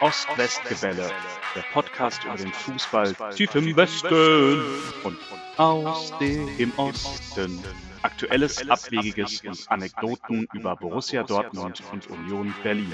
Ost-West-Gebälle, 0.00 1.10
der 1.54 1.62
Podcast 1.72 2.24
über 2.24 2.36
den 2.36 2.52
Fußball 2.52 3.14
tief 3.34 3.54
im 3.54 3.76
Westen 3.76 4.62
und 5.04 5.16
aus 5.56 6.12
dem 6.18 6.72
Osten. 6.76 7.62
Aktuelles, 8.02 8.68
Abwegiges 8.68 9.42
und 9.42 9.70
Anekdoten 9.70 10.46
über 10.52 10.76
Borussia 10.76 11.22
Dortmund 11.22 11.82
und 11.92 12.08
Union 12.10 12.52
Berlin. 12.62 12.92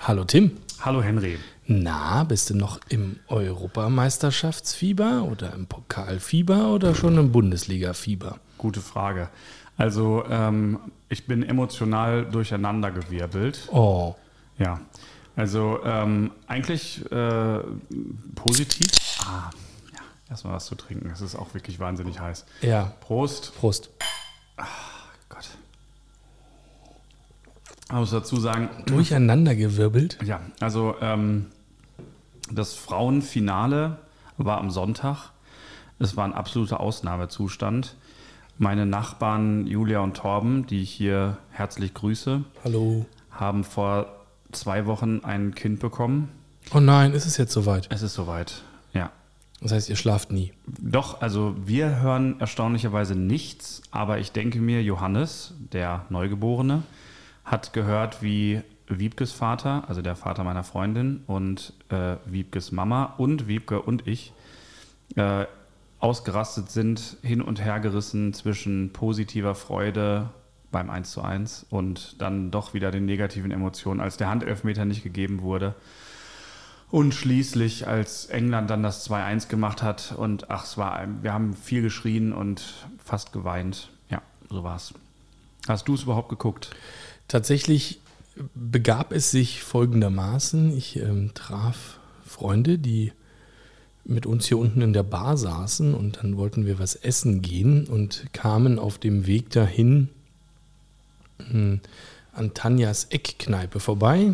Hallo 0.00 0.24
Tim. 0.24 0.67
Hallo 0.80 1.02
Henry. 1.02 1.40
Na, 1.66 2.22
bist 2.22 2.50
du 2.50 2.54
noch 2.54 2.78
im 2.88 3.18
Europameisterschaftsfieber 3.26 5.24
oder 5.24 5.52
im 5.52 5.66
Pokalfieber 5.66 6.72
oder 6.72 6.94
schon 6.94 7.18
im 7.18 7.32
Bundesligafieber? 7.32 8.38
Gute 8.58 8.80
Frage. 8.80 9.28
Also 9.76 10.24
ähm, 10.30 10.78
ich 11.08 11.26
bin 11.26 11.42
emotional 11.42 12.26
durcheinandergewirbelt. 12.26 13.68
Oh. 13.72 14.14
Ja. 14.58 14.80
Also 15.34 15.80
ähm, 15.84 16.30
eigentlich 16.46 17.04
äh, 17.10 17.58
positiv. 18.36 18.90
Ah, 19.24 19.50
ja, 19.92 20.00
erstmal 20.30 20.54
was 20.54 20.66
zu 20.66 20.76
trinken. 20.76 21.10
Es 21.12 21.20
ist 21.20 21.34
auch 21.34 21.54
wirklich 21.54 21.80
wahnsinnig 21.80 22.20
heiß. 22.20 22.46
Ja. 22.62 22.92
Prost. 23.00 23.52
Prost. 23.56 23.90
Gott. 25.28 25.48
Ich 27.88 27.94
muss 27.94 28.10
dazu 28.10 28.36
sagen, 28.36 28.68
Durcheinandergewirbelt? 28.86 30.18
ja, 30.24 30.40
also 30.60 30.94
ähm, 31.00 31.46
das 32.52 32.74
Frauenfinale 32.74 33.98
war 34.36 34.58
am 34.58 34.70
Sonntag. 34.70 35.30
Es 35.98 36.16
war 36.16 36.24
ein 36.24 36.32
absoluter 36.34 36.80
Ausnahmezustand. 36.80 37.96
Meine 38.58 38.86
Nachbarn 38.86 39.66
Julia 39.66 40.00
und 40.00 40.16
Torben, 40.16 40.66
die 40.66 40.82
ich 40.82 40.90
hier 40.90 41.38
herzlich 41.50 41.94
grüße, 41.94 42.44
Hallo. 42.64 43.06
haben 43.30 43.64
vor 43.64 44.06
zwei 44.52 44.86
Wochen 44.86 45.20
ein 45.24 45.54
Kind 45.54 45.80
bekommen. 45.80 46.28
Oh 46.74 46.80
nein, 46.80 47.12
ist 47.14 47.26
es 47.26 47.36
jetzt 47.36 47.52
soweit? 47.52 47.86
Es 47.90 48.02
ist 48.02 48.14
soweit. 48.14 48.62
Ja. 48.92 49.10
Das 49.60 49.72
heißt, 49.72 49.88
ihr 49.88 49.96
schlaft 49.96 50.30
nie. 50.30 50.52
Doch, 50.66 51.20
also 51.22 51.54
wir 51.64 52.00
hören 52.00 52.38
erstaunlicherweise 52.38 53.14
nichts, 53.14 53.82
aber 53.90 54.18
ich 54.18 54.32
denke 54.32 54.60
mir, 54.60 54.82
Johannes, 54.82 55.54
der 55.72 56.04
Neugeborene, 56.10 56.82
hat 57.50 57.72
gehört, 57.72 58.22
wie 58.22 58.62
Wiebkes 58.86 59.32
Vater, 59.32 59.84
also 59.88 60.02
der 60.02 60.16
Vater 60.16 60.44
meiner 60.44 60.64
Freundin, 60.64 61.22
und 61.26 61.72
äh, 61.90 62.16
Wiebkes 62.26 62.72
Mama 62.72 63.14
und 63.18 63.48
Wiebke 63.48 63.82
und 63.82 64.06
ich 64.06 64.32
äh, 65.16 65.46
ausgerastet 66.00 66.70
sind, 66.70 67.16
hin 67.22 67.42
und 67.42 67.62
her 67.62 67.80
gerissen 67.80 68.32
zwischen 68.32 68.92
positiver 68.92 69.54
Freude 69.54 70.30
beim 70.70 70.90
1 70.90 71.10
zu 71.10 71.22
1 71.22 71.66
und 71.70 72.20
dann 72.20 72.50
doch 72.50 72.74
wieder 72.74 72.90
den 72.90 73.06
negativen 73.06 73.50
Emotionen, 73.50 74.00
als 74.00 74.16
der 74.16 74.28
Handelfmeter 74.28 74.84
nicht 74.84 75.02
gegeben 75.02 75.42
wurde. 75.42 75.74
Und 76.90 77.12
schließlich, 77.14 77.86
als 77.86 78.26
England 78.26 78.70
dann 78.70 78.82
das 78.82 79.08
2-1 79.10 79.48
gemacht 79.48 79.82
hat 79.82 80.14
und 80.16 80.50
ach, 80.50 80.64
es 80.64 80.78
war, 80.78 81.06
wir 81.22 81.34
haben 81.34 81.54
viel 81.54 81.82
geschrien 81.82 82.32
und 82.32 82.86
fast 83.04 83.32
geweint. 83.32 83.90
Ja, 84.08 84.22
so 84.48 84.64
war's. 84.64 84.94
Hast 85.66 85.86
du 85.88 85.94
es 85.94 86.04
überhaupt 86.04 86.30
geguckt? 86.30 86.70
Tatsächlich 87.28 88.00
begab 88.54 89.12
es 89.12 89.30
sich 89.30 89.62
folgendermaßen. 89.62 90.76
Ich 90.76 90.96
ähm, 90.96 91.32
traf 91.34 91.98
Freunde, 92.26 92.78
die 92.78 93.12
mit 94.04 94.24
uns 94.24 94.46
hier 94.46 94.58
unten 94.58 94.80
in 94.80 94.94
der 94.94 95.02
Bar 95.02 95.36
saßen 95.36 95.94
und 95.94 96.18
dann 96.22 96.38
wollten 96.38 96.64
wir 96.64 96.78
was 96.78 96.94
essen 96.94 97.42
gehen 97.42 97.86
und 97.86 98.24
kamen 98.32 98.78
auf 98.78 98.96
dem 98.98 99.26
Weg 99.26 99.50
dahin 99.50 100.08
hm, 101.50 101.80
an 102.32 102.54
Tanjas 102.54 103.04
Eckkneipe 103.10 103.80
vorbei. 103.80 104.32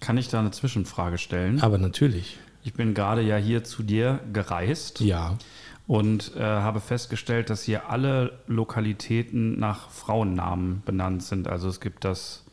Kann 0.00 0.18
ich 0.18 0.28
da 0.28 0.40
eine 0.40 0.50
Zwischenfrage 0.50 1.18
stellen? 1.18 1.60
Aber 1.60 1.78
natürlich, 1.78 2.38
Ich 2.64 2.72
bin 2.72 2.94
gerade 2.94 3.22
ja 3.22 3.36
hier 3.36 3.62
zu 3.62 3.82
dir 3.82 4.20
gereist 4.32 5.00
ja. 5.00 5.38
Und 5.86 6.32
äh, 6.36 6.40
habe 6.40 6.80
festgestellt, 6.80 7.50
dass 7.50 7.62
hier 7.62 7.90
alle 7.90 8.38
Lokalitäten 8.46 9.58
nach 9.58 9.90
Frauennamen 9.90 10.82
benannt 10.84 11.22
sind. 11.22 11.48
Also 11.48 11.68
es 11.68 11.80
gibt 11.80 12.04
das 12.04 12.44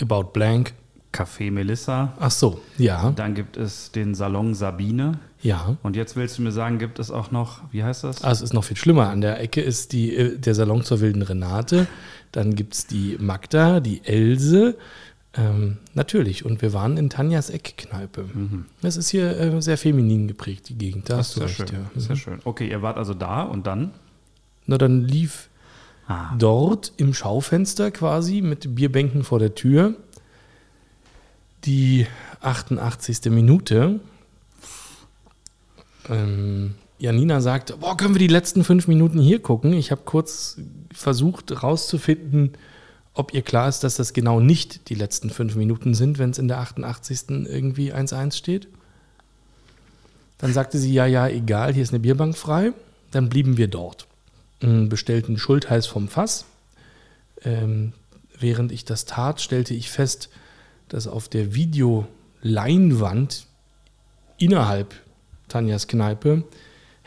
About 0.00 0.30
Blank. 0.32 0.74
Café 1.10 1.50
Melissa, 1.50 2.12
Ach 2.20 2.30
so, 2.30 2.60
ja, 2.76 3.12
dann 3.16 3.34
gibt 3.34 3.56
es 3.56 3.92
den 3.92 4.14
Salon 4.14 4.54
Sabine 4.54 5.18
ja. 5.40 5.76
und 5.82 5.96
jetzt 5.96 6.16
willst 6.16 6.36
du 6.36 6.42
mir 6.42 6.52
sagen, 6.52 6.78
gibt 6.78 6.98
es 6.98 7.10
auch 7.10 7.30
noch, 7.30 7.60
wie 7.72 7.82
heißt 7.82 8.04
das? 8.04 8.22
Ah, 8.22 8.30
es 8.30 8.42
ist 8.42 8.52
noch 8.52 8.64
viel 8.64 8.76
schlimmer. 8.76 9.08
An 9.08 9.22
der 9.22 9.40
Ecke 9.40 9.62
ist 9.62 9.92
die, 9.92 10.14
äh, 10.14 10.38
der 10.38 10.54
Salon 10.54 10.84
zur 10.84 11.00
wilden 11.00 11.22
Renate. 11.22 11.86
Dann 12.30 12.54
gibt 12.54 12.74
es 12.74 12.86
die 12.86 13.16
Magda, 13.18 13.80
die 13.80 14.04
Else. 14.04 14.76
Ähm, 15.38 15.76
natürlich. 15.94 16.44
Und 16.44 16.60
wir 16.62 16.72
waren 16.72 16.96
in 16.96 17.10
Tanjas 17.10 17.48
Eckkneipe. 17.50 18.24
Das 18.82 18.96
ist 18.96 19.08
hier 19.10 19.38
äh, 19.38 19.62
sehr 19.62 19.78
feminin 19.78 20.26
geprägt, 20.26 20.68
die 20.68 20.74
Gegend. 20.76 21.08
Da 21.08 21.16
Das 21.18 21.28
hast 21.28 21.36
du 21.36 21.44
ist 21.44 21.56
sehr 21.56 21.66
recht. 21.66 21.74
schön. 21.74 21.80
Ja. 21.84 21.90
Ist 21.96 22.06
sehr 22.08 22.16
schön. 22.16 22.40
Okay, 22.44 22.68
ihr 22.68 22.82
wart 22.82 22.96
also 22.98 23.14
da 23.14 23.42
und 23.42 23.66
dann? 23.66 23.92
Na, 24.66 24.76
dann 24.78 25.02
lief 25.04 25.48
Ah. 26.10 26.34
dort 26.38 26.92
im 26.96 27.12
Schaufenster 27.12 27.90
quasi 27.90 28.40
mit 28.40 28.74
Bierbänken 28.74 29.24
vor 29.24 29.38
der 29.38 29.54
Tür 29.54 29.94
die 31.66 32.06
88. 32.40 33.30
Minute. 33.30 34.00
Ähm, 36.08 36.74
Janina 36.98 37.40
sagte, 37.40 37.76
boah, 37.76 37.96
können 37.96 38.14
wir 38.14 38.18
die 38.20 38.26
letzten 38.26 38.64
fünf 38.64 38.88
Minuten 38.88 39.20
hier 39.20 39.40
gucken? 39.40 39.72
Ich 39.74 39.90
habe 39.90 40.00
kurz 40.04 40.56
versucht 40.94 41.50
herauszufinden, 41.50 42.52
ob 43.18 43.34
ihr 43.34 43.42
klar 43.42 43.68
ist, 43.68 43.82
dass 43.82 43.96
das 43.96 44.12
genau 44.12 44.38
nicht 44.38 44.88
die 44.90 44.94
letzten 44.94 45.30
fünf 45.30 45.56
Minuten 45.56 45.92
sind, 45.94 46.18
wenn 46.18 46.30
es 46.30 46.38
in 46.38 46.46
der 46.46 46.58
88. 46.58 47.46
irgendwie 47.46 47.92
1-1 47.92 48.36
steht. 48.36 48.68
Dann 50.38 50.52
sagte 50.52 50.78
sie, 50.78 50.92
ja, 50.92 51.04
ja, 51.04 51.26
egal, 51.26 51.74
hier 51.74 51.82
ist 51.82 51.90
eine 51.90 51.98
Bierbank 51.98 52.36
frei. 52.36 52.72
Dann 53.10 53.28
blieben 53.28 53.56
wir 53.56 53.66
dort 53.66 54.06
m, 54.60 54.88
bestellten 54.88 55.36
Schultheiß 55.36 55.88
vom 55.88 56.06
Fass. 56.06 56.44
Ähm, 57.42 57.92
während 58.38 58.70
ich 58.70 58.84
das 58.84 59.04
tat, 59.04 59.40
stellte 59.40 59.74
ich 59.74 59.90
fest, 59.90 60.28
dass 60.88 61.08
auf 61.08 61.28
der 61.28 61.56
Videoleinwand 61.56 63.46
innerhalb 64.38 64.94
Tanjas 65.48 65.88
Kneipe 65.88 66.44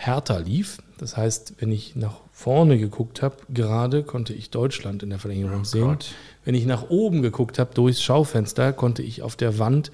Hertha 0.06 0.38
lief. 0.38 0.80
Das 0.98 1.18
heißt, 1.18 1.56
wenn 1.60 1.72
ich 1.72 1.96
nach 1.96 2.16
vorne 2.32 2.78
geguckt 2.78 3.22
habe, 3.22 3.38
gerade 3.50 4.04
konnte 4.04 4.34
ich 4.34 4.50
Deutschland 4.50 5.04
in 5.04 5.10
der 5.10 5.20
Verlängerung 5.20 5.66
sehen. 5.66 5.88
Gott. 5.88 6.14
Wenn 6.44 6.56
ich 6.56 6.66
nach 6.66 6.90
oben 6.90 7.22
geguckt 7.22 7.60
habe, 7.60 7.74
durchs 7.74 8.02
Schaufenster, 8.02 8.74
konnte 8.74 9.04
ich 9.04 9.22
auf 9.22 9.36
der 9.36 9.60
Wand 9.60 9.92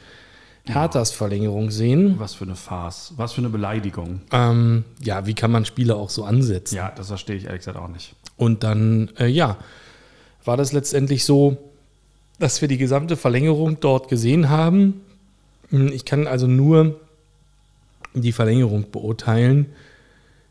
Herthas 0.66 1.12
Verlängerung 1.12 1.72
sehen. 1.72 2.16
Was 2.20 2.34
für 2.34 2.46
eine 2.46 2.56
Farce. 2.56 3.14
Was 3.16 3.34
für 3.34 3.42
eine 3.42 3.50
Beleidigung. 3.50 4.22
Ähm, 4.32 4.84
ja, 5.02 5.26
wie 5.26 5.34
kann 5.34 5.52
man 5.52 5.66
Spiele 5.66 5.96
auch 5.96 6.10
so 6.10 6.24
ansetzen? 6.24 6.76
Ja, 6.76 6.92
das 6.96 7.08
verstehe 7.08 7.36
ich 7.36 7.46
ehrlich 7.46 7.60
gesagt 7.60 7.78
auch 7.78 7.88
nicht. 7.88 8.16
Und 8.36 8.64
dann, 8.64 9.10
äh, 9.18 9.28
ja, 9.28 9.58
war 10.44 10.58
das 10.58 10.74
letztendlich 10.74 11.26
so, 11.26 11.58
dass 12.40 12.62
wir 12.62 12.68
die 12.68 12.78
gesamte 12.78 13.18
Verlängerung 13.18 13.80
dort 13.80 14.10
gesehen 14.10 14.50
haben. 14.50 15.02
Ich 15.72 16.06
kann 16.06 16.28
also 16.28 16.48
nur 16.48 17.00
die 18.14 18.32
Verlängerung 18.32 18.90
beurteilen. 18.92 19.68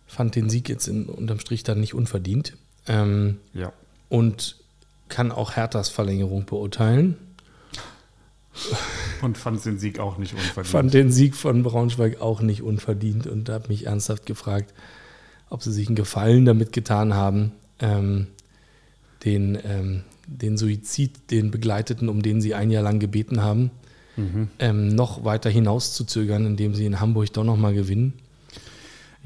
Fand 0.07 0.35
den 0.37 0.49
Sieg 0.51 0.69
jetzt 0.69 0.87
in, 0.89 1.07
unterm 1.07 1.41
Strich 1.41 1.63
dann 1.63 1.81
nicht 1.81 1.95
unverdient. 1.95 2.57
Ähm, 2.89 3.39
Ja. 3.53 3.73
und 4.09 4.57
kann 5.09 5.33
auch 5.33 5.53
Herthas 5.57 5.89
Verlängerung 5.89 6.47
beurteilen. 6.47 7.17
Und 9.23 9.37
fand 9.37 9.65
den 9.65 9.79
Sieg 9.79 9.99
auch 9.99 10.17
nicht 10.19 10.33
unverdient. 10.33 10.67
Fand 10.67 10.95
den 10.95 11.13
Sieg 11.13 11.35
von 11.35 11.63
Braunschweig 11.63 12.21
auch 12.21 12.41
nicht 12.41 12.63
unverdient 12.63 13.27
und 13.27 13.49
habe 13.49 13.69
mich 13.69 13.87
ernsthaft 13.87 14.25
gefragt, 14.27 14.73
ob 15.51 15.63
sie 15.63 15.73
sich 15.73 15.89
einen 15.89 15.97
Gefallen 15.97 16.45
damit 16.45 16.73
getan 16.73 17.15
haben, 17.15 17.53
ähm, 17.81 18.29
den, 19.25 19.59
ähm, 19.65 20.05
den 20.27 20.57
Suizid, 20.57 21.31
den 21.31 21.51
Begleiteten, 21.51 22.09
um 22.09 22.23
den 22.23 22.41
sie 22.41 22.55
ein 22.55 22.71
Jahr 22.71 22.83
lang 22.83 22.99
gebeten 22.99 23.43
haben, 23.43 23.71
Mhm. 24.17 24.49
ähm, 24.59 24.89
noch 24.89 25.25
weiter 25.25 25.51
hinauszuzögern, 25.51 26.47
indem 26.47 26.75
sie 26.75 26.87
in 26.87 26.99
Hamburg 27.01 27.33
doch 27.35 27.45
nochmal 27.45 27.75
gewinnen. 27.75 28.15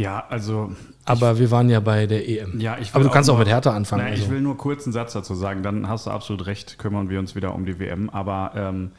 Ja, 0.00 0.24
also. 0.30 0.72
Aber 1.04 1.38
wir 1.38 1.50
waren 1.50 1.68
ja 1.68 1.80
bei 1.80 2.06
der 2.06 2.26
EM. 2.26 2.58
Ja, 2.58 2.78
ich 2.78 2.94
Aber 2.94 3.04
du 3.04 3.10
kannst 3.10 3.28
auch, 3.28 3.34
nur- 3.34 3.40
mit 3.40 3.48
Hertha 3.48 3.74
anfangen. 3.74 4.02
Nein, 4.02 4.12
also. 4.12 4.24
Ich 4.24 4.30
will 4.30 4.40
nur 4.40 4.56
kurz 4.56 4.84
einen 4.84 4.94
Satz 4.94 5.12
dazu 5.12 5.34
sagen, 5.34 5.62
dann 5.62 5.88
hast 5.88 6.06
du 6.06 6.10
absolut 6.10 6.46
recht, 6.46 6.78
kümmern 6.78 7.10
wir 7.10 7.18
uns 7.18 7.34
wieder 7.34 7.54
um 7.54 7.66
die 7.66 7.78
WM. 7.78 8.08
Aber 8.08 8.52
ähm, 8.54 8.92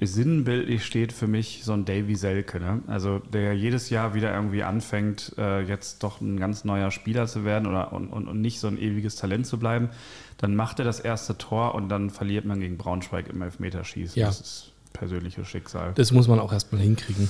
sinnbildlich 0.00 0.84
steht 0.84 1.12
für 1.12 1.28
mich 1.28 1.62
so 1.64 1.72
ein 1.72 1.84
Davy 1.84 2.16
Selke, 2.16 2.58
ne? 2.60 2.82
also 2.86 3.18
der 3.18 3.54
jedes 3.54 3.90
Jahr 3.90 4.14
wieder 4.14 4.32
irgendwie 4.34 4.62
anfängt, 4.62 5.34
äh, 5.38 5.62
jetzt 5.62 6.02
doch 6.02 6.20
ein 6.20 6.38
ganz 6.38 6.64
neuer 6.64 6.90
Spieler 6.90 7.26
zu 7.26 7.44
werden 7.44 7.66
oder, 7.66 7.92
und, 7.92 8.08
und, 8.08 8.28
und 8.28 8.40
nicht 8.40 8.60
so 8.60 8.68
ein 8.68 8.78
ewiges 8.78 9.16
Talent 9.16 9.46
zu 9.46 9.58
bleiben. 9.58 9.90
Dann 10.38 10.54
macht 10.54 10.78
er 10.78 10.84
das 10.84 11.00
erste 11.00 11.36
Tor 11.36 11.74
und 11.74 11.88
dann 11.88 12.10
verliert 12.10 12.44
man 12.44 12.60
gegen 12.60 12.78
Braunschweig 12.78 13.28
im 13.28 13.42
Elfmeterschießen. 13.42 14.20
Ja. 14.20 14.26
Das 14.26 14.40
ist 14.40 14.72
persönliches 14.92 15.46
Schicksal. 15.46 15.92
das 15.94 16.12
muss 16.12 16.26
man 16.26 16.40
auch 16.40 16.52
erstmal 16.52 16.80
hinkriegen. 16.80 17.28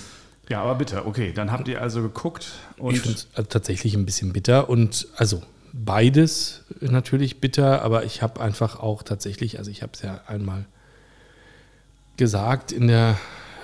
Ja, 0.49 0.62
aber 0.62 0.77
bitter. 0.77 1.06
Okay, 1.06 1.33
dann 1.33 1.53
habt 1.53 1.69
ihr 1.69 1.83
also 1.83 2.03
geguckt 2.03 2.53
und. 2.79 2.95
Ich 2.95 3.00
finde 3.00 3.19
es 3.19 3.29
also 3.35 3.49
tatsächlich 3.49 3.95
ein 3.95 4.06
bisschen 4.06 4.33
bitter 4.33 4.69
und 4.71 5.09
also 5.17 5.43
beides 5.73 6.65
natürlich 6.81 7.41
bitter, 7.41 7.83
aber 7.83 8.05
ich 8.05 8.23
habe 8.23 8.41
einfach 8.41 8.81
auch 8.81 9.03
tatsächlich, 9.03 9.59
also 9.59 9.71
ich 9.71 9.83
habe 9.83 9.93
es 9.95 10.03
ja 10.03 10.23
einmal 10.27 10.67
gesagt 12.17 12.73
in 12.73 12.89
der 12.89 13.19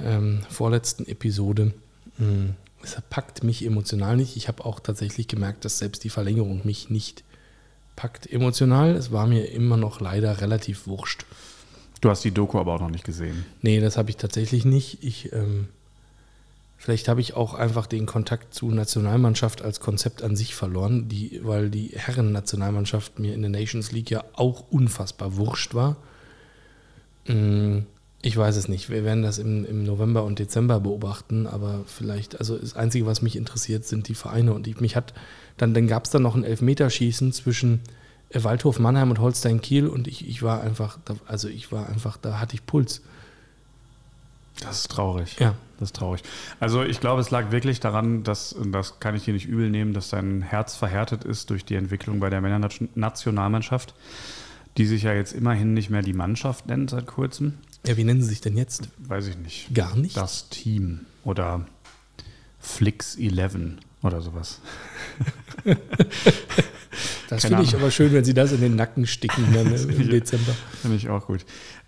ähm, 0.05 0.41
vorletzten 0.49 1.07
Episode, 1.07 1.73
mh, 2.19 2.55
es 2.83 2.97
packt 3.09 3.43
mich 3.43 3.65
emotional 3.65 4.17
nicht. 4.17 4.37
Ich 4.37 4.49
habe 4.49 4.65
auch 4.65 4.79
tatsächlich 4.79 5.27
gemerkt, 5.27 5.65
dass 5.65 5.79
selbst 5.79 6.05
die 6.05 6.11
Verlängerung 6.11 6.61
mich 6.65 6.91
nicht 6.91 7.25
packt 7.97 8.31
emotional. 8.31 8.91
Es 8.91 9.11
war 9.11 9.27
mir 9.27 9.51
immer 9.51 9.77
noch 9.77 10.01
leider 10.01 10.41
relativ 10.41 10.87
wurscht. 10.87 11.25
Du 12.01 12.11
hast 12.11 12.23
die 12.25 12.33
Doku 12.33 12.59
aber 12.59 12.75
auch 12.75 12.81
noch 12.81 12.91
nicht 12.91 13.05
gesehen. 13.05 13.47
Nee, 13.63 13.81
das 13.81 13.97
habe 13.97 14.11
ich 14.11 14.17
tatsächlich 14.17 14.67
nicht. 14.67 15.03
Ich, 15.03 15.33
ähm, 15.33 15.69
vielleicht 16.85 17.09
habe 17.09 17.23
ich 17.23 17.33
auch 17.33 17.55
einfach 17.55 17.87
den 17.87 18.05
Kontakt 18.05 18.53
zu 18.53 18.71
Nationalmannschaft 18.71 19.63
als 19.63 19.81
Konzept 19.81 20.23
an 20.23 20.37
sich 20.37 20.55
verloren, 20.55 21.09
die, 21.09 21.41
weil 21.43 21.71
die 21.71 21.93
Herren-Nationalmannschaft 21.95 23.19
mir 23.19 23.33
in 23.33 23.41
der 23.41 23.51
Nations 23.51 23.91
League 23.91 24.11
ja 24.11 24.23
auch 24.35 24.65
unfassbar 24.71 25.37
wurscht 25.37 25.73
war. 25.73 25.97
Mm, 27.27 27.87
Ich 28.21 28.37
weiß 28.37 28.57
es 28.57 28.69
nicht. 28.69 28.91
Wir 28.91 29.03
werden 29.03 29.23
das 29.23 29.39
im, 29.39 29.65
im 29.65 29.85
November 29.85 30.25
und 30.25 30.39
Dezember 30.39 30.79
beobachten, 30.81 31.47
aber 31.47 31.85
vielleicht, 31.87 32.39
also 32.39 32.59
das 32.59 32.77
Einzige, 32.77 33.07
was 33.07 33.23
mich 33.23 33.37
interessiert, 33.37 33.87
sind 33.87 34.09
die 34.09 34.15
Vereine. 34.15 34.53
Und 34.53 34.67
ich, 34.67 34.79
mich 34.79 34.95
hat, 34.95 35.15
dann, 35.57 35.73
dann 35.73 35.87
gab 35.87 36.05
es 36.05 36.11
dann 36.11 36.23
noch 36.23 36.35
ein 36.35 36.45
Elfmeterschießen 36.45 37.33
zwischen 37.33 37.81
Waldhof 38.31 38.79
Mannheim 38.79 39.09
und 39.09 39.21
Holstein 39.21 39.63
Kiel 39.63 39.87
und 39.87 40.07
ich, 40.07 40.29
ich 40.29 40.43
war 40.43 40.61
einfach, 40.63 40.99
da, 41.07 41.15
also 41.27 41.49
ich 41.49 41.73
war 41.73 41.89
einfach, 41.89 42.19
da 42.19 42.41
hatte 42.41 42.55
ich 42.55 42.67
Puls. 42.67 43.01
Das 44.61 44.81
ist 44.81 44.91
traurig. 44.91 45.37
Ja. 45.39 45.55
Das 45.79 45.89
ist 45.89 45.97
traurig. 45.97 46.23
Also 46.61 46.83
ich 46.85 47.01
glaube, 47.01 47.21
es 47.21 47.31
lag 47.31 47.51
wirklich 47.51 47.81
daran, 47.81 48.23
dass, 48.23 48.53
und 48.53 48.73
das 48.73 49.01
kann 49.01 49.17
ich 49.17 49.25
dir 49.25 49.35
nicht 49.35 49.47
übel 49.47 49.71
nehmen, 49.71 49.93
dass 49.93 50.11
dein 50.11 50.41
Herz 50.43 50.77
verhärtet 50.77 51.25
ist 51.25 51.51
durch 51.51 51.65
die 51.65 51.75
Entwicklung 51.75 52.21
bei 52.21 52.31
der 52.31 52.41
Männernationalmannschaft, 52.41 53.95
die 54.79 54.87
sich 54.87 55.03
ja 55.03 55.12
jetzt 55.12 55.33
immerhin 55.33 55.75
nicht 55.75 55.91
mehr 55.91 56.03
die 56.03 56.12
Mannschaft 56.12 56.67
nennt 56.67 56.91
seit 56.91 57.06
kurzem. 57.06 57.55
Ja, 57.87 57.97
wie 57.97 58.05
nennen 58.05 58.23
sie 58.23 58.29
sich 58.29 58.41
denn 58.41 58.56
jetzt? 58.56 58.89
Weiß 58.99 59.27
ich 59.27 59.37
nicht. 59.37 59.75
Gar 59.75 59.97
nicht? 59.97 60.17
Das 60.17 60.49
Team 60.49 61.00
oder 61.25 61.67
Flix 62.61 63.17
11 63.17 63.57
oder 64.03 64.21
sowas. 64.21 64.61
Das 67.29 67.45
finde 67.45 67.62
ich 67.62 67.75
aber 67.75 67.91
schön, 67.91 68.12
wenn 68.12 68.25
sie 68.25 68.35
das 68.35 68.53
in 68.53 68.61
den 68.61 68.77
Nacken 68.77 69.07
sticken 69.07 69.53
dann 69.53 69.73
im 69.75 70.09
Dezember. 70.11 70.55
Finde 70.81 70.97
ich 70.97 71.09
auch 71.09 71.27
gut. 71.27 71.45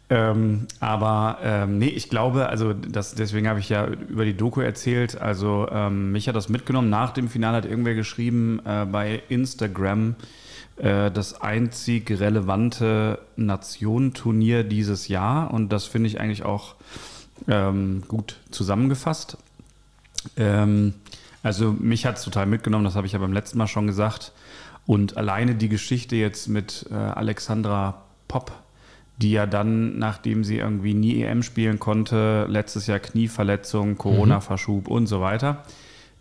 Ähm, 0.09 0.69
aber 0.79 1.39
ähm, 1.43 1.79
nee, 1.79 1.89
ich 1.89 2.09
glaube, 2.09 2.49
also 2.49 2.73
das, 2.73 3.15
deswegen 3.15 3.49
habe 3.49 3.59
ich 3.59 3.69
ja 3.69 3.87
über 3.87 4.25
die 4.25 4.37
Doku 4.37 4.61
erzählt. 4.61 5.21
Also 5.21 5.69
ähm, 5.71 6.13
mich 6.13 6.29
hat 6.29 6.37
das 6.37 6.49
mitgenommen. 6.49 6.91
Nach 6.91 7.11
dem 7.11 7.29
Finale 7.29 7.57
hat 7.57 7.65
irgendwer 7.65 7.95
geschrieben 7.95 8.61
äh, 8.65 8.85
bei 8.85 9.23
Instagram, 9.29 10.15
äh, 10.77 11.11
das 11.11 11.41
einzig 11.41 12.09
relevante 12.11 13.19
Nationenturnier 13.35 14.63
dieses 14.63 15.09
Jahr. 15.09 15.53
Und 15.53 15.71
das 15.71 15.87
finde 15.87 16.09
ich 16.09 16.21
eigentlich 16.21 16.45
auch 16.45 16.77
ähm, 17.49 18.05
gut 18.07 18.39
zusammengefasst. 18.51 19.39
Ähm, 20.37 20.95
also 21.43 21.73
mich 21.73 22.07
hat 22.07 22.19
es 22.19 22.25
total 22.25 22.47
mitgenommen, 22.47 22.85
das 22.85 22.97
habe 22.97 23.07
ich 23.07 23.13
ja 23.13 23.19
beim 23.19 23.33
letzten 23.33 23.59
Mal 23.59 23.67
schon 23.67 23.87
gesagt. 23.87 24.33
Und 24.87 25.17
alleine 25.17 25.57
die 25.57 25.69
Geschichte 25.69 26.15
jetzt 26.15 26.49
mit 26.49 26.87
äh, 26.91 26.95
Alexandra 26.95 28.03
Popp, 28.29 28.53
die 29.19 29.31
ja 29.31 29.47
dann, 29.47 29.99
nachdem 29.99 30.45
sie 30.45 30.59
irgendwie 30.59 30.95
nie 30.95 31.23
EM 31.23 31.43
spielen 31.43 31.79
konnte, 31.79 32.47
letztes 32.49 32.87
Jahr 32.87 32.99
Knieverletzung, 32.99 33.97
Corona-Verschub 33.97 34.89
und 34.89 35.07
so 35.07 35.21
weiter, 35.21 35.63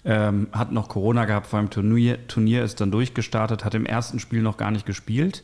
ähm, 0.06 0.48
hat 0.52 0.72
noch 0.72 0.88
Corona 0.88 1.26
gehabt 1.26 1.48
vor 1.48 1.60
dem 1.60 1.70
Turnier, 1.70 2.28
Turnier, 2.28 2.64
ist 2.64 2.80
dann 2.80 2.92
durchgestartet, 2.92 3.66
hat 3.66 3.74
im 3.74 3.86
ersten 3.86 4.20
Spiel 4.20 4.42
noch 4.42 4.58
gar 4.58 4.72
nicht 4.72 4.86
gespielt, 4.86 5.44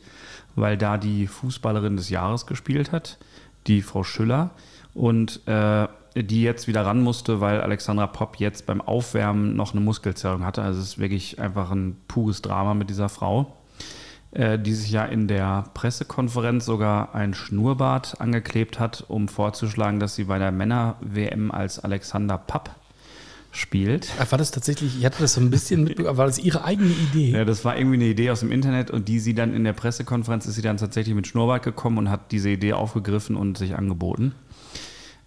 weil 0.54 0.78
da 0.78 0.96
die 0.96 1.26
Fußballerin 1.26 1.96
des 1.96 2.08
Jahres 2.10 2.46
gespielt 2.46 2.92
hat, 2.92 3.18
die 3.66 3.82
Frau 3.82 4.02
Schüller. 4.04 4.50
Und 4.94 5.46
äh, 5.48 5.88
die 6.14 6.42
jetzt 6.42 6.68
wieder 6.68 6.84
ran 6.84 7.00
musste, 7.00 7.40
weil 7.40 7.60
Alexandra 7.60 8.06
Popp 8.06 8.36
jetzt 8.36 8.66
beim 8.66 8.80
Aufwärmen 8.80 9.56
noch 9.56 9.72
eine 9.72 9.80
Muskelzerrung 9.80 10.44
hatte. 10.44 10.62
Also 10.62 10.80
es 10.80 10.88
ist 10.88 10.98
wirklich 10.98 11.38
einfach 11.38 11.70
ein 11.70 11.96
pures 12.06 12.42
Drama 12.42 12.74
mit 12.74 12.90
dieser 12.90 13.08
Frau, 13.08 13.56
äh, 14.32 14.58
die 14.58 14.72
sich 14.72 14.90
ja 14.90 15.04
in 15.04 15.28
der 15.28 15.66
Pressekonferenz 15.74 16.64
sogar 16.64 17.14
ein 17.14 17.34
Schnurrbart 17.34 18.20
angeklebt 18.20 18.80
hat, 18.80 19.04
um 19.08 19.28
vorzuschlagen, 19.28 20.00
dass 20.00 20.14
sie 20.14 20.24
bei 20.24 20.38
der 20.38 20.52
Männer-WM 20.52 21.50
als 21.50 21.78
Alexander 21.78 22.38
Papp 22.38 22.74
spielt. 23.50 24.08
Ach, 24.18 24.30
War 24.32 24.38
das 24.38 24.50
tatsächlich, 24.50 24.98
ich 24.98 25.04
hatte 25.04 25.20
das 25.20 25.34
so 25.34 25.40
ein 25.42 25.50
bisschen 25.50 25.84
mitbekommen, 25.84 26.16
war 26.16 26.26
das 26.26 26.38
ihre 26.38 26.64
eigene 26.64 26.90
Idee? 26.90 27.32
Ja, 27.32 27.44
das 27.44 27.64
war 27.64 27.76
irgendwie 27.76 27.96
eine 27.96 28.06
Idee 28.06 28.30
aus 28.30 28.40
dem 28.40 28.50
Internet 28.50 28.90
und 28.90 29.06
die 29.08 29.18
sie 29.18 29.34
dann 29.34 29.54
in 29.54 29.64
der 29.64 29.74
Pressekonferenz 29.74 30.46
ist 30.46 30.54
sie 30.54 30.62
dann 30.62 30.78
tatsächlich 30.78 31.14
mit 31.14 31.26
Schnurrbart 31.26 31.62
gekommen 31.62 31.98
und 31.98 32.10
hat 32.10 32.32
diese 32.32 32.48
Idee 32.48 32.72
aufgegriffen 32.72 33.36
und 33.36 33.58
sich 33.58 33.76
angeboten. 33.76 34.34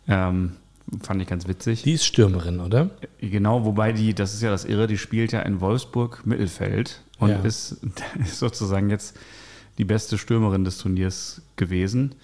Ähm, 0.07 0.53
fand 1.03 1.21
ich 1.21 1.27
ganz 1.27 1.47
witzig. 1.47 1.83
Die 1.83 1.93
ist 1.93 2.05
Stürmerin, 2.05 2.59
oder? 2.59 2.89
Genau, 3.21 3.65
wobei 3.65 3.91
die, 3.91 4.15
das 4.15 4.33
ist 4.33 4.41
ja 4.41 4.49
das 4.49 4.65
Irre, 4.65 4.87
die 4.87 4.97
spielt 4.97 5.31
ja 5.31 5.41
in 5.41 5.61
Wolfsburg 5.61 6.25
Mittelfeld 6.25 7.01
und 7.19 7.29
Ja. 7.29 7.39
ist, 7.41 7.77
ist 8.19 8.39
sozusagen 8.39 8.89
jetzt 8.89 9.17
die 9.77 9.85
beste 9.85 10.17
Stürmerin 10.17 10.63
des 10.63 10.77
Turniers 10.77 11.41
gewesen. 11.55 12.15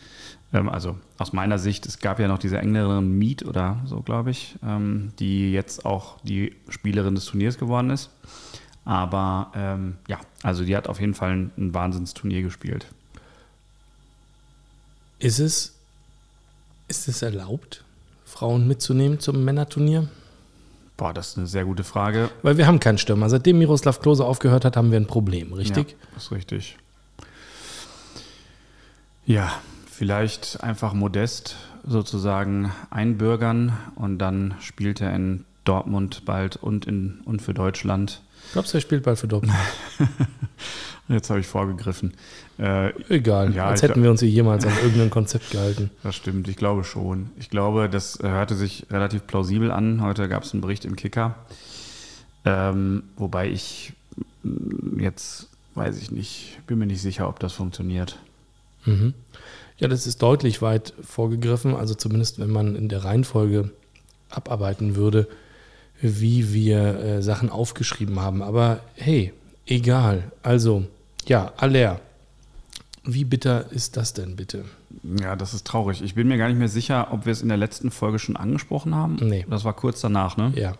Ähm, 0.53 0.69
also 0.69 0.97
aus 1.17 1.33
meiner 1.33 1.59
Sicht, 1.59 1.85
es 1.85 1.99
gab 1.99 2.19
ja 2.19 2.27
noch 2.27 2.39
diese 2.39 2.57
Engländerin 2.57 3.17
Mead 3.17 3.45
oder 3.45 3.81
so, 3.85 4.01
glaube 4.01 4.31
ich, 4.31 4.55
ähm, 4.63 5.11
die 5.19 5.51
jetzt 5.51 5.85
auch 5.85 6.19
die 6.23 6.55
Spielerin 6.69 7.15
des 7.15 7.25
Turniers 7.25 7.57
geworden 7.57 7.89
ist. 7.89 8.09
Aber 8.83 9.51
ähm, 9.55 9.97
ja, 10.07 10.19
also 10.41 10.63
die 10.63 10.75
hat 10.75 10.87
auf 10.87 10.99
jeden 10.99 11.13
Fall 11.13 11.31
ein, 11.31 11.51
ein 11.57 11.73
Wahnsinnsturnier 11.73 12.41
gespielt. 12.41 12.87
Ist 15.19 15.39
es, 15.39 15.75
ist 16.87 17.07
es 17.07 17.21
erlaubt, 17.21 17.83
Frauen 18.25 18.67
mitzunehmen 18.67 19.19
zum 19.19 19.43
Männerturnier? 19.43 20.09
Boah, 20.97 21.13
das 21.13 21.29
ist 21.29 21.37
eine 21.37 21.47
sehr 21.47 21.65
gute 21.65 21.83
Frage. 21.83 22.29
Weil 22.43 22.57
wir 22.57 22.67
haben 22.67 22.79
keinen 22.79 22.97
Stürmer. 22.97 23.29
Seitdem 23.29 23.57
Miroslav 23.57 23.99
Klose 23.99 24.25
aufgehört 24.25 24.65
hat, 24.65 24.77
haben 24.77 24.91
wir 24.91 24.99
ein 24.99 25.07
Problem, 25.07 25.53
richtig? 25.53 25.91
Ja, 25.91 25.97
das 26.13 26.23
ist 26.25 26.31
richtig. 26.31 26.77
Ja, 29.25 29.51
vielleicht 29.89 30.63
einfach 30.63 30.93
modest 30.93 31.55
sozusagen 31.85 32.71
einbürgern 32.89 33.77
und 33.95 34.19
dann 34.19 34.55
spielt 34.59 35.01
er 35.01 35.15
in 35.15 35.45
Dortmund 35.63 36.25
bald 36.25 36.55
und, 36.55 36.85
in, 36.85 37.21
und 37.25 37.41
für 37.41 37.53
Deutschland. 37.53 38.21
Glaubst 38.53 38.73
du, 38.73 38.77
er 38.77 38.81
spielt 38.81 39.03
bald 39.03 39.17
für 39.19 39.27
Dortmund? 39.27 39.55
Jetzt 41.07 41.29
habe 41.29 41.39
ich 41.39 41.47
vorgegriffen. 41.47 42.13
Äh, 42.57 42.91
Egal, 43.09 43.53
Ja, 43.53 43.67
als 43.67 43.81
hätten 43.81 44.01
wir 44.01 44.11
uns 44.11 44.21
hier 44.21 44.29
jemals 44.29 44.65
an 44.65 44.73
irgendein 44.81 45.09
Konzept 45.09 45.51
gehalten. 45.51 45.91
das 46.03 46.15
stimmt, 46.15 46.47
ich 46.47 46.55
glaube 46.55 46.83
schon. 46.83 47.29
Ich 47.37 47.49
glaube, 47.49 47.89
das 47.89 48.19
äh, 48.19 48.27
hörte 48.29 48.55
sich 48.55 48.85
relativ 48.89 49.27
plausibel 49.27 49.71
an. 49.71 50.01
Heute 50.01 50.29
gab 50.29 50.43
es 50.43 50.53
einen 50.53 50.61
Bericht 50.61 50.85
im 50.85 50.95
Kicker. 50.95 51.35
Ähm, 52.45 53.03
wobei 53.17 53.49
ich 53.49 53.93
mm, 54.43 54.99
jetzt, 54.99 55.49
weiß 55.75 55.97
ich 56.01 56.11
nicht, 56.11 56.59
bin 56.67 56.79
mir 56.79 56.87
nicht 56.87 57.01
sicher, 57.01 57.27
ob 57.27 57.39
das 57.39 57.53
funktioniert. 57.53 58.19
Mhm. 58.85 59.13
Ja, 59.77 59.87
das 59.87 60.07
ist 60.07 60.21
deutlich 60.21 60.61
weit 60.61 60.93
vorgegriffen, 61.01 61.75
also 61.75 61.93
zumindest 61.93 62.39
wenn 62.39 62.51
man 62.51 62.75
in 62.75 62.87
der 62.87 63.03
Reihenfolge 63.03 63.71
abarbeiten 64.29 64.95
würde, 64.95 65.27
wie 66.01 66.53
wir 66.53 66.99
äh, 66.99 67.21
Sachen 67.21 67.49
aufgeschrieben 67.49 68.19
haben. 68.19 68.41
Aber 68.41 68.79
hey, 68.95 69.33
egal. 69.65 70.31
Also, 70.43 70.85
ja, 71.25 71.53
aller. 71.57 71.99
Wie 73.03 73.25
bitter 73.25 73.71
ist 73.71 73.97
das 73.97 74.13
denn 74.13 74.35
bitte? 74.35 74.65
Ja, 75.03 75.35
das 75.35 75.53
ist 75.53 75.65
traurig. 75.65 76.03
Ich 76.03 76.13
bin 76.13 76.27
mir 76.27 76.37
gar 76.37 76.49
nicht 76.49 76.59
mehr 76.59 76.67
sicher, 76.67 77.07
ob 77.11 77.25
wir 77.25 77.31
es 77.31 77.41
in 77.41 77.47
der 77.47 77.57
letzten 77.57 77.89
Folge 77.89 78.19
schon 78.19 78.35
angesprochen 78.35 78.93
haben. 78.93 79.15
Nee. 79.21 79.45
Das 79.49 79.63
war 79.63 79.73
kurz 79.73 80.01
danach, 80.01 80.37
ne? 80.37 80.53
Ja. 80.55 80.73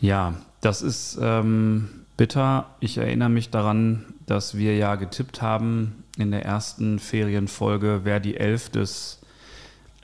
Ja, 0.00 0.34
das 0.60 0.82
ist 0.82 1.18
ähm, 1.20 1.88
bitter. 2.16 2.66
Ich 2.80 2.98
erinnere 2.98 3.28
mich 3.28 3.50
daran, 3.50 4.06
dass 4.26 4.56
wir 4.56 4.76
ja 4.76 4.96
getippt 4.96 5.42
haben 5.42 6.04
in 6.16 6.30
der 6.30 6.44
ersten 6.44 6.98
Ferienfolge, 6.98 8.00
wer 8.04 8.18
die 8.18 8.36
Elf 8.36 8.70
des 8.70 9.20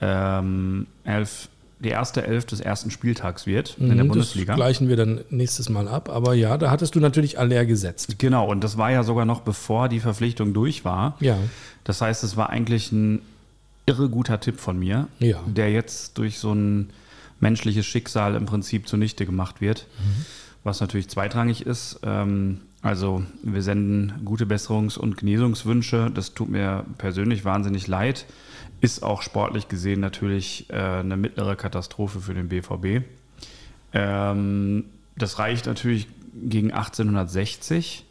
ähm, 0.01 0.87
Elf, 1.05 1.49
die 1.79 1.91
erste 1.91 2.27
Elf 2.27 2.47
des 2.47 2.61
ersten 2.61 2.91
Spieltags 2.91 3.47
wird 3.47 3.77
in 3.79 3.89
der 3.95 4.05
Mhm, 4.05 4.09
Bundesliga. 4.09 4.55
Das 4.55 4.57
gleichen 4.57 4.89
wir 4.89 4.97
dann 4.97 5.21
nächstes 5.31 5.69
Mal 5.69 5.89
ab. 5.89 6.09
Aber 6.09 6.33
ja, 6.35 6.57
da 6.57 6.71
hattest 6.71 6.95
du 6.95 7.01
natürlich 7.01 7.39
aller 7.39 7.67
gesetzt. 7.67 8.19
Genau, 8.19 8.51
und 8.51 8.65
das 8.65 8.79
war 8.79 8.91
ja 8.91 9.03
sogar 9.03 9.27
noch 9.27 9.41
bevor 9.43 9.89
die 9.89 10.01
Verpflichtung 10.01 10.55
durch 10.55 10.85
war. 10.87 11.17
Ja. 11.21 11.37
Das 11.85 12.01
heißt, 12.01 12.25
es 12.25 12.37
war 12.37 12.49
eigentlich 12.51 12.93
ein 12.93 13.21
irre 13.85 14.09
guter 14.09 14.41
Tipp 14.41 14.59
von 14.59 14.79
mir, 14.79 15.09
Ja. 15.19 15.39
der 15.47 15.71
jetzt 15.71 16.17
durch 16.19 16.39
so 16.39 16.53
ein 16.55 16.91
menschliches 17.41 17.85
Schicksal 17.85 18.35
im 18.35 18.47
Prinzip 18.47 18.89
zunichte 18.89 19.27
gemacht 19.27 19.61
wird, 19.61 19.87
was 20.65 20.81
natürlich 20.81 21.09
zweitrangig 21.09 21.67
ist. 21.67 22.01
Ähm, 22.03 22.63
also 22.87 23.25
wir 23.43 23.63
senden 23.63 24.25
gute 24.25 24.45
Besserungs- 24.45 24.97
und 24.97 25.17
Genesungswünsche. 25.17 26.09
Das 26.15 26.35
tut 26.35 26.49
mir 26.49 26.85
persönlich 26.99 27.45
wahnsinnig 27.45 27.89
leid. 27.89 28.27
Ist 28.81 29.03
auch 29.03 29.23
sportlich 29.23 29.67
gesehen 29.67 29.99
natürlich 29.99 30.71
äh, 30.71 31.01
eine 31.01 31.17
mittlere 31.17 31.57
Katastrophe 31.57 32.21
für 32.21 32.33
den 32.33 32.49
BVB. 32.49 33.05
Ähm, 33.93 34.85
das 35.17 35.41
reicht 35.41 35.67
natürlich 35.67 36.07
gegen 36.33 36.71
1860, 36.71 38.05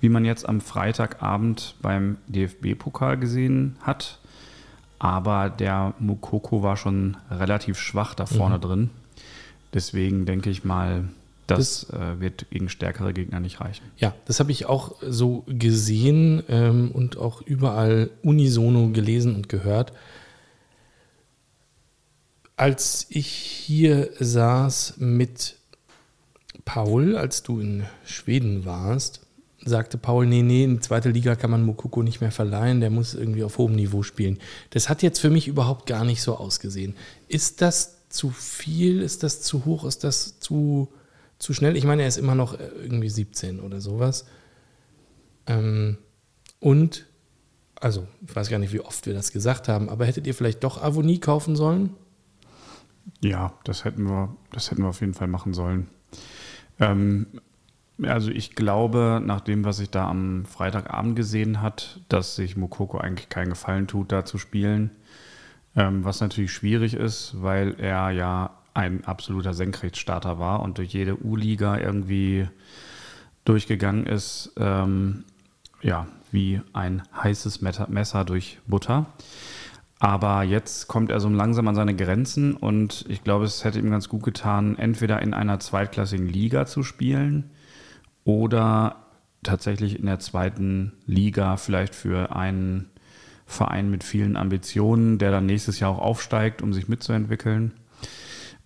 wie 0.00 0.08
man 0.08 0.24
jetzt 0.24 0.48
am 0.48 0.60
Freitagabend 0.60 1.74
beim 1.82 2.18
DFB-Pokal 2.28 3.18
gesehen 3.18 3.74
hat. 3.80 4.20
Aber 5.00 5.50
der 5.50 5.92
Mukoko 5.98 6.62
war 6.62 6.76
schon 6.76 7.16
relativ 7.32 7.80
schwach 7.80 8.14
da 8.14 8.26
vorne 8.26 8.58
mhm. 8.58 8.62
drin. 8.62 8.90
Deswegen 9.72 10.24
denke 10.24 10.50
ich 10.50 10.62
mal, 10.62 11.08
das, 11.46 11.86
das 11.88 12.00
äh, 12.00 12.20
wird 12.20 12.50
gegen 12.50 12.68
stärkere 12.68 13.12
Gegner 13.12 13.40
nicht 13.40 13.60
reichen. 13.60 13.84
Ja, 13.96 14.14
das 14.26 14.40
habe 14.40 14.52
ich 14.52 14.66
auch 14.66 14.96
so 15.02 15.44
gesehen 15.46 16.42
ähm, 16.48 16.90
und 16.92 17.16
auch 17.16 17.42
überall 17.42 18.10
unisono 18.22 18.90
gelesen 18.90 19.34
und 19.34 19.48
gehört. 19.48 19.92
Als 22.56 23.06
ich 23.08 23.26
hier 23.26 24.10
saß 24.18 24.94
mit 24.98 25.56
Paul, 26.64 27.16
als 27.16 27.42
du 27.42 27.60
in 27.60 27.84
Schweden 28.04 28.64
warst, 28.64 29.20
sagte 29.64 29.98
Paul, 29.98 30.26
nee, 30.26 30.42
nee, 30.42 30.64
in 30.64 30.80
zweiter 30.82 31.10
Liga 31.10 31.36
kann 31.36 31.50
man 31.50 31.62
Mokoko 31.62 32.02
nicht 32.02 32.20
mehr 32.20 32.30
verleihen, 32.30 32.80
der 32.80 32.90
muss 32.90 33.14
irgendwie 33.14 33.44
auf 33.44 33.58
hohem 33.58 33.74
Niveau 33.74 34.02
spielen. 34.02 34.38
Das 34.70 34.88
hat 34.88 35.02
jetzt 35.02 35.20
für 35.20 35.30
mich 35.30 35.48
überhaupt 35.48 35.86
gar 35.86 36.04
nicht 36.04 36.22
so 36.22 36.36
ausgesehen. 36.36 36.94
Ist 37.28 37.60
das 37.62 38.08
zu 38.08 38.30
viel? 38.30 39.00
Ist 39.00 39.22
das 39.22 39.42
zu 39.42 39.64
hoch? 39.64 39.84
Ist 39.84 40.04
das 40.04 40.38
zu, 40.38 40.88
zu 41.38 41.54
schnell? 41.54 41.76
Ich 41.76 41.84
meine, 41.84 42.02
er 42.02 42.08
ist 42.08 42.16
immer 42.16 42.34
noch 42.34 42.58
äh, 42.58 42.66
irgendwie 42.82 43.08
17 43.08 43.60
oder 43.60 43.80
sowas. 43.80 44.26
Ähm, 45.46 45.98
und, 46.60 47.06
also, 47.80 48.06
ich 48.26 48.34
weiß 48.34 48.48
gar 48.48 48.58
nicht, 48.58 48.72
wie 48.72 48.80
oft 48.80 49.06
wir 49.06 49.14
das 49.14 49.32
gesagt 49.32 49.68
haben, 49.68 49.88
aber 49.88 50.06
hättet 50.06 50.26
ihr 50.26 50.34
vielleicht 50.34 50.64
doch 50.64 50.82
Avonie 50.82 51.18
kaufen 51.18 51.56
sollen? 51.56 51.90
Ja, 53.20 53.52
das 53.64 53.84
hätten 53.84 54.04
wir, 54.04 54.36
das 54.52 54.70
hätten 54.70 54.82
wir 54.82 54.88
auf 54.88 55.00
jeden 55.00 55.14
Fall 55.14 55.28
machen 55.28 55.52
sollen. 55.52 55.88
Ähm, 56.80 57.26
also 58.02 58.30
ich 58.30 58.54
glaube, 58.54 59.22
nach 59.24 59.40
dem, 59.40 59.64
was 59.64 59.78
ich 59.78 59.90
da 59.90 60.08
am 60.08 60.46
Freitagabend 60.46 61.16
gesehen 61.16 61.62
hat, 61.62 62.00
dass 62.08 62.36
sich 62.36 62.56
Mokoko 62.56 62.98
eigentlich 62.98 63.28
keinen 63.28 63.50
Gefallen 63.50 63.86
tut, 63.86 64.10
da 64.10 64.24
zu 64.24 64.38
spielen. 64.38 64.90
Ähm, 65.76 66.04
was 66.04 66.20
natürlich 66.20 66.52
schwierig 66.52 66.94
ist, 66.94 67.34
weil 67.42 67.74
er 67.78 68.10
ja 68.10 68.58
ein 68.74 69.04
absoluter 69.04 69.54
Senkrechtstarter 69.54 70.38
war 70.38 70.60
und 70.60 70.78
durch 70.78 70.92
jede 70.92 71.24
U-Liga 71.24 71.78
irgendwie 71.78 72.48
durchgegangen 73.44 74.06
ist, 74.06 74.52
ähm, 74.56 75.24
ja, 75.80 76.06
wie 76.32 76.60
ein 76.72 77.02
heißes 77.16 77.60
Messer 77.60 78.24
durch 78.24 78.58
Butter. 78.66 79.06
Aber 80.00 80.42
jetzt 80.42 80.88
kommt 80.88 81.10
er 81.10 81.20
so 81.20 81.28
langsam 81.28 81.68
an 81.68 81.74
seine 81.74 81.94
Grenzen 81.94 82.54
und 82.54 83.04
ich 83.08 83.22
glaube, 83.22 83.44
es 83.44 83.64
hätte 83.64 83.78
ihm 83.78 83.90
ganz 83.90 84.08
gut 84.08 84.24
getan, 84.24 84.76
entweder 84.76 85.22
in 85.22 85.32
einer 85.32 85.60
zweitklassigen 85.60 86.28
Liga 86.28 86.66
zu 86.66 86.82
spielen 86.82 87.50
oder 88.24 88.96
tatsächlich 89.42 89.98
in 89.98 90.06
der 90.06 90.18
zweiten 90.18 90.92
Liga 91.06 91.56
vielleicht 91.56 91.94
für 91.94 92.34
einen 92.34 92.90
Verein 93.46 93.90
mit 93.90 94.02
vielen 94.02 94.36
Ambitionen, 94.36 95.18
der 95.18 95.30
dann 95.30 95.46
nächstes 95.46 95.78
Jahr 95.80 95.90
auch 95.92 95.98
aufsteigt, 95.98 96.62
um 96.62 96.72
sich 96.72 96.88
mitzuentwickeln. 96.88 97.72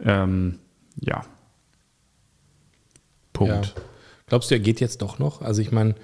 Ähm, 0.01 0.59
ja. 1.01 1.25
Punkt. 3.33 3.67
Ja. 3.67 3.83
Glaubst 4.27 4.51
du, 4.51 4.55
er 4.55 4.61
geht 4.61 4.81
jetzt 4.81 5.03
doch 5.03 5.19
noch? 5.19 5.43
Also 5.43 5.63
ich 5.63 5.73
meine, 5.73 5.95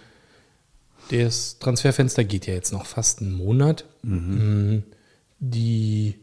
das 1.11 1.59
Transferfenster 1.59 2.25
geht 2.25 2.47
ja 2.47 2.55
jetzt 2.55 2.73
noch 2.73 2.87
fast 2.87 3.21
einen 3.21 3.33
Monat. 3.33 3.85
Mhm. 4.03 4.15
mhm. 4.19 4.83
Die, 5.41 6.15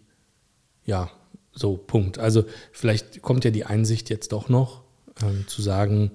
ja, 0.85 1.11
so, 1.51 1.77
Punkt. 1.77 2.17
Also 2.17 2.45
vielleicht 2.71 3.21
kommt 3.21 3.45
ja 3.45 3.51
die 3.51 3.65
Einsicht 3.65 4.09
jetzt 4.09 4.31
doch 4.31 4.49
noch, 4.49 4.81
ähm, 5.21 5.45
zu 5.47 5.61
sagen, 5.61 6.11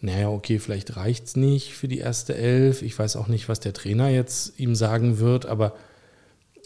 naja, 0.00 0.28
okay, 0.28 0.58
vielleicht 0.58 0.96
reicht 0.96 1.26
es 1.26 1.36
nicht 1.36 1.74
für 1.74 1.88
die 1.88 1.98
erste 1.98 2.34
Elf. 2.34 2.82
Ich 2.82 2.98
weiß 2.98 3.16
auch 3.16 3.28
nicht, 3.28 3.48
was 3.48 3.60
der 3.60 3.72
Trainer 3.72 4.08
jetzt 4.08 4.58
ihm 4.58 4.74
sagen 4.74 5.18
wird, 5.18 5.46
aber 5.46 5.74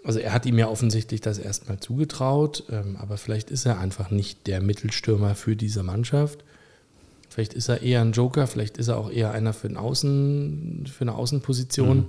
also 0.04 0.18
er 0.18 0.32
hat 0.34 0.44
ihm 0.44 0.58
ja 0.58 0.68
offensichtlich 0.68 1.22
das 1.22 1.38
erstmal 1.38 1.80
zugetraut, 1.80 2.64
ähm, 2.70 2.96
aber 2.96 3.16
vielleicht 3.16 3.50
ist 3.50 3.64
er 3.64 3.78
einfach 3.78 4.10
nicht 4.10 4.46
der 4.46 4.60
Mittelstürmer 4.60 5.34
für 5.34 5.56
diese 5.56 5.82
Mannschaft. 5.82 6.44
Vielleicht 7.30 7.54
ist 7.54 7.68
er 7.68 7.82
eher 7.82 8.02
ein 8.02 8.12
Joker, 8.12 8.46
vielleicht 8.46 8.76
ist 8.76 8.88
er 8.88 8.98
auch 8.98 9.10
eher 9.10 9.32
einer 9.32 9.54
für, 9.54 9.76
Außen, 9.76 10.84
für 10.86 11.02
eine 11.02 11.14
Außenposition. 11.14 11.96
Mhm. 11.96 12.06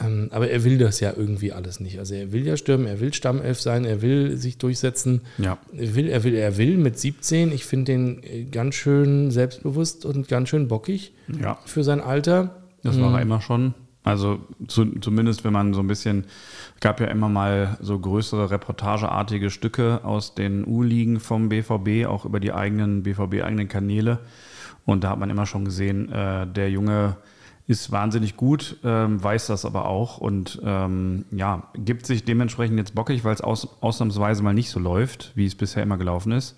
Ähm, 0.00 0.28
aber 0.30 0.48
er 0.48 0.62
will 0.62 0.78
das 0.78 1.00
ja 1.00 1.12
irgendwie 1.14 1.52
alles 1.52 1.80
nicht. 1.80 1.98
Also 1.98 2.14
er 2.14 2.30
will 2.30 2.46
ja 2.46 2.56
stürmen, 2.56 2.86
er 2.86 3.00
will 3.00 3.12
Stammelf 3.12 3.60
sein, 3.60 3.84
er 3.84 4.00
will 4.00 4.36
sich 4.36 4.58
durchsetzen. 4.58 5.22
Ja. 5.38 5.58
Er 5.76 5.96
will, 5.96 6.08
er 6.08 6.22
will, 6.22 6.36
er 6.36 6.56
will 6.56 6.78
mit 6.78 7.00
17. 7.00 7.50
Ich 7.50 7.64
finde 7.64 7.92
den 7.92 8.22
äh, 8.22 8.44
ganz 8.44 8.76
schön 8.76 9.32
selbstbewusst 9.32 10.06
und 10.06 10.28
ganz 10.28 10.50
schön 10.50 10.68
bockig 10.68 11.14
ja. 11.42 11.58
für 11.66 11.82
sein 11.82 12.00
Alter. 12.00 12.62
Das 12.84 12.98
war 13.00 13.10
er 13.10 13.16
mhm. 13.16 13.22
immer 13.22 13.40
schon. 13.40 13.74
Also 14.08 14.38
zu, 14.68 14.98
zumindest, 15.00 15.44
wenn 15.44 15.52
man 15.52 15.74
so 15.74 15.80
ein 15.80 15.86
bisschen, 15.86 16.24
gab 16.80 16.98
ja 16.98 17.08
immer 17.08 17.28
mal 17.28 17.76
so 17.82 17.98
größere 17.98 18.50
reportageartige 18.50 19.50
Stücke 19.50 20.00
aus 20.02 20.34
den 20.34 20.66
U-Ligen 20.66 21.20
vom 21.20 21.50
BVB, 21.50 22.06
auch 22.06 22.24
über 22.24 22.40
die 22.40 22.54
eigenen 22.54 23.02
BVB-eigenen 23.02 23.68
Kanäle. 23.68 24.20
Und 24.86 25.04
da 25.04 25.10
hat 25.10 25.18
man 25.18 25.28
immer 25.28 25.44
schon 25.44 25.66
gesehen, 25.66 26.10
äh, 26.10 26.46
der 26.46 26.70
Junge 26.70 27.18
ist 27.66 27.92
wahnsinnig 27.92 28.38
gut, 28.38 28.78
ähm, 28.82 29.22
weiß 29.22 29.48
das 29.48 29.66
aber 29.66 29.84
auch 29.84 30.16
und 30.16 30.58
ähm, 30.64 31.26
ja, 31.30 31.64
gibt 31.74 32.06
sich 32.06 32.24
dementsprechend 32.24 32.78
jetzt 32.78 32.94
bockig, 32.94 33.24
weil 33.24 33.34
es 33.34 33.42
aus, 33.42 33.68
ausnahmsweise 33.82 34.42
mal 34.42 34.54
nicht 34.54 34.70
so 34.70 34.80
läuft, 34.80 35.32
wie 35.34 35.44
es 35.44 35.54
bisher 35.54 35.82
immer 35.82 35.98
gelaufen 35.98 36.32
ist. 36.32 36.56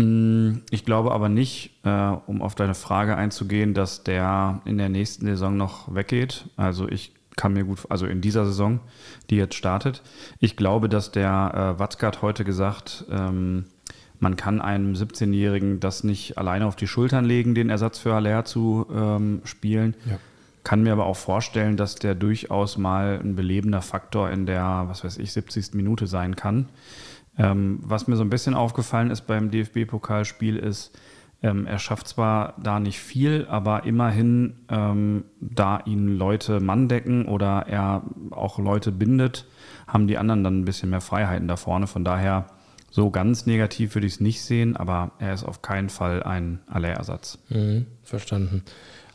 Mm, 0.00 0.62
ich 0.70 0.84
glaube 0.84 1.12
aber 1.12 1.28
nicht, 1.28 1.72
äh, 1.84 1.90
um 2.26 2.42
auf 2.42 2.54
deine 2.54 2.74
Frage 2.74 3.16
einzugehen, 3.16 3.74
dass 3.74 4.02
der 4.02 4.60
in 4.64 4.78
der 4.78 4.88
nächsten 4.88 5.26
Saison 5.26 5.56
noch 5.56 5.94
weggeht. 5.94 6.46
Also 6.56 6.88
ich 6.88 7.12
kann 7.36 7.52
mir 7.52 7.64
gut, 7.64 7.80
also 7.88 8.06
in 8.06 8.20
dieser 8.20 8.44
Saison, 8.46 8.80
die 9.30 9.36
jetzt 9.36 9.54
startet. 9.54 10.02
Ich 10.38 10.56
glaube, 10.56 10.88
dass 10.88 11.12
der 11.12 11.74
äh, 11.76 11.78
Watzke 11.78 12.06
hat 12.06 12.22
heute 12.22 12.44
gesagt, 12.44 13.04
ähm, 13.10 13.64
man 14.18 14.36
kann 14.36 14.60
einem 14.60 14.92
17-Jährigen 14.92 15.80
das 15.80 16.04
nicht 16.04 16.36
alleine 16.36 16.66
auf 16.66 16.76
die 16.76 16.86
Schultern 16.86 17.24
legen, 17.24 17.54
den 17.54 17.70
Ersatz 17.70 17.98
für 17.98 18.12
Haller 18.12 18.44
zu 18.44 18.86
ähm, 18.94 19.40
spielen. 19.44 19.94
Ja. 20.04 20.18
Kann 20.62 20.82
mir 20.82 20.92
aber 20.92 21.06
auch 21.06 21.16
vorstellen, 21.16 21.78
dass 21.78 21.94
der 21.94 22.14
durchaus 22.14 22.76
mal 22.76 23.18
ein 23.22 23.34
belebender 23.34 23.80
Faktor 23.80 24.30
in 24.30 24.44
der, 24.44 24.84
was 24.88 25.02
weiß 25.02 25.16
ich, 25.16 25.32
70. 25.32 25.72
Minute 25.72 26.06
sein 26.06 26.36
kann. 26.36 26.68
Ähm, 27.38 27.80
was 27.82 28.06
mir 28.06 28.16
so 28.16 28.22
ein 28.22 28.30
bisschen 28.30 28.54
aufgefallen 28.54 29.10
ist 29.10 29.22
beim 29.22 29.50
DFB-Pokalspiel 29.50 30.56
ist, 30.56 30.98
ähm, 31.42 31.66
er 31.66 31.78
schafft 31.78 32.08
zwar 32.08 32.54
da 32.62 32.80
nicht 32.80 33.00
viel, 33.00 33.46
aber 33.48 33.84
immerhin, 33.84 34.56
ähm, 34.68 35.24
da 35.40 35.80
ihn 35.86 36.08
Leute 36.08 36.60
Mann 36.60 36.88
decken 36.88 37.26
oder 37.26 37.66
er 37.66 38.02
auch 38.30 38.58
Leute 38.58 38.92
bindet, 38.92 39.46
haben 39.86 40.06
die 40.06 40.18
anderen 40.18 40.44
dann 40.44 40.60
ein 40.60 40.64
bisschen 40.64 40.90
mehr 40.90 41.00
Freiheiten 41.00 41.48
da 41.48 41.56
vorne. 41.56 41.86
Von 41.86 42.04
daher 42.04 42.46
so 42.90 43.10
ganz 43.10 43.46
negativ 43.46 43.94
würde 43.94 44.06
ich 44.06 44.14
es 44.14 44.20
nicht 44.20 44.42
sehen, 44.42 44.76
aber 44.76 45.12
er 45.18 45.32
ist 45.32 45.44
auf 45.44 45.62
keinen 45.62 45.88
Fall 45.88 46.22
ein 46.22 46.60
Allerersatz. 46.66 47.38
Mhm, 47.48 47.86
verstanden. 48.02 48.62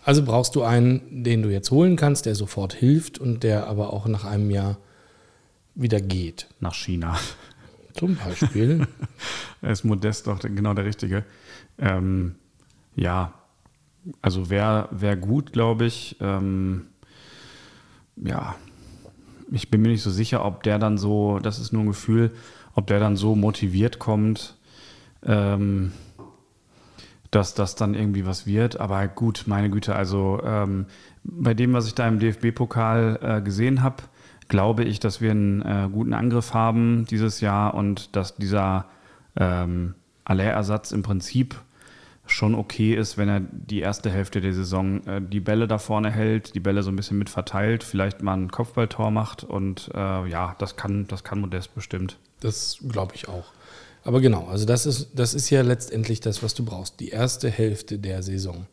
Also 0.03 0.23
brauchst 0.23 0.55
du 0.55 0.63
einen, 0.63 1.23
den 1.23 1.41
du 1.43 1.49
jetzt 1.49 1.71
holen 1.71 1.95
kannst, 1.95 2.25
der 2.25 2.35
sofort 2.35 2.73
hilft 2.73 3.19
und 3.19 3.43
der 3.43 3.67
aber 3.67 3.91
auch 3.91 4.07
nach 4.07 4.23
einem 4.23 4.49
Jahr 4.49 4.77
wieder 5.75 5.99
geht. 5.99 6.47
Nach 6.59 6.73
China. 6.73 7.17
Zum 7.95 8.15
Beispiel. 8.15 8.87
er 9.61 9.71
ist 9.71 9.85
modest 9.85 10.27
doch 10.27 10.39
genau 10.39 10.73
der 10.73 10.85
Richtige. 10.85 11.23
Ähm, 11.77 12.35
ja, 12.95 13.33
also 14.21 14.49
wäre 14.49 14.89
wär 14.91 15.15
gut, 15.15 15.53
glaube 15.53 15.85
ich. 15.85 16.17
Ähm, 16.19 16.87
ja, 18.17 18.55
ich 19.51 19.69
bin 19.71 19.81
mir 19.81 19.89
nicht 19.89 20.03
so 20.03 20.11
sicher, 20.11 20.43
ob 20.43 20.63
der 20.63 20.77
dann 20.77 20.97
so, 20.97 21.39
das 21.39 21.59
ist 21.59 21.71
nur 21.71 21.83
ein 21.83 21.87
Gefühl, 21.87 22.31
ob 22.73 22.87
der 22.87 22.99
dann 22.99 23.15
so 23.15 23.35
motiviert 23.35 23.97
kommt, 23.99 24.57
ähm, 25.23 25.93
dass 27.31 27.53
das 27.53 27.75
dann 27.75 27.93
irgendwie 27.93 28.25
was 28.25 28.45
wird. 28.45 28.79
Aber 28.79 29.07
gut, 29.07 29.45
meine 29.47 29.69
Güte, 29.69 29.95
also 29.95 30.41
ähm, 30.43 30.85
bei 31.23 31.53
dem, 31.53 31.73
was 31.73 31.87
ich 31.87 31.95
da 31.95 32.07
im 32.07 32.19
DFB-Pokal 32.19 33.19
äh, 33.21 33.41
gesehen 33.41 33.81
habe, 33.81 34.03
glaube 34.47 34.83
ich, 34.83 34.99
dass 34.99 35.21
wir 35.21 35.31
einen 35.31 35.61
äh, 35.61 35.89
guten 35.91 36.13
Angriff 36.13 36.53
haben 36.53 37.05
dieses 37.09 37.41
Jahr 37.41 37.73
und 37.73 38.15
dass 38.15 38.35
dieser 38.35 38.85
ähm, 39.35 39.95
Aller-Ersatz 40.23 40.91
im 40.91 41.03
Prinzip 41.03 41.61
schon 42.27 42.55
okay 42.55 42.95
ist, 42.95 43.17
wenn 43.17 43.29
er 43.29 43.39
die 43.39 43.81
erste 43.81 44.09
Hälfte 44.09 44.41
der 44.41 44.53
Saison 44.53 45.05
äh, 45.05 45.21
die 45.21 45.39
Bälle 45.39 45.67
da 45.67 45.77
vorne 45.77 46.11
hält, 46.11 46.55
die 46.55 46.59
Bälle 46.59 46.81
so 46.81 46.89
ein 46.89 46.95
bisschen 46.95 47.17
mit 47.17 47.29
verteilt, 47.29 47.83
vielleicht 47.83 48.23
mal 48.23 48.33
ein 48.33 48.51
Kopfballtor 48.51 49.11
macht 49.11 49.43
und 49.43 49.91
äh, 49.93 50.27
ja, 50.27 50.55
das 50.57 50.75
kann, 50.75 51.07
das 51.07 51.23
kann 51.23 51.39
Modest 51.39 51.75
bestimmt. 51.75 52.17
Das 52.39 52.79
glaube 52.87 53.13
ich 53.15 53.27
auch. 53.27 53.45
Aber 54.03 54.21
genau, 54.21 54.47
also 54.47 54.65
das 54.65 54.85
ist, 54.85 55.09
das 55.15 55.33
ist 55.33 55.49
ja 55.49 55.61
letztendlich 55.61 56.19
das, 56.19 56.43
was 56.43 56.53
du 56.53 56.63
brauchst. 56.63 56.99
Die 56.99 57.09
erste 57.09 57.49
Hälfte 57.49 57.97
der 57.97 58.21
Saison. 58.21 58.67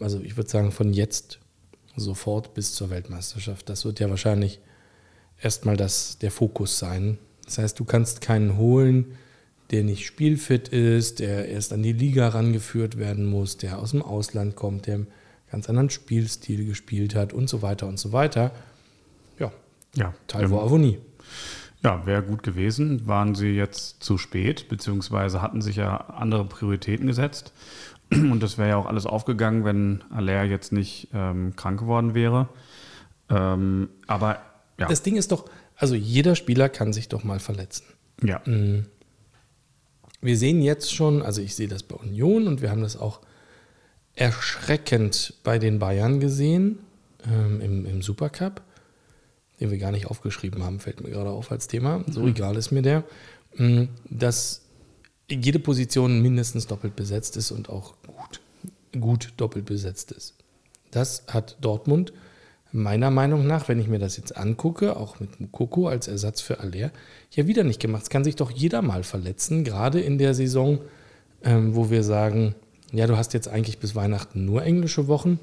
Also 0.00 0.20
ich 0.20 0.36
würde 0.36 0.50
sagen, 0.50 0.70
von 0.70 0.92
jetzt 0.92 1.38
sofort 1.96 2.54
bis 2.54 2.74
zur 2.74 2.90
Weltmeisterschaft. 2.90 3.68
Das 3.68 3.84
wird 3.84 4.00
ja 4.00 4.10
wahrscheinlich 4.10 4.60
erstmal 5.40 5.76
das, 5.76 6.18
der 6.18 6.30
Fokus 6.30 6.78
sein. 6.78 7.18
Das 7.44 7.58
heißt, 7.58 7.78
du 7.78 7.84
kannst 7.84 8.20
keinen 8.20 8.56
holen, 8.56 9.16
der 9.70 9.84
nicht 9.84 10.06
spielfit 10.06 10.68
ist, 10.68 11.20
der 11.20 11.48
erst 11.48 11.72
an 11.72 11.82
die 11.82 11.92
Liga 11.92 12.28
rangeführt 12.28 12.98
werden 12.98 13.26
muss, 13.26 13.56
der 13.56 13.78
aus 13.78 13.92
dem 13.92 14.02
Ausland 14.02 14.56
kommt, 14.56 14.86
der 14.86 14.96
einen 14.96 15.06
ganz 15.50 15.68
anderen 15.68 15.90
Spielstil 15.90 16.66
gespielt 16.66 17.14
hat 17.14 17.32
und 17.32 17.48
so 17.48 17.62
weiter 17.62 17.86
und 17.86 17.98
so 17.98 18.12
weiter. 18.12 18.52
Ja, 19.38 19.52
Ja, 19.94 20.14
Talvo 20.26 20.58
ähm, 20.58 20.64
Avonie. 20.64 20.98
Ja, 21.82 22.04
wäre 22.04 22.22
gut 22.22 22.42
gewesen. 22.42 23.06
Waren 23.06 23.34
sie 23.34 23.52
jetzt 23.52 24.02
zu 24.02 24.18
spät, 24.18 24.68
beziehungsweise 24.68 25.40
hatten 25.40 25.62
sich 25.62 25.76
ja 25.76 25.96
andere 25.96 26.44
Prioritäten 26.44 27.06
gesetzt. 27.06 27.52
Und 28.12 28.42
das 28.42 28.58
wäre 28.58 28.70
ja 28.70 28.76
auch 28.76 28.86
alles 28.86 29.06
aufgegangen, 29.06 29.64
wenn 29.64 30.02
Aller 30.10 30.44
jetzt 30.44 30.72
nicht 30.72 31.08
ähm, 31.14 31.54
krank 31.56 31.80
geworden 31.80 32.14
wäre. 32.14 32.48
Ähm, 33.30 33.88
aber 34.08 34.40
ja, 34.80 34.88
Das 34.88 35.02
Ding 35.02 35.16
ist 35.16 35.30
doch, 35.32 35.48
also 35.76 35.94
jeder 35.94 36.34
Spieler 36.34 36.68
kann 36.68 36.92
sich 36.92 37.08
doch 37.08 37.22
mal 37.24 37.38
verletzen. 37.40 37.84
ja. 38.22 38.42
Wir 40.22 40.36
sehen 40.36 40.60
jetzt 40.60 40.92
schon, 40.94 41.22
also 41.22 41.40
ich 41.40 41.54
sehe 41.54 41.66
das 41.68 41.82
bei 41.82 41.96
Union 41.96 42.46
und 42.46 42.60
wir 42.60 42.70
haben 42.70 42.82
das 42.82 42.94
auch 42.98 43.20
erschreckend 44.14 45.32
bei 45.44 45.58
den 45.58 45.78
Bayern 45.78 46.20
gesehen 46.20 46.80
ähm, 47.26 47.60
im, 47.62 47.86
im 47.86 48.02
Supercup, 48.02 48.60
den 49.60 49.70
wir 49.70 49.78
gar 49.78 49.92
nicht 49.92 50.06
aufgeschrieben 50.06 50.62
haben, 50.62 50.78
fällt 50.78 51.00
mir 51.00 51.08
gerade 51.08 51.30
auf 51.30 51.50
als 51.50 51.68
Thema. 51.68 52.04
So 52.10 52.26
egal 52.26 52.56
ist 52.56 52.70
mir 52.70 52.82
der, 52.82 53.04
mh, 53.56 53.88
dass 54.10 54.66
jede 55.30 55.58
Position 55.58 56.20
mindestens 56.20 56.66
doppelt 56.66 56.96
besetzt 56.96 57.38
ist 57.38 57.50
und 57.50 57.70
auch 57.70 57.94
gut, 58.06 58.40
gut 59.00 59.32
doppelt 59.38 59.64
besetzt 59.64 60.12
ist. 60.12 60.34
Das 60.90 61.22
hat 61.28 61.56
Dortmund 61.62 62.12
meiner 62.72 63.10
Meinung 63.10 63.46
nach, 63.46 63.68
wenn 63.68 63.80
ich 63.80 63.88
mir 63.88 63.98
das 63.98 64.16
jetzt 64.16 64.36
angucke, 64.36 64.96
auch 64.96 65.20
mit 65.20 65.40
Mukoko 65.40 65.88
als 65.88 66.08
Ersatz 66.08 66.40
für 66.40 66.60
Aller, 66.60 66.90
ja 67.30 67.46
wieder 67.46 67.64
nicht 67.64 67.80
gemacht. 67.80 68.04
Es 68.04 68.10
kann 68.10 68.24
sich 68.24 68.36
doch 68.36 68.50
jeder 68.50 68.82
mal 68.82 69.02
verletzen, 69.02 69.64
gerade 69.64 70.00
in 70.00 70.18
der 70.18 70.34
Saison, 70.34 70.80
ähm, 71.42 71.74
wo 71.74 71.90
wir 71.90 72.02
sagen, 72.02 72.54
ja, 72.92 73.06
du 73.06 73.16
hast 73.16 73.34
jetzt 73.34 73.48
eigentlich 73.48 73.78
bis 73.78 73.94
Weihnachten 73.94 74.44
nur 74.44 74.62
englische 74.62 75.08
Wochen 75.08 75.38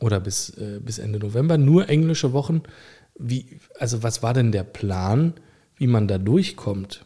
oder 0.00 0.20
bis, 0.20 0.50
äh, 0.50 0.80
bis 0.80 0.98
Ende 0.98 1.18
November 1.18 1.58
nur 1.58 1.88
englische 1.88 2.32
Wochen. 2.32 2.62
Wie, 3.18 3.60
also 3.78 4.02
was 4.02 4.22
war 4.22 4.34
denn 4.34 4.52
der 4.52 4.64
Plan, 4.64 5.34
wie 5.76 5.86
man 5.86 6.08
da 6.08 6.18
durchkommt? 6.18 7.04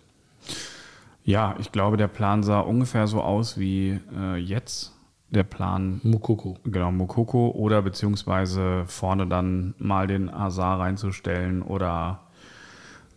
ja, 1.25 1.55
ich 1.61 1.73
glaube, 1.73 1.97
der 1.97 2.09
Plan 2.09 2.43
sah 2.43 2.61
ungefähr 2.61 3.07
so 3.07 3.21
aus 3.21 3.59
wie 3.59 4.01
äh, 4.17 4.37
jetzt. 4.37 4.92
Der 5.33 5.45
Plan 5.45 6.01
Mukoko. 6.03 6.59
Genau, 6.65 6.93
Mokoko 6.93 7.51
oder 7.53 7.81
beziehungsweise 7.81 8.85
vorne 8.87 9.27
dann 9.27 9.75
mal 9.79 10.07
den 10.07 10.29
Azar 10.29 10.79
reinzustellen 10.79 11.63
oder 11.63 12.21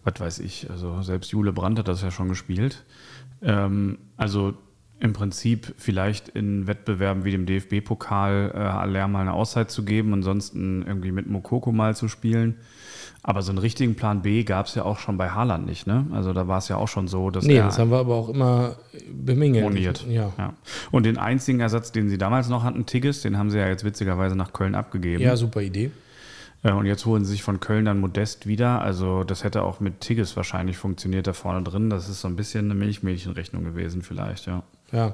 was 0.05 0.19
weiß 0.19 0.39
ich. 0.39 0.69
Also 0.69 1.01
selbst 1.01 1.31
Jule 1.31 1.51
Brandt 1.51 1.79
hat 1.79 1.89
das 1.89 2.01
ja 2.01 2.11
schon 2.11 2.29
gespielt. 2.29 2.85
Ähm, 3.41 3.97
also 4.15 4.53
im 4.99 5.13
Prinzip 5.13 5.73
vielleicht 5.77 6.29
in 6.29 6.67
Wettbewerben 6.67 7.25
wie 7.25 7.31
dem 7.31 7.45
DFB-Pokal 7.45 8.51
äh, 8.53 8.57
Aller 8.57 9.07
mal 9.07 9.21
eine 9.21 9.33
Auszeit 9.33 9.69
zu 9.69 9.83
geben, 9.83 10.13
ansonsten 10.13 10.83
irgendwie 10.87 11.11
mit 11.11 11.27
Mokoko 11.27 11.71
mal 11.71 11.95
zu 11.95 12.07
spielen. 12.07 12.55
Aber 13.27 13.41
so 13.41 13.51
einen 13.51 13.57
richtigen 13.57 13.95
Plan 13.95 14.21
B 14.21 14.43
gab 14.43 14.67
es 14.67 14.75
ja 14.75 14.83
auch 14.83 14.99
schon 14.99 15.17
bei 15.17 15.29
Haaland 15.31 15.65
nicht. 15.65 15.87
Ne? 15.87 16.05
Also 16.11 16.31
da 16.31 16.47
war 16.47 16.59
es 16.59 16.67
ja 16.69 16.77
auch 16.77 16.87
schon 16.87 17.07
so, 17.07 17.31
dass 17.31 17.43
Nee, 17.43 17.57
das 17.57 17.79
haben 17.79 17.89
wir 17.89 17.97
aber 17.97 18.13
auch 18.13 18.29
immer 18.29 18.75
bemängelt. 19.11 19.63
moniert. 19.63 20.05
Ja. 20.07 20.31
Ja. 20.37 20.53
Und 20.91 21.05
den 21.07 21.17
einzigen 21.17 21.59
Ersatz, 21.59 21.91
den 21.91 22.07
sie 22.07 22.19
damals 22.19 22.49
noch 22.49 22.63
hatten, 22.63 22.85
Tigges, 22.85 23.21
den 23.21 23.37
haben 23.37 23.49
sie 23.49 23.57
ja 23.57 23.67
jetzt 23.67 23.83
witzigerweise 23.83 24.35
nach 24.35 24.53
Köln 24.53 24.75
abgegeben. 24.75 25.23
ja, 25.23 25.35
super 25.35 25.61
Idee. 25.61 25.89
Äh, 26.61 26.71
Und 26.73 26.85
jetzt 26.85 27.05
holen 27.07 27.25
sie 27.25 27.31
sich 27.31 27.41
von 27.41 27.59
Köln 27.59 27.85
dann 27.85 27.99
Modest 27.99 28.45
wieder. 28.45 28.81
Also 28.81 29.23
das 29.23 29.43
hätte 29.43 29.63
auch 29.63 29.79
mit 29.79 30.01
Tigges 30.01 30.37
wahrscheinlich 30.37 30.77
funktioniert 30.77 31.25
da 31.25 31.33
vorne 31.33 31.63
drin. 31.63 31.89
Das 31.89 32.07
ist 32.09 32.21
so 32.21 32.27
ein 32.27 32.35
bisschen 32.35 32.65
eine 32.65 32.75
Milchmädchenrechnung 32.75 33.63
gewesen 33.63 34.03
vielleicht, 34.03 34.45
ja. 34.45 34.61
Ja, 34.91 35.13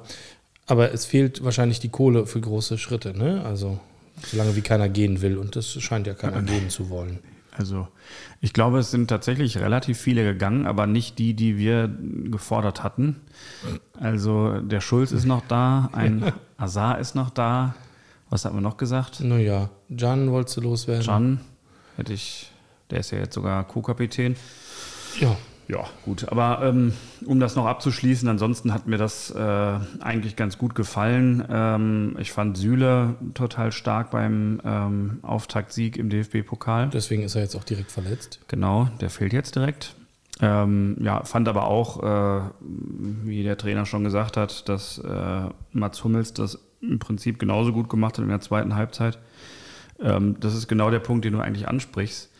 aber 0.66 0.92
es 0.92 1.06
fehlt 1.06 1.44
wahrscheinlich 1.44 1.80
die 1.80 1.88
Kohle 1.88 2.26
für 2.26 2.40
große 2.40 2.78
Schritte, 2.78 3.16
ne? 3.16 3.44
Also, 3.44 3.80
solange 4.26 4.56
wie 4.56 4.62
keiner 4.62 4.88
gehen 4.88 5.22
will 5.22 5.36
und 5.38 5.56
das 5.56 5.70
scheint 5.82 6.06
ja 6.06 6.14
keiner 6.14 6.42
gehen 6.42 6.70
zu 6.70 6.90
wollen. 6.90 7.18
Also 7.54 7.86
ich 8.40 8.54
glaube, 8.54 8.78
es 8.78 8.90
sind 8.90 9.08
tatsächlich 9.08 9.58
relativ 9.58 9.98
viele 9.98 10.24
gegangen, 10.24 10.66
aber 10.66 10.86
nicht 10.86 11.18
die, 11.18 11.34
die 11.34 11.58
wir 11.58 11.90
gefordert 12.24 12.82
hatten. 12.82 13.20
Also 13.92 14.60
der 14.60 14.80
Schulz 14.80 15.12
ist 15.12 15.26
noch 15.26 15.42
da, 15.48 15.90
ein 15.92 16.32
Azar 16.56 16.98
ist 16.98 17.14
noch 17.14 17.28
da. 17.30 17.74
Was 18.30 18.46
hatten 18.46 18.56
wir 18.56 18.62
noch 18.62 18.78
gesagt? 18.78 19.20
Naja, 19.20 19.68
Jan 19.90 20.30
wolltest 20.30 20.56
du 20.56 20.62
loswerden? 20.62 21.04
Can 21.04 21.40
hätte 21.98 22.14
ich, 22.14 22.50
der 22.90 23.00
ist 23.00 23.10
ja 23.10 23.18
jetzt 23.18 23.34
sogar 23.34 23.64
Co-Kapitän. 23.64 24.36
Ja, 25.20 25.36
Ja, 25.68 25.84
gut. 26.04 26.28
Aber 26.28 26.60
ähm, 26.62 26.92
um 27.24 27.40
das 27.40 27.56
noch 27.56 27.66
abzuschließen, 27.66 28.28
ansonsten 28.28 28.74
hat 28.74 28.86
mir 28.86 28.98
das 28.98 29.30
äh, 29.30 29.78
eigentlich 30.00 30.36
ganz 30.36 30.58
gut 30.58 30.74
gefallen. 30.74 31.44
Ähm, 31.50 32.16
ich 32.18 32.32
fand 32.32 32.56
Süle 32.56 33.14
total 33.34 33.72
stark 33.72 34.10
beim 34.10 34.60
ähm, 34.64 35.18
Auftaktsieg 35.22 35.96
im 35.96 36.10
DFB-Pokal. 36.10 36.90
deswegen 36.90 37.22
ist 37.22 37.34
er 37.34 37.42
jetzt 37.42 37.54
auch 37.54 37.64
direkt 37.64 37.92
verletzt. 37.92 38.40
Genau, 38.48 38.88
der 39.00 39.10
fehlt 39.10 39.32
jetzt 39.32 39.54
direkt. 39.54 39.94
Ähm, 40.40 40.96
ja, 41.00 41.22
fand 41.24 41.48
aber 41.48 41.66
auch, 41.66 42.02
äh, 42.02 42.42
wie 42.60 43.42
der 43.44 43.56
Trainer 43.56 43.86
schon 43.86 44.02
gesagt 44.02 44.36
hat, 44.36 44.68
dass 44.68 44.98
äh, 44.98 45.42
Mats 45.72 46.02
Hummels 46.02 46.32
das 46.32 46.58
im 46.80 46.98
Prinzip 46.98 47.38
genauso 47.38 47.72
gut 47.72 47.88
gemacht 47.88 48.18
hat 48.18 48.24
in 48.24 48.28
der 48.28 48.40
zweiten 48.40 48.74
Halbzeit. 48.74 49.18
Ähm, 50.00 50.36
das 50.40 50.54
ist 50.54 50.66
genau 50.68 50.90
der 50.90 50.98
Punkt, 50.98 51.24
den 51.24 51.34
du 51.34 51.40
eigentlich 51.40 51.68
ansprichst. 51.68 52.30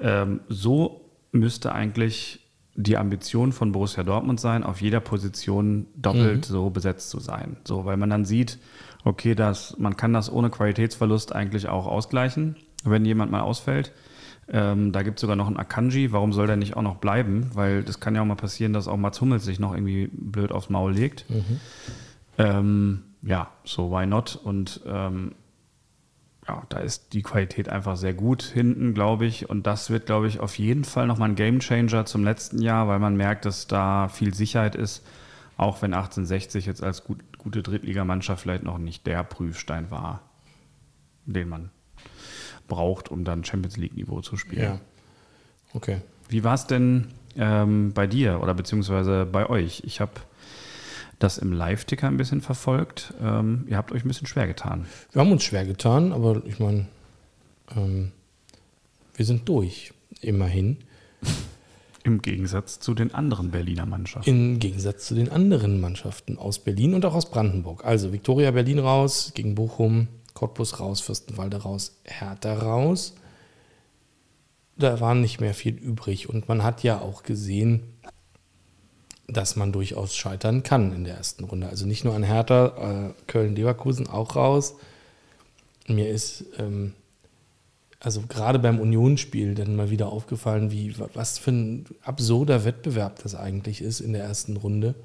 Ähm, 0.00 0.40
so 0.48 1.10
müsste 1.30 1.72
eigentlich 1.72 2.41
die 2.74 2.96
Ambition 2.96 3.52
von 3.52 3.72
Borussia 3.72 4.02
Dortmund 4.02 4.40
sein, 4.40 4.64
auf 4.64 4.80
jeder 4.80 5.00
Position 5.00 5.86
doppelt 5.94 6.44
so 6.44 6.70
besetzt 6.70 7.10
zu 7.10 7.20
sein. 7.20 7.56
So, 7.64 7.84
weil 7.84 7.96
man 7.96 8.10
dann 8.10 8.24
sieht, 8.24 8.58
okay, 9.04 9.34
das, 9.34 9.76
man 9.78 9.96
kann 9.96 10.12
das 10.12 10.32
ohne 10.32 10.50
Qualitätsverlust 10.50 11.34
eigentlich 11.34 11.68
auch 11.68 11.86
ausgleichen, 11.86 12.56
wenn 12.84 13.04
jemand 13.04 13.30
mal 13.30 13.40
ausfällt. 13.42 13.92
Ähm, 14.48 14.92
da 14.92 15.02
gibt 15.02 15.18
es 15.18 15.20
sogar 15.20 15.36
noch 15.36 15.46
einen 15.46 15.56
Akanji. 15.56 16.12
Warum 16.12 16.32
soll 16.32 16.46
der 16.46 16.56
nicht 16.56 16.76
auch 16.76 16.82
noch 16.82 16.96
bleiben? 16.96 17.50
Weil 17.54 17.82
das 17.82 18.00
kann 18.00 18.14
ja 18.14 18.22
auch 18.22 18.26
mal 18.26 18.34
passieren, 18.34 18.72
dass 18.72 18.88
auch 18.88 18.96
Mats 18.96 19.20
Hummels 19.20 19.44
sich 19.44 19.60
noch 19.60 19.72
irgendwie 19.74 20.08
blöd 20.12 20.50
aufs 20.50 20.68
Maul 20.68 20.92
legt. 20.92 21.26
Ähm, 22.38 23.02
ja, 23.22 23.50
so 23.64 23.90
why 23.90 24.06
not? 24.06 24.38
Und 24.42 24.80
ähm, 24.86 25.32
ja, 26.48 26.62
da 26.68 26.78
ist 26.78 27.12
die 27.12 27.22
Qualität 27.22 27.68
einfach 27.68 27.96
sehr 27.96 28.14
gut 28.14 28.42
hinten, 28.42 28.94
glaube 28.94 29.26
ich. 29.26 29.48
Und 29.48 29.66
das 29.66 29.90
wird, 29.90 30.06
glaube 30.06 30.26
ich, 30.26 30.40
auf 30.40 30.58
jeden 30.58 30.84
Fall 30.84 31.06
nochmal 31.06 31.30
ein 31.30 31.36
Gamechanger 31.36 32.04
zum 32.04 32.24
letzten 32.24 32.60
Jahr, 32.60 32.88
weil 32.88 32.98
man 32.98 33.16
merkt, 33.16 33.44
dass 33.44 33.68
da 33.68 34.08
viel 34.08 34.34
Sicherheit 34.34 34.74
ist. 34.74 35.06
Auch 35.56 35.82
wenn 35.82 35.94
1860 35.94 36.66
jetzt 36.66 36.82
als 36.82 37.04
gut, 37.04 37.20
gute 37.38 37.62
Drittligamannschaft 37.62 38.42
vielleicht 38.42 38.64
noch 38.64 38.78
nicht 38.78 39.06
der 39.06 39.22
Prüfstein 39.22 39.90
war, 39.90 40.22
den 41.26 41.48
man 41.48 41.70
braucht, 42.66 43.10
um 43.10 43.24
dann 43.24 43.44
Champions 43.44 43.76
League-Niveau 43.76 44.20
zu 44.22 44.36
spielen. 44.36 44.62
Ja. 44.62 44.80
Okay. 45.74 46.00
Wie 46.28 46.42
war 46.42 46.54
es 46.54 46.66
denn 46.66 47.08
ähm, 47.36 47.92
bei 47.92 48.06
dir 48.06 48.40
oder 48.42 48.54
beziehungsweise 48.54 49.26
bei 49.26 49.48
euch? 49.48 49.82
Ich 49.84 50.00
habe 50.00 50.12
das 51.22 51.38
im 51.38 51.52
Live-Ticker 51.52 52.08
ein 52.08 52.16
bisschen 52.16 52.40
verfolgt. 52.40 53.14
Ähm, 53.22 53.66
ihr 53.68 53.76
habt 53.76 53.92
euch 53.92 54.04
ein 54.04 54.08
bisschen 54.08 54.26
schwer 54.26 54.46
getan. 54.46 54.86
Wir 55.12 55.20
haben 55.20 55.32
uns 55.32 55.44
schwer 55.44 55.64
getan, 55.64 56.12
aber 56.12 56.42
ich 56.46 56.58
meine, 56.58 56.86
ähm, 57.76 58.12
wir 59.14 59.24
sind 59.24 59.48
durch, 59.48 59.92
immerhin. 60.20 60.78
Im 62.04 62.20
Gegensatz 62.20 62.80
zu 62.80 62.94
den 62.94 63.14
anderen 63.14 63.52
Berliner 63.52 63.86
Mannschaften. 63.86 64.28
Im 64.28 64.58
Gegensatz 64.58 65.06
zu 65.06 65.14
den 65.14 65.28
anderen 65.28 65.80
Mannschaften 65.80 66.36
aus 66.36 66.58
Berlin 66.58 66.94
und 66.94 67.04
auch 67.04 67.14
aus 67.14 67.30
Brandenburg. 67.30 67.84
Also 67.84 68.12
Viktoria 68.12 68.50
Berlin 68.50 68.80
raus, 68.80 69.30
gegen 69.36 69.54
Bochum, 69.54 70.08
Cottbus 70.34 70.80
raus, 70.80 71.00
Fürstenwalde 71.00 71.58
raus, 71.58 72.00
Hertha 72.02 72.54
raus. 72.54 73.14
Da 74.76 74.98
war 75.00 75.14
nicht 75.14 75.40
mehr 75.40 75.54
viel 75.54 75.74
übrig. 75.74 76.28
Und 76.28 76.48
man 76.48 76.64
hat 76.64 76.82
ja 76.82 77.00
auch 77.00 77.22
gesehen, 77.22 77.84
dass 79.28 79.56
man 79.56 79.72
durchaus 79.72 80.14
scheitern 80.16 80.62
kann 80.62 80.92
in 80.94 81.04
der 81.04 81.16
ersten 81.16 81.44
Runde. 81.44 81.68
Also 81.68 81.86
nicht 81.86 82.04
nur 82.04 82.14
an 82.14 82.22
Hertha, 82.22 83.10
äh, 83.10 83.22
Köln-Leverkusen 83.26 84.08
auch 84.08 84.36
raus. 84.36 84.74
Mir 85.86 86.08
ist 86.08 86.44
ähm, 86.58 86.94
also 88.00 88.22
gerade 88.28 88.58
beim 88.58 88.80
Unionsspiel 88.80 89.54
dann 89.54 89.76
mal 89.76 89.90
wieder 89.90 90.08
aufgefallen, 90.08 90.72
wie 90.72 90.94
was 91.14 91.38
für 91.38 91.52
ein 91.52 91.86
absurder 92.02 92.64
Wettbewerb 92.64 93.22
das 93.22 93.36
eigentlich 93.36 93.80
ist 93.80 94.00
in 94.00 94.12
der 94.12 94.24
ersten 94.24 94.56
Runde, 94.56 94.96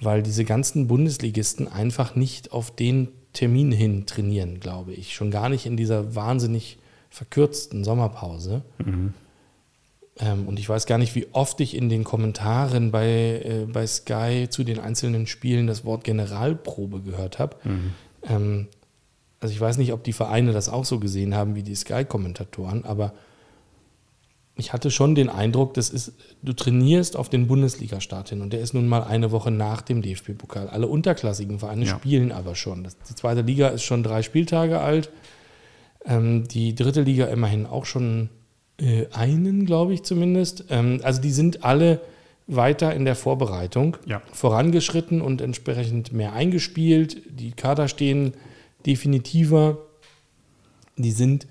weil 0.00 0.22
diese 0.22 0.44
ganzen 0.44 0.88
Bundesligisten 0.88 1.68
einfach 1.68 2.16
nicht 2.16 2.52
auf 2.52 2.74
den 2.74 3.08
Termin 3.32 3.70
hin 3.70 4.06
trainieren, 4.06 4.58
glaube 4.58 4.92
ich, 4.92 5.14
schon 5.14 5.30
gar 5.30 5.48
nicht 5.48 5.66
in 5.66 5.76
dieser 5.76 6.16
wahnsinnig 6.16 6.78
verkürzten 7.10 7.84
Sommerpause. 7.84 8.62
Ähm, 10.20 10.46
und 10.46 10.58
ich 10.58 10.68
weiß 10.68 10.86
gar 10.86 10.98
nicht, 10.98 11.14
wie 11.14 11.26
oft 11.32 11.60
ich 11.60 11.74
in 11.74 11.88
den 11.88 12.04
Kommentaren 12.04 12.90
bei, 12.90 13.06
äh, 13.44 13.66
bei 13.72 13.86
Sky 13.86 14.48
zu 14.50 14.64
den 14.64 14.78
einzelnen 14.78 15.26
Spielen 15.26 15.66
das 15.66 15.84
Wort 15.84 16.04
Generalprobe 16.04 17.00
gehört 17.00 17.38
habe. 17.38 17.56
Ähm, 18.28 18.68
also 19.40 19.52
ich 19.54 19.60
weiß 19.60 19.78
nicht, 19.78 19.92
ob 19.92 20.04
die 20.04 20.12
Vereine 20.12 20.52
das 20.52 20.68
auch 20.68 20.84
so 20.84 20.98
gesehen 21.00 21.34
haben 21.34 21.54
wie 21.54 21.62
die 21.62 21.74
Sky-Kommentatoren, 21.74 22.84
aber 22.84 23.14
ich 24.56 24.74
hatte 24.74 24.90
schon 24.90 25.14
den 25.14 25.30
Eindruck, 25.30 25.72
das 25.72 25.88
ist, 25.88 26.12
du 26.42 26.52
trainierst 26.52 27.16
auf 27.16 27.30
den 27.30 27.46
Bundesliga-Start 27.46 28.28
hin 28.28 28.42
und 28.42 28.52
der 28.52 28.60
ist 28.60 28.74
nun 28.74 28.86
mal 28.88 29.02
eine 29.02 29.30
Woche 29.30 29.50
nach 29.50 29.80
dem 29.80 30.02
DFB-Pokal. 30.02 30.68
Alle 30.68 30.86
unterklassigen 30.86 31.58
Vereine 31.58 31.86
Ja. 31.86 31.96
spielen 31.96 32.30
aber 32.30 32.54
schon. 32.54 32.84
Das, 32.84 32.98
die 32.98 33.14
zweite 33.14 33.40
Liga 33.40 33.68
ist 33.68 33.84
schon 33.84 34.02
drei 34.02 34.20
Spieltage 34.20 34.78
alt. 34.80 35.08
Ähm, 36.04 36.46
die 36.48 36.74
dritte 36.74 37.00
Liga 37.02 37.24
immerhin 37.26 37.64
auch 37.64 37.86
schon 37.86 38.28
äh, 38.80 39.06
einen, 39.12 39.66
glaube 39.66 39.94
ich 39.94 40.02
zumindest. 40.02 40.64
Ähm, 40.70 41.00
also 41.02 41.20
die 41.20 41.30
sind 41.32 41.64
alle 41.64 42.00
weiter 42.46 42.94
in 42.94 43.04
der 43.04 43.14
Vorbereitung 43.14 43.96
Ja. 44.06 44.22
vorangeschritten 44.32 45.20
und 45.20 45.40
entsprechend 45.40 46.12
mehr 46.12 46.32
eingespielt. 46.32 47.22
Die 47.30 47.52
Kader 47.52 47.86
stehen 47.88 48.34
definitiver. 48.86 49.78
Die 50.96 51.12
sind 51.12 51.46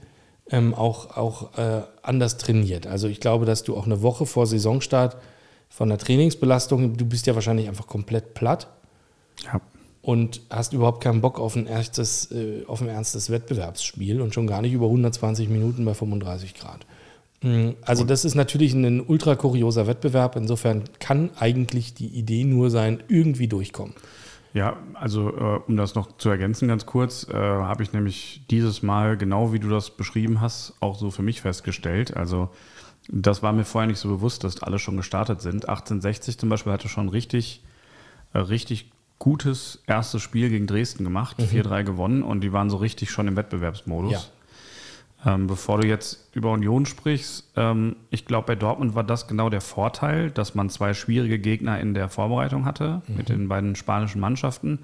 ähm, 0.51 0.73
auch, 0.73 1.15
auch 1.15 1.57
äh, 1.57 1.81
anders 2.01 2.37
trainiert. 2.37 2.87
Also 2.87 3.07
ich 3.07 3.19
glaube, 3.19 3.45
dass 3.45 3.63
du 3.63 3.77
auch 3.77 3.85
eine 3.85 4.01
Woche 4.01 4.25
vor 4.25 4.45
Saisonstart 4.47 5.17
von 5.69 5.89
der 5.89 5.99
Trainingsbelastung, 5.99 6.97
du 6.97 7.05
bist 7.05 7.27
ja 7.27 7.35
wahrscheinlich 7.35 7.67
einfach 7.67 7.85
komplett 7.87 8.33
platt 8.33 8.67
Ja. 9.45 9.61
und 10.01 10.41
hast 10.49 10.73
überhaupt 10.73 11.03
keinen 11.03 11.21
Bock 11.21 11.39
auf 11.39 11.55
ein 11.55 11.67
erstes, 11.67 12.31
äh, 12.31 12.63
auf 12.67 12.81
ein 12.81 12.87
ernstes 12.89 13.29
Wettbewerbsspiel 13.29 14.19
und 14.21 14.33
schon 14.33 14.47
gar 14.47 14.61
nicht 14.63 14.73
über 14.73 14.87
120 14.87 15.47
Minuten 15.49 15.85
bei 15.85 15.93
35 15.93 16.55
Grad. 16.55 16.85
Mm, 17.41 17.69
Also 17.81 18.03
das 18.03 18.25
ist 18.25 18.35
natürlich 18.35 18.73
ein 18.73 19.01
ultra 19.01 19.35
kurioser 19.35 19.87
Wettbewerb. 19.87 20.35
Insofern 20.35 20.83
kann 20.99 21.29
eigentlich 21.39 21.93
die 21.93 22.07
Idee 22.07 22.43
nur 22.43 22.69
sein, 22.69 23.03
irgendwie 23.07 23.47
durchkommen. 23.47 23.93
Ja, 24.53 24.77
also 24.95 25.29
äh, 25.29 25.59
um 25.67 25.77
das 25.77 25.93
noch 25.95 26.17
zu 26.17 26.29
ergänzen 26.29 26.67
ganz 26.67 26.85
kurz, 26.85 27.27
äh, 27.29 27.33
habe 27.35 27.83
ich 27.83 27.93
nämlich 27.93 28.41
dieses 28.49 28.81
Mal, 28.81 29.15
genau 29.15 29.53
wie 29.53 29.59
du 29.59 29.69
das 29.69 29.91
beschrieben 29.91 30.41
hast, 30.41 30.73
auch 30.79 30.97
so 30.97 31.11
für 31.11 31.21
mich 31.21 31.41
festgestellt. 31.41 32.17
Also 32.17 32.49
das 33.07 33.43
war 33.43 33.53
mir 33.53 33.63
vorher 33.63 33.87
nicht 33.87 33.99
so 33.99 34.09
bewusst, 34.09 34.43
dass 34.43 34.63
alle 34.63 34.79
schon 34.79 34.97
gestartet 34.97 35.41
sind. 35.41 35.69
1860 35.69 36.37
zum 36.39 36.49
Beispiel 36.49 36.73
hatte 36.73 36.89
schon 36.89 37.09
richtig, 37.09 37.63
äh, 38.33 38.39
richtig 38.39 38.91
gutes 39.19 39.83
erstes 39.85 40.21
Spiel 40.21 40.49
gegen 40.49 40.65
Dresden 40.65 41.03
gemacht, 41.03 41.37
4-3 41.39 41.83
gewonnen 41.83 42.23
und 42.23 42.41
die 42.41 42.53
waren 42.53 42.69
so 42.69 42.77
richtig 42.77 43.11
schon 43.11 43.27
im 43.27 43.35
Wettbewerbsmodus. 43.35 44.11
Ja. 44.11 44.21
Ähm, 45.25 45.47
bevor 45.47 45.81
du 45.81 45.87
jetzt 45.87 46.29
über 46.33 46.51
Union 46.51 46.85
sprichst, 46.85 47.51
ähm, 47.57 47.97
ich 48.09 48.25
glaube, 48.25 48.47
bei 48.47 48.55
Dortmund 48.55 48.95
war 48.95 49.03
das 49.03 49.27
genau 49.27 49.49
der 49.49 49.61
Vorteil, 49.61 50.31
dass 50.31 50.55
man 50.55 50.69
zwei 50.69 50.93
schwierige 50.93 51.39
Gegner 51.39 51.79
in 51.79 51.93
der 51.93 52.07
Vorbereitung 52.07 52.63
hatte 52.65 53.01
mit 53.07 53.27
den 53.27 53.49
beiden 53.49 53.75
spanischen 53.75 54.21
Mannschaften 54.21 54.79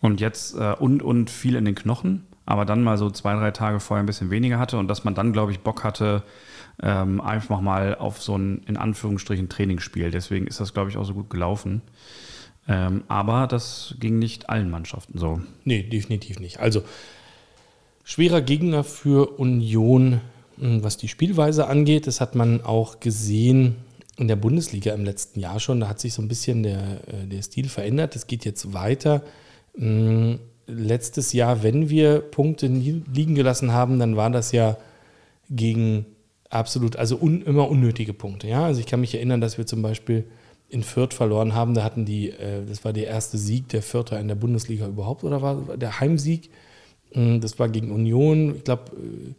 und 0.00 0.20
jetzt 0.20 0.54
äh, 0.56 0.74
und, 0.78 1.02
und 1.02 1.30
viel 1.30 1.56
in 1.56 1.64
den 1.64 1.74
Knochen, 1.74 2.26
aber 2.44 2.66
dann 2.66 2.82
mal 2.82 2.98
so 2.98 3.08
zwei, 3.08 3.34
drei 3.34 3.52
Tage 3.52 3.80
vorher 3.80 4.02
ein 4.02 4.06
bisschen 4.06 4.30
weniger 4.30 4.58
hatte 4.58 4.76
und 4.76 4.88
dass 4.88 5.04
man 5.04 5.14
dann, 5.14 5.32
glaube 5.32 5.50
ich, 5.50 5.60
Bock 5.60 5.82
hatte, 5.82 6.24
ähm, 6.82 7.22
einfach 7.22 7.62
mal 7.62 7.94
auf 7.94 8.20
so 8.20 8.36
ein 8.36 8.62
in 8.66 8.76
Anführungsstrichen 8.76 9.48
Trainingsspiel. 9.48 10.10
Deswegen 10.10 10.46
ist 10.46 10.60
das, 10.60 10.74
glaube 10.74 10.90
ich, 10.90 10.98
auch 10.98 11.04
so 11.04 11.14
gut 11.14 11.30
gelaufen. 11.30 11.80
Ähm, 12.68 13.04
aber 13.08 13.46
das 13.46 13.94
ging 13.98 14.18
nicht 14.18 14.50
allen 14.50 14.70
Mannschaften 14.70 15.18
so. 15.18 15.40
Nee, 15.64 15.84
definitiv 15.84 16.40
nicht. 16.40 16.60
Also 16.60 16.82
schwerer 18.04 18.40
Gegner 18.40 18.84
für 18.84 19.38
Union, 19.38 20.20
mh, 20.56 20.82
was 20.82 20.96
die 20.96 21.08
Spielweise 21.08 21.66
angeht. 21.66 22.06
Das 22.06 22.20
hat 22.20 22.34
man 22.34 22.62
auch 22.62 23.00
gesehen 23.00 23.76
in 24.16 24.28
der 24.28 24.36
Bundesliga 24.36 24.94
im 24.94 25.04
letzten 25.04 25.40
Jahr 25.40 25.58
schon. 25.58 25.80
Da 25.80 25.88
hat 25.88 25.98
sich 25.98 26.14
so 26.14 26.22
ein 26.22 26.28
bisschen 26.28 26.62
der, 26.62 27.00
äh, 27.08 27.26
der 27.26 27.42
Stil 27.42 27.68
verändert. 27.68 28.14
Es 28.14 28.26
geht 28.28 28.44
jetzt 28.44 28.72
weiter. 28.72 29.22
Mh, 29.76 30.38
Letztes 30.66 31.34
Jahr, 31.34 31.62
wenn 31.62 31.90
wir 31.90 32.20
Punkte 32.20 32.66
liegen 32.68 33.34
gelassen 33.34 33.72
haben, 33.72 33.98
dann 33.98 34.16
war 34.16 34.30
das 34.30 34.52
ja 34.52 34.78
gegen 35.50 36.06
absolut, 36.48 36.96
also 36.96 37.18
un, 37.20 37.42
immer 37.42 37.68
unnötige 37.68 38.14
Punkte. 38.14 38.48
Ja? 38.48 38.64
Also 38.64 38.80
ich 38.80 38.86
kann 38.86 39.00
mich 39.00 39.14
erinnern, 39.14 39.42
dass 39.42 39.58
wir 39.58 39.66
zum 39.66 39.82
Beispiel 39.82 40.24
in 40.70 40.82
Fürth 40.82 41.12
verloren 41.12 41.54
haben. 41.54 41.74
Da 41.74 41.84
hatten 41.84 42.06
die, 42.06 42.30
äh, 42.30 42.64
das 42.66 42.82
war 42.82 42.94
der 42.94 43.08
erste 43.08 43.36
Sieg 43.36 43.68
der 43.68 43.82
Fürther 43.82 44.18
in 44.18 44.28
der 44.28 44.36
Bundesliga 44.36 44.86
überhaupt 44.86 45.22
oder 45.22 45.42
war 45.42 45.76
der 45.76 46.00
Heimsieg? 46.00 46.48
Mm, 47.14 47.40
Das 47.40 47.58
war 47.58 47.68
gegen 47.68 47.90
Union. 47.90 48.56
Ich 48.56 48.64
glaube, 48.64 48.92
äh, 48.96 49.34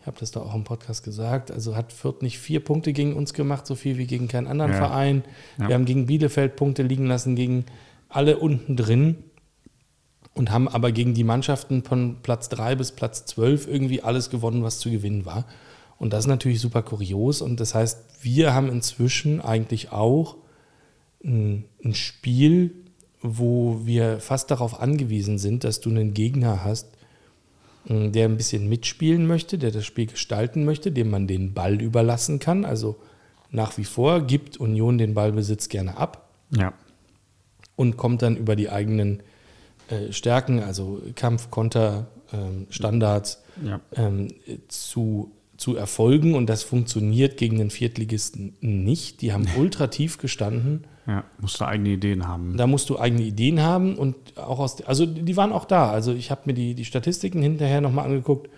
ich 0.00 0.06
habe 0.06 0.16
das 0.18 0.30
da 0.30 0.40
auch 0.40 0.54
im 0.54 0.64
Podcast 0.64 1.04
gesagt. 1.04 1.50
Also 1.50 1.76
hat 1.76 1.92
Fürth 1.92 2.22
nicht 2.22 2.38
vier 2.38 2.60
Punkte 2.60 2.92
gegen 2.92 3.14
uns 3.14 3.34
gemacht, 3.34 3.66
so 3.66 3.74
viel 3.74 3.98
wie 3.98 4.06
gegen 4.06 4.28
keinen 4.28 4.46
anderen 4.46 4.72
Ja. 4.72 4.78
Verein. 4.78 5.24
Ja. 5.58 5.68
Wir 5.68 5.74
haben 5.74 5.84
gegen 5.84 6.06
Bielefeld 6.06 6.56
Punkte 6.56 6.82
liegen 6.82 7.06
lassen, 7.06 7.36
gegen 7.36 7.66
alle 8.08 8.38
unten 8.38 8.76
drin 8.76 9.16
und 10.34 10.50
haben 10.50 10.68
aber 10.68 10.90
gegen 10.92 11.12
die 11.12 11.24
Mannschaften 11.24 11.82
von 11.82 12.16
Platz 12.22 12.48
3 12.48 12.76
bis 12.76 12.92
Platz 12.92 13.26
12 13.26 13.68
irgendwie 13.68 14.02
alles 14.02 14.30
gewonnen, 14.30 14.62
was 14.62 14.78
zu 14.78 14.90
gewinnen 14.90 15.26
war. 15.26 15.44
Und 15.98 16.14
das 16.14 16.20
ist 16.24 16.28
natürlich 16.28 16.60
super 16.60 16.82
kurios. 16.82 17.42
Und 17.42 17.60
das 17.60 17.74
heißt, 17.74 17.98
wir 18.22 18.54
haben 18.54 18.70
inzwischen 18.70 19.42
eigentlich 19.42 19.92
auch 19.92 20.36
ein, 21.22 21.64
ein 21.84 21.94
Spiel, 21.94 22.72
wo 23.20 23.80
wir 23.84 24.18
fast 24.18 24.50
darauf 24.50 24.80
angewiesen 24.80 25.36
sind, 25.36 25.62
dass 25.64 25.82
du 25.82 25.90
einen 25.90 26.14
Gegner 26.14 26.64
hast, 26.64 26.88
der 27.84 28.26
ein 28.28 28.36
bisschen 28.36 28.68
mitspielen 28.68 29.26
möchte, 29.26 29.56
der 29.58 29.70
das 29.70 29.84
Spiel 29.86 30.06
gestalten 30.06 30.64
möchte, 30.64 30.92
dem 30.92 31.10
man 31.10 31.26
den 31.26 31.54
Ball 31.54 31.80
überlassen 31.80 32.38
kann. 32.38 32.64
Also 32.64 32.96
nach 33.50 33.78
wie 33.78 33.84
vor 33.84 34.20
gibt 34.22 34.58
Union 34.58 34.98
den 34.98 35.14
Ballbesitz 35.14 35.68
gerne 35.68 35.96
ab 35.96 36.28
Ja. 36.50 36.72
und 37.76 37.96
kommt 37.96 38.22
dann 38.22 38.36
über 38.36 38.54
die 38.56 38.68
eigenen 38.70 39.22
äh, 39.88 40.12
Stärken, 40.12 40.62
also 40.62 41.00
Kampf, 41.16 41.50
Konter, 41.50 42.06
ähm, 42.32 42.66
Standards, 42.70 43.42
Ja. 43.64 43.80
ähm, 43.96 44.28
zu, 44.68 45.32
zu 45.60 45.76
Erfolgen. 45.76 46.34
Und 46.34 46.46
das 46.46 46.62
funktioniert 46.62 47.36
gegen 47.36 47.58
den 47.58 47.70
Viertligisten 47.70 48.56
nicht. 48.60 49.20
Die 49.20 49.32
haben 49.32 49.46
ultra 49.58 49.88
tief 49.88 50.18
gestanden. 50.18 50.86
Ja. 51.06 51.24
Musst 51.38 51.60
du 51.60 51.64
eigene 51.64 51.90
Ideen 51.90 52.26
haben. 52.26 52.56
Da 52.56 52.66
musst 52.66 52.88
du 52.88 52.98
eigene 52.98 53.22
Ideen 53.22 53.60
haben 53.60 53.96
und 53.96 54.16
auch 54.38 54.58
aus, 54.58 54.82
also 54.82 55.06
die 55.06 55.36
waren 55.36 55.52
auch 55.52 55.64
da. 55.64 55.90
Also 55.90 56.12
ich 56.12 56.30
habe 56.30 56.42
mir 56.46 56.54
die, 56.54 56.74
die 56.74 56.84
Statistiken 56.84 57.42
hinterher 57.42 57.80
nochmal 57.80 58.06
angeguckt, 58.06 58.48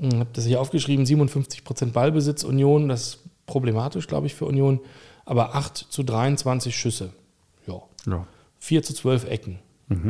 habe 0.00 0.30
das 0.32 0.46
hier 0.46 0.60
aufgeschrieben, 0.60 1.04
57% 1.04 1.92
Ballbesitz 1.92 2.44
Union, 2.44 2.88
das 2.88 3.02
ist 3.02 3.18
problematisch, 3.46 4.06
glaube 4.06 4.26
ich, 4.26 4.34
für 4.34 4.46
Union, 4.46 4.80
aber 5.24 5.54
8 5.54 5.76
zu 5.76 6.02
23 6.02 6.74
Schüsse. 6.74 7.12
Ja. 7.66 7.82
Ja. 8.06 8.26
4 8.60 8.82
zu 8.82 8.94
12 8.94 9.28
Ecken. 9.28 9.58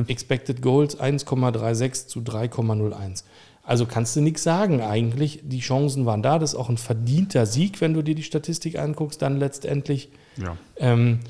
Expected 0.08 0.60
Goals 0.60 1.00
1,36 1.00 2.06
zu 2.06 2.20
3,01. 2.20 3.24
Also 3.70 3.86
kannst 3.86 4.16
du 4.16 4.20
nichts 4.20 4.42
sagen 4.42 4.80
eigentlich. 4.80 5.42
Die 5.44 5.60
Chancen 5.60 6.04
waren 6.04 6.24
da. 6.24 6.40
Das 6.40 6.54
ist 6.54 6.58
auch 6.58 6.70
ein 6.70 6.76
verdienter 6.76 7.46
Sieg, 7.46 7.80
wenn 7.80 7.94
du 7.94 8.02
dir 8.02 8.16
die 8.16 8.24
Statistik 8.24 8.76
anguckst, 8.76 9.22
dann 9.22 9.38
letztendlich. 9.38 10.08
Ja. 10.38 10.56
Ähm, 10.76 11.20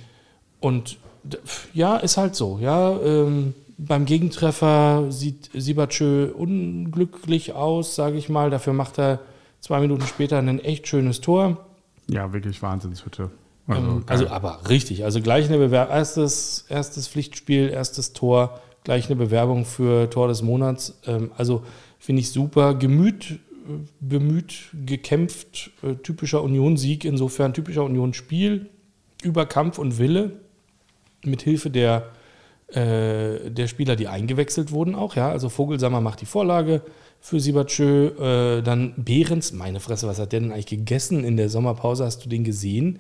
und 0.59 0.97
ja, 1.75 1.99
ist 1.99 2.17
halt 2.17 2.35
so. 2.35 2.59
Ja, 2.59 2.99
ähm, 2.99 3.53
beim 3.77 4.07
Gegentreffer 4.07 5.05
sieht 5.11 5.51
Sibachö 5.53 6.33
unglücklich 6.33 7.53
aus, 7.53 7.95
sage 7.95 8.17
ich 8.17 8.31
mal. 8.31 8.49
Dafür 8.49 8.73
macht 8.73 8.99
er 8.99 9.19
zwei 9.61 9.79
Minuten 9.81 10.07
später 10.07 10.39
ein 10.39 10.61
echt 10.61 10.89
schönes 10.89 11.21
Tor. 11.21 11.59
Ja, 12.09 12.33
wirklich 12.33 12.63
Wahnsinnshütte. 12.63 13.31
Also, 13.67 13.83
Ähm, 13.83 14.05
also, 14.07 14.29
aber 14.29 14.61
richtig. 14.71 15.05
Also 15.05 15.21
gleich 15.21 15.47
eine 15.47 15.59
Bewerbung. 15.59 15.95
Erstes, 15.95 16.65
erstes 16.71 17.07
Pflichtspiel, 17.07 17.69
erstes 17.69 18.15
Tor, 18.15 18.61
gleich 18.83 19.09
eine 19.11 19.17
Bewerbung 19.17 19.67
für 19.67 20.09
Tor 20.09 20.29
des 20.29 20.41
Monats. 20.41 20.99
Ähm, 21.07 21.33
also 21.37 21.65
finde 22.01 22.21
ich 22.21 22.31
super. 22.31 22.75
Gemüt, 22.75 23.39
bemüht, 24.01 24.71
gekämpft, 24.85 25.71
äh, 25.83 25.95
typischer 25.95 26.43
Union-Sieg. 26.43 27.05
Insofern 27.05 27.55
typischer 27.55 27.85
Union-Spiel 27.85 28.69
über 29.23 29.47
Kampf 29.47 29.79
und 29.79 29.99
Wille 29.99 30.41
mit 31.25 31.43
Hilfe 31.43 31.71
der, 31.71 32.11
äh, 32.69 33.51
der 33.51 33.69
Spieler, 33.69 33.95
die 33.95 34.09
eingewechselt 34.09 34.73
wurden 34.73 34.95
auch. 34.95 35.15
Ja, 35.15 35.31
also 35.31 35.49
Vogelsammer 35.49 36.01
macht 36.01 36.23
die 36.23 36.27
Vorlage 36.27 36.83
für 37.21 37.39
Sibachö, 37.39 38.07
äh, 38.59 38.63
dann 38.63 38.95
Behrens. 38.97 39.53
Meine 39.53 39.79
Fresse, 39.79 40.09
was 40.09 40.19
hat 40.19 40.33
der 40.33 40.41
denn 40.41 40.53
eigentlich 40.53 40.67
gegessen 40.67 41.23
in 41.23 41.37
der 41.37 41.51
Sommerpause? 41.51 42.05
Hast 42.05 42.25
du 42.25 42.29
den 42.31 42.45
gesehen? 42.45 42.99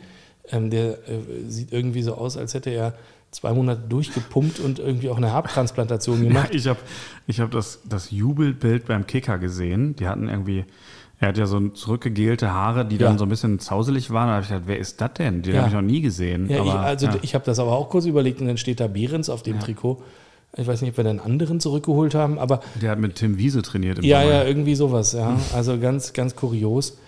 Ähm, 0.50 0.68
der 0.68 1.08
äh, 1.08 1.20
sieht 1.48 1.72
irgendwie 1.72 2.02
so 2.02 2.14
aus, 2.14 2.36
als 2.36 2.52
hätte 2.52 2.70
er 2.70 2.94
zwei 3.30 3.52
Monate 3.52 3.82
durchgepumpt 3.88 4.58
und 4.60 4.78
irgendwie 4.78 5.08
auch 5.08 5.16
eine 5.16 5.32
Haartransplantation 5.32 6.22
Ja, 6.22 6.28
gemacht. 6.28 6.48
ich 6.54 6.66
habe 6.66 6.80
ich 7.26 7.40
hab 7.40 7.50
das, 7.52 7.80
das 7.88 8.10
Jubelbild 8.10 8.86
beim 8.86 9.06
Kicker 9.06 9.38
gesehen. 9.38 9.94
Die 9.96 10.08
hatten 10.08 10.28
irgendwie, 10.28 10.64
er 11.20 11.28
hat 11.28 11.38
ja 11.38 11.46
so 11.46 11.68
zurückgegelte 11.68 12.52
Haare, 12.52 12.84
die 12.84 12.96
Ja. 12.96 13.06
dann 13.08 13.18
so 13.18 13.24
ein 13.26 13.28
bisschen 13.28 13.60
zauselig 13.60 14.10
waren. 14.10 14.26
Da 14.28 14.32
habe 14.34 14.42
ich 14.42 14.48
gedacht, 14.48 14.64
wer 14.66 14.78
ist 14.78 15.00
das 15.00 15.12
denn? 15.14 15.42
Den 15.42 15.54
Ja. 15.54 15.60
habe 15.60 15.68
ich 15.68 15.74
noch 15.74 15.82
nie 15.82 16.00
gesehen. 16.00 16.48
Ja, 16.50 16.56
ich, 16.64 16.70
aber, 16.70 16.80
also 16.80 17.06
ja. 17.06 17.16
ich 17.22 17.34
habe 17.34 17.44
das 17.44 17.58
aber 17.60 17.72
auch 17.72 17.88
kurz 17.88 18.06
überlegt 18.06 18.40
und 18.40 18.48
dann 18.48 18.56
steht 18.56 18.80
da 18.80 18.88
Behrens 18.88 19.30
auf 19.30 19.42
dem 19.44 19.60
Trikot. 19.60 20.02
Ich 20.56 20.66
weiß 20.66 20.80
nicht, 20.82 20.90
ob 20.90 20.96
wir 20.96 21.04
dann 21.04 21.20
anderen 21.20 21.60
zurückgeholt 21.60 22.16
haben, 22.16 22.36
aber 22.36 22.58
Der 22.82 22.90
hat 22.90 22.98
mit 22.98 23.14
Tim 23.14 23.38
Wiese 23.38 23.62
trainiert 23.62 23.98
im 24.00 24.04
Ja, 24.04 24.22
Sommer. 24.22 24.34
ja, 24.34 24.44
irgendwie 24.44 24.74
sowas, 24.74 25.12
ja. 25.12 25.38
Also 25.54 25.78
ganz, 25.78 26.12
ganz 26.12 26.34
kurios. 26.34 26.98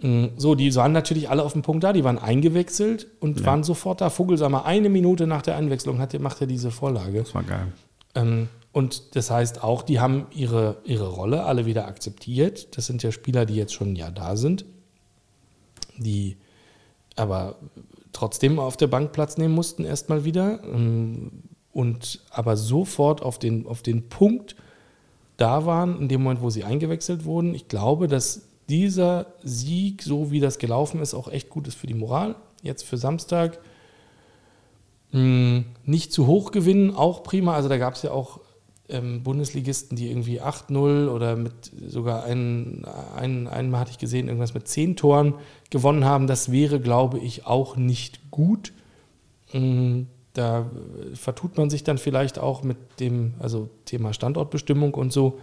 Mm, 0.00 0.26
So, 0.36 0.54
die 0.54 0.74
waren 0.76 0.92
natürlich 0.92 1.28
alle 1.28 1.42
auf 1.42 1.52
dem 1.52 1.62
Punkt 1.62 1.84
da, 1.84 1.92
die 1.92 2.04
waren 2.04 2.18
eingewechselt 2.18 3.08
und 3.20 3.44
waren 3.44 3.64
sofort 3.64 4.00
da. 4.00 4.10
Vogelsammer, 4.10 4.64
eine 4.64 4.88
Minute 4.88 5.26
nach 5.26 5.42
der 5.42 5.56
Einwechslung 5.56 5.98
hat, 5.98 6.18
macht 6.20 6.40
er 6.40 6.46
diese 6.46 6.70
Vorlage. 6.70 7.20
Das 7.20 7.34
war 7.34 7.42
geil. 7.42 7.72
Ähm, 8.14 8.48
und 8.72 9.16
das 9.16 9.30
heißt 9.30 9.64
auch, 9.64 9.82
die 9.82 9.98
haben 9.98 10.26
ihre, 10.30 10.76
ihre 10.84 11.08
Rolle 11.08 11.44
alle 11.44 11.66
wieder 11.66 11.86
akzeptiert. 11.88 12.76
Das 12.76 12.86
sind 12.86 13.02
ja 13.02 13.10
Spieler, 13.10 13.44
die 13.46 13.56
jetzt 13.56 13.72
schon 13.74 13.92
ein 13.92 13.96
Jahr 13.96 14.12
da 14.12 14.36
sind. 14.36 14.64
die 15.96 16.36
aber 17.16 17.56
trotzdem 18.12 18.58
auf 18.60 18.76
der 18.76 18.86
Bank 18.86 19.12
Platz 19.12 19.36
nehmen 19.36 19.54
mussten, 19.54 19.84
erstmal 19.84 20.24
wieder. 20.24 20.62
Ähm, 20.64 21.42
und 21.72 22.20
aber 22.30 22.56
sofort 22.56 23.22
auf 23.22 23.38
den, 23.38 23.66
auf 23.66 23.82
den 23.82 24.08
Punkt 24.08 24.56
da 25.36 25.66
waren, 25.66 26.00
in 26.00 26.08
dem 26.08 26.22
Moment, 26.22 26.40
wo 26.42 26.50
sie 26.50 26.64
eingewechselt 26.64 27.24
wurden. 27.24 27.54
Ich 27.54 27.68
glaube, 27.68 28.08
dass 28.08 28.47
dieser 28.68 29.26
Sieg, 29.42 30.02
so 30.02 30.30
wie 30.30 30.40
das 30.40 30.58
gelaufen 30.58 31.00
ist, 31.00 31.14
auch 31.14 31.28
echt 31.28 31.48
gut 31.48 31.66
ist 31.68 31.76
für 31.76 31.86
die 31.86 31.94
Moral. 31.94 32.36
Jetzt 32.62 32.84
für 32.84 32.96
Samstag. 32.96 33.58
Hm, 35.10 35.64
nicht 35.84 36.12
zu 36.12 36.26
hoch 36.26 36.50
gewinnen, 36.52 36.94
auch 36.94 37.22
prima. 37.22 37.54
Also 37.54 37.68
da 37.68 37.78
gab 37.78 37.94
es 37.94 38.02
ja 38.02 38.10
auch 38.10 38.40
ähm, 38.88 39.22
Bundesligisten, 39.22 39.96
die 39.96 40.10
irgendwie 40.10 40.40
8-0 40.40 41.08
oder 41.08 41.36
mit 41.36 41.52
sogar 41.86 42.24
einen, 42.24 42.84
einen, 43.16 43.46
einmal 43.46 43.80
hatte 43.80 43.92
ich 43.92 43.98
gesehen, 43.98 44.28
irgendwas 44.28 44.54
mit 44.54 44.68
10 44.68 44.96
Toren 44.96 45.34
gewonnen 45.70 46.04
haben. 46.04 46.26
Das 46.26 46.50
wäre, 46.50 46.80
glaube 46.80 47.18
ich, 47.18 47.46
auch 47.46 47.76
nicht 47.76 48.30
gut. 48.30 48.72
Hm, 49.50 50.08
da 50.34 50.70
vertut 51.14 51.56
man 51.56 51.70
sich 51.70 51.84
dann 51.84 51.98
vielleicht 51.98 52.38
auch 52.38 52.62
mit 52.62 52.76
dem 53.00 53.34
also 53.38 53.68
Thema 53.86 54.12
Standortbestimmung 54.12 54.94
und 54.94 55.12
so. 55.12 55.38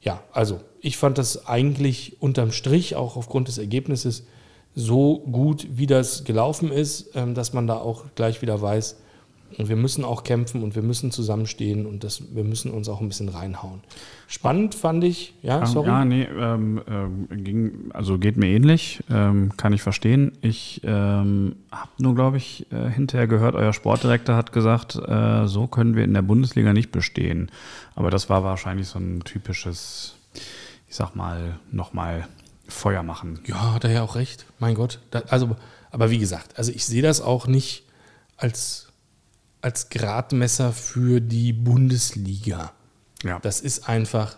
Ja, 0.00 0.22
also 0.32 0.60
ich 0.80 0.96
fand 0.96 1.18
das 1.18 1.46
eigentlich 1.46 2.16
unterm 2.20 2.52
Strich, 2.52 2.96
auch 2.96 3.16
aufgrund 3.16 3.48
des 3.48 3.58
Ergebnisses, 3.58 4.24
so 4.74 5.18
gut, 5.18 5.66
wie 5.70 5.86
das 5.86 6.24
gelaufen 6.24 6.70
ist, 6.72 7.10
ähm, 7.14 7.34
dass 7.34 7.52
man 7.52 7.66
da 7.66 7.76
auch 7.76 8.04
gleich 8.14 8.40
wieder 8.40 8.60
weiß, 8.60 8.96
und 9.58 9.68
wir 9.68 9.76
müssen 9.76 10.04
auch 10.04 10.24
kämpfen 10.24 10.62
und 10.62 10.74
wir 10.74 10.82
müssen 10.82 11.10
zusammenstehen 11.10 11.86
und 11.86 12.04
das, 12.04 12.34
wir 12.34 12.44
müssen 12.44 12.70
uns 12.70 12.88
auch 12.88 13.00
ein 13.00 13.08
bisschen 13.08 13.28
reinhauen. 13.28 13.80
Spannend 14.26 14.74
fand 14.74 15.02
ich, 15.04 15.34
ja, 15.42 15.66
sorry. 15.66 15.88
Ja, 15.88 16.04
nee, 16.04 16.22
ähm, 16.22 16.80
äh, 17.30 17.36
ging, 17.36 17.90
also 17.92 18.18
geht 18.18 18.36
mir 18.36 18.46
ähnlich, 18.46 19.02
ähm, 19.10 19.56
kann 19.56 19.72
ich 19.72 19.82
verstehen. 19.82 20.32
Ich 20.40 20.80
ähm, 20.84 21.56
habe 21.72 21.90
nur, 21.98 22.14
glaube 22.14 22.36
ich, 22.36 22.66
äh, 22.70 22.88
hinterher 22.90 23.26
gehört, 23.26 23.54
euer 23.54 23.72
Sportdirektor 23.72 24.36
hat 24.36 24.52
gesagt, 24.52 24.96
äh, 24.96 25.46
so 25.46 25.66
können 25.66 25.96
wir 25.96 26.04
in 26.04 26.14
der 26.14 26.22
Bundesliga 26.22 26.72
nicht 26.72 26.92
bestehen. 26.92 27.50
Aber 27.94 28.10
das 28.10 28.30
war 28.30 28.44
wahrscheinlich 28.44 28.86
so 28.86 28.98
ein 28.98 29.20
typisches, 29.24 30.14
ich 30.88 30.94
sag 30.94 31.16
mal, 31.16 31.58
nochmal 31.72 32.28
Feuer 32.68 33.02
machen. 33.02 33.40
Ja, 33.46 33.74
hat 33.74 33.84
er 33.84 33.90
ja 33.90 34.02
auch 34.02 34.14
recht, 34.14 34.46
mein 34.58 34.74
Gott. 34.74 35.00
Da, 35.10 35.22
also, 35.28 35.56
aber 35.90 36.10
wie 36.10 36.18
gesagt, 36.18 36.56
also 36.56 36.70
ich 36.72 36.84
sehe 36.84 37.02
das 37.02 37.20
auch 37.20 37.46
nicht 37.46 37.84
als 38.36 38.89
als 39.62 39.88
Gradmesser 39.90 40.72
für 40.72 41.20
die 41.20 41.52
Bundesliga. 41.52 42.72
Ja. 43.22 43.38
Das 43.40 43.60
ist 43.60 43.88
einfach, 43.88 44.36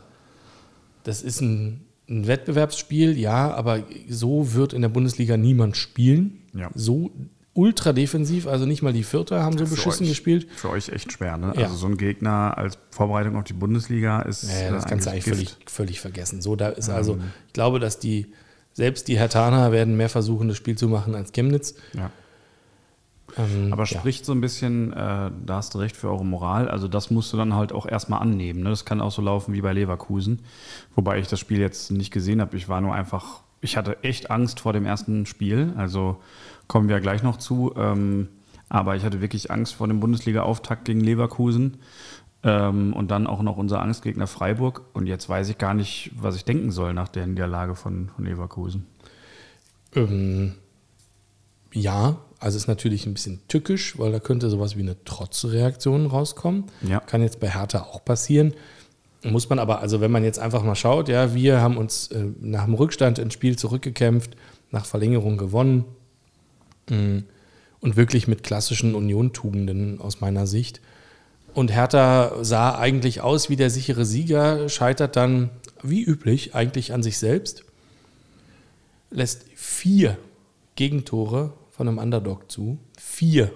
das 1.04 1.22
ist 1.22 1.40
ein, 1.40 1.84
ein, 2.08 2.26
Wettbewerbsspiel, 2.26 3.18
ja, 3.18 3.52
aber 3.54 3.84
so 4.08 4.54
wird 4.54 4.72
in 4.72 4.82
der 4.82 4.88
Bundesliga 4.88 5.36
niemand 5.36 5.76
spielen. 5.76 6.42
Ja. 6.54 6.70
So 6.74 7.10
ultra 7.54 7.92
defensiv, 7.92 8.46
also 8.46 8.64
nicht 8.64 8.82
mal 8.82 8.92
die 8.92 9.04
Vierter 9.04 9.42
haben 9.42 9.58
so 9.58 9.66
für 9.66 9.74
beschissen 9.74 10.04
euch, 10.04 10.10
gespielt. 10.10 10.48
Für 10.56 10.70
euch 10.70 10.88
echt 10.88 11.12
schwer, 11.12 11.36
ne? 11.36 11.52
Ja. 11.56 11.64
Also 11.64 11.76
so 11.76 11.86
ein 11.86 11.96
Gegner 11.96 12.56
als 12.56 12.78
Vorbereitung 12.90 13.36
auf 13.36 13.44
die 13.44 13.52
Bundesliga 13.52 14.22
ist. 14.22 14.44
Ja, 14.44 14.70
das 14.70 14.86
kannst 14.86 15.06
du 15.06 15.10
eigentlich 15.10 15.24
völlig, 15.24 15.56
völlig, 15.66 16.00
vergessen. 16.00 16.40
So, 16.40 16.56
da 16.56 16.68
ist 16.68 16.88
also, 16.88 17.18
ich 17.46 17.52
glaube, 17.52 17.78
dass 17.78 17.98
die, 17.98 18.32
selbst 18.72 19.06
die 19.08 19.18
Hertaner 19.18 19.70
werden 19.70 19.96
mehr 19.96 20.08
versuchen, 20.08 20.48
das 20.48 20.56
Spiel 20.56 20.76
zu 20.76 20.88
machen 20.88 21.14
als 21.14 21.32
Chemnitz. 21.32 21.74
Ja. 21.92 22.10
Ähm, 23.36 23.72
Aber 23.72 23.86
spricht 23.86 24.20
ja. 24.20 24.26
so 24.26 24.32
ein 24.32 24.40
bisschen, 24.40 24.92
äh, 24.92 24.96
da 24.96 25.56
hast 25.56 25.74
du 25.74 25.78
recht, 25.78 25.96
für 25.96 26.08
eure 26.08 26.24
Moral. 26.24 26.68
Also 26.68 26.88
das 26.88 27.10
musst 27.10 27.32
du 27.32 27.36
dann 27.36 27.54
halt 27.54 27.72
auch 27.72 27.86
erstmal 27.86 28.20
annehmen. 28.20 28.62
Ne? 28.62 28.70
Das 28.70 28.84
kann 28.84 29.00
auch 29.00 29.12
so 29.12 29.22
laufen 29.22 29.54
wie 29.54 29.60
bei 29.60 29.72
Leverkusen. 29.72 30.40
Wobei 30.94 31.18
ich 31.18 31.28
das 31.28 31.40
Spiel 31.40 31.60
jetzt 31.60 31.90
nicht 31.90 32.12
gesehen 32.12 32.40
habe. 32.40 32.56
Ich 32.56 32.68
war 32.68 32.80
nur 32.80 32.94
einfach, 32.94 33.40
ich 33.60 33.76
hatte 33.76 34.02
echt 34.02 34.30
Angst 34.30 34.60
vor 34.60 34.72
dem 34.72 34.84
ersten 34.84 35.26
Spiel. 35.26 35.72
Also 35.76 36.18
kommen 36.68 36.88
wir 36.88 37.00
gleich 37.00 37.22
noch 37.22 37.38
zu. 37.38 37.72
Ähm, 37.76 38.28
aber 38.68 38.96
ich 38.96 39.04
hatte 39.04 39.20
wirklich 39.20 39.50
Angst 39.50 39.74
vor 39.74 39.88
dem 39.88 40.00
Bundesliga-Auftakt 40.00 40.84
gegen 40.84 41.00
Leverkusen. 41.00 41.78
Ähm, 42.44 42.92
und 42.92 43.10
dann 43.10 43.26
auch 43.26 43.42
noch 43.42 43.56
unser 43.56 43.80
Angstgegner 43.80 44.26
Freiburg. 44.26 44.82
Und 44.92 45.06
jetzt 45.06 45.28
weiß 45.28 45.48
ich 45.48 45.58
gar 45.58 45.74
nicht, 45.74 46.10
was 46.16 46.36
ich 46.36 46.44
denken 46.44 46.70
soll 46.70 46.92
nach 46.92 47.08
der 47.08 47.26
Niederlage 47.26 47.76
von, 47.76 48.10
von 48.14 48.24
Leverkusen. 48.24 48.86
Ähm, 49.94 50.54
ja, 51.72 52.16
also 52.42 52.56
ist 52.56 52.66
natürlich 52.66 53.06
ein 53.06 53.14
bisschen 53.14 53.40
tückisch, 53.46 53.96
weil 54.00 54.10
da 54.10 54.18
könnte 54.18 54.50
sowas 54.50 54.76
wie 54.76 54.80
eine 54.80 55.02
Trotzreaktion 55.04 56.06
rauskommen. 56.06 56.64
Ja. 56.82 56.98
Kann 56.98 57.22
jetzt 57.22 57.38
bei 57.38 57.48
Hertha 57.48 57.82
auch 57.82 58.04
passieren. 58.04 58.54
Muss 59.22 59.48
man 59.48 59.60
aber, 59.60 59.78
also 59.78 60.00
wenn 60.00 60.10
man 60.10 60.24
jetzt 60.24 60.40
einfach 60.40 60.64
mal 60.64 60.74
schaut, 60.74 61.08
ja, 61.08 61.36
wir 61.36 61.60
haben 61.60 61.76
uns 61.76 62.08
äh, 62.08 62.24
nach 62.40 62.64
dem 62.64 62.74
Rückstand 62.74 63.20
ins 63.20 63.34
Spiel 63.34 63.56
zurückgekämpft, 63.56 64.36
nach 64.72 64.86
Verlängerung 64.86 65.36
gewonnen 65.36 65.84
mh, 66.90 66.96
mm, 66.96 67.24
und 67.80 67.96
wirklich 67.96 68.26
mit 68.26 68.42
klassischen 68.42 68.96
Union-Tugenden 68.96 70.00
aus 70.00 70.20
meiner 70.20 70.48
Sicht. 70.48 70.80
Und 71.54 71.70
Hertha 71.70 72.42
sah 72.42 72.76
eigentlich 72.76 73.20
aus 73.20 73.50
wie 73.50 73.56
der 73.56 73.70
sichere 73.70 74.04
Sieger, 74.04 74.68
scheitert 74.68 75.14
dann 75.14 75.50
wie 75.80 76.02
üblich 76.02 76.56
eigentlich 76.56 76.92
an 76.92 77.04
sich 77.04 77.18
selbst, 77.18 77.62
lässt 79.10 79.44
vier 79.54 80.18
Gegentore 80.74 81.52
von 81.72 81.88
einem 81.88 81.98
Underdog 81.98 82.52
zu. 82.52 82.78
Vier. 82.98 83.50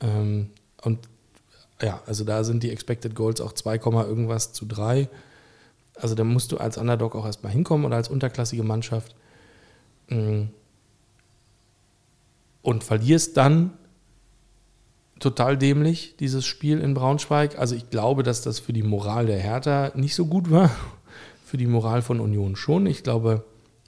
Ähm, 0.00 0.50
und 0.82 1.08
ja, 1.80 2.02
also 2.06 2.24
da 2.24 2.44
sind 2.44 2.62
die 2.62 2.70
Expected 2.70 3.14
Goals 3.14 3.40
auch 3.40 3.52
2, 3.52 3.76
irgendwas 3.76 4.52
zu 4.52 4.66
3. 4.66 5.08
Also 5.94 6.14
da 6.14 6.22
musst 6.22 6.52
du 6.52 6.58
als 6.58 6.76
Underdog 6.76 7.16
auch 7.16 7.24
erstmal 7.24 7.50
hinkommen 7.50 7.86
oder 7.86 7.96
als 7.96 8.08
unterklassige 8.08 8.62
Mannschaft. 8.62 9.16
Mm. 10.08 10.44
Und 12.62 12.84
verlierst 12.84 13.36
dann 13.36 13.72
total 15.18 15.56
dämlich 15.56 16.16
dieses 16.18 16.44
Spiel 16.44 16.78
in 16.80 16.92
Braunschweig. 16.92 17.58
Also 17.58 17.74
ich 17.74 17.88
glaube, 17.88 18.22
dass 18.22 18.42
das 18.42 18.58
für 18.58 18.74
die 18.74 18.82
Moral 18.82 19.26
der 19.26 19.38
Hertha 19.38 19.92
nicht 19.94 20.14
so 20.14 20.26
gut 20.26 20.50
war. 20.50 20.70
Für 21.44 21.56
die 21.56 21.66
Moral 21.66 22.02
von 22.02 22.20
Union 22.20 22.56
schon. 22.56 22.84
Ich 22.84 23.02
glaube, 23.02 23.44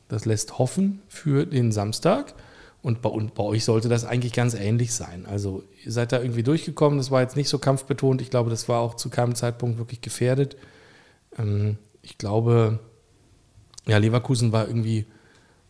das 0.09 0.25
lässt 0.25 0.59
hoffen 0.59 1.03
für 1.09 1.45
den 1.45 1.71
Samstag. 1.73 2.35
Und 2.83 3.03
bei, 3.03 3.11
und 3.11 3.35
bei, 3.35 3.43
euch 3.43 3.65
sollte 3.65 3.89
das 3.89 4.05
eigentlich 4.05 4.33
ganz 4.33 4.55
ähnlich 4.55 4.95
sein. 4.95 5.27
Also 5.27 5.65
ihr 5.85 5.93
seid 5.93 6.13
da 6.13 6.21
irgendwie 6.21 6.43
durchgekommen, 6.43 6.99
das 6.99 7.11
war 7.11 7.21
jetzt 7.21 7.37
nicht 7.37 7.49
so 7.49 7.59
kampfbetont. 7.59 8.23
Ich 8.23 8.31
glaube, 8.31 8.49
das 8.49 8.69
war 8.69 8.81
auch 8.81 8.95
zu 8.95 9.11
keinem 9.11 9.35
Zeitpunkt 9.35 9.79
wirklich 9.79 10.01
gefährdet. 10.01 10.57
Ähm, 11.39 11.77
ich 12.01 12.17
glaube, 12.17 12.79
ja, 13.87 13.99
Leverkusen 13.99 14.53
war 14.53 14.67
irgendwie 14.67 15.05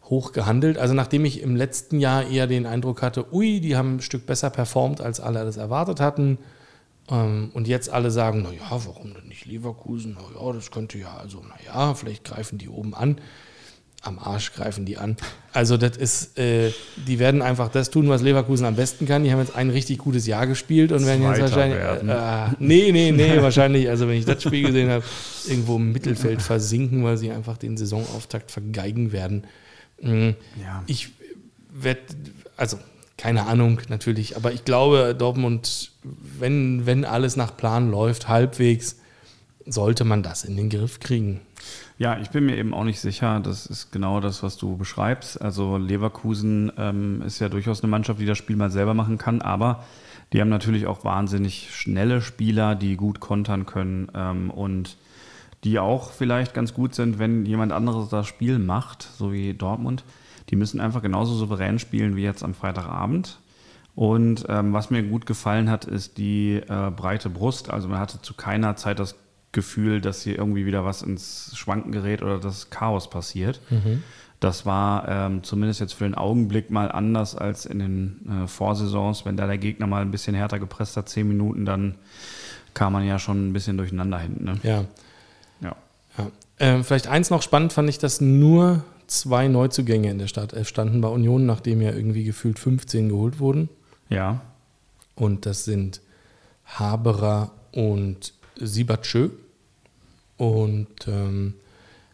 hoch 0.05 0.33
gehandelt. 0.33 0.79
Also 0.79 0.95
nachdem 0.95 1.25
ich 1.25 1.41
im 1.41 1.57
letzten 1.57 1.99
Jahr 1.99 2.27
eher 2.27 2.47
den 2.47 2.67
Eindruck 2.67 3.03
hatte, 3.03 3.33
ui, 3.35 3.61
die 3.61 3.77
haben 3.77 3.97
ein 3.97 4.03
Stück 4.03 4.27
besser 4.27 4.51
performt, 4.51 5.01
als 5.01 5.19
alle 5.21 5.45
das 5.45 5.57
erwartet 5.57 5.99
hatten. 6.01 6.39
Ähm, 7.09 7.51
und 7.55 7.67
jetzt 7.67 7.91
alle 7.91 8.13
sagen, 8.13 8.43
naja, 8.43 8.71
warum 8.71 9.15
denn 9.15 9.27
nicht 9.27 9.47
Leverkusen? 9.47 10.15
Naja, 10.15 10.53
das 10.53 10.71
könnte 10.71 10.97
ja, 10.99 11.17
also 11.17 11.43
naja, 11.43 11.95
vielleicht 11.95 12.23
greifen 12.23 12.59
die 12.59 12.69
oben 12.69 12.95
an 12.95 13.21
am 14.03 14.19
Arsch 14.19 14.53
greifen 14.53 14.87
die 14.87 14.97
an. 14.97 15.17
Also 15.53 15.77
das 15.77 15.97
ist, 15.97 16.39
äh, 16.39 16.73
die 17.07 17.19
werden 17.19 17.43
einfach 17.43 17.69
das 17.71 17.91
tun, 17.91 18.09
was 18.09 18.23
Leverkusen 18.23 18.65
am 18.65 18.77
besten 18.77 19.07
kann. 19.07 19.25
Die 19.25 19.33
haben 19.33 19.41
jetzt 19.41 19.55
ein 19.55 19.69
richtig 19.69 19.99
gutes 19.99 20.27
Jahr 20.27 20.47
gespielt 20.47 20.91
und 20.91 21.05
werden 21.05 21.23
jetzt 21.23 21.41
wahrscheinlich, 21.41 21.79
äh, 21.79 22.07
äh, 22.07 22.49
nee, 22.59 22.93
nee, 22.93 23.13
nee, 23.13 23.37
wahrscheinlich, 23.43 23.89
also 23.89 24.09
wenn 24.09 24.17
ich 24.17 24.25
das 24.25 24.43
Spiel 24.43 24.67
gesehen 24.67 24.89
habe, 24.91 25.05
irgendwo 25.47 25.77
im 25.77 25.93
Mittelfeld 25.93 26.41
versinken, 26.41 27.05
weil 27.05 27.19
sie 27.19 27.31
einfach 27.31 27.59
den 27.59 27.77
Saisonauftakt 27.77 28.51
vergeigen 28.51 29.13
werden. 29.13 29.45
Mhm. 30.01 30.35
Ja. 30.63 30.83
Ich 30.87 31.11
werde, 31.73 32.01
also 32.57 32.79
keine 33.19 33.47
Ahnung 33.47 33.83
natürlich, 33.91 34.37
aber 34.37 34.53
ich 34.53 34.65
glaube, 34.65 35.15
Dortmund, 35.19 35.93
wenn, 36.03 36.87
wenn 36.87 37.05
alles 37.05 37.37
nach 37.37 37.55
Plan 37.55 37.91
läuft, 37.91 38.29
halbwegs, 38.29 38.97
sollte 39.67 40.05
man 40.05 40.23
das 40.23 40.45
in 40.45 40.57
den 40.57 40.71
Griff 40.71 41.01
kriegen. 41.01 41.43
Ja, 42.01 42.17
ich 42.19 42.31
bin 42.31 42.47
mir 42.47 42.57
eben 42.57 42.73
auch 42.73 42.85
nicht 42.85 42.99
sicher. 42.99 43.41
Das 43.41 43.67
ist 43.67 43.93
genau 43.93 44.21
das, 44.21 44.43
was 44.43 44.57
du 44.57 44.79
beschreibst. 44.79 45.39
Also 45.43 45.77
Leverkusen 45.77 46.73
ähm, 46.79 47.21
ist 47.21 47.41
ja 47.41 47.51
durchaus 47.51 47.83
eine 47.83 47.91
Mannschaft, 47.91 48.19
die 48.19 48.25
das 48.25 48.39
Spiel 48.39 48.57
mal 48.57 48.71
selber 48.71 48.95
machen 48.95 49.19
kann, 49.19 49.43
aber 49.43 49.85
die 50.33 50.41
haben 50.41 50.49
natürlich 50.49 50.87
auch 50.87 51.05
wahnsinnig 51.05 51.69
schnelle 51.75 52.23
Spieler, 52.23 52.75
die 52.75 52.97
gut 52.97 53.21
kontern 53.21 53.67
können 53.67 54.09
ähm, 54.15 54.51
und 54.51 54.97
die 55.63 55.79
auch 55.79 56.11
vielleicht 56.11 56.55
ganz 56.55 56.73
gut 56.73 56.95
sind, 56.95 57.19
wenn 57.19 57.45
jemand 57.45 57.71
anderes 57.71 58.09
das 58.09 58.27
Spiel 58.27 58.59
macht, 58.59 59.03
so 59.03 59.31
wie 59.31 59.53
Dortmund. 59.53 60.03
Die 60.49 60.57
müssen 60.57 60.81
einfach 60.81 61.03
genauso 61.03 61.35
souverän 61.35 61.79
spielen 61.79 62.17
wie 62.17 62.23
jetzt 62.23 62.43
am 62.43 62.55
Freitagabend. 62.55 63.41
Und 63.95 64.47
ähm, 64.49 64.73
was 64.73 64.89
mir 64.89 65.03
gut 65.03 65.27
gefallen 65.27 65.69
hat, 65.69 65.85
ist 65.85 66.17
die 66.17 66.63
äh, 66.67 66.91
breite 66.91 67.29
Brust. 67.29 67.69
Also 67.69 67.89
man 67.89 67.99
hatte 67.99 68.23
zu 68.23 68.33
keiner 68.33 68.77
Zeit 68.77 68.99
das 68.99 69.17
Gefühl, 69.53 70.01
dass 70.01 70.23
hier 70.23 70.39
irgendwie 70.39 70.67
wieder 70.67 70.85
was 70.85 71.03
ins 71.03 71.53
Schwanken 71.57 71.93
gerät 71.93 72.23
oder 72.23 72.39
dass 72.39 72.71
Chaos 72.71 73.11
passiert. 73.11 73.61
Mhm. 73.71 74.03
Das 74.39 74.65
war 74.65 75.07
ähm, 75.07 75.43
zumindest 75.43 75.81
jetzt 75.81 75.93
für 75.93 76.05
den 76.05 76.15
Augenblick 76.15 76.71
mal 76.71 76.91
anders 76.91 77.37
als 77.37 77.67
in 77.67 77.79
den 77.79 78.45
äh, 78.45 78.47
Vorsaisons. 78.47 79.27
Wenn 79.27 79.37
da 79.37 79.47
der 79.47 79.59
Gegner 79.59 79.87
mal 79.87 80.01
ein 80.01 80.11
bisschen 80.11 80.35
härter 80.35 80.59
gepresst 80.59 80.97
hat, 80.97 81.11
zehn 81.11 81.29
Minuten, 81.29 81.67
dann 81.67 81.97
kam 82.73 82.95
man 82.95 83.07
ja 83.07 83.19
schon 83.19 83.49
ein 83.49 83.53
bisschen 83.53 83.77
durcheinander 83.77 84.19
hinten. 84.19 84.45
Ne? 84.45 84.61
Ja. 84.63 84.85
Ja. 85.61 85.77
ja. 86.17 86.31
Ähm, 86.59 86.85
vielleicht 86.85 87.07
eins 87.07 87.29
noch 87.29 87.43
spannend 87.43 87.75
fand 87.75 87.91
ich, 87.91 87.99
dass 87.99 88.23
nur 88.23 88.83
zwei 89.09 89.49
Neuzugänge 89.49 90.11
in 90.11 90.19
der 90.19 90.29
Startelf 90.29 90.69
standen 90.69 91.03
bei 91.03 91.09
Union, 91.09 91.45
nachdem 91.45 91.83
ja 91.83 91.91
irgendwie 91.91 92.25
gefühlt 92.25 92.59
15 92.59 93.11
geholt 93.11 93.41
wurden. 93.41 93.69
Ja. 94.09 94.41
Und 95.17 95.45
das 95.45 95.65
sind 95.65 96.01
Haberer 96.65 97.51
und 97.73 98.33
Sibachö. 98.61 99.31
Und 100.37 101.07
ähm, 101.07 101.55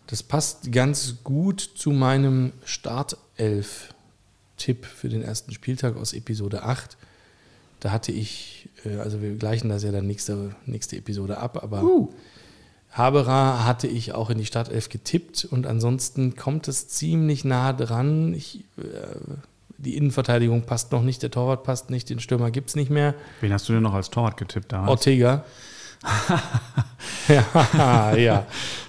das 0.07 0.23
passt 0.23 0.71
ganz 0.73 1.17
gut 1.25 1.61
zu 1.61 1.91
meinem 1.91 2.53
Startelf-Tipp 2.65 4.85
für 4.85 5.09
den 5.09 5.23
ersten 5.23 5.53
Spieltag 5.53 5.97
aus 5.97 6.13
Episode 6.13 6.63
8. 6.63 6.97
Da 7.81 7.93
hatte 7.93 8.13
ich, 8.13 8.69
äh, 8.85 8.97
also 8.97 9.23
wir 9.23 9.35
gleichen 9.37 9.69
das 9.69 9.83
ja 9.83 9.93
dann 9.93 10.07
nächste, 10.07 10.55
nächste 10.65 10.97
Episode 10.97 11.39
ab, 11.39 11.63
aber 11.63 11.83
Haberer 12.91 13.65
hatte 13.65 13.87
ich 13.87 14.15
auch 14.15 14.31
in 14.31 14.39
die 14.39 14.47
Startelf 14.47 14.89
getippt 14.89 15.45
und 15.45 15.67
ansonsten 15.67 16.35
kommt 16.35 16.67
es 16.67 16.89
ziemlich 16.89 17.45
nah 17.45 17.73
dran. 17.73 18.33
Ich, 18.33 18.65
äh, 18.79 18.83
die 19.77 19.97
Innenverteidigung 19.97 20.63
passt 20.63 20.93
noch 20.93 21.03
nicht, 21.03 21.23
der 21.23 21.31
Torwart 21.31 21.63
passt 21.63 21.91
nicht, 21.91 22.09
den 22.09 22.21
Stürmer 22.21 22.51
gibt 22.51 22.71
es 22.71 22.77
nicht 22.77 22.91
mehr. 22.91 23.15
Wen 23.41 23.53
hast 23.53 23.69
du 23.69 23.75
denn 23.75 23.83
noch 23.83 23.93
als 23.93 24.09
Torwart 24.09 24.39
getippt 24.39 24.73
da? 24.73 24.87
Ortega. 24.87 25.45
ja, 27.29 28.15
ja. 28.17 28.47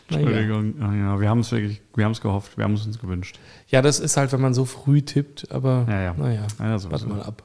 Entschuldigung. 0.10 0.76
Ah, 0.82 0.94
ja, 0.94 1.20
wir 1.20 1.30
haben 1.30 1.40
es 1.40 1.52
wirklich, 1.52 1.82
wir 1.96 2.06
haben 2.06 2.14
es 2.14 2.22
gehofft, 2.22 2.58
wir 2.58 2.64
haben 2.64 2.76
es 2.76 2.86
uns 2.86 2.98
gewünscht. 3.00 3.40
Ja, 3.68 3.82
das 3.82 4.00
ist 4.00 4.16
halt, 4.16 4.32
wenn 4.32 4.40
man 4.42 4.54
so 4.54 4.64
früh 4.64 5.02
tippt, 5.02 5.52
aber 5.52 5.86
Ja, 5.90 6.02
ja. 6.02 6.14
naja, 6.18 6.48
Ja, 6.60 6.92
warte 6.92 7.08
mal 7.08 7.22
ab. 7.22 7.44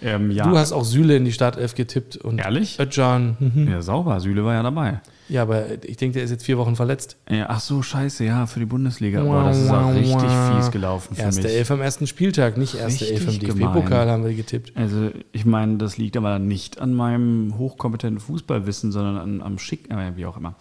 Ähm. 0.00 0.30
Du 0.34 0.56
hast 0.56 0.72
auch 0.72 0.84
Süle 0.84 1.16
in 1.16 1.24
die 1.24 1.32
Startelf 1.32 1.74
getippt 1.74 2.16
und 2.16 2.38
Ehrlich? 2.38 2.78
Özcan. 2.78 3.36
Mhm. 3.40 3.68
Ja, 3.70 3.82
sauber. 3.82 4.20
Süle 4.20 4.44
war 4.44 4.54
ja 4.54 4.62
dabei. 4.62 5.00
Ja, 5.28 5.42
aber 5.42 5.84
ich 5.84 5.96
denke, 5.96 6.14
der 6.14 6.24
ist 6.24 6.30
jetzt 6.30 6.44
vier 6.44 6.56
Wochen 6.58 6.74
verletzt. 6.74 7.16
Ja, 7.28 7.46
ach 7.48 7.60
so, 7.60 7.82
scheiße, 7.82 8.24
ja, 8.24 8.46
für 8.46 8.60
die 8.60 8.66
Bundesliga. 8.66 9.22
Boah, 9.22 9.44
das 9.44 9.58
ist 9.58 9.70
auch 9.70 9.92
richtig 9.92 10.30
fies 10.56 10.70
gelaufen 10.70 11.14
für 11.14 11.22
Erste 11.22 11.42
mich. 11.42 11.52
Elf 11.52 11.70
am 11.70 11.80
ersten 11.80 12.06
Spieltag, 12.06 12.56
nicht 12.56 12.74
erste 12.74 13.06
Elf 13.06 13.22
im 13.22 13.28
Richtig 13.28 13.48
DFB-Pokal 13.54 14.10
haben 14.10 14.24
wir 14.24 14.34
getippt. 14.34 14.72
Also, 14.74 15.10
ich 15.32 15.44
meine, 15.44 15.76
das 15.76 15.98
liegt 15.98 16.16
aber 16.16 16.38
nicht 16.38 16.80
an 16.80 16.94
meinem 16.94 17.58
hochkompetenten 17.58 18.20
Fußballwissen, 18.20 18.90
sondern 18.90 19.18
an, 19.18 19.42
am 19.42 19.58
Schick, 19.58 19.90
äh, 19.90 20.16
wie 20.16 20.24
auch 20.24 20.36
immer. 20.36 20.54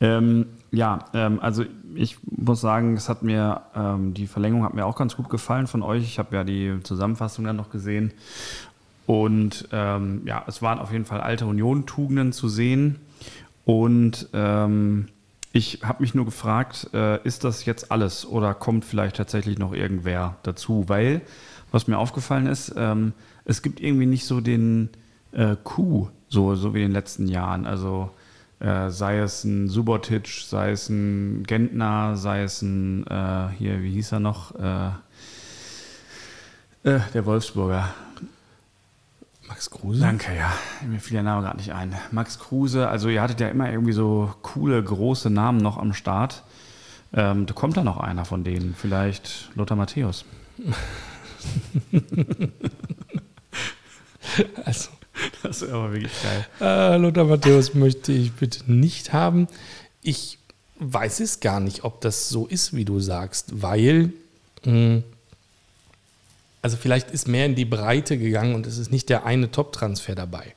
Ähm, 0.00 0.46
ja, 0.70 1.06
ähm, 1.14 1.40
also 1.40 1.64
ich 1.94 2.18
muss 2.24 2.60
sagen, 2.60 2.96
es 2.96 3.08
hat 3.08 3.22
mir, 3.22 3.62
ähm, 3.74 4.14
die 4.14 4.26
Verlängerung 4.26 4.64
hat 4.64 4.74
mir 4.74 4.84
auch 4.84 4.96
ganz 4.96 5.16
gut 5.16 5.30
gefallen 5.30 5.66
von 5.66 5.82
euch. 5.82 6.02
Ich 6.02 6.18
habe 6.18 6.36
ja 6.36 6.44
die 6.44 6.78
Zusammenfassung 6.82 7.44
dann 7.44 7.56
noch 7.56 7.70
gesehen. 7.70 8.12
Und 9.06 9.68
ähm, 9.72 10.22
ja, 10.26 10.44
es 10.46 10.62
waren 10.62 10.78
auf 10.78 10.92
jeden 10.92 11.04
Fall 11.04 11.20
alte 11.20 11.46
Union-Tugenden 11.46 12.32
zu 12.32 12.48
sehen. 12.48 12.96
Und 13.66 14.28
ähm, 14.32 15.08
ich 15.52 15.80
habe 15.82 16.00
mich 16.02 16.14
nur 16.14 16.24
gefragt, 16.24 16.88
äh, 16.94 17.20
ist 17.26 17.42
das 17.42 17.64
jetzt 17.64 17.90
alles 17.90 18.24
oder 18.24 18.54
kommt 18.54 18.84
vielleicht 18.84 19.16
tatsächlich 19.16 19.58
noch 19.58 19.74
irgendwer 19.74 20.36
dazu? 20.44 20.84
Weil, 20.86 21.20
was 21.72 21.88
mir 21.88 21.98
aufgefallen 21.98 22.46
ist, 22.46 22.72
ähm, 22.76 23.12
es 23.44 23.62
gibt 23.62 23.80
irgendwie 23.80 24.06
nicht 24.06 24.24
so 24.24 24.40
den 24.40 24.90
äh, 25.32 25.56
Coup, 25.64 26.10
so, 26.28 26.54
so 26.54 26.74
wie 26.74 26.82
in 26.82 26.90
den 26.90 26.92
letzten 26.92 27.26
Jahren. 27.26 27.66
Also 27.66 28.10
äh, 28.60 28.90
sei 28.90 29.18
es 29.18 29.42
ein 29.42 29.68
Subotic, 29.68 30.28
sei 30.28 30.70
es 30.70 30.88
ein 30.88 31.42
Gentner, 31.42 32.16
sei 32.16 32.44
es 32.44 32.62
ein, 32.62 33.04
äh, 33.08 33.48
hier, 33.58 33.82
wie 33.82 33.90
hieß 33.90 34.12
er 34.12 34.20
noch? 34.20 34.54
Äh, 34.54 34.90
äh, 36.84 37.00
der 37.14 37.26
Wolfsburger. 37.26 37.92
Max 39.48 39.70
Kruse? 39.70 40.00
Danke, 40.00 40.34
ja. 40.36 40.52
Mir 40.86 41.00
fiel 41.00 41.14
der 41.14 41.22
Name 41.22 41.42
gerade 41.42 41.56
nicht 41.58 41.72
ein. 41.72 41.94
Max 42.10 42.38
Kruse, 42.38 42.88
also 42.88 43.08
ihr 43.08 43.22
hattet 43.22 43.40
ja 43.40 43.48
immer 43.48 43.70
irgendwie 43.70 43.92
so 43.92 44.34
coole, 44.42 44.82
große 44.82 45.30
Namen 45.30 45.58
noch 45.58 45.78
am 45.78 45.92
Start. 45.92 46.42
Ähm, 47.14 47.46
da 47.46 47.54
kommt 47.54 47.76
da 47.76 47.84
noch 47.84 47.98
einer 47.98 48.24
von 48.24 48.42
denen, 48.44 48.74
vielleicht 48.76 49.50
Lothar 49.54 49.76
Matthäus. 49.76 50.24
Also, 54.64 54.90
Das 55.42 55.62
ist 55.62 55.70
aber 55.70 55.92
wirklich 55.92 56.12
geil. 56.22 56.46
äh, 56.60 56.96
Lothar 56.98 57.24
Matthäus 57.24 57.74
möchte 57.74 58.12
ich 58.12 58.32
bitte 58.32 58.70
nicht 58.70 59.12
haben. 59.12 59.46
Ich 60.02 60.38
weiß 60.78 61.20
es 61.20 61.40
gar 61.40 61.60
nicht, 61.60 61.84
ob 61.84 62.00
das 62.00 62.28
so 62.28 62.46
ist, 62.46 62.74
wie 62.74 62.84
du 62.84 63.00
sagst, 63.00 63.62
weil, 63.62 64.12
mh, 64.64 65.02
also 66.66 66.76
vielleicht 66.76 67.12
ist 67.12 67.28
mehr 67.28 67.46
in 67.46 67.54
die 67.54 67.64
Breite 67.64 68.18
gegangen 68.18 68.56
und 68.56 68.66
es 68.66 68.76
ist 68.76 68.90
nicht 68.90 69.08
der 69.08 69.24
eine 69.24 69.52
Top-Transfer 69.52 70.16
dabei. 70.16 70.52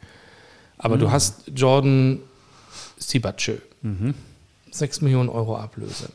Aber 0.80 0.98
du 0.98 1.12
hast 1.12 1.44
Jordan 1.56 2.18
Sibachö. 2.98 3.58
6 4.72 5.02
Millionen 5.02 5.30
Euro 5.30 5.56
Ablöse. 5.56 6.10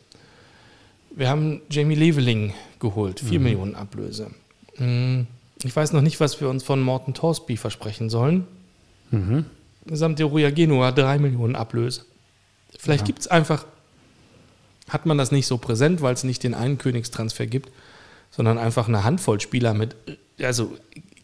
Wir 1.15 1.29
haben 1.29 1.61
Jamie 1.71 1.95
Leveling 1.95 2.55
geholt, 2.81 3.21
4 3.21 3.39
Millionen 3.39 3.77
Ablöse. 3.77 4.33
Hm, 4.79 5.29
Ich 5.63 5.77
weiß 5.77 5.93
noch 5.93 6.03
nicht, 6.03 6.19
was 6.19 6.41
wir 6.41 6.49
uns 6.49 6.65
von 6.65 6.83
Morten 6.83 7.15
Torsby 7.15 7.57
versprechen 7.57 8.11
sollen. 8.11 8.49
Gesamte 9.87 10.25
Ruja 10.25 10.51
Genua, 10.51 10.91
3 10.91 11.19
Millionen 11.21 11.55
Ablöse. 11.55 12.03
Vielleicht 12.77 13.05
gibt 13.05 13.21
es 13.21 13.29
einfach, 13.29 13.65
hat 14.89 15.07
man 15.07 15.19
das 15.19 15.31
nicht 15.31 15.47
so 15.47 15.57
präsent, 15.59 16.03
weil 16.03 16.15
es 16.15 16.25
nicht 16.25 16.43
den 16.43 16.55
einen 16.55 16.79
Königstransfer 16.79 17.47
gibt, 17.47 17.71
sondern 18.35 18.59
einfach 18.59 18.89
eine 18.89 19.05
Handvoll 19.05 19.41
Spieler 19.41 19.75
mit, 19.75 19.95
also 20.43 20.73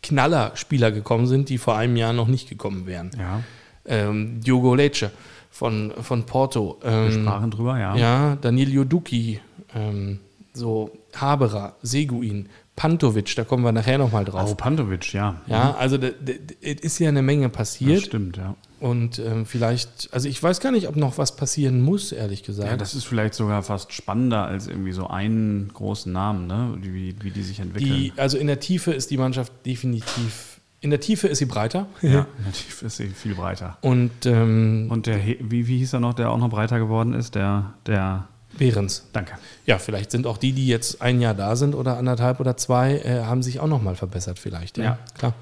Knaller-Spieler 0.03 0.93
gekommen 0.93 1.27
sind, 1.27 1.49
die 1.49 1.59
vor 1.59 1.77
einem 1.77 1.97
Jahr 1.97 2.13
noch 2.13 2.29
nicht 2.29 2.49
gekommen 2.49 2.87
wären. 2.87 3.11
Ja, 3.19 3.43
Ähm, 3.85 4.41
Diogo 4.41 4.75
Lecce 4.75 5.11
von, 5.51 5.93
von 6.01 6.25
Porto. 6.27 6.79
wir 6.83 6.91
Ähm, 6.91 7.13
sprachen 7.23 7.51
drüber, 7.51 7.79
ja. 7.79 7.97
ja, 7.97 8.37
Daniel 8.41 8.73
Joduki, 8.73 9.41
ähm, 9.75 10.21
so 10.53 10.91
Haberer, 11.15 11.77
Seguin, 11.83 12.49
Pantovic, 12.77 13.35
da 13.37 13.45
kommen 13.45 13.65
wir 13.65 13.73
nachher 13.73 13.99
nochmal 13.99 14.25
Oh, 14.29 14.31
drauf. 14.31 14.57
Pantovic, 14.57 15.13
ja. 15.13 15.41
Ja, 15.47 15.75
also 15.79 15.97
es 15.99 16.81
ist 16.81 16.99
ja 16.99 17.09
eine 17.09 17.23
Menge 17.23 17.49
das 17.49 17.57
passiert 17.57 18.03
stimmt, 18.05 18.37
ja. 18.37 18.55
Und 18.81 19.19
ähm, 19.19 19.45
vielleicht, 19.47 20.09
also 20.13 20.29
ich 20.29 20.43
weiß 20.43 20.61
gar 20.61 20.73
nicht, 20.73 20.89
ob 20.89 20.97
noch 20.97 21.19
was 21.19 21.37
passieren 21.37 21.83
muss, 21.83 22.13
ehrlich 22.13 22.43
gesagt. 22.43 22.69
Ja, 22.71 22.77
das 22.77 22.95
ist 22.95 23.05
vielleicht 23.05 23.35
sogar 23.35 23.63
fast 23.63 23.93
spannender 23.93 24.47
als 24.47 24.67
irgendwie 24.67 24.93
so 24.93 25.07
einen 25.07 25.71
großen 25.73 26.13
Namen, 26.13 26.47
ne? 26.47 26.77
wie, 26.81 27.15
wie 27.21 27.31
die 27.31 27.43
sich 27.43 27.61
entwickeln. 27.61 27.93
die, 27.95 28.13
also 28.17 28.39
in 28.39 28.47
der 28.47 28.59
Tiefe 28.61 28.93
ist 28.93 29.11
die 29.11 29.19
Mannschaft 29.19 29.53
definitiv, 29.67 30.61
in 30.81 30.89
der 30.91 31.01
Tiefe 31.01 31.29
ist 31.29 31.39
sie 31.39 31.45
breiter 31.45 31.87
ja, 32.01 32.27
natürlich 32.45 32.83
ist 32.83 32.97
sie 32.97 33.09
viel 33.09 33.35
breiter. 33.35 33.77
und 33.83 34.11
ähm, 34.25 34.87
Und 34.91 35.07
der, 35.07 35.19
wie, 35.27 35.67
wie 35.69 35.79
hieß 35.79 35.93
er 35.93 36.01
noch, 36.01 36.15
der 36.15 36.31
auch 36.31 36.39
noch 36.39 36.49
breiter 36.49 36.79
geworden 36.79 37.13
ist? 37.13 37.35
Der, 37.35 37.75
der, 37.87 38.29
Behrens. 38.59 39.07
danke. 39.13 39.35
Ja, 39.67 39.79
vielleicht 39.79 40.11
sind 40.11 40.27
auch 40.27 40.37
die, 40.37 40.53
die 40.53 40.67
jetzt 40.67 41.01
ein 41.03 41.21
Jahr 41.21 41.35
da 41.35 41.55
sind 41.55 41.75
oder 41.75 41.99
anderthalb 41.99 42.41
oder 42.41 42.57
zwei, 42.57 42.97
äh, 42.99 43.23
haben 43.25 43.43
sich 43.43 43.61
auch 43.61 43.69
nochmal 43.69 43.95
verbessert 43.95 44.39
vielleicht. 44.39 44.77
Ja, 44.79 44.85
Ja. 44.85 44.99
klar. 45.17 45.35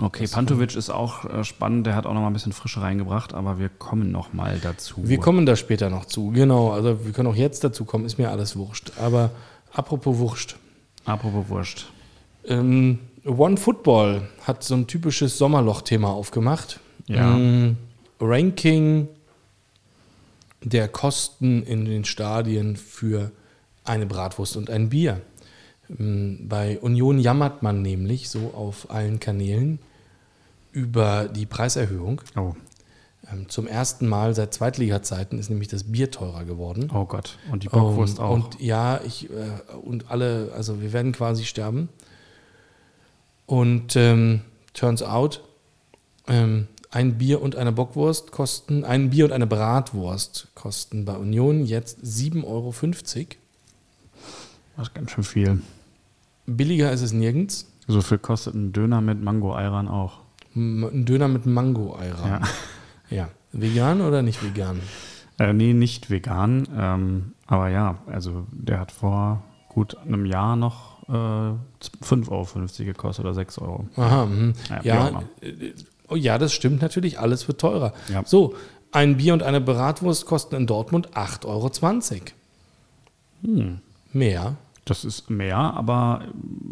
Okay, 0.00 0.26
Pantovic 0.26 0.76
ist 0.76 0.90
auch 0.90 1.24
äh, 1.24 1.44
spannend, 1.44 1.86
der 1.86 1.94
hat 1.94 2.06
auch 2.06 2.14
noch 2.14 2.20
mal 2.20 2.28
ein 2.28 2.32
bisschen 2.32 2.52
Frische 2.52 2.82
reingebracht, 2.82 3.34
aber 3.34 3.58
wir 3.58 3.68
kommen 3.68 4.12
noch 4.12 4.32
mal 4.32 4.58
dazu. 4.62 4.96
Wir 5.02 5.18
kommen 5.18 5.46
da 5.46 5.56
später 5.56 5.90
noch 5.90 6.04
zu, 6.04 6.30
genau. 6.30 6.70
Also 6.70 7.04
wir 7.04 7.12
können 7.12 7.28
auch 7.28 7.36
jetzt 7.36 7.64
dazu 7.64 7.84
kommen, 7.84 8.04
ist 8.04 8.18
mir 8.18 8.30
alles 8.30 8.56
wurscht. 8.56 8.92
Aber 8.98 9.30
apropos 9.72 10.18
wurscht. 10.18 10.56
Apropos 11.06 11.48
Wurscht. 11.48 11.86
Ähm, 12.46 12.98
One 13.24 13.56
Football 13.56 14.28
hat 14.42 14.62
so 14.64 14.74
ein 14.74 14.86
typisches 14.86 15.38
Sommerloch-Thema 15.38 16.08
aufgemacht. 16.08 16.80
Ja. 17.06 17.36
Ähm, 17.36 17.76
Ranking 18.20 19.08
der 20.62 20.88
Kosten 20.88 21.62
in 21.62 21.84
den 21.84 22.04
Stadien 22.04 22.76
für 22.76 23.30
eine 23.84 24.06
Bratwurst 24.06 24.56
und 24.56 24.68
ein 24.68 24.88
Bier. 24.88 25.20
Ähm, 25.98 26.46
Bei 26.48 26.78
Union 26.80 27.18
jammert 27.18 27.62
man 27.62 27.82
nämlich 27.82 28.28
so 28.28 28.52
auf 28.54 28.90
allen 28.90 29.20
Kanälen 29.20 29.78
über 30.72 31.28
die 31.28 31.46
Preiserhöhung. 31.46 32.20
Oh. 32.36 32.54
Ähm, 33.32 33.48
Zum 33.48 33.66
ersten 33.66 34.06
Mal 34.06 34.34
seit 34.34 34.54
Zweitliga-Zeiten 34.54 35.38
ist 35.38 35.48
nämlich 35.48 35.68
das 35.68 35.84
Bier 35.84 36.10
teurer 36.10 36.44
geworden. 36.44 36.90
oh 36.94 37.04
Gott. 37.04 37.38
Und 37.50 37.62
die 37.62 37.68
Bockwurst 37.68 38.18
und, 38.18 38.24
auch. 38.24 38.34
Und 38.34 38.60
ja, 38.60 39.00
ich 39.04 39.30
äh, 39.30 39.74
und 39.82 40.10
alle, 40.10 40.52
also 40.54 40.80
wir 40.80 40.92
werden 40.92 41.12
quasi 41.12 41.44
sterben. 41.44 41.88
Und 43.46 43.96
ähm, 43.96 44.42
turns 44.74 45.02
out, 45.02 45.42
ähm, 46.28 46.66
ein 46.90 47.18
Bier 47.18 47.42
und 47.42 47.56
eine 47.56 47.72
Bockwurst 47.72 48.32
kosten, 48.32 48.84
ein 48.84 49.10
Bier 49.10 49.24
und 49.26 49.32
eine 49.32 49.46
Bratwurst 49.46 50.48
kosten 50.54 51.04
bei 51.04 51.16
Union 51.16 51.64
jetzt 51.64 52.00
7,50 52.00 52.44
Euro. 52.44 52.74
das 54.76 54.88
ist 54.88 54.94
ganz 54.94 55.10
schön 55.10 55.24
viel. 55.24 55.60
Billiger 56.46 56.92
ist 56.92 57.02
es 57.02 57.12
nirgends. 57.12 57.70
So 57.88 58.00
viel 58.00 58.18
kostet 58.18 58.54
ein 58.54 58.72
Döner 58.72 59.00
mit 59.00 59.22
Mango-Eiran 59.22 59.88
auch. 59.88 60.20
Ein 60.54 61.04
Döner 61.04 61.28
mit 61.28 61.46
Mango-Eiran. 61.46 62.42
Ja. 63.10 63.16
ja. 63.16 63.28
Vegan 63.52 64.00
oder 64.00 64.22
nicht 64.22 64.42
vegan? 64.42 64.80
Äh, 65.38 65.52
nee, 65.52 65.72
nicht 65.72 66.10
vegan. 66.10 66.66
Ähm, 66.76 67.32
aber 67.46 67.68
ja, 67.68 67.98
also 68.06 68.46
der 68.50 68.80
hat 68.80 68.92
vor 68.92 69.42
gut 69.68 69.96
einem 69.98 70.26
Jahr 70.26 70.56
noch 70.56 71.02
äh, 71.08 71.12
5,50 71.12 72.30
Euro 72.30 72.84
gekostet 72.86 73.24
oder 73.24 73.34
6 73.34 73.58
Euro. 73.58 73.86
Aha, 73.96 74.26
mhm. 74.26 74.54
Ja, 74.68 74.82
ja, 74.82 75.22
äh, 75.40 75.72
oh 76.08 76.16
ja, 76.16 76.38
das 76.38 76.52
stimmt 76.52 76.82
natürlich, 76.82 77.18
alles 77.18 77.46
wird 77.48 77.60
teurer. 77.60 77.92
Ja. 78.12 78.22
So, 78.24 78.54
ein 78.92 79.18
Bier 79.18 79.34
und 79.34 79.42
eine 79.42 79.60
Bratwurst 79.60 80.26
kosten 80.26 80.54
in 80.56 80.66
Dortmund 80.66 81.10
8,20 81.14 81.44
Euro. 81.46 81.70
Hm. 83.42 83.80
Mehr 84.12 84.56
Das 84.86 85.04
ist 85.04 85.28
mehr, 85.30 85.56
aber 85.58 86.22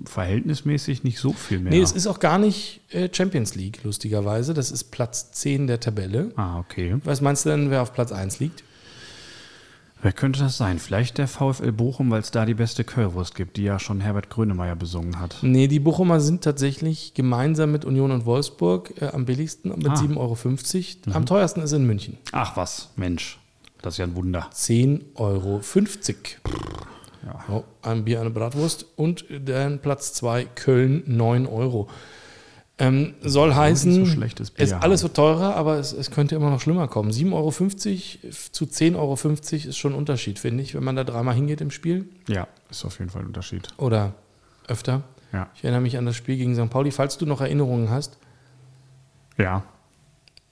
verhältnismäßig 0.07 1.03
nicht 1.05 1.19
so 1.19 1.33
viel 1.33 1.59
mehr. 1.59 1.73
Nee, 1.73 1.81
es 1.81 1.91
ist 1.93 2.07
auch 2.07 2.21
gar 2.21 2.39
nicht 2.39 2.81
äh, 2.95 3.09
Champions 3.13 3.57
League, 3.57 3.81
lustigerweise. 3.83 4.55
Das 4.55 4.71
ist 4.71 4.85
Platz 4.93 5.33
10 5.33 5.67
der 5.67 5.81
Tabelle. 5.81 6.31
ah, 6.37 6.59
okay. 6.61 6.97
Was 7.05 7.21
meinst 7.21 7.45
du 7.45 7.51
denn, 7.51 7.71
wer 7.71 7.83
auf 7.83 7.93
Platz 7.93 8.13
1 8.13 8.39
liegt? 8.39 8.63
Wer 10.01 10.13
könnte 10.13 10.39
das 10.41 10.57
sein? 10.59 10.79
Vielleicht 10.79 11.19
der 11.19 11.27
VfL 11.27 11.73
Bochum, 11.73 12.11
weil 12.11 12.21
es 12.21 12.31
da 12.31 12.45
die 12.47 12.55
beste 12.55 12.85
Currywurst 12.85 13.35
gibt, 13.35 13.57
die 13.57 13.63
ja 13.65 13.79
schon 13.79 14.01
Herbert 14.01 14.29
Grönemeyer 14.31 14.77
besungen 14.77 15.19
hat. 15.19 15.39
Nee, 15.43 15.67
die 15.67 15.81
Bochumer 15.81 16.21
sind 16.21 16.45
tatsächlich 16.45 17.15
gemeinsam 17.15 17.73
mit 17.73 17.85
Union 17.85 18.11
und 18.13 18.27
Wolfsburg 18.27 18.93
äh, 19.01 19.07
am 19.09 19.25
billigsten 19.25 19.71
mit 19.77 19.89
Ah. 19.89 19.95
7,50 19.95 20.17
Euro. 21.09 21.17
Am 21.17 21.27
teuersten 21.27 21.63
ist 21.63 21.73
in 21.73 21.85
München. 21.87 22.19
Ach 22.33 22.57
was, 22.57 22.91
Mensch. 22.97 23.39
Das 23.83 23.95
ist 23.95 23.99
ja 23.99 24.05
ein 24.05 24.15
Wunder. 24.15 24.49
10,50 24.55 25.01
Euro. 25.17 25.61
Ja. 27.25 27.45
Oh, 27.51 27.65
ein 27.83 28.05
Bier, 28.05 28.21
eine 28.21 28.31
Bratwurst. 28.31 28.87
Und 28.97 29.25
dann 29.31 29.79
Platz 29.81 30.13
2, 30.15 30.45
Köln, 30.55 31.03
9 31.07 31.47
Euro. 31.47 31.89
Ähm, 32.77 33.15
soll 33.23 33.55
heißen, 33.55 34.05
so 34.05 34.23
es 34.57 34.73
alles 34.73 35.01
haben. 35.01 35.03
wird 35.05 35.15
teurer, 35.17 35.55
aber 35.55 35.79
es, 35.79 35.93
es 35.93 36.11
könnte 36.11 36.35
immer 36.35 36.51
noch 36.51 36.61
schlimmer 36.61 36.89
kommen. 36.89 37.13
7,50 37.13 37.33
Euro 37.33 37.51
zu 38.51 38.65
10,50 38.65 38.97
Euro 38.97 39.69
ist 39.69 39.77
schon 39.79 39.93
ein 39.93 39.99
Unterschied, 39.99 40.41
finde 40.41 40.65
ich, 40.65 40.75
wenn 40.75 40.83
man 40.83 40.97
da 40.97 41.05
dreimal 41.05 41.37
hingeht 41.37 41.61
im 41.61 41.71
Spiel 41.71 42.09
Ja, 42.29 42.49
ist 42.71 42.85
auf 42.85 42.99
jeden 42.99 43.11
Fall 43.13 43.23
ein 43.23 43.29
Unterschied. 43.29 43.69
oder 43.77 44.15
öfter. 44.67 45.03
Ja. 45.33 45.49
Ich 45.55 45.63
erinnere 45.63 45.83
mich 45.83 45.97
an 45.99 46.05
das 46.07 46.17
Spiel 46.17 46.37
gegen 46.37 46.57
St. 46.57 46.69
Pauli. 46.69 46.91
Falls 46.91 47.17
du 47.17 47.27
noch 47.27 47.41
Erinnerungen 47.41 47.91
hast, 47.91 48.19
Ja, 49.39 49.63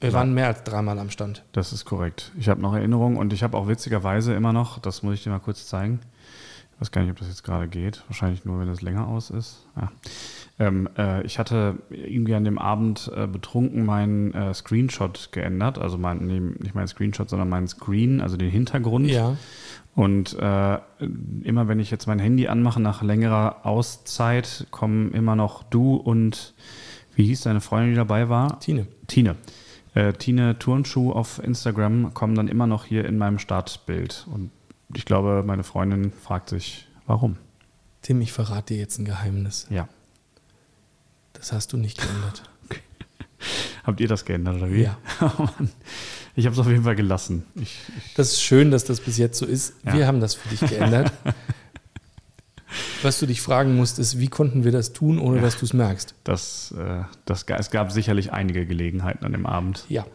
wir 0.01 0.11
Ja. 0.11 0.15
waren 0.15 0.33
mehr 0.33 0.47
als 0.47 0.63
dreimal 0.63 0.99
am 1.01 1.11
Stand. 1.11 1.45
das 1.53 1.73
ist 1.73 1.85
korrekt. 1.85 2.31
Ich 2.39 2.49
habe 2.49 2.61
noch 2.61 2.75
Erinnerungen 2.75 3.17
und 3.17 3.33
ich 3.33 3.43
habe 3.43 3.57
auch 3.57 3.67
witzigerweise 3.67 4.33
immer 4.35 4.53
noch, 4.53 4.79
das 4.79 5.03
muss 5.03 5.15
ich 5.15 5.25
dir 5.25 5.31
mal 5.31 5.39
kurz 5.41 5.67
zeigen. 5.67 5.99
Ich 6.83 6.87
weiß 6.87 6.91
gar 6.91 7.03
nicht, 7.03 7.13
ob 7.13 7.19
das 7.21 7.29
jetzt 7.29 7.45
gerade 7.45 7.69
geht. 7.69 8.03
Wahrscheinlich 8.09 8.45
nur, 8.45 8.59
wenn 8.59 8.67
es 8.67 8.83
länger 8.83 9.07
aus 9.07 9.31
ist. 9.31 9.69
Ja. 9.77 9.93
Ähm, 10.59 10.89
äh, 10.99 11.23
ich 11.23 11.39
hatte 11.39 11.79
irgendwie 11.91 12.35
an 12.35 12.43
dem 12.43 12.59
Abend 12.59 13.09
äh, 13.15 13.29
betrunken 13.29 13.87
meinen 13.87 14.35
äh, 14.35 14.53
Screenshot 14.53 15.29
geändert. 15.31 15.79
Also 15.79 15.97
mein, 15.97 16.27
nee, 16.27 16.41
nicht 16.41 16.75
meinen 16.75 16.89
Screenshot, 16.89 17.31
sondern 17.31 17.49
meinen 17.49 17.69
Screen, 17.69 18.21
also 18.21 18.37
den 18.37 18.51
Hintergrund. 18.51 19.07
Ja. 19.07 19.37
Und 19.95 20.37
äh, 20.37 20.79
immer 21.45 21.69
wenn 21.69 21.79
ich 21.79 21.93
jetzt 21.93 22.09
mein 22.09 22.19
Handy 22.19 22.49
anmache 22.49 22.83
nach 22.83 23.01
längerer 23.05 23.65
Auszeit, 23.65 24.67
kommen 24.73 25.13
immer 25.13 25.37
noch 25.37 25.63
du 25.63 25.95
und 25.95 26.53
wie 27.15 27.27
hieß 27.27 27.43
deine 27.43 27.61
Freundin, 27.61 27.91
die 27.91 27.97
dabei 27.97 28.29
war? 28.29 28.59
Tine. 28.59 28.89
Tine. 29.07 29.37
Äh, 29.95 30.15
Tine 30.15 30.59
Turnschuh 30.59 31.13
auf 31.13 31.41
Instagram 31.45 32.13
kommen 32.13 32.35
dann 32.35 32.49
immer 32.49 32.67
noch 32.67 32.87
hier 32.87 33.05
in 33.05 33.19
meinem 33.19 33.39
Startbild. 33.39 34.27
Und 34.35 34.51
ich 34.95 35.05
glaube, 35.05 35.43
meine 35.47 35.65
Freundin 35.65 36.13
fragt 36.13 36.49
sich, 36.49 36.87
warum? 37.07 37.37
Tim, 38.03 38.21
ich 38.21 38.33
verrate 38.33 38.75
dir 38.75 38.81
jetzt 38.81 38.99
ein 38.99 39.05
Geheimnis. 39.05 39.67
Ja. 39.71 39.89
Das 41.35 41.53
hast 41.53 41.73
du 41.73 41.77
nicht 41.77 41.99
geändert. 42.01 42.43
Habt 43.85 44.01
ihr 44.01 44.09
das 44.09 44.25
geändert 44.25 44.57
oder 44.57 44.71
wie? 44.71 44.83
Ja. 44.83 44.99
Oh 45.21 45.43
Mann. 45.59 45.71
Ich 46.35 46.47
habe 46.47 46.55
es 46.55 46.59
auf 46.61 46.69
jeden 46.69 46.85
Fall 46.85 46.97
gelassen. 46.97 47.45
Ich, 47.57 47.77
ich, 47.97 48.15
Das 48.15 48.33
ist 48.33 48.43
schön, 48.43 48.71
dass 48.71 48.85
das 48.85 49.01
bis 49.01 49.19
jetzt 49.19 49.39
so 49.39 49.45
ist. 49.45 49.75
Ja. 49.85 49.93
Wir 49.93 50.07
haben 50.07 50.21
das 50.21 50.35
für 50.35 50.49
dich 50.49 50.61
geändert. 50.61 51.13
Was 53.03 53.19
du 53.19 53.27
dich 53.27 53.43
fragen 53.43 53.77
musst, 53.77 53.99
ist, 53.99 54.19
wie 54.19 54.29
konnten 54.29 54.65
wir 54.65 54.73
das 54.73 54.95
tun, 54.95 55.19
ohne 55.19 55.43
dass 55.43 55.59
du 55.59 55.67
es 55.67 55.75
merkst? 55.75 56.15
das, 56.25 56.73
äh, 56.79 57.03
das, 57.27 57.45
es 57.47 57.71
gab 57.71 57.93
sicherlich 57.93 58.33
einige 58.33 58.65
Gelegenheiten 58.65 59.27
an 59.27 59.33
dem 59.33 59.45
Abend. 59.45 59.85
Ja. 59.91 60.07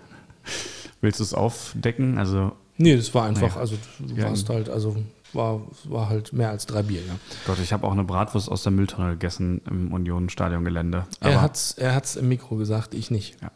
Willst 1.02 1.20
du 1.20 1.24
es 1.24 1.36
aufdecken? 1.36 2.18
Also 2.18 2.54
Nee, 2.78 2.96
das 2.96 3.14
war 3.14 3.26
einfach, 3.26 3.56
Nee. 3.56 3.60
also 3.62 3.76
du 4.00 4.16
Ja. 4.16 4.26
warst 4.30 4.50
halt, 4.50 4.70
also 4.70 4.96
war, 5.34 5.62
war 5.86 6.10
halt 6.10 6.32
mehr 6.34 6.50
als 6.52 6.66
drei 6.66 6.84
Bier, 6.84 7.02
ja. 7.02 7.14
Gott, 7.46 7.58
ich 7.62 7.74
habe 7.74 7.86
auch 7.86 7.92
eine 7.92 8.04
Bratwurst 8.04 8.50
aus 8.50 8.64
der 8.64 8.72
Mülltonne 8.72 9.12
gegessen 9.12 9.62
im 9.70 9.92
Union-Stadiongelände. 9.92 11.06
Er 11.20 11.42
hat's, 11.42 11.74
er 11.74 11.96
hat's 11.96 12.16
im 12.16 12.28
Mikro 12.30 12.56
gesagt, 12.56 12.94
ich 12.94 13.12
nicht. 13.12 13.36
Ja. 13.42 13.52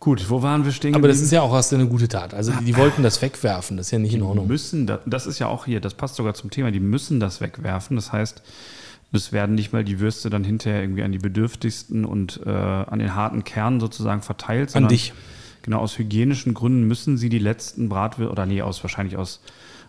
gut, 0.00 0.28
wo 0.30 0.42
waren 0.42 0.64
wir 0.64 0.72
stehen 0.72 0.94
Aber 0.94 1.08
das 1.08 1.20
ist 1.20 1.30
ja 1.30 1.42
auch 1.42 1.52
du 1.72 1.76
eine 1.76 1.86
gute 1.86 2.08
Tat. 2.08 2.34
Also 2.34 2.52
die, 2.52 2.64
die 2.64 2.76
wollten 2.76 3.02
das 3.02 3.20
wegwerfen, 3.22 3.76
das 3.76 3.86
ist 3.88 3.90
ja 3.92 3.98
nicht 3.98 4.12
in 4.14 4.20
Die 4.20 4.26
Ordnung. 4.26 4.46
müssen, 4.46 4.86
das, 4.86 5.00
das 5.06 5.26
ist 5.26 5.38
ja 5.38 5.46
auch 5.48 5.64
hier, 5.64 5.80
das 5.80 5.94
passt 5.94 6.16
sogar 6.16 6.34
zum 6.34 6.50
Thema, 6.50 6.70
die 6.70 6.80
müssen 6.80 7.20
das 7.20 7.40
wegwerfen. 7.40 7.96
Das 7.96 8.12
heißt, 8.12 8.42
es 9.12 9.32
werden 9.32 9.54
nicht 9.54 9.72
mal 9.72 9.84
die 9.84 10.00
Würste 10.00 10.30
dann 10.30 10.44
hinterher 10.44 10.82
irgendwie 10.82 11.02
an 11.02 11.12
die 11.12 11.18
Bedürftigsten 11.18 12.04
und 12.04 12.40
äh, 12.44 12.50
an 12.50 12.98
den 12.98 13.14
harten 13.14 13.42
Kern 13.44 13.80
sozusagen 13.80 14.22
verteilt. 14.22 14.68
An 14.70 14.72
sondern 14.74 14.88
dich. 14.90 15.12
Genau, 15.68 15.80
aus 15.80 15.98
hygienischen 15.98 16.54
Gründen 16.54 16.84
müssen 16.84 17.18
sie 17.18 17.28
die 17.28 17.38
letzten 17.38 17.90
Bratwürste, 17.90 18.32
oder 18.32 18.46
nee, 18.46 18.62
aus 18.62 18.82
wahrscheinlich 18.82 19.18
aus, 19.18 19.42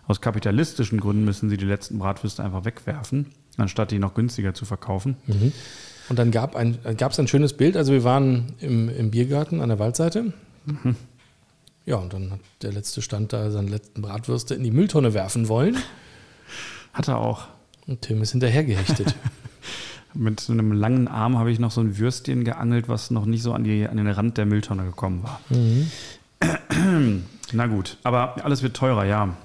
aus 0.06 0.20
kapitalistischen 0.20 1.00
Gründen 1.00 1.24
müssen 1.24 1.48
sie 1.48 1.56
die 1.56 1.64
letzten 1.64 1.98
Bratwürste 1.98 2.44
einfach 2.44 2.66
wegwerfen, 2.66 3.32
anstatt 3.56 3.90
die 3.90 3.98
noch 3.98 4.12
günstiger 4.12 4.52
zu 4.52 4.66
verkaufen. 4.66 5.16
Und 6.10 6.18
dann 6.18 6.32
gab 6.32 6.54
es 6.54 6.60
ein, 6.60 6.76
ein 6.84 7.28
schönes 7.28 7.54
Bild. 7.54 7.78
Also 7.78 7.94
wir 7.94 8.04
waren 8.04 8.52
im, 8.60 8.90
im 8.90 9.10
Biergarten 9.10 9.62
an 9.62 9.70
der 9.70 9.78
Waldseite. 9.78 10.34
Ja, 11.86 11.96
und 11.96 12.12
dann 12.12 12.30
hat 12.30 12.40
der 12.60 12.72
letzte 12.72 13.00
Stand 13.00 13.32
da 13.32 13.50
seine 13.50 13.70
letzten 13.70 14.02
Bratwürste 14.02 14.54
in 14.54 14.62
die 14.62 14.70
Mülltonne 14.70 15.14
werfen 15.14 15.48
wollen. 15.48 15.78
Hat 16.92 17.08
er 17.08 17.16
auch. 17.16 17.48
Und 17.86 18.02
Tim 18.02 18.20
ist 18.20 18.32
hinterhergehechtet. 18.32 19.14
Mit 20.14 20.40
so 20.40 20.52
einem 20.52 20.72
langen 20.72 21.06
Arm 21.08 21.38
habe 21.38 21.50
ich 21.52 21.58
noch 21.58 21.70
so 21.70 21.80
ein 21.80 21.98
Würstchen 21.98 22.44
geangelt, 22.44 22.88
was 22.88 23.10
noch 23.10 23.26
nicht 23.26 23.42
so 23.42 23.52
an, 23.52 23.64
die, 23.64 23.86
an 23.86 23.96
den 23.96 24.08
Rand 24.08 24.38
der 24.38 24.46
Mülltonne 24.46 24.84
gekommen 24.84 25.22
war. 25.22 25.40
Na 27.52 27.66
gut, 27.66 27.96
aber 28.02 28.36
alles 28.44 28.62
wird 28.62 28.76
teurer, 28.76 29.04
ja. 29.04 29.36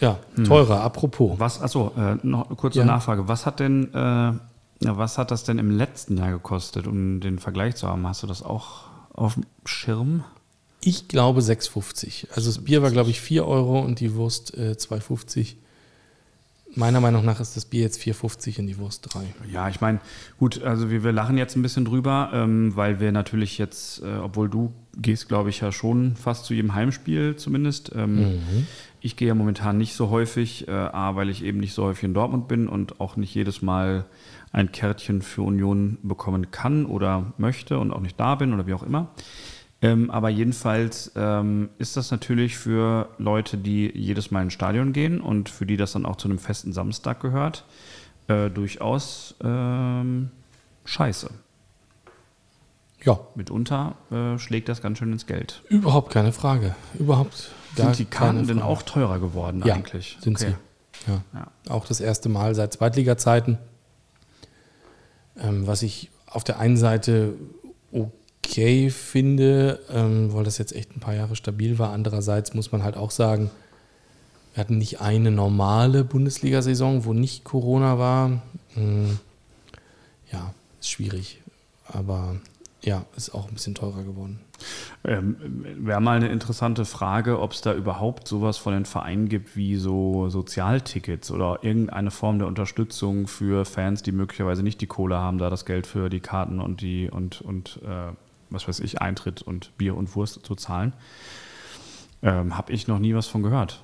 ja, 0.00 0.18
teurer, 0.44 0.80
apropos. 0.80 1.38
Was, 1.38 1.60
achso, 1.60 1.92
äh, 1.96 2.16
noch 2.22 2.46
eine 2.48 2.56
kurze 2.56 2.80
Ja. 2.80 2.84
Nachfrage. 2.84 3.28
Was 3.28 3.46
hat 3.46 3.60
denn, 3.60 3.92
äh, 3.94 4.32
was 4.80 5.18
hat 5.18 5.30
das 5.30 5.44
denn 5.44 5.58
im 5.58 5.70
letzten 5.70 6.16
Jahr 6.18 6.30
gekostet, 6.32 6.86
um 6.86 7.20
den 7.20 7.38
Vergleich 7.38 7.76
zu 7.76 7.86
haben? 7.88 8.06
Hast 8.06 8.22
du 8.22 8.26
das 8.26 8.42
auch 8.42 8.84
auf 9.12 9.34
dem 9.34 9.44
Schirm? 9.64 10.24
Ich 10.84 11.06
glaube 11.06 11.40
6,50. 11.40 12.30
Also 12.34 12.50
das 12.50 12.64
Bier 12.64 12.82
war, 12.82 12.90
glaube 12.90 13.10
ich, 13.10 13.20
4 13.20 13.46
Euro 13.46 13.80
und 13.80 14.00
die 14.00 14.14
Wurst 14.14 14.54
äh, 14.54 14.74
2,50. 14.76 15.54
Meiner 16.74 17.00
Meinung 17.00 17.24
nach 17.24 17.38
ist 17.40 17.56
das 17.56 17.64
Bier 17.66 17.82
jetzt 17.82 18.00
4,50 18.00 18.60
und 18.60 18.66
die 18.66 18.78
Wurst 18.78 19.12
3. 19.14 19.20
Ja, 19.52 19.68
ich 19.68 19.80
meine, 19.80 20.00
gut, 20.38 20.62
also 20.62 20.90
wir, 20.90 21.04
wir 21.04 21.12
lachen 21.12 21.36
jetzt 21.36 21.54
ein 21.56 21.62
bisschen 21.62 21.84
drüber, 21.84 22.30
ähm, 22.32 22.74
weil 22.76 22.98
wir 22.98 23.12
natürlich 23.12 23.58
jetzt, 23.58 24.02
äh, 24.02 24.16
obwohl 24.16 24.48
du 24.48 24.72
gehst, 24.96 25.28
glaube 25.28 25.50
ich, 25.50 25.60
ja 25.60 25.70
schon 25.72 26.16
fast 26.16 26.44
zu 26.46 26.54
jedem 26.54 26.74
Heimspiel 26.74 27.36
zumindest. 27.36 27.92
Ähm, 27.94 28.40
Ich 29.04 29.16
gehe 29.16 29.26
ja 29.28 29.34
momentan 29.34 29.78
nicht 29.78 29.94
so 29.94 30.10
häufig, 30.10 30.68
äh, 30.68 30.70
A, 30.70 31.16
weil 31.16 31.28
ich 31.28 31.42
eben 31.44 31.58
nicht 31.58 31.74
so 31.74 31.82
häufig 31.82 32.04
in 32.04 32.14
Dortmund 32.14 32.46
bin 32.46 32.68
und 32.68 33.00
auch 33.00 33.16
nicht 33.16 33.34
jedes 33.34 33.60
Mal 33.60 34.04
ein 34.52 34.70
Kärtchen 34.70 35.22
für 35.22 35.42
Union 35.42 35.98
bekommen 36.04 36.52
kann 36.52 36.86
oder 36.86 37.32
möchte 37.36 37.78
und 37.80 37.90
auch 37.90 38.00
nicht 38.00 38.20
da 38.20 38.36
bin 38.36 38.52
oder 38.54 38.66
wie 38.68 38.74
auch 38.74 38.84
immer. 38.84 39.10
Ähm, 39.82 40.10
aber 40.12 40.28
jedenfalls 40.28 41.10
ähm, 41.16 41.68
ist 41.78 41.96
das 41.96 42.12
natürlich 42.12 42.56
für 42.56 43.08
Leute, 43.18 43.58
die 43.58 43.90
jedes 43.92 44.30
Mal 44.30 44.42
ins 44.44 44.52
Stadion 44.52 44.92
gehen 44.92 45.20
und 45.20 45.48
für 45.48 45.66
die 45.66 45.76
das 45.76 45.92
dann 45.92 46.06
auch 46.06 46.16
zu 46.16 46.28
einem 46.28 46.38
festen 46.38 46.72
Samstag 46.72 47.18
gehört, 47.20 47.64
äh, 48.28 48.48
durchaus 48.48 49.34
ähm, 49.42 50.30
scheiße. 50.84 51.30
Ja, 53.04 53.18
Mitunter 53.34 53.96
äh, 54.12 54.38
schlägt 54.38 54.68
das 54.68 54.80
ganz 54.80 54.98
schön 54.98 55.10
ins 55.12 55.26
Geld. 55.26 55.62
überhaupt 55.68 56.12
keine 56.12 56.32
Frage. 56.32 56.76
Überhaupt 56.96 57.50
gar 57.74 57.86
Sind 57.86 57.98
die 57.98 58.04
Karten 58.04 58.46
denn 58.46 58.62
auch 58.62 58.82
teurer 58.82 59.18
geworden 59.18 59.62
ja, 59.64 59.74
eigentlich? 59.74 60.16
Sind 60.20 60.36
Okay. 60.40 60.54
sie. 61.06 61.10
Ja. 61.10 61.22
Ja. 61.34 61.46
Auch 61.68 61.86
das 61.86 62.00
erste 62.00 62.28
Mal 62.28 62.54
seit 62.54 62.72
Zweitliga-Zeiten. 62.74 63.58
Ähm, 65.36 65.66
was 65.66 65.82
ich 65.82 66.10
auf 66.26 66.44
der 66.44 66.60
einen 66.60 66.76
Seite 66.76 67.34
okay 68.44 68.90
finde, 68.90 69.80
ähm, 69.90 70.32
weil 70.32 70.44
das 70.44 70.58
jetzt 70.58 70.74
echt 70.74 70.94
ein 70.96 71.00
paar 71.00 71.14
Jahre 71.14 71.36
stabil 71.36 71.78
war. 71.78 71.92
Andererseits 71.92 72.54
muss 72.54 72.72
man 72.72 72.82
halt 72.82 72.96
auch 72.96 73.10
sagen, 73.10 73.50
wir 74.54 74.60
hatten 74.60 74.78
nicht 74.78 75.00
eine 75.00 75.30
normale 75.30 76.04
Bundesliga-Saison, 76.04 77.04
wo 77.04 77.14
nicht 77.14 77.44
Corona 77.44 77.98
war. 77.98 78.42
Hm, 78.74 79.18
ja, 80.30 80.52
ist 80.80 80.90
schwierig. 80.90 81.40
Aber 81.86 82.36
ja, 82.82 83.04
ist 83.16 83.34
auch 83.34 83.48
ein 83.48 83.54
bisschen 83.54 83.74
teurer 83.74 84.02
geworden. 84.02 84.40
Ähm, 85.04 85.36
Wäre 85.78 86.00
mal 86.00 86.16
eine 86.16 86.28
interessante 86.28 86.84
Frage, 86.84 87.40
ob 87.40 87.52
es 87.52 87.62
da 87.62 87.74
überhaupt 87.74 88.28
sowas 88.28 88.58
von 88.58 88.74
den 88.74 88.84
Vereinen 88.84 89.28
gibt 89.28 89.56
wie 89.56 89.76
so 89.76 90.28
Sozialtickets 90.28 91.30
oder 91.30 91.60
irgendeine 91.62 92.10
Form 92.10 92.38
der 92.38 92.48
Unterstützung 92.48 93.28
für 93.28 93.64
Fans, 93.64 94.02
die 94.02 94.12
möglicherweise 94.12 94.62
nicht 94.62 94.80
die 94.80 94.86
Kohle 94.86 95.16
haben, 95.16 95.38
da 95.38 95.48
das 95.48 95.64
Geld 95.64 95.86
für 95.86 96.10
die 96.10 96.20
Karten 96.20 96.60
und 96.60 96.80
die 96.82 97.08
und, 97.10 97.40
und 97.40 97.80
äh, 97.84 98.12
was 98.52 98.68
weiß 98.68 98.80
ich, 98.80 99.00
Eintritt 99.00 99.42
und 99.42 99.76
Bier 99.78 99.96
und 99.96 100.14
Wurst 100.14 100.44
zu 100.44 100.54
zahlen. 100.54 100.92
Ähm, 102.22 102.56
Habe 102.56 102.72
ich 102.72 102.86
noch 102.86 102.98
nie 102.98 103.14
was 103.14 103.26
von 103.26 103.42
gehört. 103.42 103.82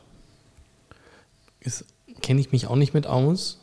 Kenne 2.23 2.41
ich 2.41 2.53
mich 2.53 2.67
auch 2.67 2.77
nicht 2.77 2.95
mit 2.95 3.07
aus, 3.07 3.61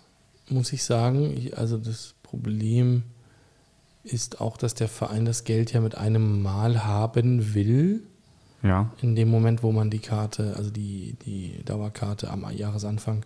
muss 0.49 0.73
ich 0.73 0.83
sagen. 0.83 1.35
Ich, 1.35 1.57
also 1.57 1.77
das 1.77 2.13
Problem 2.23 3.03
ist 4.03 4.39
auch, 4.39 4.57
dass 4.57 4.75
der 4.75 4.87
Verein 4.87 5.25
das 5.25 5.43
Geld 5.43 5.73
ja 5.73 5.81
mit 5.81 5.95
einem 5.95 6.41
Mal 6.41 6.85
haben 6.85 7.53
will. 7.53 8.03
Ja. 8.63 8.91
in 9.01 9.15
dem 9.15 9.29
Moment, 9.29 9.61
wo 9.61 9.71
man 9.71 9.91
die 9.91 9.99
Karte, 9.99 10.55
also 10.57 10.71
die, 10.71 11.15
die 11.23 11.63
Dauerkarte 11.65 12.31
am 12.31 12.49
Jahresanfang 12.51 13.23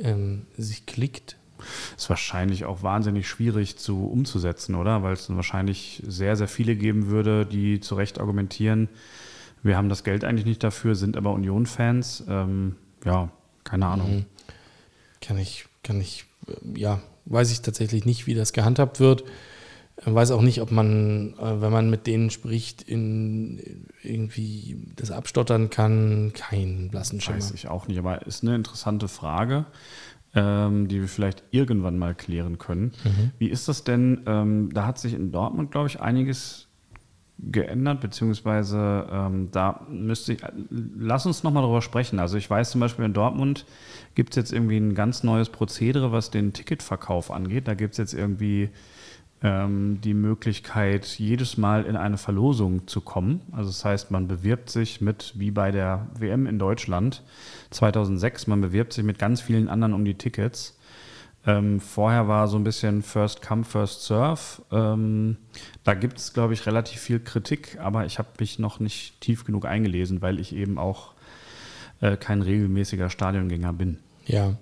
ähm, 0.00 0.46
sich 0.56 0.86
klickt. 0.86 1.36
Ist 1.96 2.08
wahrscheinlich 2.08 2.64
auch 2.64 2.82
wahnsinnig 2.82 3.28
schwierig 3.28 3.78
zu 3.78 4.06
umzusetzen, 4.06 4.74
oder? 4.74 5.02
Weil 5.02 5.14
es 5.14 5.26
dann 5.26 5.36
wahrscheinlich 5.36 6.02
sehr, 6.06 6.36
sehr 6.36 6.48
viele 6.48 6.76
geben 6.76 7.08
würde, 7.08 7.46
die 7.46 7.80
zu 7.80 7.94
Recht 7.94 8.20
argumentieren, 8.20 8.88
wir 9.62 9.76
haben 9.76 9.88
das 9.88 10.04
Geld 10.04 10.24
eigentlich 10.24 10.46
nicht 10.46 10.64
dafür, 10.64 10.94
sind 10.94 11.16
aber 11.16 11.32
Union-Fans. 11.32 12.24
Ähm, 12.28 12.76
ja, 13.04 13.30
keine 13.64 13.86
Ahnung. 13.86 14.16
Mhm. 14.16 14.24
Kann 15.20 15.38
ich, 15.38 15.66
kann 15.82 16.00
ich, 16.00 16.24
äh, 16.46 16.80
ja, 16.80 17.00
weiß 17.26 17.52
ich 17.52 17.60
tatsächlich 17.60 18.04
nicht, 18.04 18.26
wie 18.26 18.34
das 18.34 18.52
gehandhabt 18.52 19.00
wird. 19.00 19.22
Äh, 19.96 20.14
Weiß 20.14 20.30
auch 20.30 20.40
nicht, 20.40 20.62
ob 20.62 20.70
man, 20.70 21.34
äh, 21.38 21.60
wenn 21.60 21.72
man 21.72 21.90
mit 21.90 22.06
denen 22.06 22.30
spricht, 22.30 22.82
in 22.82 23.86
irgendwie 24.02 24.78
das 24.96 25.10
abstottern 25.10 25.68
kann. 25.68 26.32
Keinen 26.32 26.88
blassen 26.88 27.20
Schimmer. 27.20 27.36
Weiß 27.36 27.50
ich 27.52 27.68
auch 27.68 27.86
nicht, 27.86 27.98
aber 27.98 28.26
ist 28.26 28.42
eine 28.42 28.54
interessante 28.54 29.08
Frage, 29.08 29.66
ähm, 30.34 30.88
die 30.88 31.00
wir 31.00 31.08
vielleicht 31.08 31.42
irgendwann 31.50 31.98
mal 31.98 32.14
klären 32.14 32.58
können. 32.58 32.92
Wie 33.38 33.48
ist 33.48 33.68
das 33.68 33.84
denn? 33.84 34.22
Ähm, 34.26 34.70
da 34.72 34.86
hat 34.86 34.98
sich 34.98 35.14
in 35.14 35.32
Dortmund, 35.32 35.70
glaube 35.70 35.88
ich, 35.88 36.00
einiges 36.00 36.68
geändert, 37.42 38.00
beziehungsweise 38.00 39.06
ähm, 39.10 39.48
da 39.50 39.86
müsste 39.88 40.34
ich, 40.34 40.40
lass 40.70 41.26
uns 41.26 41.42
nochmal 41.42 41.62
drüber 41.62 41.82
sprechen. 41.82 42.18
Also 42.18 42.36
ich 42.36 42.48
weiß 42.48 42.70
zum 42.70 42.80
Beispiel 42.80 43.04
in 43.04 43.12
Dortmund 43.12 43.66
gibt 44.14 44.30
es 44.30 44.36
jetzt 44.36 44.52
irgendwie 44.52 44.76
ein 44.76 44.94
ganz 44.94 45.22
neues 45.22 45.48
Prozedere, 45.48 46.12
was 46.12 46.30
den 46.30 46.52
Ticketverkauf 46.52 47.30
angeht. 47.30 47.66
Da 47.66 47.74
gibt 47.74 47.92
es 47.92 47.98
jetzt 47.98 48.14
irgendwie 48.14 48.70
ähm, 49.42 50.00
die 50.02 50.14
Möglichkeit, 50.14 51.06
jedes 51.18 51.56
Mal 51.56 51.84
in 51.84 51.96
eine 51.96 52.18
Verlosung 52.18 52.86
zu 52.86 53.00
kommen. 53.00 53.40
Also 53.52 53.70
das 53.70 53.84
heißt, 53.84 54.10
man 54.10 54.28
bewirbt 54.28 54.70
sich 54.70 55.00
mit, 55.00 55.32
wie 55.36 55.50
bei 55.50 55.70
der 55.70 56.08
WM 56.18 56.46
in 56.46 56.58
Deutschland 56.58 57.22
2006, 57.70 58.46
man 58.46 58.60
bewirbt 58.60 58.92
sich 58.92 59.04
mit 59.04 59.18
ganz 59.18 59.40
vielen 59.40 59.68
anderen 59.68 59.94
um 59.94 60.04
die 60.04 60.14
Tickets. 60.14 60.76
Ähm, 61.46 61.80
vorher 61.80 62.28
war 62.28 62.48
so 62.48 62.58
ein 62.58 62.64
bisschen 62.64 63.02
First 63.02 63.40
Come, 63.40 63.64
First 63.64 64.04
Serve. 64.04 64.62
Ähm, 64.70 65.38
da 65.84 65.94
gibt 65.94 66.18
es, 66.18 66.34
glaube 66.34 66.52
ich, 66.52 66.66
relativ 66.66 67.00
viel 67.00 67.18
Kritik, 67.18 67.78
aber 67.80 68.04
ich 68.04 68.18
habe 68.18 68.28
mich 68.38 68.58
noch 68.58 68.78
nicht 68.78 69.18
tief 69.22 69.44
genug 69.44 69.64
eingelesen, 69.64 70.20
weil 70.20 70.38
ich 70.38 70.54
eben 70.54 70.76
auch 70.76 71.14
äh, 72.02 72.18
kein 72.18 72.42
regelmäßiger 72.42 73.08
Stadiongänger 73.08 73.72
bin. 73.72 73.98
Ja. 74.26 74.54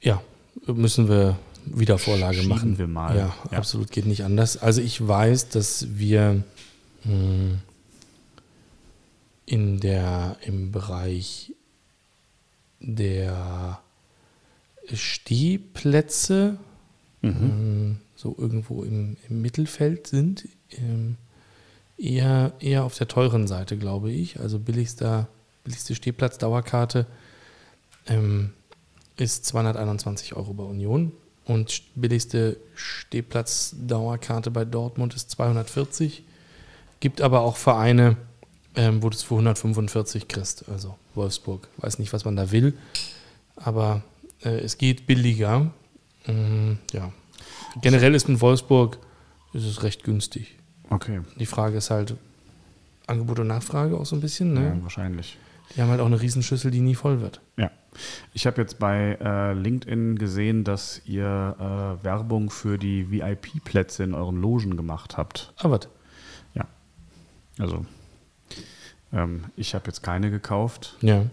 Ja, 0.00 0.22
müssen 0.66 1.10
wir 1.10 1.36
wieder 1.78 1.98
Vorlage 1.98 2.36
Schieben 2.38 2.48
machen. 2.48 2.78
wir 2.78 2.86
mal. 2.86 3.16
Ja, 3.16 3.34
Ja. 3.50 3.58
absolut 3.58 3.90
geht 3.90 4.06
nicht 4.06 4.24
anders. 4.24 4.56
Also 4.56 4.80
ich 4.80 5.06
weiß, 5.06 5.48
dass 5.50 5.86
wir 5.98 6.42
mh, 7.04 7.58
in 9.46 9.80
der, 9.80 10.36
im 10.42 10.70
Bereich 10.72 11.52
der 12.80 13.80
Stehplätze 14.92 16.56
ähm, 17.22 17.98
so 18.16 18.34
irgendwo 18.38 18.82
im, 18.82 19.16
im 19.28 19.42
Mittelfeld 19.42 20.06
sind. 20.06 20.48
Ähm, 20.72 21.16
eher, 21.98 22.52
eher 22.60 22.84
auf 22.84 22.96
der 22.96 23.08
teuren 23.08 23.46
Seite, 23.46 23.76
glaube 23.76 24.10
ich. 24.10 24.40
Also 24.40 24.58
billigster, 24.58 25.28
billigste 25.64 25.94
Stehplatz-Dauerkarte 25.94 27.06
ähm, 28.06 28.50
ist 29.16 29.44
221 29.46 30.34
Euro 30.34 30.54
bei 30.54 30.64
Union 30.64 31.12
und 31.46 31.70
st- 31.70 31.82
billigste 31.94 32.56
Stehplatz-Dauerkarte 32.74 34.50
bei 34.50 34.64
Dortmund 34.64 35.14
ist 35.14 35.30
240. 35.30 36.22
Gibt 37.00 37.20
aber 37.20 37.40
auch 37.40 37.56
Vereine, 37.56 38.16
ähm, 38.76 39.02
wo 39.02 39.08
du 39.08 39.16
es 39.16 39.22
für 39.22 39.34
145 39.34 40.28
kriegst. 40.28 40.68
Also 40.68 40.96
Wolfsburg. 41.14 41.68
Weiß 41.78 41.98
nicht, 41.98 42.12
was 42.12 42.24
man 42.24 42.36
da 42.36 42.50
will, 42.50 42.74
aber 43.56 44.02
äh, 44.42 44.50
es 44.60 44.78
geht 44.78 45.06
billiger. 45.06 45.70
Mm, 46.26 46.72
ja. 46.92 47.12
Generell 47.80 48.14
ist 48.14 48.28
in 48.28 48.40
Wolfsburg 48.40 48.98
ist 49.52 49.64
es 49.64 49.82
recht 49.82 50.04
günstig. 50.04 50.56
Okay, 50.90 51.20
Die 51.38 51.46
Frage 51.46 51.78
ist 51.78 51.90
halt 51.90 52.14
Angebot 53.06 53.38
und 53.40 53.46
Nachfrage 53.48 53.96
auch 53.96 54.06
so 54.06 54.16
ein 54.16 54.20
bisschen. 54.20 54.52
Ne? 54.54 54.64
ja, 54.76 54.82
wahrscheinlich. 54.82 55.36
Die 55.74 55.80
haben 55.82 55.90
halt 55.90 56.00
auch 56.00 56.06
eine 56.06 56.20
Riesenschüssel, 56.20 56.70
die 56.70 56.80
nie 56.80 56.94
voll 56.94 57.20
wird. 57.20 57.40
Ja. 57.56 57.70
Ich 58.32 58.46
habe 58.46 58.60
jetzt 58.60 58.78
bei 58.78 59.18
äh, 59.20 59.52
LinkedIn 59.52 60.16
gesehen, 60.16 60.64
dass 60.64 61.02
ihr 61.04 61.56
äh, 61.58 62.04
Werbung 62.04 62.50
für 62.50 62.78
die 62.78 63.10
VIP-Plätze 63.10 64.04
in 64.04 64.14
euren 64.14 64.40
Logen 64.40 64.76
gemacht 64.76 65.16
habt. 65.16 65.52
Aber 65.56 65.80
Ja. 66.54 66.66
Also, 67.58 67.84
ähm, 69.12 69.44
ich 69.56 69.74
habe 69.74 69.86
jetzt 69.86 70.02
keine 70.02 70.30
gekauft, 70.30 70.96
ja, 71.00 71.24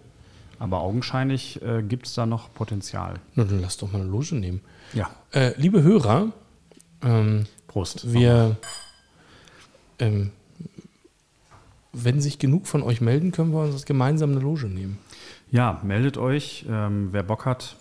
aber 0.59 0.79
augenscheinlich 0.79 1.61
äh, 1.61 1.83
gibt 1.83 2.07
es 2.07 2.13
da 2.15 2.25
noch 2.25 2.53
Potenzial. 2.53 3.19
na, 3.35 3.43
dann 3.43 3.61
lass 3.61 3.77
doch 3.77 3.91
mal 3.91 4.01
eine 4.01 4.09
Loge 4.09 4.35
nehmen. 4.35 4.61
Ja. 4.93 5.09
Äh, 5.31 5.53
liebe 5.57 5.83
Hörer, 5.83 6.31
ähm, 7.03 7.45
Prost. 7.67 8.11
wir, 8.11 8.57
ähm, 9.99 10.31
wenn 12.03 12.21
sich 12.21 12.39
genug 12.39 12.67
von 12.67 12.83
euch 12.83 13.01
melden, 13.01 13.31
können 13.31 13.51
wir 13.53 13.61
uns 13.61 13.85
gemeinsam 13.85 14.31
eine 14.31 14.39
Loge 14.39 14.67
nehmen. 14.67 14.97
Ja, 15.51 15.79
meldet 15.83 16.17
euch, 16.17 16.65
ähm, 16.69 17.09
wer 17.11 17.23
Bock 17.23 17.45
hat. 17.45 17.75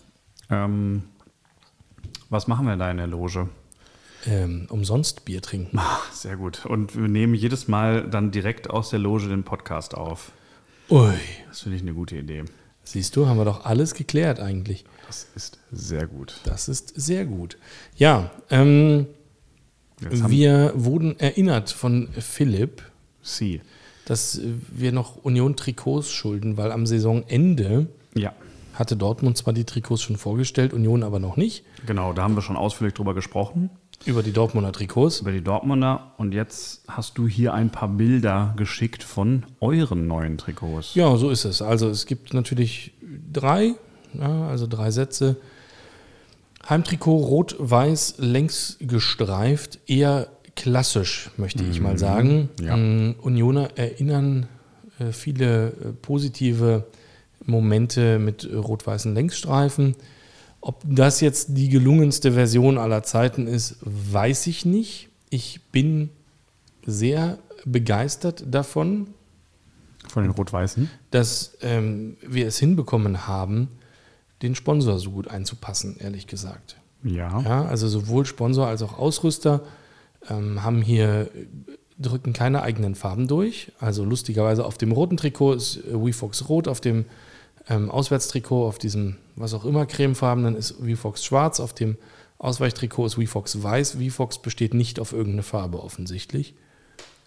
Ähm, 0.49 1.03
was 2.29 2.47
machen 2.47 2.65
wir 2.65 2.75
da 2.77 2.89
in 2.91 2.97
der 2.97 3.07
Loge? 3.07 3.49
Ähm, 4.25 4.67
umsonst 4.69 5.25
Bier 5.25 5.41
trinken. 5.41 5.77
Ah, 5.79 5.99
sehr 6.11 6.37
gut. 6.37 6.65
Und 6.65 6.95
wir 6.95 7.07
nehmen 7.07 7.33
jedes 7.33 7.67
Mal 7.67 8.09
dann 8.09 8.31
direkt 8.31 8.69
aus 8.69 8.89
der 8.89 8.99
Loge 8.99 9.27
den 9.27 9.43
Podcast 9.43 9.95
auf. 9.95 10.31
Ui, 10.89 11.13
Das 11.49 11.61
finde 11.61 11.75
ich 11.77 11.83
eine 11.83 11.93
gute 11.93 12.15
Idee. 12.17 12.43
siehst 12.83 13.15
du, 13.15 13.27
haben 13.27 13.37
wir 13.37 13.45
doch 13.45 13.65
alles 13.65 13.93
geklärt 13.93 14.39
eigentlich. 14.39 14.85
Das 15.05 15.27
ist 15.35 15.59
sehr 15.71 16.07
gut. 16.07 16.39
Das 16.45 16.67
ist 16.67 16.93
sehr 16.95 17.25
gut. 17.25 17.57
Ja, 17.95 18.31
ähm, 18.49 19.07
wir 19.99 20.73
wurden 20.75 21.19
erinnert 21.19 21.69
von 21.71 22.09
Philipp, 22.19 22.83
Sie. 23.21 23.61
Dass 24.07 24.39
wir 24.71 24.91
noch 24.93 25.17
Union-Trikots 25.23 26.09
schulden, 26.11 26.55
weil 26.55 26.71
am 26.71 26.85
Saisonende 26.85 27.87
Ja, 28.15 28.31
hatte 28.73 28.95
Dortmund 28.95 29.35
zwar 29.37 29.53
die 29.53 29.65
Trikots 29.65 30.01
schon 30.03 30.15
vorgestellt, 30.17 30.71
Union 30.73 31.03
aber 31.03 31.19
noch 31.19 31.35
nicht. 31.35 31.63
genau. 31.85 32.13
Da 32.13 32.23
haben 32.23 32.35
wir 32.35 32.41
schon 32.41 32.55
ausführlich 32.55 32.93
drüber 32.93 33.13
gesprochen, 33.13 33.69
Über 34.05 34.23
die 34.23 34.31
Dortmunder 34.31 34.71
Trikots. 34.71 35.19
über 35.21 35.31
die 35.31 35.41
Dortmunder. 35.43 36.11
Und 36.17 36.33
jetzt 36.33 36.83
hast 36.87 37.17
du 37.17 37.27
hier 37.27 37.53
ein 37.53 37.69
paar 37.71 37.89
Bilder 37.89 38.53
geschickt 38.55 39.03
von 39.03 39.43
euren 39.59 40.07
neuen 40.07 40.37
Trikots. 40.37 40.93
Ja, 40.95 41.15
so 41.17 41.29
ist 41.31 41.43
es. 41.45 41.61
Also 41.61 41.89
es 41.89 42.05
gibt 42.05 42.33
natürlich 42.33 42.93
drei, 43.33 43.73
ja, 44.13 44.47
also 44.47 44.67
drei 44.67 44.91
Sätze. 44.91 45.35
Heimtrikot 46.69 47.17
rot-weiß, 47.17 48.15
längs 48.19 48.77
gestreift, 48.79 49.79
eher 49.87 50.27
klassisch, 50.57 51.29
möchte 51.37 51.63
ich 51.63 51.79
mal 51.79 51.97
sagen. 51.97 52.49
ja. 52.59 52.75
Mm, 52.75 53.15
Unioner 53.21 53.69
erinnern 53.77 54.47
äh, 54.99 55.11
viele 55.13 55.67
äh, 55.67 55.71
positive 56.01 56.85
Momente 57.45 58.19
mit 58.19 58.49
rot-weißen 58.51 59.13
Längsstreifen. 59.13 59.95
Ob 60.59 60.83
das 60.83 61.21
jetzt 61.21 61.49
die 61.51 61.69
gelungenste 61.69 62.33
Version 62.33 62.77
aller 62.77 63.03
Zeiten 63.03 63.47
ist, 63.47 63.77
weiß 63.81 64.47
ich 64.47 64.65
nicht. 64.65 65.09
Ich 65.29 65.61
bin 65.71 66.09
sehr 66.85 67.37
begeistert 67.63 68.43
davon, 68.49 69.07
Von 70.09 70.23
den 70.23 70.31
Rot-Weißen. 70.31 70.89
dass 71.11 71.57
ähm, 71.61 72.17
wir 72.27 72.47
es 72.47 72.57
hinbekommen 72.57 73.27
haben, 73.27 73.69
den 74.41 74.55
Sponsor 74.55 74.99
so 74.99 75.11
gut 75.11 75.27
einzupassen, 75.27 75.97
ehrlich 75.99 76.27
gesagt. 76.27 76.77
Ja. 77.03 77.39
Ja, 77.41 77.65
also 77.65 77.87
sowohl 77.87 78.25
Sponsor 78.25 78.67
als 78.67 78.81
auch 78.81 78.97
Ausrüster 78.97 79.63
ähm, 80.29 80.63
haben 80.63 80.81
hier, 80.81 81.29
drücken 81.99 82.33
keine 82.33 82.61
eigenen 82.61 82.95
Farben 82.95 83.27
durch. 83.27 83.71
Also 83.79 84.05
lustigerweise 84.05 84.65
auf 84.65 84.77
dem 84.77 84.91
roten 84.91 85.17
Trikot 85.17 85.53
ist 85.53 85.77
äh, 85.77 85.93
WeFox 85.93 86.49
rot, 86.49 86.67
auf 86.67 86.81
dem 86.81 87.05
ähm, 87.69 87.89
Auswärtstrikot, 87.89 88.67
auf 88.67 88.77
diesem, 88.77 89.17
was 89.35 89.53
auch 89.53 89.65
immer, 89.65 89.85
cremefarbenen 89.85 90.55
ist 90.55 90.85
WeFox 90.85 91.23
schwarz, 91.23 91.59
auf 91.59 91.73
dem 91.73 91.97
Ausweichtrikot 92.39 93.07
ist 93.07 93.17
WeFox 93.17 93.63
weiß. 93.63 93.99
WeFox 93.99 94.39
besteht 94.39 94.73
nicht 94.73 94.99
auf 94.99 95.11
irgendeine 95.11 95.43
Farbe 95.43 95.81
offensichtlich. 95.81 96.53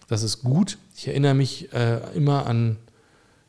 Das 0.07 0.23
ist 0.23 0.41
gut. 0.41 0.77
Ich 0.95 1.07
erinnere 1.07 1.33
mich 1.33 1.71
äh, 1.73 1.99
immer 2.15 2.45
an, 2.45 2.77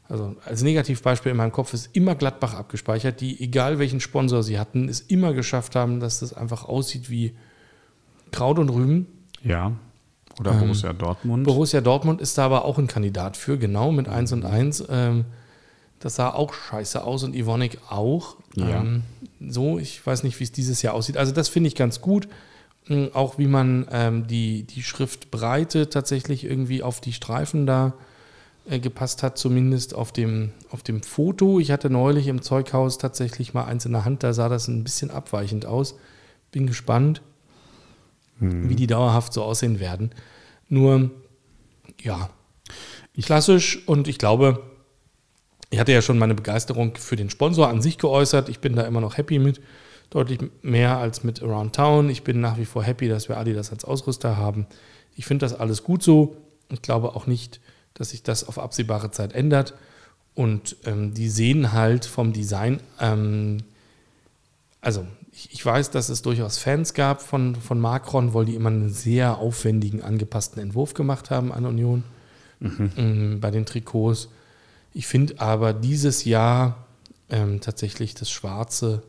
also 0.09 0.37
als 0.45 0.63
Negativbeispiel 0.63 1.31
in 1.31 1.37
meinem 1.37 1.53
Kopf 1.53 1.73
ist 1.73 1.91
immer 1.95 2.15
Gladbach 2.15 2.55
abgespeichert, 2.55 3.21
die, 3.21 3.41
egal 3.41 3.79
welchen 3.79 4.01
Sponsor 4.01 4.43
sie 4.43 4.59
hatten, 4.59 4.89
es 4.89 5.01
immer 5.01 5.33
geschafft 5.33 5.75
haben, 5.77 6.01
dass 6.01 6.21
das 6.21 6.35
einfach 6.35 6.65
aussieht 6.65 7.11
wie 7.11 7.35
Kraut 8.31 8.59
und 8.59 8.69
Rüben. 8.69 9.07
Ja. 9.45 9.73
Oder 10.41 10.53
Ähm, 10.53 10.61
Borussia 10.61 10.93
Dortmund. 10.93 11.45
Borussia 11.45 11.81
Dortmund 11.81 12.21
ist 12.21 12.39
da 12.39 12.47
aber 12.47 12.65
auch 12.65 12.79
ein 12.79 12.87
Kandidat 12.87 13.37
für, 13.37 13.59
genau 13.59 13.93
mit 13.93 14.09
1 14.09 14.33
und 14.33 14.45
1. 14.45 14.85
Ähm, 14.89 15.25
das 16.01 16.17
sah 16.17 16.31
auch 16.31 16.53
scheiße 16.53 17.05
aus 17.05 17.23
und 17.23 17.35
Ivonik 17.35 17.79
auch. 17.89 18.37
Ja. 18.55 18.81
Ähm, 18.81 19.03
so, 19.41 19.79
ich 19.79 20.05
weiß 20.05 20.23
nicht, 20.25 20.41
wie 20.41 20.45
es 20.45 20.53
dieses 20.53 20.83
Jahr 20.83 20.95
aussieht. 20.95 21.17
Also 21.17 21.33
das 21.33 21.49
finde 21.49 21.69
ich 21.69 21.75
ganz 21.77 22.01
gut. 22.01 22.29
Ähm, 22.89 23.11
Auch 23.15 23.39
wie 23.39 23.47
man 23.47 23.87
ähm, 23.93 24.27
die, 24.27 24.65
die 24.65 24.83
Schriftbreite 24.83 25.89
tatsächlich 25.91 26.45
irgendwie 26.45 26.83
auf 26.83 27.01
die 27.01 27.13
Streifen 27.13 27.67
da 27.67 27.93
äh, 28.69 28.81
gepasst 28.81 29.23
hat, 29.23 29.39
zumindest 29.39 29.95
auf 29.95 30.13
dem, 30.13 30.53
auf 30.71 30.83
dem 30.83 31.03
Foto. 31.03 31.61
Ich 31.61 31.71
hatte 31.71 31.91
neulich 31.91 32.27
im 32.27 32.43
Zeughaus 32.43 32.99
tatsächlich 32.99 33.55
mal 33.55 33.65
eins 33.65 33.85
in 33.87 33.93
der 33.93 34.05
Hand, 34.05 34.23
da 34.23 34.33
sah 34.33 34.49
das 34.49 34.67
ein 34.67 34.83
bisschen 34.83 35.11
abweichend 35.11 35.67
aus. 35.67 35.95
Bin 36.51 36.67
gespannt, 36.67 37.23
Hm. 38.39 38.69
wie 38.69 38.77
die 38.77 38.87
dauerhaft 38.87 39.33
so 39.33 39.43
aussehen 39.43 39.81
werden. 39.81 40.11
Nur, 40.69 41.11
ja, 42.01 42.31
klassisch 43.21 43.87
und 43.87 44.09
ich 44.09 44.19
glaube, 44.19 44.63
ich 45.71 45.79
hatte 45.79 45.93
ja 45.93 46.03
schon 46.03 46.19
meine 46.19 46.35
Begeisterung 46.35 46.97
für 46.97 47.17
den 47.17 47.31
Sponsor 47.31 47.69
an 47.69 47.81
sich 47.81 47.99
geäußert. 47.99 48.49
Ich 48.49 48.61
bin 48.61 48.77
da 48.77 48.83
immer 48.83 49.01
noch 49.01 49.17
happy 49.17 49.39
mit. 49.39 49.61
Deutlich 50.11 50.41
mehr 50.61 50.99
als 50.99 51.25
mit 51.25 51.43
Around 51.43 51.75
Town. 51.75 52.11
Ich 52.11 52.25
bin 52.25 52.41
nach 52.41 52.59
wie 52.59 52.67
vor 52.67 52.85
happy, 52.85 53.09
dass 53.09 53.31
wir 53.31 53.39
Adidas 53.39 53.71
als 53.71 53.85
Ausrüster 53.85 54.37
haben. 54.37 54.67
Ich 55.17 55.25
finde 55.25 55.47
das 55.47 55.55
alles 55.59 55.83
gut 55.83 56.03
so. 56.03 56.37
Ich 56.69 56.83
glaube 56.83 57.17
auch 57.17 57.27
nicht, 57.27 57.61
dass 57.95 58.11
sich 58.11 58.23
das 58.23 58.47
auf 58.47 58.59
absehbare 58.59 59.11
Zeit 59.11 59.33
ändert. 59.33 59.73
Und 60.35 60.77
ähm, 60.85 61.15
die 61.15 61.31
sehen 61.31 61.73
halt 61.73 62.05
vom 62.05 62.35
Design, 62.35 62.81
ähm, 63.01 63.59
also 64.83 65.07
ich, 65.51 65.65
weiß, 65.65 65.91
dass 65.91 66.09
es 66.09 66.23
durchaus 66.23 66.59
Fans 66.59 66.95
gab 66.95 67.23
von, 67.23 67.55
von 67.57 67.81
Macron, 67.81 68.35
weil 68.35 68.45
die 68.45 68.55
immer 68.55 68.71
einen 68.71 68.91
sehr 68.91 69.39
aufwendigen, 69.39 70.03
angepassten 70.03 70.63
Entwurf 70.63 70.95
gemacht 70.95 71.31
haben 71.31 71.53
an 71.53 71.67
Union 71.67 72.05
ähm, 72.61 73.41
bei 73.41 73.51
den 73.51 73.67
Trikots. 73.67 74.29
Ich 74.95 75.07
finde 75.07 75.41
aber 75.41 75.73
dieses 75.73 76.25
Jahr 76.25 76.87
ähm, 77.31 77.61
tatsächlich 77.61 78.15
das 78.15 78.31
Schwarze 78.31 79.03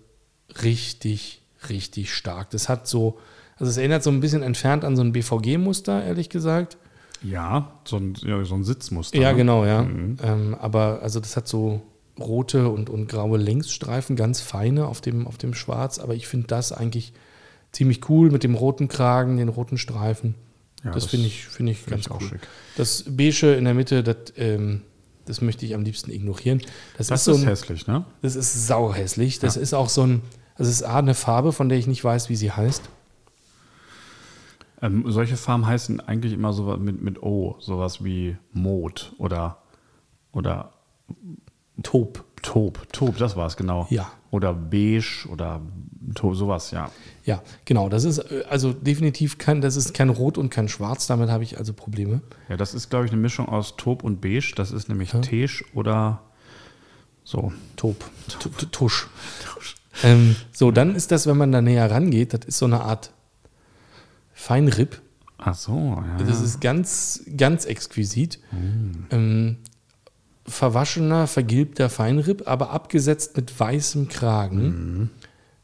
richtig, 0.61 1.41
richtig 1.69 2.13
stark. 2.13 2.49
Das 2.51 2.69
hat 2.69 2.87
so, 2.87 3.19
also 3.57 3.69
es 3.69 3.77
erinnert 3.77 4.03
so 4.03 4.09
ein 4.09 4.19
bisschen 4.19 4.43
entfernt 4.43 4.85
an 4.85 4.95
so 4.95 5.03
ein 5.03 5.11
BVG-Muster, 5.11 6.03
ehrlich 6.03 6.29
gesagt. 6.29 6.77
Ja, 7.21 7.79
so 7.85 7.97
ein, 7.97 8.15
ja, 8.21 8.43
so 8.43 8.55
ein 8.55 8.63
Sitzmuster. 8.63 9.17
Ja, 9.19 9.31
ne? 9.31 9.37
genau, 9.37 9.65
ja. 9.65 9.81
Ähm, 9.81 10.55
aber 10.59 10.99
also 11.01 11.19
das 11.19 11.37
hat 11.37 11.47
so 11.47 11.81
rote 12.19 12.69
und, 12.69 12.89
und 12.89 13.07
graue 13.07 13.37
Längsstreifen, 13.37 14.15
ganz 14.15 14.41
feine 14.41 14.87
auf 14.87 15.01
dem, 15.01 15.27
auf 15.27 15.37
dem 15.37 15.53
Schwarz. 15.53 15.99
Aber 15.99 16.13
ich 16.15 16.27
finde 16.27 16.47
das 16.47 16.71
eigentlich 16.71 17.13
ziemlich 17.71 18.07
cool 18.09 18.29
mit 18.31 18.43
dem 18.43 18.55
roten 18.55 18.87
Kragen, 18.87 19.37
den 19.37 19.49
roten 19.49 19.77
Streifen. 19.77 20.35
Ja, 20.83 20.91
das 20.91 21.03
das 21.03 21.11
finde 21.11 21.27
ich, 21.27 21.45
finde 21.45 21.71
ich 21.71 21.79
Finde 21.79 22.03
ganz 22.03 22.05
ich 22.05 22.11
cool. 22.11 22.27
schick. 22.39 22.47
Das 22.77 23.03
Beige 23.07 23.53
in 23.53 23.63
der 23.65 23.73
Mitte, 23.73 24.03
das, 24.03 24.17
ähm, 24.37 24.81
das 25.25 25.41
möchte 25.41 25.65
ich 25.65 25.73
am 25.73 25.83
liebsten 25.83 26.11
ignorieren. 26.11 26.61
Das, 26.97 27.07
Das 27.07 27.21
ist 27.21 27.25
so 27.25 27.31
ist 27.31 27.41
ein, 27.41 27.47
hässlich, 27.47 27.87
ne? 27.87 28.05
das 28.21 28.35
ist 28.35 28.67
sauhässlich. 28.67 29.39
Das 29.39 29.55
Ja. 29.55 29.61
ist 29.61 29.73
auch 29.73 29.89
so 29.89 30.03
ein, 30.05 30.21
das 30.57 30.67
ist 30.67 30.83
A, 30.83 30.99
eine 30.99 31.13
Farbe, 31.15 31.51
von 31.53 31.69
der 31.69 31.77
ich 31.77 31.87
nicht 31.87 32.03
weiß, 32.03 32.29
wie 32.29 32.35
sie 32.35 32.51
heißt. 32.51 32.83
Ähm, 34.81 35.05
solche 35.07 35.37
Farben 35.37 35.65
heißen 35.65 36.01
eigentlich 36.01 36.33
immer 36.33 36.51
so 36.53 36.63
mit, 36.77 37.01
mit 37.01 37.23
O, 37.23 37.55
sowas 37.59 38.03
wie 38.03 38.37
Mot 38.51 39.13
oder, 39.17 39.59
oder 40.33 40.73
Taub. 41.81 42.23
Taub. 42.41 42.87
Taub, 42.91 43.17
das 43.17 43.35
war 43.35 43.47
es, 43.47 43.55
genau. 43.57 43.87
Ja. 43.89 44.11
Oder 44.31 44.53
beige 44.53 45.27
oder 45.31 45.61
Taub, 46.15 46.35
sowas, 46.35 46.71
ja. 46.71 46.91
Ja, 47.23 47.41
genau. 47.65 47.87
Das 47.89 48.03
ist 48.03 48.17
äh, 48.19 48.43
also 48.49 48.73
definitiv 48.73 49.37
kein, 49.37 49.61
das 49.61 49.75
ist 49.75 49.93
kein 49.93 50.09
Rot 50.09 50.37
und 50.37 50.49
kein 50.49 50.67
Schwarz. 50.67 51.07
Damit 51.07 51.29
habe 51.29 51.43
ich 51.43 51.57
also 51.57 51.71
Probleme. 51.73 52.21
Ja, 52.49 52.57
das 52.57 52.73
ist, 52.73 52.89
glaube 52.89 53.05
ich, 53.05 53.11
eine 53.11 53.21
Mischung 53.21 53.47
aus 53.47 53.75
Taub 53.77 54.03
und 54.03 54.19
beige. 54.21 54.53
Das 54.55 54.71
ist 54.71 54.89
nämlich 54.89 55.11
Teige 55.11 55.63
oder 55.73 56.21
so. 57.23 57.53
Taub. 57.77 58.03
Tu- 58.27 58.49
tu- 58.49 58.65
Tusch. 58.67 59.07
Ähm, 60.03 60.35
so, 60.51 60.71
dann 60.71 60.95
ist 60.95 61.11
das, 61.11 61.27
wenn 61.27 61.37
man 61.37 61.51
da 61.51 61.61
näher 61.61 61.89
rangeht, 61.89 62.33
das 62.33 62.41
ist 62.45 62.57
so 62.57 62.65
eine 62.65 62.81
Art 62.81 63.11
Feinripp. 64.33 65.01
Ach 65.37 65.53
so, 65.55 65.75
ja. 66.17 66.17
Das 66.25 66.41
ist 66.41 66.61
ganz, 66.61 67.23
ganz 67.37 67.65
exquisit. 67.65 68.39
Ähm, 69.11 69.57
verwaschener, 70.45 71.27
vergilbter 71.27 71.89
Feinripp, 71.89 72.47
aber 72.47 72.71
abgesetzt 72.71 73.35
mit 73.37 73.57
weißem 73.59 74.09
Kragen. 74.09 75.09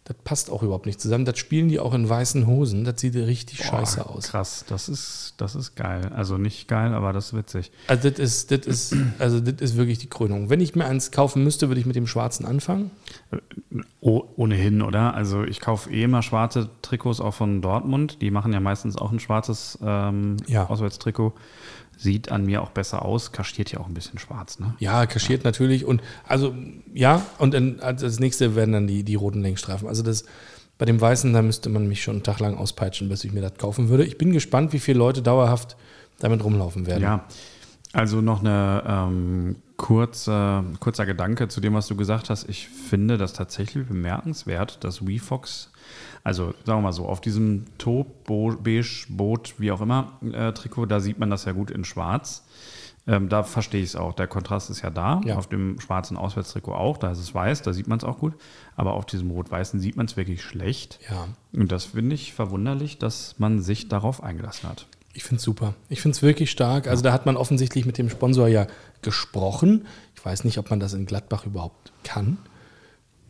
Das 0.10 0.18
passt 0.24 0.50
auch 0.50 0.64
überhaupt 0.64 0.88
nicht 0.88 1.00
zusammen. 1.00 1.24
Das 1.24 1.38
spielen 1.38 1.70
die 1.70 1.80
auch 1.80 1.94
in 1.94 2.10
weißen 2.10 2.48
Hosen. 2.48 2.84
Das 2.84 3.00
sieht 3.00 3.14
richtig 3.16 3.64
scheiße 3.64 3.98
Boah, 4.00 4.16
aus. 4.16 4.30
Krass, 4.30 4.66
das 4.68 4.90
ist, 4.90 5.36
das 5.38 5.54
ist 5.54 5.76
geil. 5.76 6.12
Also 6.16 6.40
nicht 6.40 6.68
geil, 6.68 6.96
aber 6.96 7.14
das 7.14 7.28
ist 7.28 7.34
witzig. 7.38 7.72
Also 7.86 8.10
das 8.10 8.18
ist, 8.18 8.50
das 8.50 8.66
ist, 8.66 8.96
also 9.20 9.40
das 9.40 9.62
ist 9.62 9.78
wirklich 9.78 10.00
die 10.00 10.10
Krönung. 10.10 10.50
Wenn 10.50 10.62
ich 10.62 10.74
mir 10.74 10.86
eins 10.86 11.12
kaufen 11.12 11.44
müsste, 11.44 11.68
würde 11.68 11.80
ich 11.80 11.86
mit 11.86 11.96
dem 11.96 12.08
Schwarzen 12.08 12.48
anfangen. 12.48 12.90
Oh, 14.02 14.24
ohnehin, 14.36 14.82
oder? 14.82 15.14
Also 15.14 15.44
ich 15.44 15.60
kaufe 15.60 15.92
eh 15.92 16.02
immer 16.02 16.24
schwarze 16.24 16.72
Trikots 16.82 17.22
auch 17.22 17.36
von 17.36 17.62
Dortmund. 17.62 18.20
Die 18.20 18.32
machen 18.32 18.52
ja 18.52 18.60
meistens 18.60 18.98
auch 18.98 19.12
ein 19.12 19.20
schwarzes 19.20 19.78
ähm, 19.84 20.38
Ja. 20.48 20.66
Auswärtstrikot. 20.68 21.34
Sieht 22.02 22.32
an 22.32 22.46
mir 22.46 22.62
auch 22.62 22.70
besser 22.70 23.04
aus, 23.04 23.34
kaschiert 23.34 23.74
ja 23.74 23.82
auch 23.82 23.88
ein 23.88 23.94
bisschen 23.94 24.20
schwarz, 24.20 24.58
ne? 24.58 24.74
Ja, 24.80 25.06
kaschiert 25.06 25.44
natürlich. 25.44 25.84
Und 25.84 26.02
also, 26.26 26.56
ja, 26.94 27.26
und 27.40 27.54
dann, 27.54 27.82
als 27.82 28.20
nächste 28.22 28.56
werden 28.56 28.72
dann 28.72 28.88
die, 28.88 29.04
die 29.04 29.16
roten 29.16 29.42
Längsstreifen. 29.42 29.86
Also 29.86 30.02
das 30.02 30.24
bei 30.78 30.86
dem 30.86 31.00
Weißen, 31.00 31.34
da 31.34 31.42
müsste 31.42 31.70
man 31.70 31.90
mich 31.90 32.02
schon 32.02 32.16
einen 32.16 32.24
Tag 32.24 32.40
lang 32.40 32.56
auspeitschen, 32.56 33.10
bis 33.10 33.26
ich 33.26 33.34
mir 33.34 33.42
das 33.42 33.56
kaufen 33.56 33.90
würde. 33.90 34.06
Ich 34.06 34.18
bin 34.18 34.32
gespannt, 34.32 34.72
wie 34.72 34.80
viele 34.80 34.98
Leute 34.98 35.22
dauerhaft 35.22 35.76
damit 36.20 36.42
rumlaufen 36.42 36.88
werden. 36.88 37.04
Ja, 37.04 37.26
also 37.92 38.22
noch 38.22 38.40
eine 38.40 38.84
ähm, 38.88 39.58
kurze, 39.76 40.64
kurzer 40.80 41.06
Gedanke 41.06 41.50
zu 41.50 41.60
dem, 41.60 41.74
was 41.74 41.88
du 41.88 41.98
gesagt 41.98 42.30
hast. 42.30 42.48
Ich 42.48 42.70
finde 42.70 43.18
das 43.18 43.34
tatsächlich 43.34 43.88
bemerkenswert, 43.88 44.84
dass 44.84 45.06
WeFox, 45.06 45.72
also 46.24 46.54
sagen 46.66 46.80
wir 46.80 46.82
mal 46.82 46.94
so, 46.94 47.06
auf 47.08 47.22
diesem 47.22 47.66
Taub, 47.78 48.26
Beige, 48.26 49.06
Boot, 49.10 49.56
wie 49.58 49.72
auch 49.72 49.82
immer, 49.82 50.20
äh, 50.32 50.52
Trikot, 50.54 50.86
da 50.86 51.00
sieht 51.00 51.20
man 51.20 51.30
das 51.30 51.46
ja 51.46 51.52
gut 51.52 51.72
in 51.72 51.84
schwarz. 51.86 52.46
Ähm, 53.08 53.28
da 53.30 53.42
verstehe 53.44 53.82
ich 53.82 53.90
es 53.90 53.96
auch. 53.96 54.14
Der 54.14 54.28
Kontrast 54.28 54.70
ist 54.70 54.84
ja 54.84 54.92
da. 54.92 55.22
Ja. 55.26 55.38
Auf 55.38 55.48
dem 55.48 55.80
schwarzen 55.80 56.16
Auswärtstrikot 56.16 56.74
auch. 56.74 56.98
Da 56.98 57.12
ist 57.12 57.18
es 57.20 57.34
weiß, 57.34 57.64
da 57.64 57.74
sieht 57.74 57.88
man 57.88 57.98
es 57.98 58.04
auch 58.04 58.20
gut. 58.20 58.34
Aber 58.76 58.94
auf 58.94 59.06
diesem 59.06 59.32
rot-weißen 59.32 59.80
sieht 59.80 59.96
man 59.96 60.06
es 60.06 60.16
wirklich 60.16 60.44
schlecht. 60.44 61.00
Ja, 61.10 61.28
Und 61.54 61.72
das 61.72 61.86
finde 61.86 62.14
ich 62.14 62.34
verwunderlich, 62.34 63.00
dass 63.00 63.36
man 63.40 63.62
sich 63.62 63.88
darauf 63.88 64.22
eingelassen 64.22 64.70
hat. 64.70 64.86
ich 65.14 65.24
finde 65.24 65.38
es 65.38 65.44
super. 65.44 65.74
Ich 65.88 66.02
finde 66.02 66.16
es 66.18 66.22
wirklich 66.22 66.52
stark. 66.52 66.88
Also 66.88 67.02
da 67.02 67.12
hat 67.12 67.26
man 67.26 67.36
offensichtlich 67.36 67.86
mit 67.88 67.98
dem 67.98 68.10
Sponsor 68.12 68.48
ja 68.48 68.68
gesprochen. 69.02 69.88
Ich 70.16 70.24
weiß 70.24 70.44
nicht, 70.44 70.60
ob 70.60 70.70
man 70.70 70.80
das 70.80 70.94
in 70.94 71.08
Gladbach 71.08 71.46
überhaupt 71.48 71.92
kann. 72.04 72.38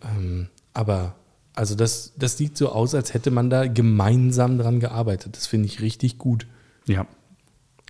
Ähm, 0.04 0.50
aber 0.74 1.16
also 1.60 1.76
das, 1.76 2.14
das 2.16 2.38
sieht 2.38 2.58
so 2.58 2.70
aus, 2.70 2.96
als 2.96 3.14
hätte 3.14 3.32
man 3.32 3.50
da 3.50 3.68
gemeinsam 3.68 4.58
dran 4.58 4.80
gearbeitet. 4.80 5.36
Das 5.36 5.46
finde 5.46 5.66
ich 5.66 5.82
richtig 5.82 6.18
gut. 6.18 6.48
Ja, 6.86 7.06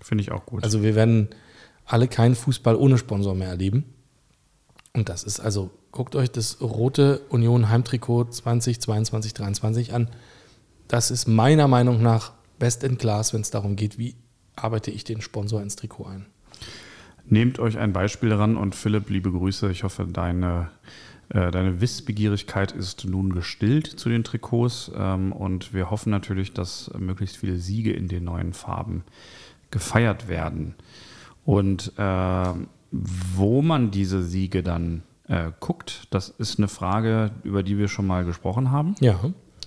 finde 0.02 0.24
ich 0.24 0.32
auch 0.32 0.48
gut. 0.48 0.64
Also 0.64 0.82
wir 0.82 0.96
werden 0.96 1.28
alle 1.86 2.08
keinen 2.08 2.34
Fußball 2.34 2.76
ohne 2.76 2.98
Sponsor 2.98 3.36
mehr 3.36 3.50
erleben. 3.50 3.86
Und 4.94 5.08
das 5.08 5.24
ist 5.24 5.40
also, 5.40 5.70
guckt 5.92 6.16
euch 6.16 6.32
das 6.32 6.62
rote 6.62 7.22
Union 7.30 7.70
Heimtrikot 7.70 8.32
2022, 8.32 9.36
23 9.36 9.94
an. 9.94 10.10
Das 10.88 11.12
ist 11.12 11.28
meiner 11.28 11.68
Meinung 11.68 12.02
nach 12.02 12.32
best 12.58 12.84
in 12.84 12.98
class, 12.98 13.36
wenn 13.36 13.42
es 13.42 13.52
darum 13.52 13.76
geht, 13.76 14.00
wie 14.00 14.16
arbeite 14.56 14.90
ich 14.90 15.04
den 15.04 15.22
Sponsor 15.22 15.62
ins 15.62 15.76
Trikot 15.76 16.08
ein. 16.08 16.26
Nehmt 17.28 17.60
euch 17.60 17.78
ein 17.78 17.94
Beispiel 17.94 18.34
ran 18.34 18.58
und 18.58 18.74
Philipp, 18.74 19.12
liebe 19.12 19.32
Grüße. 19.32 19.70
Ich 19.70 19.84
hoffe, 19.84 20.08
deine, 20.12 20.72
deine 21.30 21.80
Wissbegierigkeit 21.82 22.72
ist 22.72 23.06
nun 23.06 23.32
gestillt 23.34 23.88
zu 23.88 24.10
den 24.10 24.24
Trikots. 24.24 24.92
Ähm, 24.96 25.32
und 25.32 25.74
wir 25.74 25.92
hoffen 25.92 26.10
natürlich, 26.10 26.54
dass 26.54 26.92
möglichst 26.98 27.38
viele 27.38 27.58
Siege 27.58 27.94
in 27.94 28.08
den 28.08 28.24
neuen 28.24 28.54
Farben 28.54 29.04
gefeiert 29.72 30.28
werden. 30.28 30.76
Und 31.46 31.94
äh, 31.98 32.54
wo 32.92 33.62
man 33.62 33.92
diese 33.92 34.24
Siege 34.24 34.64
dann 34.64 35.04
äh, 35.28 35.52
guckt, 35.60 36.08
das 36.10 36.30
ist 36.30 36.58
eine 36.58 36.68
Frage, 36.68 37.32
über 37.44 37.64
die 37.64 37.78
wir 37.78 37.88
schon 37.88 38.08
mal 38.08 38.26
gesprochen 38.26 38.72
haben. 38.72 38.96
Ja, 39.00 39.20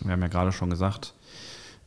Wir 0.02 0.12
haben 0.12 0.22
ja 0.22 0.28
gerade 0.28 0.52
schon 0.52 0.70
gesagt, 0.70 1.14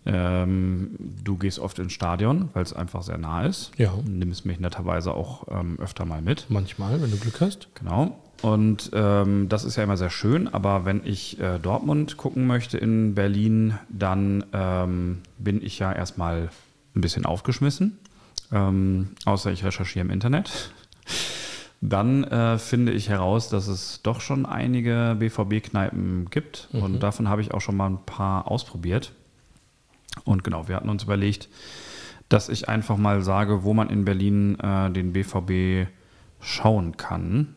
ähm, 0.06 0.92
du 1.24 1.36
gehst 1.38 1.60
oft 1.60 1.80
ins 1.80 1.92
Stadion, 1.94 2.50
weil 2.54 2.64
es 2.64 2.74
einfach 2.74 3.04
sehr 3.04 3.18
nah 3.18 3.46
ist. 3.46 3.72
Ja. 3.78 3.94
Nimmst 4.08 4.46
mich 4.46 4.60
netterweise 4.60 5.14
auch 5.14 5.46
ähm, 5.50 5.80
öfter 5.80 6.06
mal 6.06 6.22
mit. 6.22 6.46
manchmal, 6.50 7.02
wenn 7.02 7.12
du 7.12 7.18
Glück 7.18 7.42
hast. 7.42 7.68
Genau. 7.76 8.18
Und 8.42 8.92
ähm, 8.94 9.50
das 9.50 9.64
ist 9.64 9.76
ja 9.76 9.84
immer 9.84 9.98
sehr 9.98 10.10
schön, 10.10 10.48
aber 10.48 10.86
wenn 10.86 11.02
ich 11.06 11.40
äh, 11.40 11.58
Dortmund 11.58 12.18
gucken 12.18 12.46
möchte 12.48 12.78
in 12.78 13.16
Berlin, 13.16 13.76
dann 13.90 14.46
ähm, 14.54 15.22
bin 15.38 15.64
ich 15.64 15.80
ja 15.80 15.92
erstmal 15.92 16.50
ein 16.96 17.02
bisschen 17.02 17.26
aufgeschmissen. 17.26 17.98
Ähm, 18.52 19.12
außer 19.26 19.52
ich 19.52 19.64
recherchiere 19.64 20.06
im 20.06 20.12
Internet. 20.12 20.72
Dann 21.82 22.24
äh, 22.24 22.58
finde 22.58 22.94
ich 22.94 23.10
heraus, 23.10 23.50
dass 23.50 23.68
es 23.68 24.02
doch 24.02 24.22
schon 24.22 24.46
einige 24.46 25.16
BVB-Kneipen 25.20 26.30
gibt. 26.32 26.70
Und 26.72 27.04
davon 27.04 27.30
habe 27.30 27.42
ich 27.42 27.54
auch 27.54 27.62
schon 27.62 27.78
mal 27.78 27.88
ein 27.88 28.06
paar 28.06 28.50
ausprobiert. 28.50 29.12
Und 30.24 30.44
genau, 30.44 30.68
wir 30.68 30.78
hatten 30.78 30.90
uns 30.90 31.04
überlegt, 31.04 31.50
dass 32.30 32.50
ich 32.50 32.70
einfach 32.70 32.98
mal 32.98 33.22
sage, 33.22 33.64
wo 33.64 33.74
man 33.74 33.90
in 33.90 34.06
Berlin 34.06 34.58
äh, 34.60 34.90
den 34.90 35.14
BVB 35.14 35.90
schauen 36.40 36.98
kann. 36.98 37.55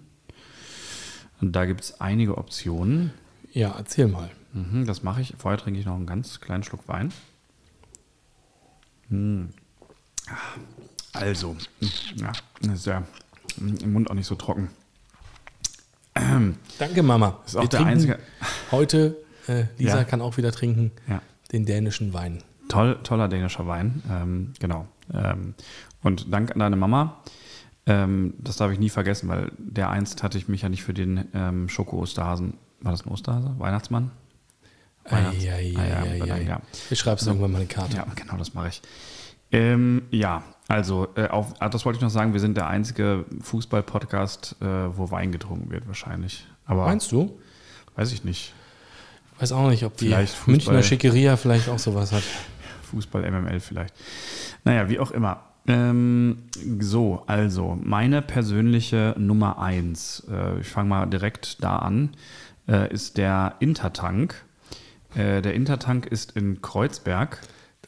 Und 1.41 1.53
da 1.53 1.65
gibt 1.67 1.83
es 1.83 2.01
einige 2.01 2.37
Optionen. 2.39 3.13
Ja, 3.53 3.75
erzähl 3.77 4.09
mal. 4.09 4.31
Mhm, 4.53 4.87
das 4.87 5.03
mache 5.03 5.21
ich. 5.21 5.35
Vorher 5.39 5.59
trinke 5.59 5.79
ich 5.81 5.87
noch 5.87 5.95
einen 5.95 6.07
ganz 6.07 6.41
kleinen 6.41 6.63
Schluck 6.65 6.87
Wein. 6.89 7.13
Hm. 9.09 9.51
Also, 11.13 11.57
ja, 12.17 12.33
ist 12.73 12.87
ja 12.87 13.03
Im 13.59 13.93
Mund 13.93 14.11
auch 14.11 14.15
nicht 14.15 14.27
so 14.27 14.35
trocken. 14.35 14.69
Danke, 16.79 17.03
Mama. 17.03 17.41
Ist 17.47 17.57
auch 17.57 17.63
Wir 17.63 17.69
der 17.69 17.87
einzige- 17.87 18.19
Heute, 18.71 19.17
äh, 19.47 19.65
Lisa 19.79 19.99
Ja. 19.99 20.05
kann 20.05 20.21
auch 20.21 20.37
wieder 20.37 20.53
trinken, 20.53 20.91
Ja. 21.09 21.23
den 21.53 21.65
dänischen 21.65 22.13
Wein. 22.13 22.43
Toll, 22.69 22.99
toller 23.05 23.29
dänischer 23.29 23.67
Wein. 23.67 24.03
Ähm, 24.11 24.53
genau. 24.59 24.87
Ähm, 25.15 25.55
und 26.03 26.33
Dank 26.33 26.51
an 26.53 26.59
deine 26.59 26.77
Mama. 26.77 27.23
Ähm, 27.89 28.35
das 28.39 28.57
darf 28.57 28.71
ich 28.71 28.79
nie 28.79 28.91
vergessen, 28.91 29.29
weil 29.29 29.51
der 29.59 29.89
einst 29.91 30.23
hatte 30.23 30.37
ich 30.39 30.47
mich 30.47 30.63
ja 30.63 30.69
nicht 30.69 30.83
für 30.85 30.93
den 30.95 31.27
ähm, 31.35 31.69
Schoko-Osterhasen. 31.69 32.55
War 32.83 32.93
das 32.93 33.05
ein 33.07 33.11
Osterhase? 33.11 33.55
Weihnachtsmann? 33.59 34.11
Weihnachts- 35.09 35.43
Ei, 35.45 35.51
ei, 35.51 35.75
Ah, 35.77 35.85
ja, 35.87 36.03
ei, 36.03 36.23
ei, 36.23 36.33
ei. 36.33 36.43
ja. 36.43 36.61
Ich 36.91 36.99
schreib's 36.99 37.27
irgendwann 37.27 37.51
mal 37.53 37.59
eine 37.59 37.67
Karte. 37.67 37.97
Ja, 37.97 38.07
genau, 38.15 38.37
das 38.37 38.53
mache 38.55 38.69
ich. 38.69 38.83
Ähm, 39.51 40.03
ja, 40.11 40.43
also, 40.69 41.09
äh, 41.17 41.29
auf, 41.29 41.55
ah, 41.61 41.71
das 41.71 41.87
wollte 41.87 41.97
ich 41.97 42.03
noch 42.03 42.11
sagen, 42.11 42.35
wir 42.35 42.41
sind 42.41 42.59
der 42.59 42.67
einzige 42.67 43.25
Fußball-Podcast, 43.41 44.57
äh, 44.61 44.67
wo 44.97 45.11
Wein 45.11 45.33
getrunken 45.33 45.71
wird, 45.71 45.87
wahrscheinlich. 45.87 46.47
Aber 46.67 46.85
Meinst 46.85 47.11
du? 47.11 47.39
weiß 47.97 48.13
ich 48.13 48.23
nicht. 48.25 48.53
Weiß 49.39 49.53
auch 49.53 49.71
nicht, 49.71 49.85
ob 49.85 49.97
die 49.97 50.15
Münchner 50.47 50.83
Schickeria 50.83 51.37
vielleicht 51.39 51.69
auch 51.71 51.79
sowas 51.79 52.13
hat. 52.13 52.23
Fußball 52.91 53.23
MML 53.31 53.61
vielleicht. 53.61 53.95
Naja, 54.65 54.89
wie 54.91 54.99
auch 54.99 55.11
immer. 55.13 55.41
Ähm, 55.69 56.39
so, 56.81 57.23
also 57.27 57.79
meine 57.81 58.23
persönliche 58.23 59.15
Nummer 59.19 59.59
eins, 59.59 60.27
äh, 60.31 60.61
ich 60.61 60.67
fange 60.67 60.89
mal 60.89 61.07
direkt 61.07 61.63
da 61.63 61.77
an, 61.77 62.17
äh, 62.67 62.93
ist 62.93 63.19
der 63.19 63.57
Intertank. 63.61 64.45
Äh, 65.15 65.43
der 65.43 65.53
Intertank 65.53 66.07
ist 66.07 66.33
in 66.37 66.63
Kreuzberg. 66.63 67.41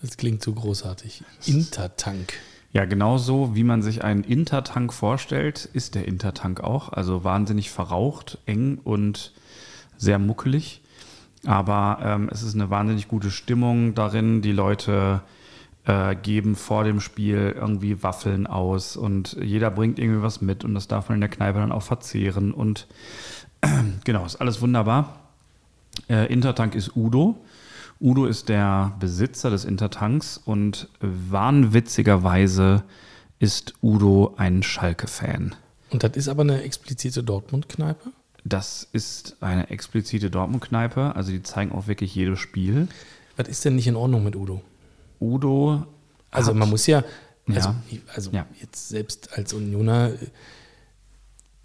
Das 0.03 0.19
klingt 0.19 0.43
so 0.43 0.53
großartig. 0.53 1.25
Intertank. 1.47 2.35
Ja, 2.73 2.85
genauso 2.85 3.57
wie 3.57 3.65
man 3.65 3.83
sich 3.83 4.05
einen 4.05 4.25
Intertank 4.25 4.93
vorstellt, 4.93 5.69
ist 5.73 5.95
der 5.95 6.07
Intertank 6.07 6.61
auch. 6.61 6.93
Also 6.93 7.25
wahnsinnig 7.25 7.71
verraucht, 7.71 8.39
eng 8.45 8.79
und 8.79 9.33
sehr 9.97 10.19
muckelig. 10.19 10.83
Aber 11.47 11.99
ähm, 12.03 12.29
es 12.31 12.43
ist 12.43 12.55
eine 12.55 12.69
wahnsinnig 12.69 13.09
gute 13.09 13.31
Stimmung 13.31 13.95
darin. 13.95 14.43
Die 14.43 14.53
Leute 14.53 15.23
äh, 15.91 16.15
geben 16.15 16.55
vor 16.55 16.85
dem 16.85 17.01
Spiel 17.01 17.53
irgendwie 17.57 18.03
Waffeln 18.03 18.47
aus 18.47 18.97
und 18.97 19.37
jeder 19.43 19.73
bringt 19.73 19.99
irgendwie 19.99 20.23
was 20.23 20.41
mit 20.41 20.65
und 20.65 20.75
das 20.75 20.87
darf 20.87 21.09
man 21.09 21.17
in 21.17 21.21
der 21.21 21.31
Kneipe 21.31 21.59
dann 21.59 21.73
auch 21.73 21.83
verzehren. 21.83 22.53
Und 22.53 22.87
genau, 24.05 24.25
ist 24.25 24.37
alles 24.37 24.61
wunderbar. 24.61 25.19
Äh, 26.09 26.33
Intertank 26.33 26.77
ist 26.77 26.95
Udo. 26.95 27.45
Udo 28.01 28.27
ist 28.27 28.49
der 28.49 28.93
Besitzer 29.01 29.51
des 29.51 29.65
Intertanks 29.65 30.39
und 30.39 30.89
wahnwitzigerweise 31.01 32.85
ist 33.41 33.75
Udo 33.83 34.35
ein 34.37 34.63
Schalke-Fan. 34.63 35.57
Und 35.91 36.05
das 36.05 36.13
ist 36.13 36.29
aber 36.29 36.43
eine 36.43 36.63
explizite 36.63 37.25
Dortmund-Kneipe? 37.25 38.13
Das 38.45 38.87
ist 38.93 39.37
eine 39.41 39.71
explizite 39.71 40.31
Dortmund-Kneipe, 40.31 41.17
also 41.17 41.33
die 41.33 41.43
zeigen 41.43 41.73
auch 41.73 41.89
wirklich 41.89 42.15
jedes 42.15 42.39
Spiel. 42.39 42.87
Was 43.37 43.49
ist 43.49 43.65
denn 43.65 43.75
nicht 43.75 43.89
in 43.89 43.97
Ordnung 43.97 44.23
mit 44.23 44.37
Udo? 44.37 44.63
Udo. 45.21 45.87
Also 46.31 46.51
hat- 46.51 46.57
man 46.57 46.71
muss 46.71 46.87
ja, 46.87 47.03
also, 47.49 47.69
Ja. 47.71 47.75
also 48.15 48.31
Ja. 48.33 48.47
jetzt 48.61 48.89
selbst 48.89 49.37
als 49.37 49.53
Unioner, 49.53 50.13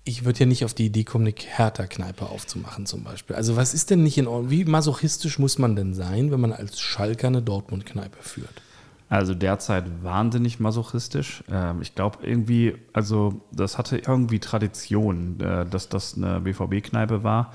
ich 0.04 0.24
würde 0.24 0.42
ja 0.42 0.46
nicht 0.46 0.64
auf 0.66 0.74
die 0.74 0.86
Idee 0.86 1.04
kommen, 1.04 1.26
eine 1.26 1.36
Hertha-Kneipe 1.36 2.28
aufzumachen 2.28 2.86
zum 2.86 3.04
Beispiel. 3.04 3.36
Also 3.36 3.56
was 3.56 3.74
ist 3.74 3.90
denn 3.90 4.04
nicht 4.04 4.18
in 4.18 4.28
Ordnung? 4.28 4.52
Wie 4.52 4.66
masochistisch 4.66 5.40
muss 5.40 5.58
man 5.58 5.76
denn 5.76 5.94
sein, 5.96 6.32
wenn 6.32 6.40
man 6.40 6.54
als 6.54 6.80
Schalker 6.80 7.28
eine 7.28 7.42
Dortmund-Kneipe 7.42 8.18
führt? 8.22 8.62
Also 9.10 9.34
derzeit 9.36 9.86
wahnsinnig 10.04 10.60
masochistisch. 10.60 11.44
Ähm, 11.50 11.82
ich 11.82 11.96
glaube 11.96 12.20
irgendwie, 12.24 12.76
also 12.94 13.42
das 13.52 13.78
hatte 13.78 13.98
irgendwie 13.98 14.40
Tradition, 14.40 15.40
äh, 15.40 15.66
dass 15.66 15.90
das 15.90 16.16
eine 16.18 16.40
BVB-Kneipe 16.42 17.24
war. 17.24 17.54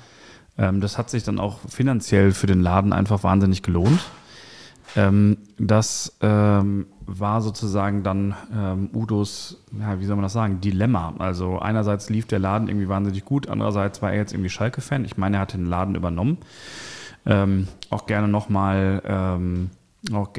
Ähm, 0.59 0.81
das 0.81 0.97
hat 0.99 1.11
sich 1.11 1.23
dann 1.25 1.39
auch 1.39 1.59
finanziell 1.69 2.33
für 2.33 2.47
den 2.47 2.61
Laden 2.63 2.93
einfach 2.93 3.23
wahnsinnig 3.25 3.63
gelohnt. 3.63 4.01
Ähm, 4.97 5.39
das 5.59 6.17
ähm, 6.21 6.87
war 7.07 7.41
sozusagen 7.43 8.03
dann 8.03 8.35
ähm, 8.55 8.91
Udos, 8.95 9.63
ja, 9.79 10.01
wie 10.01 10.05
soll 10.05 10.17
man 10.17 10.25
das 10.25 10.33
sagen, 10.33 10.61
Dilemma. 10.61 11.15
Also 11.19 11.59
einerseits 11.59 12.11
lief 12.11 12.27
der 12.27 12.39
Laden 12.39 12.69
irgendwie 12.69 12.89
wahnsinnig 12.89 13.25
gut, 13.25 13.49
andererseits 13.49 14.03
war 14.03 14.13
er 14.13 14.19
jetzt 14.19 14.33
irgendwie 14.33 14.51
Schalke-Fan. 14.51 15.05
Ich 15.05 15.17
meine, 15.17 15.37
er 15.37 15.41
hat 15.41 15.55
den 15.55 15.67
Laden 15.67 15.95
übernommen. 15.95 16.39
Ähm, 17.27 17.69
auch 17.91 18.07
gerne 18.07 18.29
nochmal 18.29 19.03
ähm, 19.05 19.71
auch 20.13 20.33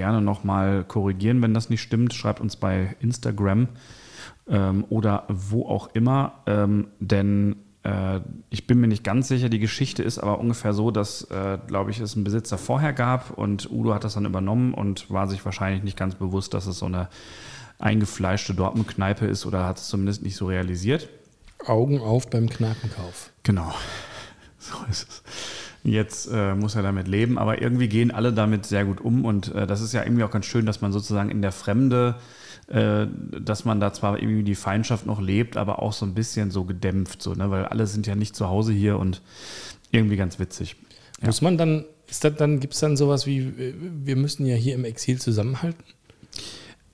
korrigieren, 0.87 1.41
wenn 1.41 1.53
das 1.53 1.69
nicht 1.69 1.81
stimmt. 1.81 2.13
Schreibt 2.13 2.41
uns 2.41 2.55
bei 2.55 2.95
Instagram 2.99 3.67
ähm, 4.47 4.85
oder 4.89 5.25
wo 5.29 5.65
auch 5.67 5.89
immer. 5.93 6.33
Ähm, 6.47 6.87
denn 6.99 7.55
ich 8.51 8.67
bin 8.67 8.79
mir 8.79 8.87
nicht 8.87 9.03
ganz 9.03 9.27
sicher, 9.27 9.49
die 9.49 9.57
Geschichte 9.57 10.03
ist 10.03 10.19
aber 10.19 10.39
ungefähr 10.39 10.73
so, 10.73 10.91
dass, 10.91 11.23
äh, 11.31 11.57
glaube 11.65 11.89
ich, 11.89 11.99
es 11.99 12.15
einen 12.15 12.23
Besitzer 12.23 12.59
vorher 12.59 12.93
gab 12.93 13.31
und 13.31 13.71
Udo 13.71 13.95
hat 13.95 14.03
das 14.03 14.13
dann 14.13 14.25
übernommen 14.25 14.75
und 14.75 15.09
war 15.09 15.27
sich 15.27 15.43
wahrscheinlich 15.45 15.81
nicht 15.83 15.97
ganz 15.97 16.13
bewusst, 16.13 16.53
dass 16.53 16.67
es 16.67 16.77
so 16.77 16.85
eine 16.85 17.09
eingefleischte 17.79 18.53
Dortmund-Kneipe 18.53 19.25
ist 19.25 19.47
oder 19.47 19.65
hat 19.65 19.79
es 19.79 19.87
zumindest 19.87 20.21
nicht 20.21 20.35
so 20.35 20.45
realisiert. 20.45 21.09
Augen 21.65 21.99
auf 21.99 22.29
beim 22.29 22.49
Kneipenkauf. 22.49 23.31
Genau. 23.43 23.73
So 24.63 24.75
ist 24.91 25.09
es. 25.09 25.23
Jetzt 25.83 26.29
äh, 26.31 26.53
muss 26.53 26.75
er 26.75 26.83
damit 26.83 27.07
leben, 27.07 27.39
aber 27.39 27.63
irgendwie 27.63 27.87
gehen 27.87 28.11
alle 28.11 28.31
damit 28.31 28.67
sehr 28.67 28.85
gut 28.85 29.01
um 29.01 29.25
und 29.25 29.55
äh, 29.55 29.65
das 29.65 29.81
ist 29.81 29.91
ja 29.91 30.03
irgendwie 30.03 30.23
auch 30.23 30.29
ganz 30.29 30.45
schön, 30.45 30.67
dass 30.67 30.81
man 30.81 30.91
sozusagen 30.91 31.31
in 31.31 31.41
der 31.41 31.51
Fremde, 31.51 32.13
äh, 32.19 32.40
dass 32.71 33.65
man 33.65 33.81
da 33.81 33.91
zwar 33.91 34.21
irgendwie 34.21 34.43
die 34.43 34.55
Feindschaft 34.55 35.05
noch 35.05 35.19
lebt, 35.19 35.57
aber 35.57 35.81
auch 35.81 35.91
so 35.91 36.05
ein 36.05 36.13
bisschen 36.13 36.51
so 36.51 36.63
gedämpft, 36.63 37.21
so, 37.21 37.33
ne? 37.33 37.51
weil 37.51 37.65
alle 37.65 37.85
sind 37.85 38.07
ja 38.07 38.15
nicht 38.15 38.33
zu 38.35 38.47
Hause 38.47 38.71
hier 38.71 38.97
und 38.97 39.21
irgendwie 39.91 40.15
ganz 40.15 40.39
witzig. 40.39 40.77
Ja. 41.19 41.27
Muss 41.27 41.41
man 41.41 41.57
dann, 41.57 41.83
ist 42.07 42.23
das 42.23 42.35
dann, 42.35 42.61
gibt 42.61 42.73
es 42.73 42.79
dann 42.79 42.95
sowas 42.95 43.25
wie, 43.25 43.39
äh, 43.39 43.73
wir 43.77 44.15
müssen 44.15 44.45
ja 44.45 44.55
hier 44.55 44.75
im 44.75 44.85
Exil 44.85 45.19
zusammenhalten? 45.19 45.83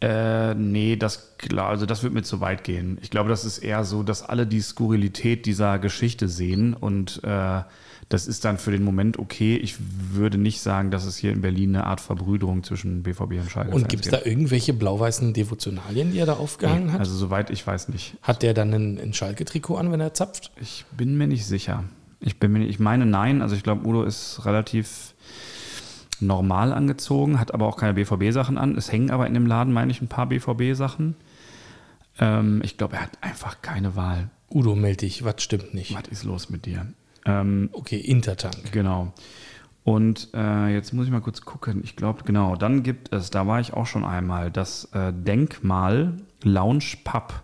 Äh, 0.02 0.56
nee, 0.56 0.96
das 0.96 1.38
klar, 1.38 1.70
also 1.70 1.86
das 1.86 2.04
wird 2.04 2.14
mir 2.14 2.24
zu 2.24 2.40
weit 2.42 2.64
gehen. 2.64 2.98
Ich 3.02 3.10
glaube, 3.10 3.30
das 3.30 3.46
ist 3.46 3.60
eher 3.60 3.84
so, 3.84 4.04
dass 4.04 4.24
alle 4.24 4.48
die 4.48 4.62
Skurrilität 4.62 5.46
dieser 5.46 5.80
Geschichte 5.80 6.28
sehen 6.28 6.74
und 6.74 7.22
äh, 7.24 7.62
das 8.10 8.26
ist 8.26 8.46
dann 8.46 8.58
für 8.58 8.72
den 8.72 8.84
Moment 8.84 9.20
okay. 9.20 9.58
Ich 9.58 9.76
würde 10.14 10.38
nicht 10.38 10.62
sagen, 10.62 10.92
dass 10.92 11.06
es 11.06 11.18
hier 11.18 11.34
in 11.34 11.42
Berlin 11.42 11.76
eine 11.76 11.86
Art 11.86 12.00
Verbrüderung 12.00 12.64
zwischen 12.64 13.04
BVB 13.04 13.34
und 13.34 13.52
Schalke 13.52 13.76
Und 13.76 13.90
gibt 13.90 14.06
es 14.06 14.12
da 14.12 14.22
irgendwelche 14.24 14.74
blau-weißen 14.74 15.34
Devotionalien, 15.34 16.12
die 16.12 16.20
er 16.20 16.26
da 16.26 16.34
aufgehangen 16.34 16.94
hat? 16.94 17.02
Also 17.02 17.16
soweit 17.16 17.50
ich 17.50 17.68
weiß 17.68 17.90
nicht. 17.90 18.16
Hat 18.22 18.44
der 18.44 18.54
dann 18.54 18.74
ein, 18.74 19.00
ein 19.00 19.14
Schalke-Trikot 19.14 19.76
an, 19.76 19.92
wenn 19.92 20.00
er 20.00 20.14
zapft? 20.14 20.52
Ich 20.62 20.86
bin 20.96 21.18
mir 21.18 21.28
nicht 21.28 21.46
sicher. 21.46 21.84
Ich 22.22 22.40
bin 22.40 22.54
mir 22.54 22.60
nicht, 22.60 22.70
ich 22.70 22.80
meine 22.80 23.06
nein, 23.06 23.42
also 23.42 23.56
ich 23.56 23.64
glaube, 23.64 23.86
Udo 23.86 24.04
ist 24.04 24.46
relativ 24.46 25.14
normal 26.20 26.72
angezogen, 26.72 27.40
hat 27.40 27.54
aber 27.54 27.68
auch 27.68 27.78
keine 27.78 27.94
BVB-Sachen 27.94 28.58
an. 28.58 28.76
Es 28.78 28.92
hängen 28.92 29.12
aber 29.12 29.28
in 29.28 29.34
dem 29.34 29.46
Laden, 29.46 29.74
meine 29.74 29.92
ich, 29.92 30.02
ein 30.02 30.08
paar 30.08 30.28
BVB-Sachen. 30.28 31.16
Ähm, 32.20 32.62
ich 32.64 32.78
glaube, 32.78 32.96
er 32.96 33.04
hat 33.04 33.12
einfach 33.22 33.62
keine 33.62 33.96
Wahl. 33.98 34.30
Udo, 34.50 34.76
meld 34.76 35.02
dich, 35.02 35.26
was 35.26 35.44
stimmt 35.44 35.74
nicht? 35.74 35.94
Was 35.94 36.08
ist 36.08 36.24
los 36.24 36.50
mit 36.50 36.66
dir? 36.66 36.88
Ähm, 37.28 37.70
Okay, 37.74 37.98
Intertank. 37.98 38.72
genau. 38.72 39.14
Und 39.84 40.30
äh, 40.34 40.74
jetzt 40.74 40.94
muss 40.94 41.06
ich 41.06 41.12
mal 41.12 41.22
kurz 41.22 41.42
gucken. 41.42 41.82
Ich 41.84 41.96
glaube, 41.96 42.24
genau, 42.26 42.56
dann 42.56 42.84
gibt 42.84 43.14
es, 43.14 43.30
da 43.30 43.48
war 43.48 43.60
ich 43.62 43.74
auch 43.74 43.86
schon 43.86 44.04
einmal, 44.04 44.52
das 44.52 44.86
äh, 44.94 45.14
Denkmal 45.14 46.18
Lounge 46.44 46.96
Pub 47.04 47.44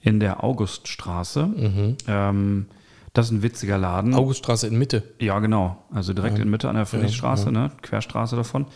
in 0.00 0.20
der 0.20 0.42
Auguststraße. 0.44 1.96
Ähm, 2.08 2.66
das 3.14 3.26
ist 3.26 3.32
ein 3.32 3.42
witziger 3.42 3.78
Laden. 3.78 4.14
Auguststraße 4.14 4.66
in 4.66 4.76
Mitte. 4.78 5.02
Ja, 5.18 5.38
genau. 5.38 5.82
Also 5.92 6.12
direkt 6.12 6.38
in 6.38 6.50
Mitte 6.50 6.68
an 6.68 6.76
der 6.76 6.86
Friedrichstraße, 6.86 7.52
ne? 7.52 7.70
Querstraße 7.82 8.36
davon. 8.36 8.66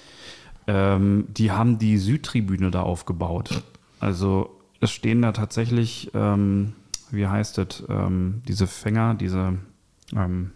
Ähm, 0.66 1.26
die 1.28 1.53
haben 1.53 1.78
die 1.78 1.97
Südtribüne 1.99 2.70
da 2.70 2.82
aufgebaut. 2.82 3.62
Also 4.01 4.51
es 4.80 4.91
stehen 4.91 5.22
da 5.22 5.32
tatsächlich, 5.32 6.11
ähm, 6.14 6.72
wie 7.11 7.26
heißt 7.26 7.59
es, 7.59 7.82
ähm, 7.89 8.43
diese 8.49 8.66
Fänger, 8.66 9.14
diese, 9.14 9.55
ähm, 10.14 10.52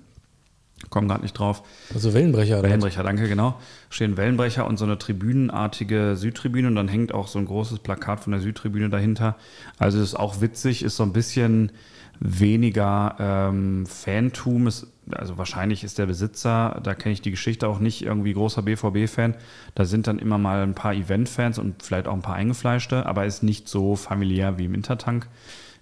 kommen 0.88 1.09
gerade 1.09 1.22
nicht 1.22 1.34
drauf. 1.34 1.62
Also 1.92 2.14
Wellenbrecher. 2.14 2.62
Wellenbrecher, 2.62 3.03
danke, 3.03 3.28
genau. 3.28 3.61
Stehen 3.90 4.16
Wellenbrecher 4.16 4.66
und 4.66 4.78
so 4.78 4.84
eine 4.84 4.98
tribünenartige 4.98 6.16
Südtribüne 6.16 6.68
und 6.68 6.74
dann 6.76 6.88
hängt 6.88 7.12
auch 7.12 7.28
so 7.28 7.38
ein 7.38 7.44
großes 7.44 7.80
Plakat 7.80 8.20
von 8.20 8.32
der 8.32 8.40
Südtribüne 8.40 8.88
dahinter. 8.88 9.36
Also 9.78 10.01
ist 10.01 10.14
auch 10.14 10.40
witzig, 10.40 10.82
ist 10.82 10.96
so 10.96 11.03
ein 11.03 11.12
bisschen 11.12 11.72
weniger 12.18 13.16
ähm, 13.18 13.86
Fantum. 13.86 14.66
Ist, 14.66 14.86
also 15.11 15.36
wahrscheinlich 15.36 15.84
ist 15.84 15.98
der 15.98 16.07
Besitzer, 16.07 16.80
da 16.82 16.94
kenne 16.94 17.12
ich 17.12 17.22
die 17.22 17.30
Geschichte 17.30 17.68
auch 17.68 17.78
nicht, 17.80 18.03
irgendwie 18.03 18.32
großer 18.32 18.62
BVB-Fan. 18.62 19.34
Da 19.74 19.84
sind 19.84 20.07
dann 20.07 20.18
immer 20.18 20.38
mal 20.38 20.62
ein 20.62 20.74
paar 20.74 20.94
Event-Fans 20.94 21.59
und 21.59 21.82
vielleicht 21.82 22.07
auch 22.07 22.14
ein 22.14 22.22
paar 22.22 22.36
eingefleischte, 22.36 23.07
aber 23.07 23.26
ist 23.26 23.42
nicht 23.42 23.68
so 23.68 23.96
familiär 23.96 24.59
wie 24.59 24.66
im 24.66 24.74
Intertank. 24.74 25.28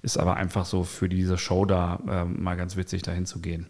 Ist 0.03 0.18
aber 0.18 0.36
einfach 0.36 0.64
so 0.64 0.84
für 0.84 1.09
diese 1.09 1.38
Show 1.38 1.64
da 1.64 2.01
ähm, 2.09 2.42
mal 2.42 2.57
ganz 2.57 2.76
witzig, 2.76 3.03
dahin 3.03 3.26
zu 3.26 3.40
gehen. 3.40 3.66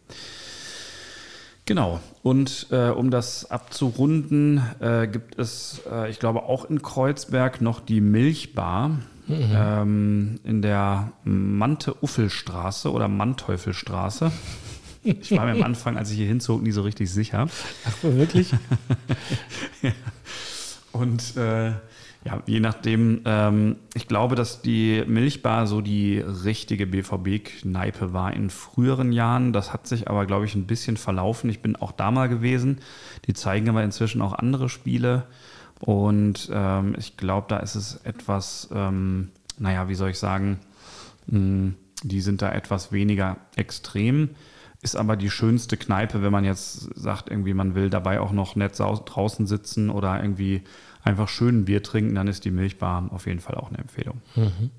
Genau. 1.64 2.00
Und 2.22 2.68
äh, 2.70 2.88
um 2.88 3.10
das 3.10 3.50
abzurunden, 3.50 4.62
äh, 4.80 5.06
gibt 5.06 5.38
es, 5.38 5.82
äh, 5.90 6.10
ich 6.10 6.18
glaube, 6.18 6.44
auch 6.44 6.64
in 6.64 6.82
Kreuzberg 6.82 7.60
noch 7.60 7.80
die 7.80 8.00
Milchbar. 8.00 8.98
mhm. 9.28 9.52
ähm, 9.54 10.40
in 10.44 10.62
der 10.62 11.12
Mante-Uffelstraße 11.24 12.90
oder 12.90 13.08
Manteufelstraße. 13.08 14.32
Ich 15.04 15.30
war 15.32 15.46
mir 15.46 15.52
am 15.52 15.62
Anfang, 15.62 15.96
als 15.96 16.10
ich 16.10 16.16
hier 16.16 16.26
hinzog, 16.26 16.62
nie 16.62 16.72
so 16.72 16.82
richtig 16.82 17.10
sicher. 17.10 17.48
Ach, 17.86 18.02
wirklich? 18.02 18.52
ja. 19.82 19.92
Und 20.92 21.36
äh, 21.36 21.72
ja, 22.24 22.42
je 22.46 22.60
nachdem, 22.60 23.22
ähm, 23.24 23.76
ich 23.94 24.08
glaube, 24.08 24.34
dass 24.34 24.60
die 24.60 25.04
Milchbar 25.06 25.66
so 25.66 25.80
die 25.80 26.18
richtige 26.18 26.86
BVB-Kneipe 26.86 28.12
war 28.12 28.32
in 28.32 28.50
früheren 28.50 29.12
Jahren. 29.12 29.52
Das 29.52 29.72
hat 29.72 29.86
sich 29.86 30.08
aber, 30.10 30.26
glaube 30.26 30.44
ich, 30.44 30.54
ein 30.54 30.66
bisschen 30.66 30.96
verlaufen. 30.96 31.48
Ich 31.48 31.62
bin 31.62 31.76
auch 31.76 31.92
da 31.92 32.10
mal 32.10 32.28
gewesen. 32.28 32.80
Die 33.26 33.34
zeigen 33.34 33.68
aber 33.68 33.84
inzwischen 33.84 34.20
auch 34.20 34.32
andere 34.32 34.68
Spiele. 34.68 35.26
Und 35.80 36.50
ähm, 36.52 36.96
ich 36.98 37.16
glaube, 37.16 37.46
da 37.48 37.58
ist 37.58 37.76
es 37.76 37.96
etwas, 38.04 38.68
ähm, 38.74 39.30
naja, 39.58 39.88
wie 39.88 39.94
soll 39.94 40.10
ich 40.10 40.18
sagen, 40.18 40.58
mh, 41.28 41.38
hm, 41.38 41.74
die 42.02 42.20
sind 42.20 42.42
da 42.42 42.52
etwas 42.52 42.92
weniger 42.92 43.38
extrem. 43.56 44.30
Ist 44.82 44.96
aber 44.96 45.16
die 45.16 45.30
schönste 45.30 45.76
Kneipe, 45.76 46.22
wenn 46.22 46.30
man 46.30 46.44
jetzt 46.44 46.88
sagt, 46.96 47.30
irgendwie 47.30 47.54
man 47.54 47.74
will 47.74 47.90
dabei 47.90 48.20
auch 48.20 48.32
noch 48.32 48.54
nett 48.54 48.78
draußen 48.78 49.46
sitzen 49.46 49.90
oder 49.90 50.20
irgendwie 50.22 50.62
einfach 51.08 51.28
schön 51.28 51.64
Bier 51.64 51.82
trinken, 51.82 52.14
dann 52.14 52.28
ist 52.28 52.44
die 52.44 52.50
Milchbar 52.50 53.08
auf 53.10 53.26
jeden 53.26 53.40
Fall 53.40 53.56
auch 53.56 53.68
eine 53.68 53.78
Empfehlung. 53.78 54.20
Mhm. 54.36 54.70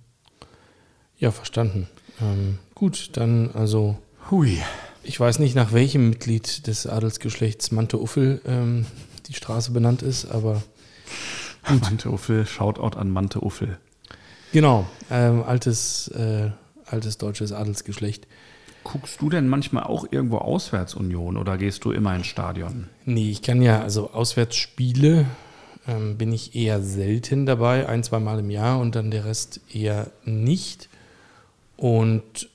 Ja, 1.17 1.31
verstanden. 1.31 1.87
Ähm, 2.21 2.59
gut, 2.75 3.17
dann 3.17 3.51
also. 3.53 3.97
Hui. 4.29 4.57
Ich 5.03 5.19
weiß 5.19 5.39
nicht, 5.39 5.55
nach 5.55 5.73
welchem 5.73 6.09
Mitglied 6.09 6.67
des 6.67 6.85
Adelsgeschlechts 6.85 7.71
Mante 7.71 7.99
Uffel 7.99 8.41
ähm, 8.45 8.85
die 9.27 9.33
Straße 9.33 9.71
benannt 9.71 10.01
ist, 10.01 10.25
aber. 10.25 10.61
Gut. 11.67 11.81
Mante 11.81 12.09
Uffel, 12.09 12.45
Shoutout 12.45 12.97
an 12.97 13.09
Mante 13.09 13.41
Uffel. 13.41 13.77
Genau, 14.51 14.87
ähm, 15.11 15.43
altes, 15.43 16.07
äh, 16.09 16.51
altes 16.85 17.17
deutsches 17.17 17.51
Adelsgeschlecht. 17.51 18.27
Guckst 18.83 19.21
du 19.21 19.29
denn 19.29 19.47
manchmal 19.47 19.83
auch 19.83 20.05
irgendwo 20.09 20.37
Auswärtsunion 20.37 21.37
oder 21.37 21.57
gehst 21.57 21.83
du 21.85 21.91
immer 21.91 22.15
ins 22.15 22.27
Stadion? 22.27 22.87
Nee, 23.05 23.29
ich 23.29 23.41
kann 23.41 23.61
ja, 23.61 23.81
also 23.81 24.11
Auswärtsspiele 24.11 25.25
ähm, 25.89 26.17
bin 26.17 26.31
ich 26.31 26.55
eher 26.55 26.81
selten 26.81 27.45
dabei, 27.45 27.87
ein, 27.89 28.03
zwei 28.03 28.19
Mal 28.19 28.39
im 28.39 28.51
Jahr 28.51 28.79
und 28.79 28.95
dann 28.95 29.11
der 29.11 29.25
Rest 29.25 29.61
eher 29.73 30.11
nicht. 30.23 30.89
Und 31.77 32.49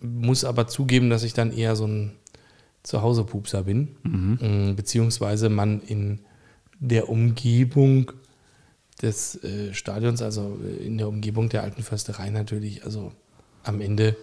muss 0.00 0.44
aber 0.44 0.66
zugeben, 0.66 1.10
dass 1.10 1.22
ich 1.22 1.34
dann 1.34 1.52
eher 1.52 1.76
so 1.76 1.86
ein 1.86 2.12
Zuhause-Pupser 2.82 3.64
bin, 3.64 3.96
mhm. 4.02 4.38
Ähm, 4.40 4.76
beziehungsweise 4.76 5.48
man 5.48 5.80
in 5.82 6.20
der 6.78 7.10
Umgebung 7.10 8.12
des 9.02 9.42
äh, 9.44 9.74
Stadions, 9.74 10.22
also 10.22 10.58
in 10.82 10.98
der 10.98 11.08
Umgebung 11.08 11.50
der 11.50 11.62
alten 11.62 11.82
Försterei 11.82 12.30
natürlich, 12.30 12.84
also 12.84 13.12
am 13.62 13.80
Ende 13.80 14.16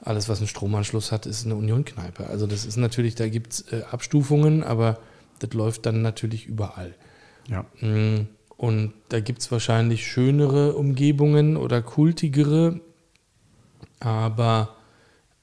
alles, 0.00 0.28
was 0.28 0.38
einen 0.38 0.46
Stromanschluss 0.46 1.10
hat, 1.10 1.26
ist 1.26 1.44
eine 1.44 1.56
Union-Kneipe. 1.56 2.28
Also 2.28 2.46
das 2.46 2.64
ist 2.64 2.76
natürlich, 2.76 3.16
da 3.16 3.28
gibt 3.28 3.52
es 3.52 3.72
äh, 3.72 3.82
Abstufungen, 3.90 4.62
aber 4.62 5.00
das 5.40 5.52
läuft 5.52 5.86
dann 5.86 6.02
natürlich 6.02 6.46
überall. 6.46 6.94
Ja. 7.48 7.64
Mm, 7.80 8.28
und 8.56 8.92
da 9.08 9.20
gibt 9.20 9.40
es 9.40 9.50
wahrscheinlich 9.52 10.06
schönere 10.06 10.74
Umgebungen 10.74 11.56
oder 11.56 11.82
kultigere, 11.82 12.80
aber 14.00 14.76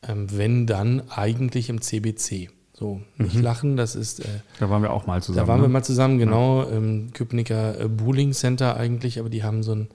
ähm, 0.08 0.28
wenn 0.32 0.68
dann 0.68 1.10
eigentlich 1.10 1.70
im 1.70 1.82
CBC. 1.82 2.50
So, 2.74 3.02
nicht 3.18 3.36
mhm. 3.36 3.42
lachen, 3.42 3.78
das 3.78 3.96
ist. 3.96 4.20
Äh, 4.20 4.40
da 4.60 4.70
waren 4.70 4.82
wir 4.82 4.92
auch 4.92 5.08
mal 5.08 5.24
zusammen. 5.24 5.46
Da 5.46 5.48
waren 5.48 5.62
ne? 5.62 5.68
wir 5.68 5.70
mal 5.70 5.84
zusammen, 5.84 6.18
genau. 6.18 6.64
Ja. 6.64 6.72
Im 6.72 7.14
Köpenicker 7.14 7.80
äh, 7.80 7.88
Bowling 7.88 8.34
Center 8.34 8.76
eigentlich, 8.76 9.18
aber 9.18 9.30
die 9.30 9.44
haben 9.44 9.64
so 9.64 9.72
einen 9.72 9.88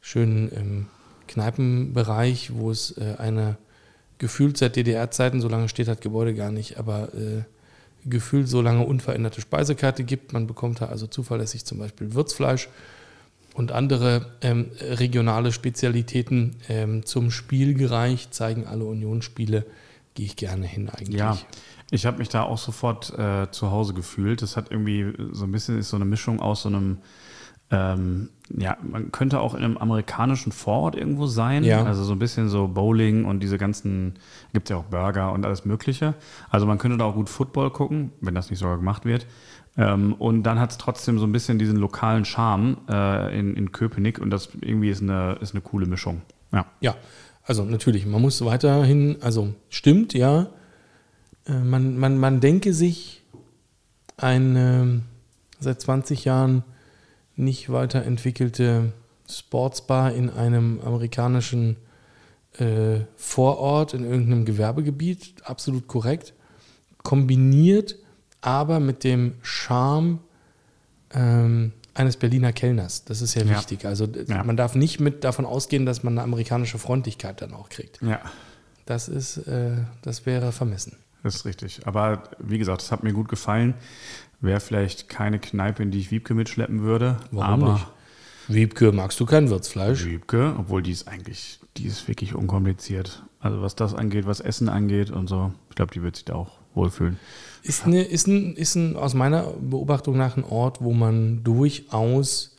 schönen 0.00 0.50
ähm, 0.52 0.86
Kneipenbereich, 1.28 2.52
wo 2.54 2.72
es 2.72 2.98
äh, 2.98 3.14
eine 3.18 3.56
gefühlt 4.18 4.56
seit 4.56 4.74
DDR-Zeiten, 4.74 5.40
so 5.40 5.48
lange 5.48 5.68
steht 5.68 5.86
das 5.86 6.00
Gebäude 6.00 6.34
gar 6.34 6.50
nicht, 6.50 6.78
aber 6.78 7.14
äh, 7.14 7.42
gefühlt 8.06 8.48
so 8.48 8.60
lange 8.60 8.84
unveränderte 8.84 9.40
Speisekarte 9.40 10.04
gibt. 10.04 10.32
Man 10.32 10.46
bekommt 10.46 10.80
da 10.80 10.86
also 10.86 11.06
zuverlässig 11.06 11.64
zum 11.64 11.78
Beispiel 11.78 12.14
Würzfleisch 12.14 12.68
und 13.54 13.72
andere 13.72 14.26
ähm, 14.40 14.70
regionale 14.80 15.52
Spezialitäten 15.52 16.56
ähm, 16.68 17.06
zum 17.06 17.30
Spiel 17.30 17.74
gereicht, 17.74 18.34
zeigen 18.34 18.66
alle 18.66 18.84
Unionsspiele. 18.84 19.64
Gehe 20.14 20.26
ich 20.26 20.36
gerne 20.36 20.66
hin 20.66 20.88
eigentlich. 20.90 21.18
Ja, 21.18 21.38
ich 21.90 22.06
habe 22.06 22.18
mich 22.18 22.28
da 22.28 22.42
auch 22.42 22.58
sofort 22.58 23.16
äh, 23.18 23.50
zu 23.50 23.70
Hause 23.70 23.94
gefühlt. 23.94 24.42
Das 24.42 24.56
hat 24.56 24.70
irgendwie 24.70 25.12
so 25.32 25.44
ein 25.44 25.52
bisschen 25.52 25.78
ist 25.78 25.90
so 25.90 25.96
eine 25.96 26.04
Mischung 26.04 26.40
aus 26.40 26.62
so 26.62 26.68
einem 26.68 26.98
ähm, 27.70 28.28
ja, 28.56 28.76
man 28.82 29.10
könnte 29.10 29.40
auch 29.40 29.54
in 29.54 29.64
einem 29.64 29.78
amerikanischen 29.78 30.52
Vorort 30.52 30.96
irgendwo 30.96 31.26
sein. 31.26 31.64
Ja. 31.64 31.84
Also 31.84 32.04
so 32.04 32.12
ein 32.12 32.18
bisschen 32.18 32.48
so 32.48 32.68
Bowling 32.68 33.24
und 33.24 33.40
diese 33.40 33.58
ganzen, 33.58 34.14
gibt 34.52 34.68
es 34.68 34.70
ja 34.70 34.76
auch 34.76 34.84
Burger 34.84 35.32
und 35.32 35.44
alles 35.46 35.64
Mögliche. 35.64 36.14
Also 36.50 36.66
man 36.66 36.78
könnte 36.78 36.98
da 36.98 37.04
auch 37.04 37.14
gut 37.14 37.28
Football 37.28 37.70
gucken, 37.70 38.12
wenn 38.20 38.34
das 38.34 38.50
nicht 38.50 38.58
sogar 38.58 38.76
gemacht 38.76 39.04
wird. 39.04 39.26
Ähm, 39.76 40.12
und 40.14 40.44
dann 40.44 40.60
hat 40.60 40.70
es 40.70 40.78
trotzdem 40.78 41.18
so 41.18 41.26
ein 41.26 41.32
bisschen 41.32 41.58
diesen 41.58 41.76
lokalen 41.76 42.24
Charme 42.24 42.76
äh, 42.88 43.38
in, 43.38 43.56
in 43.56 43.72
Köpenick 43.72 44.20
und 44.20 44.30
das 44.30 44.50
irgendwie 44.60 44.90
ist 44.90 45.02
eine, 45.02 45.38
ist 45.40 45.54
eine 45.54 45.62
coole 45.62 45.86
Mischung. 45.86 46.22
Ja. 46.52 46.66
ja, 46.80 46.94
also 47.44 47.64
natürlich, 47.64 48.06
man 48.06 48.22
muss 48.22 48.44
weiterhin, 48.44 49.16
also 49.20 49.54
stimmt, 49.70 50.14
ja. 50.14 50.46
Äh, 51.46 51.58
man, 51.58 51.98
man, 51.98 52.18
man 52.18 52.40
denke 52.40 52.72
sich 52.72 53.22
eine 54.16 55.02
seit 55.58 55.80
20 55.80 56.24
Jahren 56.24 56.62
nicht 57.36 57.70
weiterentwickelte 57.70 58.92
Sportsbar 59.28 60.12
in 60.12 60.30
einem 60.30 60.80
amerikanischen 60.80 61.76
äh, 62.58 63.00
Vorort, 63.16 63.94
in 63.94 64.04
irgendeinem 64.04 64.44
Gewerbegebiet, 64.44 65.34
absolut 65.44 65.88
korrekt. 65.88 66.34
Kombiniert 67.02 67.96
aber 68.40 68.78
mit 68.78 69.04
dem 69.04 69.34
Charme 69.42 70.20
ähm, 71.12 71.72
eines 71.94 72.16
Berliner 72.16 72.52
Kellners. 72.52 73.04
Das 73.04 73.22
ist 73.22 73.34
ja, 73.34 73.42
ja. 73.42 73.50
wichtig. 73.56 73.86
Also 73.86 74.06
ja. 74.06 74.44
man 74.44 74.56
darf 74.56 74.74
nicht 74.74 75.00
mit 75.00 75.24
davon 75.24 75.46
ausgehen, 75.46 75.86
dass 75.86 76.02
man 76.02 76.14
eine 76.14 76.22
amerikanische 76.22 76.78
Freundlichkeit 76.78 77.40
dann 77.40 77.54
auch 77.54 77.68
kriegt. 77.68 78.02
Ja. 78.02 78.20
Das 78.86 79.08
ist, 79.08 79.38
äh, 79.38 79.76
das 80.02 80.26
wäre 80.26 80.52
vermessen. 80.52 80.96
Das 81.22 81.36
ist 81.36 81.46
richtig. 81.46 81.86
Aber 81.86 82.24
wie 82.38 82.58
gesagt, 82.58 82.82
es 82.82 82.92
hat 82.92 83.02
mir 83.02 83.14
gut 83.14 83.28
gefallen. 83.28 83.74
Wäre 84.44 84.60
vielleicht 84.60 85.08
keine 85.08 85.38
Kneipe, 85.38 85.82
in 85.82 85.90
die 85.90 85.98
ich 85.98 86.10
Wiebke 86.10 86.34
mitschleppen 86.34 86.82
würde. 86.82 87.16
Warum 87.30 87.62
aber 87.62 87.72
nicht? 87.74 87.86
Wiebke, 88.48 88.92
magst 88.92 89.18
du 89.18 89.24
kein 89.24 89.48
Würzfleisch? 89.48 90.04
Wiebke, 90.04 90.54
obwohl 90.58 90.82
die 90.82 90.90
ist 90.90 91.08
eigentlich, 91.08 91.60
die 91.78 91.86
ist 91.86 92.06
wirklich 92.08 92.34
unkompliziert. 92.34 93.22
Also 93.40 93.62
was 93.62 93.74
das 93.74 93.94
angeht, 93.94 94.26
was 94.26 94.40
Essen 94.40 94.68
angeht 94.68 95.10
und 95.10 95.28
so. 95.28 95.52
Ich 95.70 95.76
glaube, 95.76 95.94
die 95.94 96.02
wird 96.02 96.16
sich 96.16 96.26
da 96.26 96.34
auch 96.34 96.58
wohlfühlen. 96.74 97.18
Ist, 97.62 97.86
eine, 97.86 98.02
ist, 98.02 98.26
ein, 98.26 98.54
ist 98.54 98.74
ein, 98.74 98.96
aus 98.96 99.14
meiner 99.14 99.44
Beobachtung 99.44 100.18
nach 100.18 100.36
ein 100.36 100.44
Ort, 100.44 100.82
wo 100.82 100.92
man 100.92 101.42
durchaus 101.42 102.54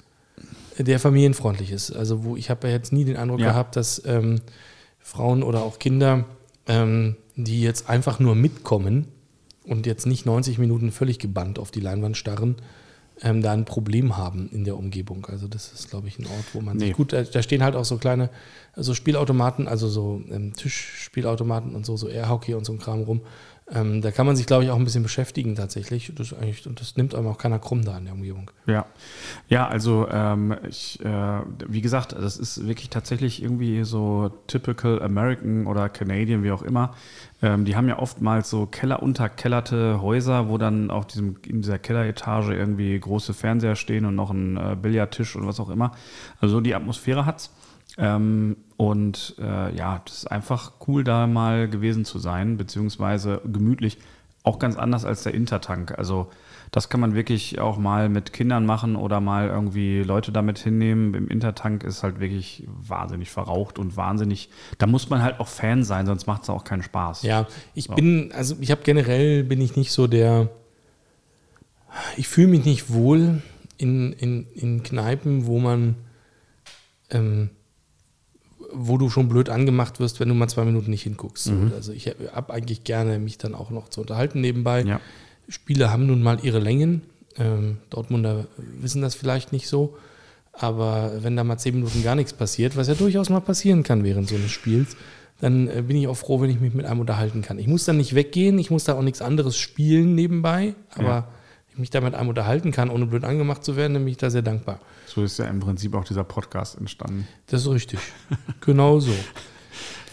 der 0.80 1.00
familienfreundlich 1.00 1.72
ist. 1.72 1.92
Also 1.92 2.24
wo 2.24 2.36
ich 2.36 2.50
habe 2.50 2.68
ja 2.68 2.74
jetzt 2.74 2.94
nie 2.94 3.06
den 3.06 3.16
Eindruck 3.16 3.42
ja. 3.42 3.50
gehabt, 3.50 3.76
dass 3.76 4.02
ähm, 4.06 4.42
Frauen 5.00 5.44
oder 5.44 5.62
auch 5.62 5.78
Kinder, 5.78 6.26
ähm, 6.66 7.16
die 7.36 7.62
jetzt 7.62 7.90
einfach 7.90 8.20
nur 8.20 8.34
mitkommen, 8.34 9.08
und 9.68 9.86
jetzt 9.86 10.06
nicht 10.06 10.26
90 10.26 10.58
Minuten 10.58 10.92
völlig 10.92 11.20
gebannt 11.20 11.60
auf 11.60 11.72
die 11.72 11.80
Leinwand 11.80 12.18
starren, 12.18 12.56
ähm, 13.22 13.42
da 13.42 13.54
ein 13.54 13.66
Problem 13.66 14.18
haben 14.18 14.50
in 14.52 14.66
der 14.66 14.78
Umgebung. 14.78 15.26
Also 15.26 15.48
das 15.48 15.72
ist, 15.72 15.90
glaube 15.90 16.08
ich, 16.08 16.20
ein 16.20 16.26
Ort, 16.26 16.46
wo 16.54 16.62
man 16.62 16.78
nee. 16.78 16.88
sich 16.88 16.96
gut, 16.96 17.14
da, 17.14 17.24
da, 17.24 17.42
stehen 17.42 17.64
halt 17.64 17.76
auch 17.76 17.86
so 17.86 17.98
kleine 17.98 18.30
so 18.76 18.94
Spielautomaten, 18.94 19.68
also 19.68 19.88
so 19.88 20.22
ähm, 20.30 20.54
Tischspielautomaten 20.54 21.76
und 21.76 21.86
so, 21.86 21.96
so 21.96 22.10
Airhockey 22.10 22.54
und 22.56 22.66
so 22.66 22.74
ein 22.74 22.80
Kram 22.80 23.04
rum. 23.04 23.22
Ähm, 23.72 24.04
da 24.04 24.12
kann 24.12 24.28
man 24.28 24.36
sich, 24.36 24.46
glaube 24.46 24.64
ich, 24.64 24.70
auch 24.70 24.76
ein 24.76 24.84
bisschen 24.84 25.02
beschäftigen 25.02 25.56
tatsächlich. 25.56 26.12
Das 26.14 26.32
und 26.34 26.80
das 26.80 26.98
nimmt 26.98 27.16
einem 27.16 27.28
auch 27.28 27.40
keiner 27.40 27.58
krumm 27.58 27.84
da 27.84 27.98
in 27.98 28.06
der 28.06 28.14
Umgebung. 28.14 28.52
Ja, 28.68 28.86
ja 29.50 29.68
also 29.68 30.08
ähm, 30.12 30.56
ich, 30.70 31.04
äh, 31.04 31.40
wie 31.68 31.82
gesagt, 31.82 32.12
das 32.14 32.38
ist 32.38 32.68
wirklich 32.68 32.92
tatsächlich 32.92 33.42
irgendwie 33.42 33.84
so 33.84 34.32
typical 34.46 35.02
American 35.02 35.66
oder 35.66 35.90
Canadian, 35.90 36.44
wie 36.44 36.52
auch 36.52 36.62
immer. 36.62 36.94
Ähm, 37.42 37.66
die 37.66 37.76
haben 37.76 37.88
ja 37.88 37.98
oftmals 37.98 38.52
so 38.52 38.68
kellerunterkellerte 38.68 40.00
Häuser, 40.00 40.48
wo 40.48 40.60
dann 40.60 40.92
auf 40.92 41.08
diesem, 41.08 41.38
in 41.48 41.64
dieser 41.64 41.80
Kelleretage 41.80 42.54
irgendwie 42.54 43.00
große 43.00 43.34
Fernseher 43.34 43.76
stehen 43.76 44.06
und 44.06 44.14
noch 44.14 44.30
ein 44.30 44.58
äh, 44.58 44.76
Billardtisch 44.80 45.36
und 45.36 45.48
was 45.48 45.60
auch 45.60 45.70
immer. 45.70 45.92
Also 46.40 46.62
die 46.62 46.76
Atmosphäre 46.76 47.26
hat's. 47.26 47.50
Ähm, 47.98 48.58
und 48.78 49.36
äh, 49.40 49.76
ja, 49.76 50.02
das 50.06 50.20
ist 50.20 50.32
einfach 50.32 50.74
cool, 50.88 51.04
da 51.04 51.28
mal 51.28 51.70
gewesen 51.70 52.06
zu 52.06 52.20
sein, 52.20 52.58
beziehungsweise 52.58 53.42
gemütlich. 53.46 53.98
Auch 54.44 54.60
ganz 54.60 54.76
anders 54.76 55.06
als 55.06 55.24
der 55.24 55.34
Intertank. 55.34 55.98
Also 55.98 56.30
das 56.72 56.90
kann 56.90 57.00
man 57.00 57.16
wirklich 57.16 57.60
auch 57.60 57.78
mal 57.78 58.10
mit 58.10 58.34
Kindern 58.34 58.66
machen 58.66 58.96
oder 58.96 59.22
mal 59.22 59.48
irgendwie 59.48 60.04
Leute 60.04 60.32
damit 60.32 60.60
hinnehmen. 60.60 61.14
Im 61.14 61.30
Intertank 61.30 61.84
ist 61.84 62.04
halt 62.04 62.20
wirklich 62.20 62.68
wahnsinnig 62.68 63.32
verraucht 63.32 63.80
und 63.80 63.96
wahnsinnig. 63.96 64.50
Da 64.78 64.86
muss 64.86 65.10
man 65.10 65.24
halt 65.24 65.40
auch 65.40 65.48
Fan 65.48 65.84
sein, 65.84 66.06
sonst 66.06 66.28
macht 66.28 66.44
es 66.44 66.50
auch 66.50 66.64
keinen 66.64 66.84
Spaß. 66.84 67.24
Ja, 67.24 67.48
ich 67.74 67.86
so. 67.86 67.96
bin, 67.96 68.32
also 68.34 68.56
ich 68.60 68.72
habe 68.72 68.82
generell 68.84 69.44
bin 69.44 69.62
ich 69.62 69.76
nicht 69.76 69.92
so 69.92 70.08
der. 70.08 70.50
Ich 72.18 72.28
fühle 72.28 72.48
mich 72.48 72.66
nicht 72.66 72.92
wohl 72.92 73.42
in, 73.78 74.12
in, 74.14 74.48
in 74.54 74.84
Kneipen, 74.84 75.46
wo 75.46 75.60
man 75.60 75.96
ähm, 77.10 77.52
wo 78.78 78.98
du 78.98 79.10
schon 79.10 79.30
blöd 79.30 79.50
angemacht 79.50 80.00
wirst, 80.00 80.20
wenn 80.20 80.30
du 80.30 80.36
mal 80.36 80.48
zwei 80.48 80.66
Minuten 80.66 80.92
nicht 80.92 81.04
hinguckst. 81.04 81.48
Mhm. 81.48 81.72
Also 81.76 81.92
ich 81.92 82.14
habe 82.34 82.54
eigentlich 82.54 82.84
gerne 82.84 83.20
mich 83.20 83.38
dann 83.38 83.56
auch 83.56 83.70
noch 83.70 83.90
zu 83.90 84.02
unterhalten 84.02 84.42
nebenbei. 84.42 84.84
Ja. 84.84 85.00
Spiele 85.48 85.92
haben 85.92 86.08
nun 86.08 86.22
mal 86.22 86.40
ihre 86.44 86.60
Längen. 86.60 87.02
Ähm, 87.38 87.78
Dortmunder 87.90 88.48
wissen 88.58 89.02
das 89.02 89.16
vielleicht 89.16 89.52
nicht 89.52 89.68
so. 89.68 89.98
Aber 90.54 91.12
wenn 91.22 91.36
da 91.36 91.44
mal 91.44 91.58
zehn 91.58 91.76
Minuten 91.76 92.04
gar 92.04 92.16
nichts 92.16 92.34
passiert, 92.34 92.78
was 92.78 92.88
ja 92.88 92.94
durchaus 92.94 93.30
mal 93.30 93.42
passieren 93.42 93.84
kann 93.84 94.04
während 94.04 94.30
so 94.30 94.36
eines 94.36 94.52
Spiels, 94.52 94.96
dann 95.42 95.68
äh, 95.68 95.84
bin 95.86 95.98
ich 95.98 96.08
auch 96.08 96.16
froh, 96.16 96.42
wenn 96.42 96.50
ich 96.50 96.60
mich 96.62 96.74
mit 96.74 96.86
einem 96.86 97.02
unterhalten 97.02 97.42
kann. 97.42 97.60
Ich 97.60 97.68
muss 97.68 97.86
dann 97.86 97.98
nicht 97.98 98.16
weggehen, 98.16 98.58
ich 98.58 98.72
muss 98.72 98.86
da 98.86 98.94
auch 98.94 99.02
nichts 99.02 99.22
anderes 99.22 99.58
spielen 99.58 100.16
nebenbei, 100.16 100.76
aber 100.92 101.08
ja. 101.08 101.28
Ich 101.76 101.80
mich 101.80 101.90
da 101.90 102.00
mit 102.00 102.16
einem 102.16 102.30
unterhalten 102.30 102.72
kann, 102.72 102.90
ohne 102.90 103.06
blöd 103.06 103.26
angemacht 103.26 103.64
zu 103.64 103.76
werden, 103.76 103.94
dann 103.94 104.04
bin 104.06 104.12
ich 104.12 104.18
da 104.18 104.30
sehr 104.30 104.42
dankbar. 104.42 104.80
So 105.08 105.24
ist 105.24 105.38
ja 105.40 105.46
im 105.46 105.60
Prinzip 105.60 105.94
auch 105.94 106.06
dieser 106.06 106.24
Podcast 106.24 106.78
entstanden. 106.78 107.28
Das 107.48 107.62
ist 107.62 107.70
richtig. 107.70 108.00
genau 108.62 109.02
so. 109.02 109.12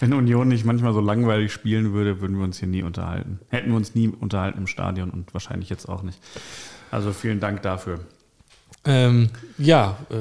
Wenn 0.00 0.12
Union 0.12 0.48
nicht 0.48 0.64
manchmal 0.64 0.92
so 0.92 1.00
langweilig 1.00 1.52
spielen 1.52 1.92
würde, 1.92 2.20
würden 2.20 2.36
wir 2.36 2.42
uns 2.42 2.58
hier 2.58 2.66
nie 2.66 2.82
unterhalten. 2.82 3.38
Hätten 3.50 3.70
wir 3.70 3.76
uns 3.76 3.94
nie 3.94 4.08
unterhalten 4.08 4.58
im 4.58 4.66
Stadion 4.66 5.10
und 5.10 5.32
wahrscheinlich 5.32 5.70
jetzt 5.70 5.88
auch 5.88 6.02
nicht. 6.02 6.18
Also 6.90 7.12
vielen 7.12 7.38
Dank 7.38 7.62
dafür. 7.62 8.00
Ähm, 8.84 9.30
ja, 9.58 9.96
äh, 10.10 10.16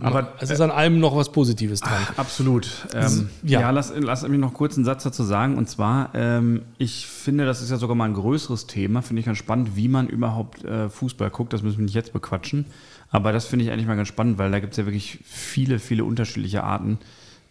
aber 0.00 0.34
es 0.40 0.50
ist 0.50 0.60
an 0.60 0.70
allem 0.70 1.00
noch 1.00 1.14
was 1.14 1.30
Positives 1.30 1.80
dran. 1.80 2.06
Absolut. 2.16 2.66
Ähm, 2.94 3.28
ja, 3.42 3.60
ja 3.60 3.70
lass, 3.70 3.92
lass 3.96 4.26
mich 4.26 4.40
noch 4.40 4.54
kurz 4.54 4.76
einen 4.76 4.86
Satz 4.86 5.02
dazu 5.02 5.22
sagen. 5.22 5.56
Und 5.58 5.68
zwar, 5.68 6.10
ähm, 6.14 6.62
ich 6.78 7.06
finde, 7.06 7.44
das 7.44 7.60
ist 7.60 7.70
ja 7.70 7.76
sogar 7.76 7.94
mal 7.94 8.06
ein 8.06 8.14
größeres 8.14 8.66
Thema. 8.66 9.02
Finde 9.02 9.20
ich 9.20 9.26
ganz 9.26 9.38
spannend, 9.38 9.76
wie 9.76 9.88
man 9.88 10.08
überhaupt 10.08 10.64
äh, 10.64 10.88
Fußball 10.88 11.30
guckt. 11.30 11.52
Das 11.52 11.62
müssen 11.62 11.78
wir 11.78 11.84
nicht 11.84 11.94
jetzt 11.94 12.12
bequatschen. 12.12 12.66
Aber 13.10 13.32
das 13.32 13.44
finde 13.44 13.66
ich 13.66 13.70
eigentlich 13.70 13.86
mal 13.86 13.96
ganz 13.96 14.08
spannend, 14.08 14.38
weil 14.38 14.50
da 14.50 14.60
gibt 14.60 14.72
es 14.72 14.78
ja 14.78 14.86
wirklich 14.86 15.18
viele, 15.24 15.78
viele 15.78 16.04
unterschiedliche 16.04 16.64
Arten. 16.64 16.98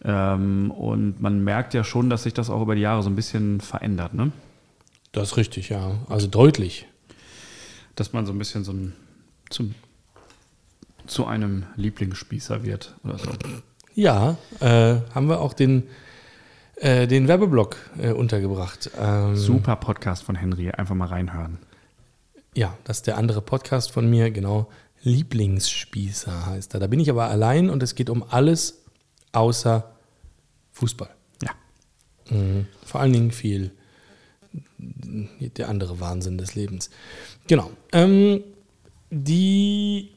Ähm, 0.04 0.72
und 0.72 1.20
man 1.22 1.44
merkt 1.44 1.74
ja 1.74 1.84
schon, 1.84 2.10
dass 2.10 2.24
sich 2.24 2.34
das 2.34 2.50
auch 2.50 2.60
über 2.60 2.74
die 2.74 2.82
Jahre 2.82 3.02
so 3.02 3.08
ein 3.08 3.16
bisschen 3.16 3.60
verändert. 3.60 4.14
Ne? 4.14 4.32
Das 5.12 5.30
ist 5.30 5.36
richtig, 5.36 5.68
ja. 5.68 5.92
Also 6.08 6.26
deutlich. 6.26 6.86
Dass 7.94 8.12
man 8.12 8.26
so 8.26 8.32
ein 8.32 8.38
bisschen 8.38 8.64
so 8.64 8.72
ein, 8.72 8.92
zum 9.48 9.74
zu 11.06 11.26
einem 11.26 11.64
Lieblingsspießer 11.76 12.64
wird 12.64 12.94
oder 13.04 13.18
so. 13.18 13.30
Ja, 13.94 14.36
äh, 14.60 14.96
haben 15.14 15.28
wir 15.28 15.40
auch 15.40 15.52
den, 15.52 15.84
äh, 16.76 17.06
den 17.06 17.28
Werbeblock 17.28 17.76
äh, 17.98 18.10
untergebracht. 18.10 18.90
Ähm, 18.98 19.36
Super 19.36 19.76
Podcast 19.76 20.24
von 20.24 20.34
Henry, 20.34 20.70
einfach 20.70 20.94
mal 20.94 21.08
reinhören. 21.08 21.58
Ja, 22.54 22.76
das 22.84 22.98
ist 22.98 23.06
der 23.06 23.18
andere 23.18 23.40
Podcast 23.40 23.90
von 23.90 24.08
mir, 24.08 24.30
genau. 24.30 24.68
Lieblingsspießer 25.02 26.46
heißt 26.46 26.74
er. 26.74 26.80
Da 26.80 26.86
bin 26.86 26.98
ich 26.98 27.10
aber 27.10 27.28
allein 27.28 27.68
und 27.68 27.82
es 27.82 27.94
geht 27.94 28.10
um 28.10 28.24
alles 28.28 28.82
außer 29.32 29.92
Fußball. 30.72 31.10
Ja. 31.42 31.50
Mhm. 32.30 32.66
Vor 32.84 33.00
allen 33.00 33.12
Dingen 33.12 33.30
viel 33.30 33.72
der 34.78 35.68
andere 35.68 36.00
Wahnsinn 36.00 36.38
des 36.38 36.54
Lebens. 36.54 36.90
Genau. 37.46 37.70
Ähm, 37.92 38.42
die 39.10 40.13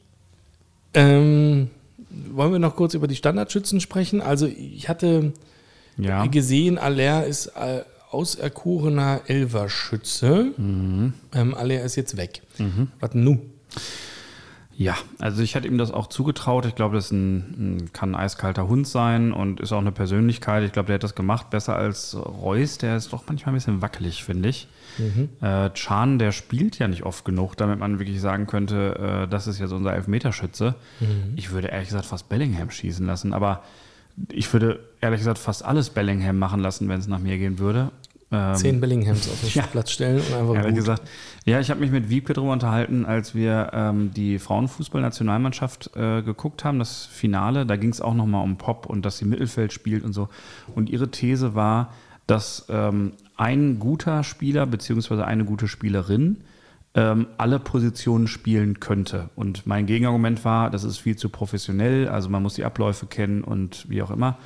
ähm, 0.98 1.70
wollen 2.32 2.52
wir 2.52 2.58
noch 2.58 2.76
kurz 2.76 2.94
über 2.94 3.06
die 3.06 3.16
Standardschützen 3.16 3.80
sprechen? 3.80 4.20
Also 4.20 4.46
ich 4.46 4.88
hatte 4.88 5.32
ja. 5.96 6.26
gesehen, 6.26 6.78
Aller 6.78 7.26
ist 7.26 7.46
äh, 7.48 7.82
auserkorener 8.10 9.22
Elverschütze. 9.26 10.52
Mhm. 10.56 11.12
Ähm, 11.34 11.54
Aller 11.54 11.82
ist 11.82 11.96
jetzt 11.96 12.16
weg. 12.16 12.42
Mhm. 12.58 12.88
Was 13.00 13.14
nu? 13.14 13.40
Ja, 14.76 14.96
also 15.18 15.42
ich 15.42 15.56
hatte 15.56 15.66
ihm 15.66 15.76
das 15.76 15.90
auch 15.90 16.06
zugetraut. 16.06 16.64
Ich 16.64 16.76
glaube, 16.76 16.94
das 16.94 17.10
ein, 17.10 17.78
ein, 17.78 17.92
kann 17.92 18.14
ein 18.14 18.20
eiskalter 18.20 18.68
Hund 18.68 18.86
sein 18.86 19.32
und 19.32 19.60
ist 19.60 19.72
auch 19.72 19.80
eine 19.80 19.90
Persönlichkeit. 19.90 20.62
Ich 20.62 20.72
glaube, 20.72 20.86
der 20.86 20.94
hat 20.94 21.02
das 21.02 21.16
gemacht 21.16 21.50
besser 21.50 21.74
als 21.74 22.16
Reus. 22.16 22.78
Der 22.78 22.96
ist 22.96 23.12
doch 23.12 23.24
manchmal 23.26 23.52
ein 23.52 23.56
bisschen 23.56 23.82
wackelig, 23.82 24.22
finde 24.22 24.48
ich. 24.48 24.68
Mhm. 24.98 25.28
Äh, 25.40 25.70
Chan, 25.70 26.18
der 26.18 26.32
spielt 26.32 26.78
ja 26.78 26.88
nicht 26.88 27.04
oft 27.04 27.24
genug, 27.24 27.56
damit 27.56 27.78
man 27.78 27.98
wirklich 27.98 28.20
sagen 28.20 28.46
könnte, 28.46 29.24
äh, 29.24 29.28
das 29.28 29.46
ist 29.46 29.58
jetzt 29.58 29.72
unser 29.72 29.94
Elfmeterschütze. 29.94 30.74
Mhm. 31.00 31.34
Ich 31.36 31.50
würde 31.50 31.68
ehrlich 31.68 31.88
gesagt 31.88 32.06
fast 32.06 32.28
Bellingham 32.28 32.70
schießen 32.70 33.06
lassen, 33.06 33.32
aber 33.32 33.62
ich 34.32 34.52
würde 34.52 34.80
ehrlich 35.00 35.20
gesagt 35.20 35.38
fast 35.38 35.64
alles 35.64 35.90
Bellingham 35.90 36.38
machen 36.38 36.60
lassen, 36.60 36.88
wenn 36.88 36.98
es 36.98 37.06
nach 37.06 37.20
mir 37.20 37.38
gehen 37.38 37.58
würde. 37.58 37.92
Ähm, 38.30 38.54
Zehn 38.56 38.80
Bellinghams 38.80 39.28
auf 39.28 39.40
den 39.40 39.50
ja. 39.54 39.66
Platz 39.66 39.90
stellen 39.90 40.20
und 40.20 40.34
einfach 40.34 40.54
Ehrlich 40.54 40.70
gut. 40.70 40.76
gesagt. 40.76 41.02
Ja, 41.46 41.60
ich 41.60 41.70
habe 41.70 41.80
mich 41.80 41.90
mit 41.90 42.10
Wiebke 42.10 42.34
darüber 42.34 42.52
unterhalten, 42.52 43.06
als 43.06 43.34
wir 43.34 43.70
ähm, 43.72 44.12
die 44.12 44.38
Frauenfußballnationalmannschaft 44.38 45.96
äh, 45.96 46.20
geguckt 46.22 46.64
haben, 46.64 46.78
das 46.78 47.06
Finale. 47.06 47.64
Da 47.64 47.76
ging 47.76 47.90
es 47.90 48.02
auch 48.02 48.14
nochmal 48.14 48.44
um 48.44 48.58
Pop 48.58 48.86
und 48.86 49.04
dass 49.04 49.18
sie 49.18 49.24
Mittelfeld 49.24 49.72
spielt 49.72 50.04
und 50.04 50.12
so. 50.12 50.28
Und 50.74 50.90
ihre 50.90 51.10
These 51.10 51.54
war, 51.54 51.92
dass 52.28 52.66
ähm, 52.68 53.14
ein 53.36 53.80
guter 53.80 54.22
Spieler 54.22 54.66
bzw. 54.66 55.22
eine 55.22 55.44
gute 55.44 55.66
Spielerin 55.66 56.44
ähm, 56.94 57.26
alle 57.36 57.58
Positionen 57.58 58.28
spielen 58.28 58.80
könnte. 58.80 59.30
Und 59.34 59.66
mein 59.66 59.86
Gegenargument 59.86 60.44
war, 60.44 60.70
das 60.70 60.84
ist 60.84 60.98
viel 60.98 61.16
zu 61.16 61.28
professionell, 61.30 62.08
also 62.08 62.28
man 62.28 62.42
muss 62.42 62.54
die 62.54 62.64
Abläufe 62.64 63.06
kennen 63.06 63.42
und 63.42 63.88
wie 63.88 64.02
auch 64.02 64.10
immer. 64.10 64.38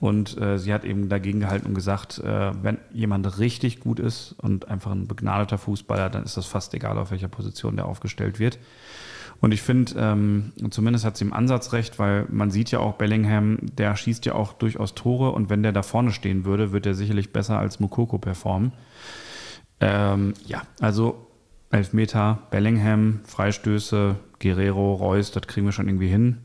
Und 0.00 0.40
äh, 0.40 0.58
sie 0.58 0.72
hat 0.72 0.84
eben 0.84 1.08
dagegen 1.08 1.40
gehalten 1.40 1.66
und 1.66 1.74
gesagt, 1.74 2.18
äh, 2.18 2.52
wenn 2.62 2.78
jemand 2.92 3.38
richtig 3.38 3.80
gut 3.80 3.98
ist 3.98 4.34
und 4.38 4.68
einfach 4.68 4.92
ein 4.92 5.08
begnadeter 5.08 5.58
Fußballer, 5.58 6.08
dann 6.08 6.22
ist 6.22 6.36
das 6.36 6.46
fast 6.46 6.72
egal, 6.74 6.98
auf 6.98 7.10
welcher 7.10 7.28
Position 7.28 7.76
der 7.76 7.86
aufgestellt 7.86 8.38
wird. 8.38 8.58
Und 9.40 9.52
ich 9.52 9.62
finde, 9.62 9.92
ähm, 9.96 10.52
zumindest 10.70 11.04
hat 11.04 11.16
sie 11.16 11.24
im 11.24 11.32
Ansatz 11.32 11.72
recht, 11.72 11.98
weil 11.98 12.26
man 12.28 12.50
sieht 12.50 12.70
ja 12.70 12.80
auch 12.80 12.94
Bellingham, 12.94 13.58
der 13.62 13.94
schießt 13.94 14.26
ja 14.26 14.34
auch 14.34 14.52
durchaus 14.52 14.94
Tore 14.94 15.30
und 15.30 15.48
wenn 15.48 15.62
der 15.62 15.72
da 15.72 15.82
vorne 15.82 16.10
stehen 16.10 16.44
würde, 16.44 16.72
wird 16.72 16.86
er 16.86 16.94
sicherlich 16.94 17.32
besser 17.32 17.58
als 17.58 17.78
Mukoko 17.78 18.18
performen. 18.18 18.72
Ähm, 19.80 20.34
ja, 20.46 20.62
also 20.80 21.28
Elfmeter, 21.70 22.38
Bellingham, 22.50 23.20
Freistöße, 23.24 24.16
Guerrero, 24.40 24.94
Reus, 24.94 25.30
das 25.30 25.46
kriegen 25.46 25.66
wir 25.66 25.72
schon 25.72 25.88
irgendwie 25.88 26.08
hin. 26.08 26.38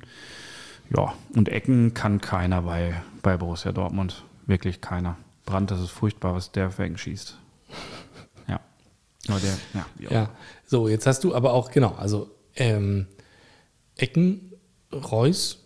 Ja, 0.95 1.13
und 1.35 1.49
Ecken 1.49 1.95
kann 1.95 2.21
keiner 2.21 2.61
bei, 2.61 3.01
bei 3.23 3.37
Borussia 3.37 3.71
Dortmund. 3.71 4.23
Wirklich 4.45 4.81
keiner. 4.81 5.17
Brand, 5.45 5.71
das 5.71 5.79
ist 5.79 5.89
furchtbar, 5.89 6.35
was 6.35 6.51
der 6.51 6.69
für 6.69 6.83
Ecken 6.83 6.97
schießt. 6.97 7.39
Ja. 8.47 8.59
Der, 9.27 9.81
ja, 9.99 10.11
ja, 10.11 10.29
so, 10.65 10.87
jetzt 10.87 11.07
hast 11.07 11.23
du 11.23 11.33
aber 11.33 11.53
auch, 11.53 11.71
genau, 11.71 11.95
also 11.95 12.29
ähm, 12.55 13.07
Ecken, 13.97 14.53
Reus, 14.91 15.63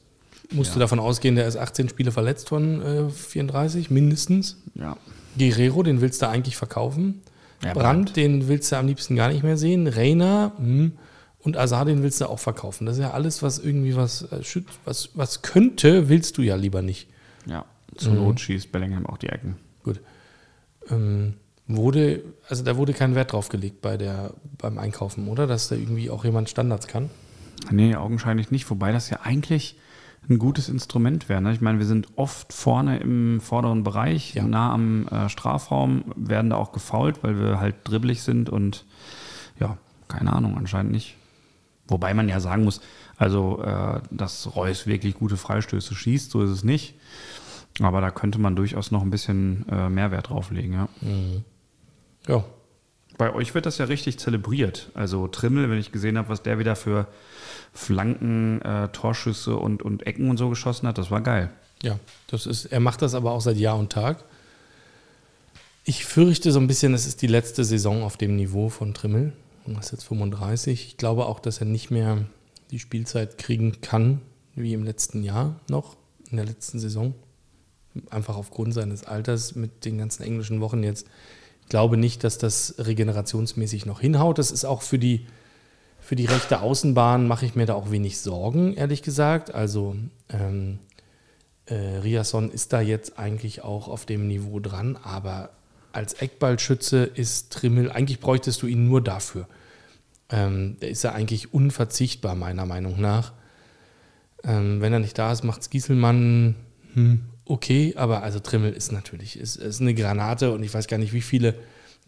musst 0.52 0.70
ja. 0.70 0.74
du 0.76 0.80
davon 0.80 1.00
ausgehen, 1.00 1.36
der 1.36 1.48
ist 1.48 1.58
18 1.58 1.90
Spiele 1.90 2.12
verletzt 2.12 2.50
von 2.50 2.82
äh, 2.82 3.10
34, 3.10 3.90
mindestens. 3.90 4.64
Ja. 4.76 4.98
Guerrero, 5.38 5.84
den 5.84 6.02
willst 6.02 6.22
du 6.22 6.30
eigentlich 6.30 6.58
verkaufen. 6.58 7.22
Ja, 7.64 7.74
Brandt, 7.74 8.16
den 8.16 8.48
willst 8.48 8.72
du 8.72 8.78
am 8.78 8.88
liebsten 8.88 9.16
gar 9.16 9.30
nicht 9.30 9.44
mehr 9.44 9.58
sehen. 9.58 9.88
Reiner 9.88 10.54
hm. 10.58 10.94
und 11.40 11.58
Azar, 11.58 11.86
den 11.86 12.04
willst 12.04 12.22
du 12.22 12.30
auch 12.30 12.40
verkaufen. 12.40 12.86
Das 12.86 12.98
ist 12.98 13.02
ja 13.02 13.12
alles, 13.12 13.42
was 13.42 13.60
irgendwie 13.60 13.96
was, 13.96 14.24
äh, 14.24 14.42
was, 14.86 15.10
was 15.16 15.42
könnte, 15.42 16.10
willst 16.10 16.38
du 16.38 16.44
ja 16.44 16.56
lieber 16.56 16.82
nicht. 16.82 17.08
Ja, 17.46 17.66
zur 17.96 18.14
mhm. 18.14 18.20
Not 18.20 18.40
schießt 18.40 18.72
Bellingham 18.72 19.06
auch 19.06 19.18
die 19.18 19.30
Ecken. 19.30 19.56
Gut. 19.84 20.02
Ähm, 20.90 21.36
Wurde, 21.68 22.24
also 22.48 22.64
da 22.64 22.78
wurde 22.78 22.94
kein 22.94 23.14
Wert 23.16 23.34
drauf 23.34 23.50
gelegt 23.50 23.82
bei 23.82 23.98
der, 23.98 24.34
beim 24.58 24.78
Einkaufen, 24.78 25.28
oder? 25.28 25.48
Dass 25.48 25.68
da 25.68 25.76
irgendwie 25.76 26.10
auch 26.10 26.24
jemand 26.24 26.50
Standards 26.50 26.88
kann? 26.88 27.10
Nee, 27.72 27.96
augenscheinlich 27.96 28.52
nicht. 28.52 28.70
Wobei 28.70 28.92
das 28.92 29.10
ja 29.10 29.20
eigentlich 29.24 29.78
ein 30.30 30.40
gutes 30.40 30.70
Instrument 30.70 31.30
wäre. 31.30 31.42
Ne? 31.42 31.54
Ich 31.54 31.62
meine, 31.62 31.80
wir 31.80 31.86
sind 31.86 32.08
oft 32.16 32.54
vorne 32.54 33.00
im 33.00 33.40
vorderen 33.42 33.84
Bereich, 33.84 34.34
ja. 34.34 34.44
nah 34.44 34.74
am 34.74 35.08
äh, 35.08 35.30
Strafraum, 35.30 36.14
werden 36.16 36.50
da 36.50 36.58
auch 36.58 36.72
gefault, 36.72 37.24
weil 37.24 37.40
wir 37.40 37.60
halt 37.60 37.76
dribbelig 37.84 38.24
sind 38.24 38.50
und 38.50 38.86
ja, 39.60 39.78
keine 40.08 40.34
Ahnung, 40.34 40.58
anscheinend 40.58 40.92
nicht. 40.92 41.16
Wobei 41.88 42.14
man 42.14 42.28
ja 42.28 42.40
sagen 42.40 42.64
muss, 42.64 42.82
also, 43.18 43.62
äh, 43.64 44.02
dass 44.12 44.56
Reus 44.56 44.86
wirklich 44.86 45.16
gute 45.16 45.38
Freistöße 45.38 45.96
schießt, 45.96 46.32
so 46.32 46.44
ist 46.44 46.52
es 46.52 46.64
nicht. 46.64 46.96
Aber 47.80 48.02
da 48.02 48.12
könnte 48.12 48.40
man 48.40 48.56
durchaus 48.56 48.92
noch 48.92 49.02
ein 49.02 49.10
bisschen 49.10 49.66
äh, 49.70 49.90
Mehrwert 49.90 50.30
drauflegen, 50.30 50.74
ja. 50.74 50.90
Mhm. 51.02 51.44
Ja. 52.28 52.44
Bei 53.18 53.34
euch 53.34 53.56
wird 53.56 53.66
das 53.66 53.80
ja 53.80 53.86
richtig 53.86 54.20
zelebriert. 54.20 54.92
Also 54.94 55.28
Trimmel, 55.28 55.70
wenn 55.70 55.80
ich 55.80 55.92
gesehen 55.92 56.18
habe, 56.18 56.30
was 56.30 56.44
der 56.44 56.60
wieder 56.60 56.76
für 56.76 57.08
Flanken, 57.74 58.62
äh, 58.62 58.90
Torschüsse 58.90 59.58
und, 59.58 59.82
und 59.82 60.06
Ecken 60.06 60.30
und 60.30 60.38
so 60.38 60.50
geschossen 60.50 60.88
hat, 60.88 60.98
das 60.98 61.10
war 61.10 61.22
geil. 61.22 61.50
Ja, 61.82 62.00
das 62.28 62.46
ist, 62.46 62.66
er 62.66 62.80
macht 62.80 63.02
das 63.02 63.16
aber 63.16 63.32
auch 63.32 63.42
seit 63.42 63.58
Jahr 63.58 63.78
und 63.78 63.92
Tag. 63.92 64.24
Ich 65.84 66.06
fürchte 66.06 66.52
so 66.52 66.60
ein 66.60 66.68
bisschen, 66.68 66.94
es 66.94 67.08
ist 67.08 67.22
die 67.22 67.28
letzte 67.28 67.64
Saison 67.64 68.04
auf 68.04 68.18
dem 68.18 68.36
Niveau 68.36 68.70
von 68.70 68.94
Trimmel. 68.94 69.34
Er 69.66 69.80
ist 69.80 69.92
jetzt 69.92 70.04
35. 70.04 70.88
Ich 70.88 70.98
glaube 70.98 71.26
auch, 71.26 71.40
dass 71.40 71.60
er 71.60 71.66
nicht 71.66 71.92
mehr 71.92 72.26
die 72.72 72.80
Spielzeit 72.80 73.38
kriegen 73.38 73.82
kann, 73.82 74.22
wie 74.56 74.74
im 74.74 74.84
letzten 74.84 75.24
Jahr 75.24 75.60
noch, 75.70 75.98
in 76.30 76.38
der 76.38 76.46
letzten 76.46 76.80
Saison. 76.80 77.14
Einfach 78.10 78.38
aufgrund 78.38 78.74
seines 78.74 79.04
Alters 79.04 79.56
mit 79.56 79.86
den 79.86 79.98
ganzen 79.98 80.24
englischen 80.24 80.62
Wochen 80.62 80.84
jetzt 80.84 81.08
glaube 81.70 81.98
nicht, 81.98 82.24
dass 82.24 82.38
das 82.38 82.76
regenerationsmäßig 82.78 83.86
noch 83.86 84.00
hinhaut. 84.00 84.38
Das 84.38 84.52
ist 84.52 84.66
auch 84.66 84.82
für 84.82 85.00
die, 85.00 85.26
für 86.00 86.16
die 86.16 86.26
rechte 86.26 86.62
Außenbahn, 86.62 87.28
mache 87.28 87.46
ich 87.46 87.56
mir 87.56 87.66
da 87.66 87.74
auch 87.74 87.92
wenig 87.92 88.20
Sorgen, 88.20 88.74
ehrlich 88.74 89.02
gesagt. 89.02 89.54
Also 89.54 89.96
ähm, 90.30 90.80
äh, 91.66 91.76
Riasson 91.76 92.50
ist 92.50 92.74
da 92.74 92.82
jetzt 92.82 93.20
eigentlich 93.20 93.64
auch 93.64 93.88
auf 93.88 94.06
dem 94.06 94.28
Niveau 94.28 94.60
dran, 94.60 94.98
aber 95.02 95.50
als 95.92 96.14
Eckballschütze 96.14 97.04
ist 97.04 97.52
Trimmel, 97.52 97.92
eigentlich 97.92 98.20
bräuchtest 98.20 98.62
du 98.62 98.68
ihn 98.68 98.88
nur 98.88 99.02
dafür. 99.02 99.48
Ähm, 100.30 100.78
der 100.82 100.90
ist 100.90 101.04
ja 101.04 101.14
eigentlich 101.14 101.54
unverzichtbar, 101.54 102.36
meiner 102.36 102.66
Meinung 102.66 103.00
nach. 103.00 103.34
Ähm, 104.44 104.82
wenn 104.82 104.94
er 104.94 105.00
nicht 105.00 105.18
da 105.18 105.32
ist, 105.32 105.44
macht 105.44 105.62
es 105.62 105.70
Gieselmann 105.70 106.56
hm, 106.94 107.26
okay, 107.50 107.94
aber 107.96 108.24
also 108.24 108.40
Trimmel 108.40 108.74
ist 108.74 108.92
natürlich 108.92 109.40
ist, 109.40 109.56
ist 109.56 109.82
eine 109.82 109.94
Granate 109.94 110.52
und 110.52 110.64
ich 110.64 110.74
weiß 110.74 110.88
gar 110.88 110.98
nicht, 110.98 111.14
wie 111.14 111.22
viele 111.22 111.56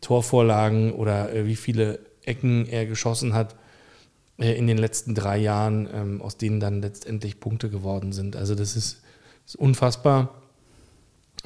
Torvorlagen 0.02 0.94
oder 0.94 1.34
äh, 1.34 1.46
wie 1.46 1.56
viele 1.56 2.00
Ecken 2.24 2.68
er 2.68 2.86
geschossen 2.86 3.34
hat 3.34 3.56
äh, 4.38 4.54
in 4.54 4.68
den 4.68 4.78
letzten 4.78 5.16
drei 5.16 5.38
Jahren, 5.38 5.88
ähm, 5.94 6.22
aus 6.22 6.38
denen 6.38 6.60
dann 6.60 6.82
letztendlich 6.82 7.40
Punkte 7.40 7.70
geworden 7.70 8.14
sind. 8.14 8.36
Also 8.36 8.56
das 8.56 8.76
ist, 8.76 9.02
ist 9.46 9.56
unfassbar 9.56 10.42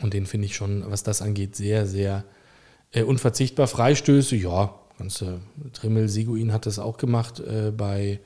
und 0.01 0.13
den 0.13 0.25
finde 0.25 0.45
ich 0.45 0.55
schon, 0.55 0.83
was 0.89 1.03
das 1.03 1.21
angeht, 1.21 1.55
sehr, 1.55 1.85
sehr 1.85 2.23
äh, 2.91 3.03
unverzichtbar. 3.03 3.67
Freistöße, 3.67 4.35
ja, 4.35 4.73
ganze 4.97 5.41
Trimmel 5.73 6.09
Seguin 6.09 6.53
hat 6.53 6.65
das 6.65 6.79
auch 6.79 6.97
gemacht 6.97 7.39
äh, 7.39 7.71
bei 7.71 8.19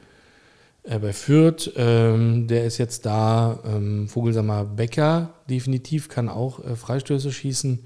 äh, 0.88 1.00
bei 1.00 1.14
Fürth, 1.14 1.72
ähm, 1.76 2.48
der 2.48 2.66
ist 2.66 2.78
jetzt 2.78 3.06
da. 3.06 3.60
Ähm, 3.66 4.08
Vogelsammer 4.08 4.66
Becker 4.66 5.34
definitiv 5.50 6.10
kann 6.10 6.30
auch 6.30 6.64
äh, 6.64 6.76
Freistöße 6.76 7.32
schießen. 7.32 7.80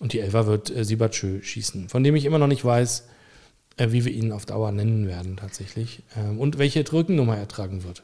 Und 0.00 0.12
die 0.12 0.20
Elfer 0.20 0.46
wird 0.46 0.74
äh, 0.74 0.84
Sibatschö 0.84 1.42
schießen, 1.42 1.88
von 1.88 2.02
dem 2.02 2.16
ich 2.16 2.24
immer 2.24 2.38
noch 2.38 2.46
nicht 2.46 2.64
weiß, 2.64 3.08
äh, 3.76 3.90
wie 3.90 4.04
wir 4.04 4.12
ihn 4.12 4.32
auf 4.32 4.46
Dauer 4.46 4.72
nennen 4.72 5.06
werden 5.06 5.36
tatsächlich. 5.36 6.02
Ähm, 6.16 6.38
und 6.38 6.58
welche 6.58 6.84
Rückennummer 6.90 7.36
er 7.36 7.48
tragen 7.48 7.84
wird. 7.84 8.02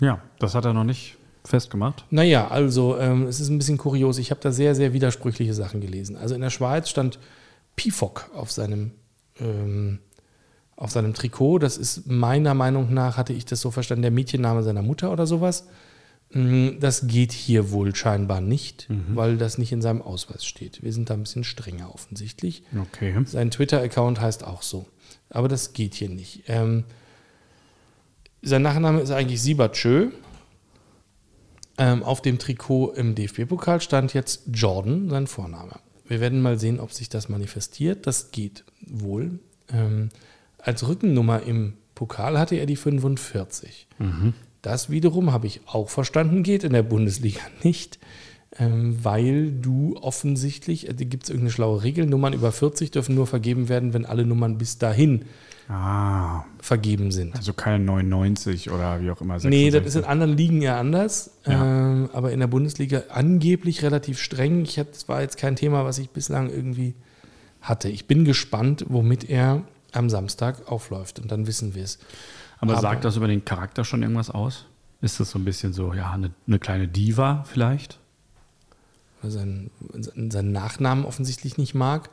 Ja, 0.00 0.20
das 0.38 0.54
hat 0.54 0.64
er 0.64 0.72
noch 0.72 0.84
nicht 0.84 1.16
festgemacht. 1.44 2.04
Naja, 2.10 2.48
also 2.48 2.98
ähm, 2.98 3.26
es 3.26 3.38
ist 3.38 3.48
ein 3.48 3.58
bisschen 3.58 3.78
kurios. 3.78 4.18
Ich 4.18 4.30
habe 4.30 4.40
da 4.40 4.50
sehr, 4.50 4.74
sehr 4.74 4.92
widersprüchliche 4.92 5.54
Sachen 5.54 5.80
gelesen. 5.80 6.16
Also 6.16 6.34
in 6.34 6.40
der 6.40 6.50
Schweiz 6.50 6.88
stand 6.88 7.18
Pifok 7.76 8.30
auf 8.34 8.50
seinem 8.50 8.92
ähm, 9.38 9.98
auf 10.76 10.90
seinem 10.90 11.14
Trikot. 11.14 11.58
Das 11.58 11.76
ist 11.76 12.06
meiner 12.06 12.54
Meinung 12.54 12.92
nach, 12.92 13.16
hatte 13.16 13.32
ich 13.32 13.44
das 13.44 13.60
so 13.60 13.70
verstanden, 13.70 14.02
der 14.02 14.10
Mädchenname 14.10 14.62
seiner 14.62 14.82
Mutter 14.82 15.12
oder 15.12 15.26
sowas. 15.26 15.66
Mm, 16.30 16.80
das 16.80 17.06
geht 17.06 17.32
hier 17.32 17.70
wohl 17.70 17.94
scheinbar 17.94 18.40
nicht, 18.40 18.90
mhm. 18.90 19.14
weil 19.14 19.36
das 19.36 19.58
nicht 19.58 19.72
in 19.72 19.82
seinem 19.82 20.02
Ausweis 20.02 20.44
steht. 20.44 20.82
Wir 20.82 20.92
sind 20.92 21.10
da 21.10 21.14
ein 21.14 21.22
bisschen 21.22 21.44
strenger 21.44 21.94
offensichtlich. 21.94 22.64
Okay. 22.78 23.14
Sein 23.26 23.50
Twitter-Account 23.50 24.20
heißt 24.20 24.44
auch 24.44 24.62
so. 24.62 24.86
Aber 25.30 25.48
das 25.48 25.72
geht 25.72 25.94
hier 25.94 26.08
nicht. 26.08 26.44
Ähm, 26.48 26.84
sein 28.42 28.62
Nachname 28.62 29.00
ist 29.00 29.10
eigentlich 29.10 29.40
Sibatschö. 29.40 30.10
Ähm, 31.76 32.02
auf 32.02 32.22
dem 32.22 32.38
Trikot 32.38 32.92
im 32.92 33.14
DFB-Pokal 33.14 33.80
stand 33.80 34.14
jetzt 34.14 34.42
Jordan, 34.52 35.10
sein 35.10 35.26
Vorname. 35.26 35.80
Wir 36.06 36.20
werden 36.20 36.42
mal 36.42 36.58
sehen, 36.58 36.78
ob 36.78 36.92
sich 36.92 37.08
das 37.08 37.28
manifestiert. 37.28 38.06
Das 38.06 38.30
geht 38.30 38.64
wohl. 38.86 39.38
Ähm, 39.72 40.10
als 40.64 40.86
Rückennummer 40.88 41.42
im 41.42 41.74
Pokal 41.94 42.38
hatte 42.38 42.56
er 42.56 42.66
die 42.66 42.76
45. 42.76 43.86
Mhm. 43.98 44.34
Das 44.62 44.90
wiederum 44.90 45.32
habe 45.32 45.46
ich 45.46 45.60
auch 45.66 45.90
verstanden, 45.90 46.42
geht 46.42 46.64
in 46.64 46.72
der 46.72 46.82
Bundesliga 46.82 47.40
nicht, 47.62 47.98
ähm, 48.58 48.98
weil 49.02 49.52
du 49.52 49.96
offensichtlich, 50.00 50.88
äh, 50.88 50.94
gibt 50.94 51.24
es 51.24 51.30
irgendeine 51.30 51.50
schlaue 51.50 51.82
Regel, 51.82 52.06
Nummern 52.06 52.32
über 52.32 52.50
40 52.50 52.90
dürfen 52.90 53.14
nur 53.14 53.26
vergeben 53.26 53.68
werden, 53.68 53.92
wenn 53.92 54.06
alle 54.06 54.24
Nummern 54.24 54.58
bis 54.58 54.78
dahin 54.78 55.26
ah, 55.68 56.44
vergeben 56.60 57.10
sind. 57.10 57.36
Also 57.36 57.52
keine 57.52 57.84
99 57.84 58.70
oder 58.70 59.00
wie 59.02 59.10
auch 59.10 59.20
immer. 59.20 59.38
66. 59.38 59.50
Nee, 59.50 59.70
das 59.70 59.86
ist 59.86 59.96
in 59.96 60.04
anderen 60.04 60.36
Ligen 60.36 60.62
ja 60.62 60.78
anders, 60.78 61.32
ja. 61.46 61.90
Ähm, 61.90 62.10
aber 62.12 62.32
in 62.32 62.40
der 62.40 62.46
Bundesliga 62.46 63.02
angeblich 63.10 63.82
relativ 63.82 64.20
streng. 64.20 64.62
Ich 64.62 64.76
das 64.76 65.08
war 65.08 65.20
jetzt 65.20 65.36
kein 65.36 65.56
Thema, 65.56 65.84
was 65.84 65.98
ich 65.98 66.10
bislang 66.10 66.48
irgendwie 66.48 66.94
hatte. 67.60 67.88
Ich 67.88 68.06
bin 68.06 68.24
gespannt, 68.24 68.86
womit 68.88 69.28
er 69.28 69.62
am 69.96 70.10
Samstag 70.10 70.68
aufläuft 70.68 71.18
und 71.18 71.30
dann 71.30 71.46
wissen 71.46 71.74
wir 71.74 71.84
es. 71.84 71.98
Aber, 72.58 72.72
Aber, 72.72 72.80
sagt 72.80 73.04
das 73.04 73.16
über 73.16 73.28
den 73.28 73.44
Charakter 73.44 73.84
schon 73.84 74.02
irgendwas 74.02 74.30
aus? 74.30 74.66
Ist 75.00 75.20
das 75.20 75.30
so 75.30 75.38
ein 75.38 75.44
bisschen 75.44 75.72
so, 75.72 75.92
ja, 75.92 76.10
eine, 76.12 76.30
eine 76.46 76.58
kleine 76.58 76.88
Diva 76.88 77.44
vielleicht? 77.44 77.98
Sein, 79.22 79.70
seinen 79.92 80.52
Nachnamen 80.52 81.04
offensichtlich 81.04 81.56
nicht 81.56 81.74
mag 81.74 82.10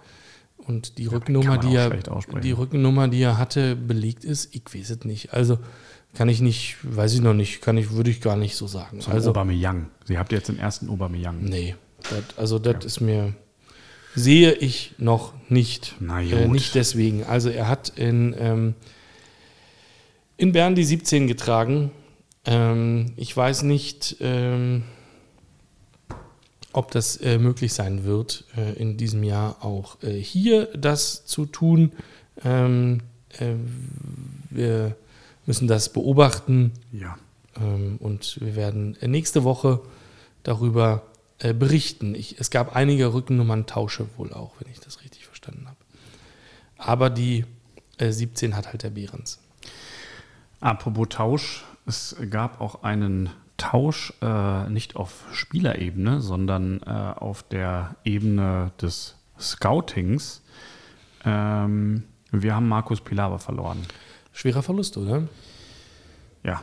und 0.57 0.97
die 0.97 1.03
ja, 1.05 1.11
Rückennummer, 1.11 1.57
die 1.57 1.75
er, 1.75 1.89
die 1.89 2.51
Rückennummer, 2.51 3.07
die 3.07 3.21
er 3.21 3.37
hatte, 3.37 3.75
belegt 3.75 4.23
ist, 4.23 4.55
ich 4.55 4.63
weiß 4.73 4.89
es 4.91 5.03
nicht. 5.03 5.33
Also 5.33 5.57
kann 6.13 6.29
ich 6.29 6.41
nicht, 6.41 6.77
weiß 6.83 7.13
ich 7.13 7.21
noch 7.21 7.33
nicht, 7.33 7.61
kann 7.61 7.77
ich, 7.77 7.91
würde 7.91 8.09
ich 8.09 8.21
gar 8.21 8.35
nicht 8.35 8.55
so 8.55 8.67
sagen. 8.67 9.01
So 9.01 9.11
also, 9.11 9.31
Aubameyang. 9.31 9.87
Sie 10.05 10.17
habt 10.17 10.31
jetzt 10.31 10.49
den 10.49 10.59
ersten 10.59 10.89
Aubameyang. 10.89 11.43
Nee, 11.43 11.75
dat, 12.09 12.37
also 12.37 12.59
das 12.59 12.75
ja. 12.81 12.85
ist 12.85 13.01
mir, 13.01 13.33
sehe 14.15 14.53
ich 14.53 14.93
noch 14.97 15.33
nicht. 15.49 15.95
Na 15.99 16.21
äh, 16.21 16.47
nicht 16.47 16.75
deswegen. 16.75 17.23
Also 17.23 17.49
er 17.49 17.67
hat 17.67 17.89
in, 17.95 18.35
ähm, 18.37 18.75
in 20.37 20.51
Bern 20.51 20.75
die 20.75 20.83
17 20.83 21.27
getragen. 21.27 21.91
Ähm, 22.45 23.13
ich 23.15 23.35
weiß 23.35 23.63
nicht, 23.63 24.17
ähm, 24.19 24.83
ob 26.73 26.91
das 26.91 27.17
äh, 27.17 27.37
möglich 27.37 27.73
sein 27.73 28.05
wird, 28.05 28.45
äh, 28.55 28.73
in 28.73 28.97
diesem 28.97 29.23
Jahr 29.23 29.63
auch 29.63 30.01
äh, 30.03 30.13
hier 30.13 30.67
das 30.67 31.25
zu 31.25 31.45
tun. 31.45 31.91
Ähm, 32.43 33.01
äh, 33.39 33.53
wir 34.49 34.95
müssen 35.45 35.67
das 35.67 35.91
beobachten. 35.91 36.71
Ja. 36.91 37.17
Ähm, 37.59 37.97
und 37.99 38.39
wir 38.41 38.55
werden 38.55 38.97
nächste 39.01 39.43
Woche 39.43 39.81
darüber 40.43 41.03
äh, 41.41 41.53
berichten. 41.53 42.15
Ich, 42.15 42.39
es 42.39 42.51
gab 42.51 42.75
einige 42.75 43.13
Rückennummern-Tausche 43.13 44.07
wohl 44.17 44.31
auch, 44.33 44.53
wenn 44.59 44.71
ich 44.71 44.79
das 44.79 45.01
richtig 45.01 45.25
verstanden 45.25 45.65
habe. 45.67 45.77
Aber 46.77 47.09
die 47.09 47.45
äh, 47.97 48.11
17 48.11 48.55
hat 48.55 48.67
halt 48.67 48.83
der 48.83 48.91
Behrens. 48.91 49.39
Apropos 50.59 51.09
Tausch, 51.09 51.63
es 51.87 52.15
gab 52.29 52.61
auch 52.61 52.83
einen 52.83 53.31
Tausch 53.57 54.13
äh, 54.21 54.69
nicht 54.69 54.95
auf 54.95 55.25
Spielerebene, 55.31 56.21
sondern 56.21 56.81
äh, 56.83 56.89
auf 56.89 57.43
der 57.43 57.95
Ebene 58.03 58.71
des 58.81 59.15
Scoutings. 59.39 60.41
Ähm, 61.25 62.03
wir 62.31 62.55
haben 62.55 62.67
Markus 62.67 63.01
Pilawa 63.01 63.37
verloren. 63.37 63.85
Schwerer 64.33 64.63
Verlust, 64.63 64.97
oder? 64.97 65.23
Ja. 66.43 66.61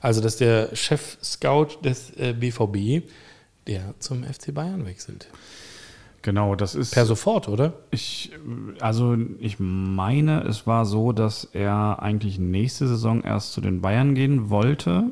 Also, 0.00 0.20
dass 0.20 0.36
der 0.36 0.74
Chef-Scout 0.74 1.84
des 1.84 2.10
äh, 2.16 2.32
BVB 2.32 3.08
der 3.66 3.94
zum 3.98 4.24
FC 4.24 4.54
Bayern 4.54 4.86
wechselt. 4.86 5.28
Genau, 6.22 6.54
das 6.54 6.74
ist. 6.74 6.92
Per 6.92 7.06
sofort, 7.06 7.48
oder? 7.48 7.72
Ich, 7.90 8.32
also 8.80 9.16
ich 9.38 9.56
meine, 9.58 10.42
es 10.42 10.66
war 10.66 10.84
so, 10.84 11.12
dass 11.12 11.44
er 11.44 12.02
eigentlich 12.02 12.38
nächste 12.38 12.86
Saison 12.86 13.22
erst 13.22 13.52
zu 13.52 13.60
den 13.60 13.80
Bayern 13.80 14.14
gehen 14.14 14.50
wollte. 14.50 15.04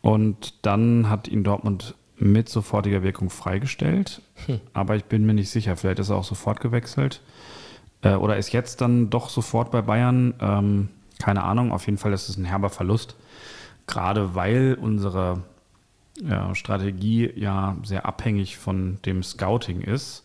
Und 0.00 0.54
dann 0.62 1.10
hat 1.10 1.26
ihn 1.26 1.42
Dortmund 1.42 1.94
mit 2.16 2.48
sofortiger 2.48 3.02
Wirkung 3.02 3.30
freigestellt. 3.30 4.22
Hm. 4.46 4.60
Aber 4.72 4.94
ich 4.94 5.04
bin 5.04 5.26
mir 5.26 5.34
nicht 5.34 5.50
sicher. 5.50 5.76
Vielleicht 5.76 5.98
ist 5.98 6.10
er 6.10 6.16
auch 6.16 6.24
sofort 6.24 6.60
gewechselt. 6.60 7.20
Äh, 8.02 8.14
oder 8.14 8.36
ist 8.36 8.52
jetzt 8.52 8.80
dann 8.80 9.10
doch 9.10 9.28
sofort 9.28 9.72
bei 9.72 9.82
Bayern. 9.82 10.34
Ähm, 10.40 10.88
keine 11.18 11.42
Ahnung. 11.42 11.72
Auf 11.72 11.86
jeden 11.86 11.98
Fall 11.98 12.12
ist 12.12 12.28
es 12.28 12.36
ein 12.36 12.44
herber 12.44 12.70
Verlust. 12.70 13.16
Gerade 13.88 14.36
weil 14.36 14.78
unsere 14.80 15.42
ja, 16.22 16.54
Strategie 16.54 17.30
ja 17.36 17.76
sehr 17.84 18.06
abhängig 18.06 18.56
von 18.56 18.98
dem 19.04 19.22
Scouting 19.22 19.80
ist. 19.80 20.24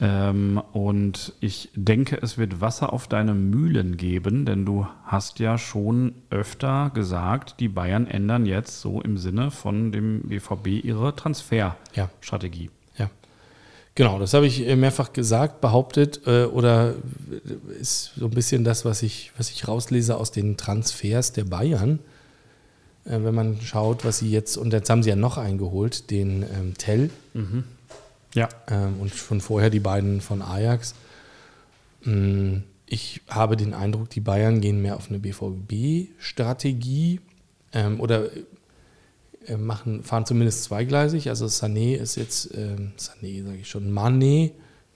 Ähm, 0.00 0.60
und 0.72 1.34
ich 1.40 1.70
denke, 1.74 2.18
es 2.20 2.36
wird 2.36 2.60
Wasser 2.60 2.92
auf 2.92 3.06
deine 3.06 3.32
Mühlen 3.32 3.96
geben, 3.96 4.44
denn 4.44 4.64
du 4.64 4.88
hast 5.04 5.38
ja 5.38 5.56
schon 5.56 6.14
öfter 6.30 6.90
gesagt, 6.94 7.60
die 7.60 7.68
Bayern 7.68 8.08
ändern 8.08 8.44
jetzt 8.44 8.80
so 8.80 9.00
im 9.00 9.18
Sinne 9.18 9.52
von 9.52 9.92
dem 9.92 10.22
BVB 10.22 10.84
ihre 10.84 11.14
Transferstrategie. 11.14 12.70
Ja. 12.96 13.04
ja. 13.04 13.10
Genau, 13.94 14.18
das 14.18 14.34
habe 14.34 14.46
ich 14.46 14.66
äh, 14.66 14.74
mehrfach 14.74 15.12
gesagt, 15.12 15.60
behauptet 15.60 16.22
äh, 16.26 16.46
oder 16.46 16.94
ist 17.78 18.14
so 18.16 18.24
ein 18.24 18.32
bisschen 18.32 18.64
das, 18.64 18.84
was 18.84 19.04
ich, 19.04 19.30
was 19.36 19.50
ich 19.50 19.68
rauslese 19.68 20.16
aus 20.16 20.32
den 20.32 20.56
Transfers 20.56 21.32
der 21.32 21.44
Bayern 21.44 22.00
äh, 22.00 22.13
wenn 23.04 23.34
man 23.34 23.60
schaut, 23.60 24.04
was 24.04 24.18
sie 24.18 24.30
jetzt, 24.30 24.56
und 24.56 24.72
jetzt 24.72 24.88
haben 24.88 25.02
sie 25.02 25.10
ja 25.10 25.16
noch 25.16 25.36
eingeholt, 25.36 26.10
den 26.10 26.42
ähm, 26.42 26.74
Tell. 26.78 27.10
Mhm. 27.34 27.64
Ja. 28.34 28.48
Ähm, 28.68 29.00
und 29.00 29.14
schon 29.14 29.40
vorher 29.40 29.70
die 29.70 29.80
beiden 29.80 30.20
von 30.20 30.42
Ajax. 30.42 30.94
Mm, 32.02 32.58
ich 32.86 33.20
habe 33.28 33.56
den 33.56 33.74
Eindruck, 33.74 34.10
die 34.10 34.20
Bayern 34.20 34.60
gehen 34.60 34.82
mehr 34.82 34.96
auf 34.96 35.08
eine 35.08 35.18
BVB-Strategie 35.18 37.20
ähm, 37.72 38.00
oder 38.00 38.28
äh, 39.46 39.56
machen, 39.56 40.02
fahren 40.02 40.26
zumindest 40.26 40.64
zweigleisig. 40.64 41.28
Also 41.28 41.46
Sané 41.46 41.96
ist 41.96 42.16
jetzt, 42.16 42.54
ähm, 42.54 42.92
Sané 42.98 43.44
sage 43.44 43.58
ich 43.58 43.68
schon, 43.68 43.92
Mané, 43.92 44.52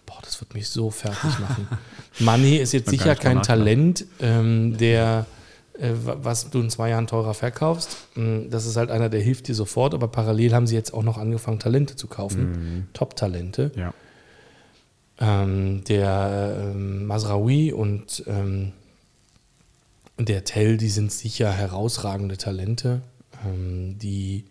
boah, 0.07 0.19
das 0.23 0.41
wird 0.41 0.55
mich 0.55 0.69
so 0.69 0.91
fertig 0.91 1.39
machen. 1.39 1.69
Mané 2.21 2.59
ist 2.59 2.73
jetzt 2.73 2.91
sicher 2.91 3.15
kein 3.15 3.43
Talent, 3.43 4.05
ähm, 4.21 4.77
der 4.79 5.21
äh, 5.21 5.38
was 5.79 6.51
du 6.51 6.61
in 6.61 6.71
zwei 6.71 6.91
Jahren 6.91 7.07
teurer 7.07 7.35
verkaufst. 7.35 7.97
Mm, 8.17 8.51
das 8.51 8.67
ist 8.67 8.77
halt 8.77 8.91
einer, 8.91 9.09
der 9.09 9.21
hilft 9.21 9.49
dir 9.49 9.55
sofort, 9.55 9.95
aber 9.95 10.09
parallel 10.09 10.53
haben 10.53 10.67
sie 10.67 10.75
jetzt 10.75 10.93
auch 10.93 11.05
noch 11.05 11.19
angefangen, 11.19 11.61
Talente 11.61 11.95
zu 11.95 12.09
kaufen. 12.09 12.51
Mhm. 12.51 12.87
Top-Talente. 12.93 13.71
Ja. 13.77 13.95
Ähm, 15.21 15.85
der 15.85 16.73
ähm, 16.75 17.07
Masraoui 17.07 17.73
und 17.73 18.25
ähm, 18.27 18.73
der 20.19 20.45
Tell, 20.45 20.77
die 20.77 20.89
sind 20.89 21.13
sicher 21.13 21.53
herausragende 21.53 22.37
Talente, 22.37 23.03
ähm, 23.47 23.99
die 23.99 24.45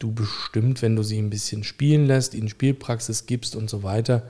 du 0.00 0.12
bestimmt, 0.12 0.82
wenn 0.82 0.96
du 0.96 1.04
sie 1.04 1.18
ein 1.18 1.30
bisschen 1.30 1.62
spielen 1.62 2.06
lässt, 2.06 2.34
ihnen 2.34 2.48
Spielpraxis 2.48 3.26
gibst 3.26 3.54
und 3.54 3.70
so 3.70 3.84
weiter, 3.84 4.24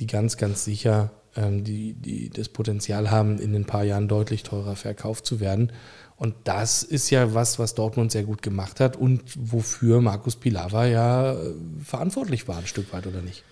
die 0.00 0.08
ganz, 0.08 0.36
ganz 0.36 0.64
sicher 0.64 1.10
die, 1.34 1.94
die 1.94 2.30
das 2.30 2.48
Potenzial 2.48 3.10
haben, 3.10 3.38
in 3.38 3.54
ein 3.54 3.64
paar 3.64 3.84
Jahren 3.84 4.08
deutlich 4.08 4.42
teurer 4.42 4.76
verkauft 4.76 5.26
zu 5.26 5.40
werden. 5.40 5.72
Und 6.16 6.34
das 6.44 6.82
ist 6.82 7.10
ja 7.10 7.34
was, 7.34 7.58
was 7.58 7.74
Dortmund 7.74 8.12
sehr 8.12 8.22
gut 8.22 8.42
gemacht 8.42 8.78
hat 8.80 8.96
und 8.96 9.22
wofür 9.36 10.00
Markus 10.00 10.36
Pilawa 10.36 10.86
ja 10.86 11.32
äh, 11.32 11.54
verantwortlich 11.82 12.46
war, 12.46 12.58
ein 12.58 12.66
Stück 12.66 12.92
weit, 12.92 13.06
oder 13.06 13.22
nicht? 13.22 13.42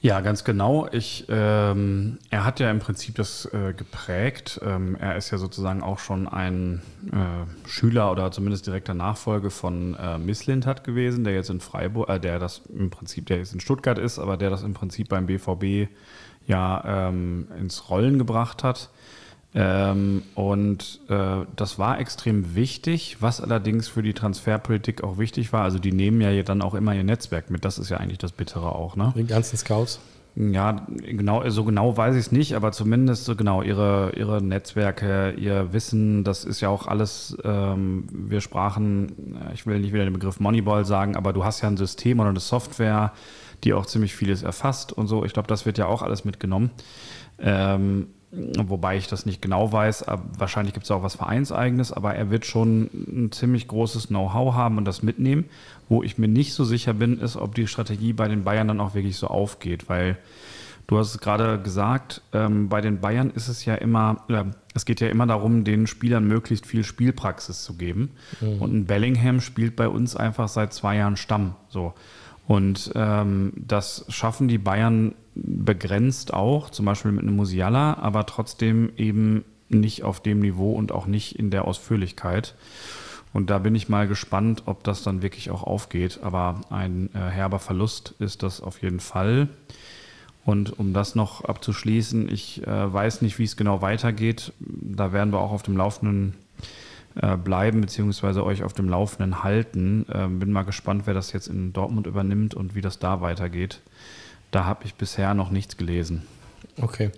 Ja, 0.00 0.20
ganz 0.20 0.44
genau. 0.44 0.88
Ich, 0.92 1.26
ähm, 1.28 2.18
er 2.30 2.44
hat 2.44 2.60
ja 2.60 2.70
im 2.70 2.78
Prinzip 2.78 3.16
das 3.16 3.46
äh, 3.46 3.72
geprägt. 3.72 4.60
Ähm, 4.64 4.94
er 4.94 5.16
ist 5.16 5.32
ja 5.32 5.38
sozusagen 5.38 5.82
auch 5.82 5.98
schon 5.98 6.28
ein 6.28 6.82
äh, 7.10 7.68
Schüler 7.68 8.12
oder 8.12 8.30
zumindest 8.30 8.68
direkter 8.68 8.94
Nachfolge 8.94 9.50
von 9.50 9.96
äh, 9.96 10.16
Misslintat 10.18 10.84
gewesen, 10.84 11.24
der 11.24 11.34
jetzt 11.34 11.50
in 11.50 11.58
Freiburg, 11.58 12.08
äh, 12.08 12.20
der 12.20 12.38
das 12.38 12.62
im 12.72 12.90
Prinzip, 12.90 13.26
der 13.26 13.38
jetzt 13.38 13.52
in 13.52 13.58
Stuttgart 13.60 13.98
ist, 13.98 14.20
aber 14.20 14.36
der 14.36 14.50
das 14.50 14.62
im 14.62 14.72
Prinzip 14.72 15.08
beim 15.08 15.26
BVB 15.26 15.90
ja 16.48 17.08
ähm, 17.08 17.46
ins 17.58 17.88
Rollen 17.88 18.18
gebracht 18.18 18.64
hat. 18.64 18.90
Ähm, 19.54 20.22
und 20.34 21.00
äh, 21.08 21.44
das 21.56 21.78
war 21.78 22.00
extrem 22.00 22.54
wichtig, 22.54 23.18
was 23.20 23.40
allerdings 23.40 23.88
für 23.88 24.02
die 24.02 24.12
Transferpolitik 24.12 25.02
auch 25.02 25.18
wichtig 25.18 25.52
war. 25.52 25.62
Also 25.62 25.78
die 25.78 25.92
nehmen 25.92 26.20
ja 26.20 26.42
dann 26.42 26.60
auch 26.60 26.74
immer 26.74 26.94
ihr 26.94 27.04
Netzwerk 27.04 27.50
mit. 27.50 27.64
Das 27.64 27.78
ist 27.78 27.88
ja 27.88 27.98
eigentlich 27.98 28.18
das 28.18 28.32
Bittere 28.32 28.74
auch. 28.74 28.96
Ne? 28.96 29.12
Die 29.16 29.24
ganzen 29.24 29.56
Scouts. 29.56 30.00
Ja, 30.36 30.86
genau, 30.88 31.48
so 31.48 31.64
genau 31.64 31.96
weiß 31.96 32.14
ich 32.14 32.26
es 32.26 32.32
nicht, 32.32 32.54
aber 32.54 32.70
zumindest 32.70 33.24
so 33.24 33.34
genau 33.34 33.62
ihre, 33.62 34.12
ihre 34.14 34.40
Netzwerke, 34.40 35.32
ihr 35.32 35.72
Wissen, 35.72 36.22
das 36.22 36.44
ist 36.44 36.60
ja 36.60 36.68
auch 36.68 36.86
alles, 36.86 37.36
ähm, 37.42 38.04
wir 38.12 38.40
sprachen, 38.40 39.36
ich 39.52 39.66
will 39.66 39.80
nicht 39.80 39.92
wieder 39.92 40.04
den 40.04 40.12
Begriff 40.12 40.38
Moneyball 40.38 40.84
sagen, 40.84 41.16
aber 41.16 41.32
du 41.32 41.44
hast 41.44 41.62
ja 41.62 41.68
ein 41.68 41.76
System 41.76 42.20
oder 42.20 42.28
eine 42.28 42.38
Software, 42.38 43.12
die 43.64 43.74
auch 43.74 43.86
ziemlich 43.86 44.14
vieles 44.14 44.42
erfasst 44.42 44.92
und 44.92 45.06
so. 45.06 45.24
Ich 45.24 45.32
glaube, 45.32 45.48
das 45.48 45.66
wird 45.66 45.78
ja 45.78 45.86
auch 45.86 46.02
alles 46.02 46.24
mitgenommen. 46.24 46.70
Ähm, 47.38 48.08
Wobei 48.30 48.98
ich 48.98 49.08
das 49.08 49.24
nicht 49.24 49.40
genau 49.40 49.72
weiß, 49.72 50.04
wahrscheinlich 50.36 50.74
gibt 50.74 50.84
es 50.84 50.90
auch 50.90 51.02
was 51.02 51.14
Vereinseigenes, 51.14 51.92
aber 51.92 52.14
er 52.14 52.30
wird 52.30 52.44
schon 52.44 52.90
ein 52.92 53.32
ziemlich 53.32 53.68
großes 53.68 54.08
Know-how 54.08 54.54
haben 54.54 54.76
und 54.76 54.84
das 54.84 55.02
mitnehmen. 55.02 55.46
Wo 55.88 56.02
ich 56.02 56.18
mir 56.18 56.28
nicht 56.28 56.52
so 56.52 56.64
sicher 56.64 56.92
bin, 56.92 57.18
ist, 57.20 57.36
ob 57.36 57.54
die 57.54 57.66
Strategie 57.66 58.12
bei 58.12 58.28
den 58.28 58.44
Bayern 58.44 58.68
dann 58.68 58.80
auch 58.80 58.94
wirklich 58.94 59.16
so 59.16 59.28
aufgeht, 59.28 59.88
weil 59.88 60.18
du 60.88 60.98
hast 60.98 61.14
es 61.14 61.20
gerade 61.20 61.58
gesagt, 61.58 62.20
ähm, 62.34 62.68
bei 62.68 62.82
den 62.82 63.00
Bayern 63.00 63.30
ist 63.30 63.48
es 63.48 63.64
ja 63.64 63.76
immer, 63.76 64.22
äh, 64.28 64.44
es 64.74 64.84
geht 64.84 65.00
ja 65.00 65.08
immer 65.08 65.26
darum, 65.26 65.64
den 65.64 65.86
Spielern 65.86 66.28
möglichst 66.28 66.66
viel 66.66 66.84
Spielpraxis 66.84 67.62
zu 67.62 67.78
geben. 67.78 68.10
Mhm. 68.42 68.60
Und 68.60 68.74
ein 68.74 68.84
Bellingham 68.84 69.40
spielt 69.40 69.74
bei 69.74 69.88
uns 69.88 70.14
einfach 70.14 70.48
seit 70.48 70.74
zwei 70.74 70.96
Jahren 70.96 71.16
Stamm. 71.16 71.54
So. 71.70 71.94
Und 72.48 72.92
ähm, 72.94 73.52
das 73.56 74.06
schaffen 74.08 74.48
die 74.48 74.56
Bayern 74.56 75.14
begrenzt 75.34 76.32
auch, 76.32 76.70
zum 76.70 76.86
Beispiel 76.86 77.12
mit 77.12 77.22
einem 77.22 77.36
Musiala, 77.36 77.98
aber 77.98 78.24
trotzdem 78.24 78.90
eben 78.96 79.44
nicht 79.68 80.02
auf 80.02 80.20
dem 80.20 80.40
Niveau 80.40 80.72
und 80.72 80.90
auch 80.90 81.06
nicht 81.06 81.38
in 81.38 81.50
der 81.50 81.66
Ausführlichkeit. 81.66 82.54
Und 83.34 83.50
da 83.50 83.58
bin 83.58 83.74
ich 83.74 83.90
mal 83.90 84.08
gespannt, 84.08 84.62
ob 84.64 84.82
das 84.82 85.02
dann 85.02 85.20
wirklich 85.20 85.50
auch 85.50 85.62
aufgeht. 85.62 86.20
Aber 86.22 86.62
ein 86.70 87.10
äh, 87.12 87.18
herber 87.18 87.58
Verlust 87.58 88.14
ist 88.18 88.42
das 88.42 88.62
auf 88.62 88.80
jeden 88.80 89.00
Fall. 89.00 89.48
Und 90.46 90.78
um 90.78 90.94
das 90.94 91.14
noch 91.14 91.44
abzuschließen, 91.44 92.32
ich 92.32 92.66
äh, 92.66 92.92
weiß 92.92 93.20
nicht, 93.20 93.38
wie 93.38 93.44
es 93.44 93.58
genau 93.58 93.82
weitergeht. 93.82 94.54
Da 94.58 95.12
werden 95.12 95.34
wir 95.34 95.40
auch 95.40 95.52
auf 95.52 95.62
dem 95.62 95.76
Laufenden 95.76 96.32
äh, 97.20 97.36
bleiben, 97.36 97.80
beziehungsweise 97.80 98.44
euch 98.44 98.62
auf 98.62 98.72
dem 98.72 98.88
Laufenden 98.88 99.42
halten. 99.42 100.06
Ähm, 100.12 100.38
bin 100.38 100.52
mal 100.52 100.62
gespannt, 100.62 101.02
wer 101.06 101.14
das 101.14 101.32
jetzt 101.32 101.48
in 101.48 101.72
Dortmund 101.72 102.06
übernimmt 102.06 102.54
und 102.54 102.74
wie 102.74 102.80
das 102.80 102.98
da 102.98 103.20
weitergeht. 103.20 103.80
Da 104.52 104.64
habe 104.64 104.84
ich 104.84 104.94
bisher 104.94 105.34
noch 105.34 105.50
nichts 105.50 105.76
gelesen. 105.76 106.22
Okay. 106.80 107.10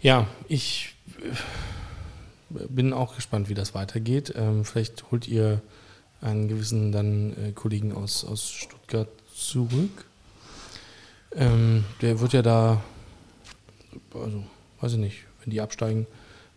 Ja, 0.00 0.26
ich 0.48 0.94
äh, 1.20 2.66
bin 2.68 2.92
auch 2.94 3.14
gespannt, 3.14 3.48
wie 3.50 3.54
das 3.54 3.74
weitergeht. 3.74 4.32
Ähm, 4.36 4.64
vielleicht 4.64 5.10
holt 5.10 5.28
ihr 5.28 5.60
einen 6.22 6.48
gewissen 6.48 6.90
dann 6.90 7.32
äh, 7.36 7.52
Kollegen 7.52 7.92
aus, 7.92 8.24
aus 8.24 8.50
Stuttgart 8.50 9.08
zurück. 9.34 10.06
Ähm, 11.36 11.84
der 12.00 12.20
wird 12.20 12.32
ja 12.32 12.40
da, 12.40 12.82
also 14.14 14.44
weiß 14.80 14.92
ich 14.92 14.98
nicht, 14.98 15.24
wenn 15.42 15.50
die 15.50 15.60
absteigen, 15.60 16.06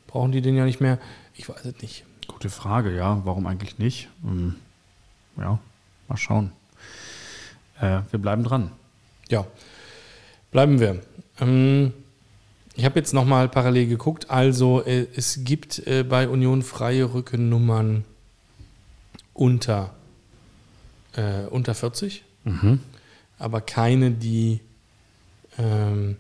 brauchen 0.07 0.31
die 0.31 0.41
den 0.41 0.55
ja 0.55 0.63
nicht 0.63 0.79
mehr. 0.79 0.97
Ich 1.33 1.49
weiß 1.49 1.65
es 1.65 1.81
nicht. 1.81 2.05
Gute 2.27 2.49
Frage, 2.49 2.95
ja. 2.95 3.21
Warum 3.25 3.47
eigentlich 3.47 3.79
nicht? 3.79 4.09
Hm. 4.21 4.55
Ja, 5.37 5.59
mal 6.07 6.17
schauen. 6.17 6.51
Äh, 7.79 8.01
wir 8.11 8.19
bleiben 8.19 8.43
dran. 8.43 8.71
Ja, 9.29 9.45
bleiben 10.51 10.79
wir. 10.79 11.01
Ähm, 11.39 11.93
ich 12.75 12.85
habe 12.85 12.99
jetzt 12.99 13.13
nochmal 13.13 13.49
parallel 13.49 13.87
geguckt. 13.87 14.29
Also 14.29 14.83
äh, 14.83 15.07
es 15.15 15.43
gibt 15.43 15.85
äh, 15.87 16.03
bei 16.03 16.27
Union 16.27 16.63
freie 16.63 17.13
Rückennummern 17.13 18.03
unter, 19.33 19.93
unter 21.49 21.75
40, 21.75 22.23
mhm. 22.43 22.79
aber 23.39 23.61
keine, 23.61 24.11
die 24.11 24.61
ähm, 25.57 26.17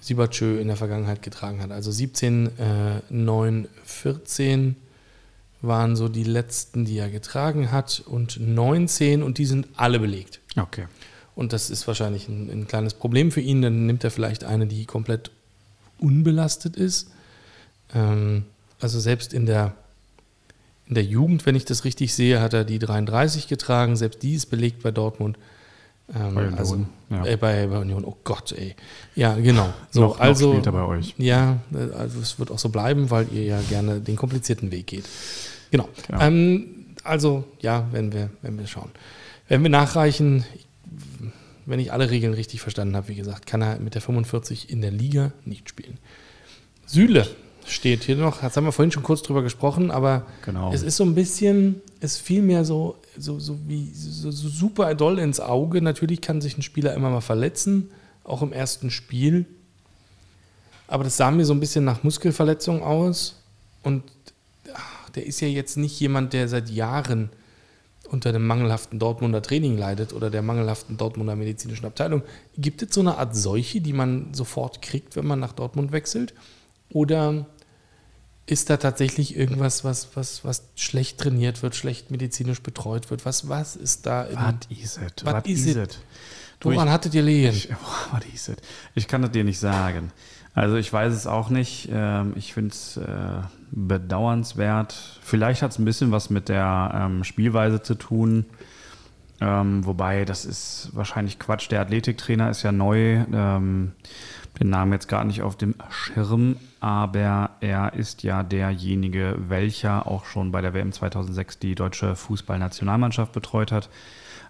Sibachö 0.00 0.58
in 0.58 0.68
der 0.68 0.76
Vergangenheit 0.76 1.22
getragen 1.22 1.62
hat. 1.62 1.70
Also 1.70 1.90
17, 1.90 2.58
äh, 2.58 3.00
9, 3.08 3.68
14 3.84 4.76
waren 5.66 5.96
so 5.96 6.08
die 6.08 6.24
letzten, 6.24 6.84
die 6.84 6.98
er 6.98 7.10
getragen 7.10 7.70
hat 7.72 8.02
und 8.06 8.38
19 8.40 9.22
und 9.22 9.38
die 9.38 9.46
sind 9.46 9.68
alle 9.76 9.98
belegt. 9.98 10.40
Okay. 10.56 10.86
Und 11.34 11.52
das 11.52 11.70
ist 11.70 11.86
wahrscheinlich 11.86 12.28
ein, 12.28 12.48
ein, 12.50 12.68
kleines 12.68 12.94
Problem 12.94 13.30
für 13.32 13.40
ihn. 13.40 13.62
Dann 13.62 13.86
nimmt 13.86 14.04
er 14.04 14.10
vielleicht 14.10 14.44
eine, 14.44 14.66
die 14.66 14.84
komplett 14.86 15.30
unbelastet 15.98 16.76
ist. 16.76 17.10
Ähm, 17.92 18.44
also 18.80 19.00
selbst 19.00 19.32
in 19.32 19.46
der, 19.46 19.74
in 20.86 20.94
der 20.94 21.04
Jugend, 21.04 21.44
wenn 21.46 21.56
ich 21.56 21.64
das 21.64 21.84
richtig 21.84 22.14
sehe, 22.14 22.40
hat 22.40 22.54
er 22.54 22.64
die 22.64 22.78
33 22.78 23.48
getragen. 23.48 23.96
Selbst 23.96 24.22
die 24.22 24.34
ist 24.34 24.46
belegt 24.46 24.82
bei 24.82 24.92
Dortmund. 24.92 25.38
Ähm, 26.14 26.34
bei 26.34 26.42
Union, 26.42 26.58
also, 26.58 26.86
ja. 27.10 27.24
äh, 27.24 27.36
bei, 27.36 27.66
bei, 27.66 27.78
Union, 27.78 28.04
oh 28.04 28.16
Gott, 28.24 28.52
ey. 28.52 28.76
Ja, 29.14 29.34
genau. 29.34 29.72
So, 29.90 30.00
noch, 30.00 30.20
also, 30.20 30.52
noch 30.54 30.62
bei 30.62 30.84
euch. 30.84 31.14
Ja, 31.16 31.58
also 31.96 32.20
es 32.20 32.38
wird 32.38 32.50
auch 32.50 32.58
so 32.58 32.68
bleiben, 32.68 33.10
weil 33.10 33.26
ihr 33.32 33.44
ja 33.44 33.60
gerne 33.68 34.00
den 34.00 34.16
komplizierten 34.16 34.70
Weg 34.70 34.86
geht. 34.86 35.04
Genau. 35.74 35.88
genau. 36.06 36.20
Ähm, 36.20 36.86
also, 37.02 37.42
ja, 37.60 37.88
wenn 37.90 38.12
wir, 38.12 38.30
wenn 38.42 38.56
wir 38.56 38.68
schauen. 38.68 38.92
Wenn 39.48 39.64
wir 39.64 39.70
nachreichen, 39.70 40.44
wenn 41.66 41.80
ich 41.80 41.92
alle 41.92 42.10
Regeln 42.10 42.32
richtig 42.32 42.60
verstanden 42.60 42.94
habe, 42.94 43.08
wie 43.08 43.16
gesagt, 43.16 43.46
kann 43.46 43.60
er 43.60 43.80
mit 43.80 43.96
der 43.96 44.00
45 44.00 44.70
in 44.70 44.82
der 44.82 44.92
Liga 44.92 45.32
nicht 45.44 45.68
spielen. 45.68 45.98
Süle 46.86 47.26
steht 47.66 48.04
hier 48.04 48.14
noch, 48.14 48.40
das 48.40 48.56
haben 48.56 48.66
wir 48.66 48.70
vorhin 48.70 48.92
schon 48.92 49.02
kurz 49.02 49.22
drüber 49.22 49.42
gesprochen, 49.42 49.90
aber 49.90 50.26
genau. 50.44 50.72
es 50.72 50.82
ist 50.82 50.96
so 50.96 51.02
ein 51.02 51.16
bisschen, 51.16 51.82
es 51.98 52.18
fiel 52.18 52.42
mir 52.42 52.64
so, 52.64 52.96
so, 53.18 53.40
so 53.40 53.58
wie 53.66 53.90
so, 53.92 54.30
so 54.30 54.48
super 54.48 54.94
doll 54.94 55.18
ins 55.18 55.40
Auge. 55.40 55.82
Natürlich 55.82 56.20
kann 56.20 56.40
sich 56.40 56.56
ein 56.56 56.62
Spieler 56.62 56.94
immer 56.94 57.10
mal 57.10 57.20
verletzen, 57.20 57.90
auch 58.22 58.42
im 58.42 58.52
ersten 58.52 58.92
Spiel. 58.92 59.44
Aber 60.86 61.02
das 61.02 61.16
sah 61.16 61.32
mir 61.32 61.44
so 61.44 61.52
ein 61.52 61.58
bisschen 61.58 61.84
nach 61.84 62.04
Muskelverletzung 62.04 62.84
aus. 62.84 63.40
Und 63.82 64.04
der 65.14 65.26
ist 65.26 65.40
ja 65.40 65.48
jetzt 65.48 65.76
nicht 65.76 65.98
jemand, 66.00 66.32
der 66.32 66.48
seit 66.48 66.70
Jahren 66.70 67.30
unter 68.08 68.32
dem 68.32 68.46
mangelhaften 68.46 68.98
Dortmunder 68.98 69.42
Training 69.42 69.78
leidet 69.78 70.12
oder 70.12 70.30
der 70.30 70.42
mangelhaften 70.42 70.96
Dortmunder 70.96 71.36
medizinischen 71.36 71.86
Abteilung. 71.86 72.22
Gibt 72.56 72.82
es 72.82 72.94
so 72.94 73.00
eine 73.00 73.18
Art 73.18 73.34
Seuche, 73.34 73.80
die 73.80 73.92
man 73.92 74.34
sofort 74.34 74.82
kriegt, 74.82 75.16
wenn 75.16 75.26
man 75.26 75.40
nach 75.40 75.52
Dortmund 75.52 75.92
wechselt? 75.92 76.34
Oder 76.90 77.46
ist 78.46 78.68
da 78.68 78.76
tatsächlich 78.76 79.36
irgendwas, 79.36 79.84
was, 79.84 80.08
was, 80.14 80.44
was 80.44 80.64
schlecht 80.74 81.18
trainiert 81.18 81.62
wird, 81.62 81.74
schlecht 81.74 82.10
medizinisch 82.10 82.62
betreut 82.62 83.10
wird? 83.10 83.24
Was, 83.24 83.48
was 83.48 83.74
ist 83.74 84.06
da? 84.06 84.28
Was 84.32 84.54
is 84.68 84.98
it? 84.98 85.24
Was 85.24 85.46
is 85.46 85.66
it? 85.66 85.98
Woran 86.60 86.90
hattet 86.90 87.14
ihr 87.14 87.22
Lehen? 87.22 87.54
Was 88.12 88.24
is 88.34 88.48
it? 88.48 88.60
Ich 88.94 89.08
kann 89.08 89.22
das 89.22 89.30
dir 89.30 89.44
nicht 89.44 89.58
sagen. 89.58 90.12
Also 90.54 90.76
ich 90.76 90.92
weiß 90.92 91.12
es 91.12 91.26
auch 91.26 91.50
nicht. 91.50 91.88
Ähm, 91.92 92.32
ich 92.36 92.54
finde 92.54 92.70
es 92.70 92.96
äh, 92.96 93.42
bedauernswert. 93.72 95.18
Vielleicht 95.22 95.62
hat 95.62 95.72
es 95.72 95.78
ein 95.78 95.84
bisschen 95.84 96.12
was 96.12 96.30
mit 96.30 96.48
der 96.48 96.92
ähm, 96.94 97.24
Spielweise 97.24 97.82
zu 97.82 97.96
tun. 97.96 98.46
Ähm, 99.40 99.84
wobei, 99.84 100.24
das 100.24 100.44
ist 100.44 100.90
wahrscheinlich 100.92 101.40
Quatsch. 101.40 101.70
Der 101.70 101.80
Athletiktrainer 101.80 102.50
ist 102.50 102.62
ja 102.62 102.72
neu. 102.72 103.24
den 104.60 104.70
Namen 104.70 104.92
jetzt 104.92 105.08
gar 105.08 105.24
nicht 105.24 105.42
auf 105.42 105.56
dem 105.56 105.74
Schirm, 105.90 106.56
aber 106.78 107.50
er 107.60 107.94
ist 107.94 108.22
ja 108.22 108.44
derjenige, 108.44 109.34
welcher 109.48 110.06
auch 110.06 110.24
schon 110.26 110.52
bei 110.52 110.60
der 110.60 110.72
WM 110.74 110.92
2006 110.92 111.58
die 111.58 111.74
deutsche 111.74 112.14
Fußballnationalmannschaft 112.14 113.32
betreut 113.32 113.72
hat. 113.72 113.90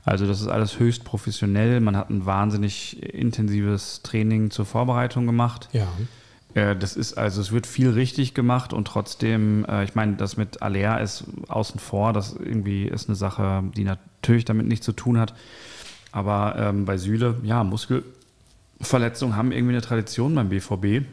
Also 0.04 0.26
das 0.26 0.40
ist 0.40 0.48
alles 0.48 0.78
höchst 0.78 1.04
professionell. 1.04 1.80
Man 1.80 1.96
hat 1.96 2.10
ein 2.10 2.26
wahnsinnig 2.26 3.02
intensives 3.02 4.02
Training 4.02 4.50
zur 4.50 4.66
Vorbereitung 4.66 5.26
gemacht. 5.26 5.68
Ja. 5.72 5.88
Äh, 6.54 6.76
Das 6.76 6.96
ist 6.96 7.14
also, 7.14 7.40
es 7.40 7.52
wird 7.52 7.66
viel 7.66 7.90
richtig 7.90 8.34
gemacht 8.34 8.72
und 8.72 8.86
trotzdem, 8.86 9.64
äh, 9.66 9.84
ich 9.84 9.94
meine, 9.94 10.16
das 10.16 10.36
mit 10.36 10.62
Alea 10.62 10.98
ist 10.98 11.24
außen 11.48 11.80
vor, 11.80 12.12
das 12.12 12.34
irgendwie 12.34 12.84
ist 12.84 13.08
eine 13.08 13.16
Sache, 13.16 13.64
die 13.76 13.84
natürlich 13.84 14.44
damit 14.44 14.66
nichts 14.66 14.84
zu 14.84 14.92
tun 14.92 15.18
hat. 15.18 15.34
Aber 16.12 16.54
ähm, 16.58 16.84
bei 16.84 16.96
Süle, 16.96 17.36
ja, 17.42 17.64
Muskelverletzungen 17.64 19.36
haben 19.36 19.52
irgendwie 19.52 19.72
eine 19.72 19.82
Tradition 19.82 20.34
beim 20.34 20.48
BVB. 20.48 21.04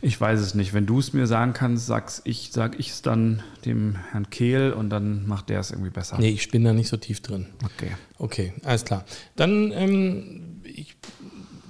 Ich 0.00 0.20
weiß 0.20 0.38
es 0.40 0.54
nicht. 0.54 0.74
Wenn 0.74 0.86
du 0.86 0.98
es 1.00 1.12
mir 1.12 1.26
sagen 1.26 1.52
kannst, 1.54 1.86
sag's 1.86 2.22
ich, 2.24 2.50
sag 2.52 2.78
ich 2.78 2.90
es 2.90 3.02
dann 3.02 3.42
dem 3.64 3.96
Herrn 4.12 4.30
Kehl 4.30 4.72
und 4.72 4.90
dann 4.90 5.26
macht 5.26 5.48
der 5.48 5.58
es 5.58 5.70
irgendwie 5.72 5.90
besser. 5.90 6.18
Nee, 6.18 6.30
ich 6.30 6.50
bin 6.50 6.62
da 6.64 6.72
nicht 6.72 6.88
so 6.88 6.96
tief 6.96 7.20
drin. 7.20 7.46
Okay. 7.64 7.90
Okay, 8.18 8.52
alles 8.64 8.84
klar. 8.84 9.04
Dann 9.34 9.72
ähm, 9.72 10.60
ich, 10.62 10.94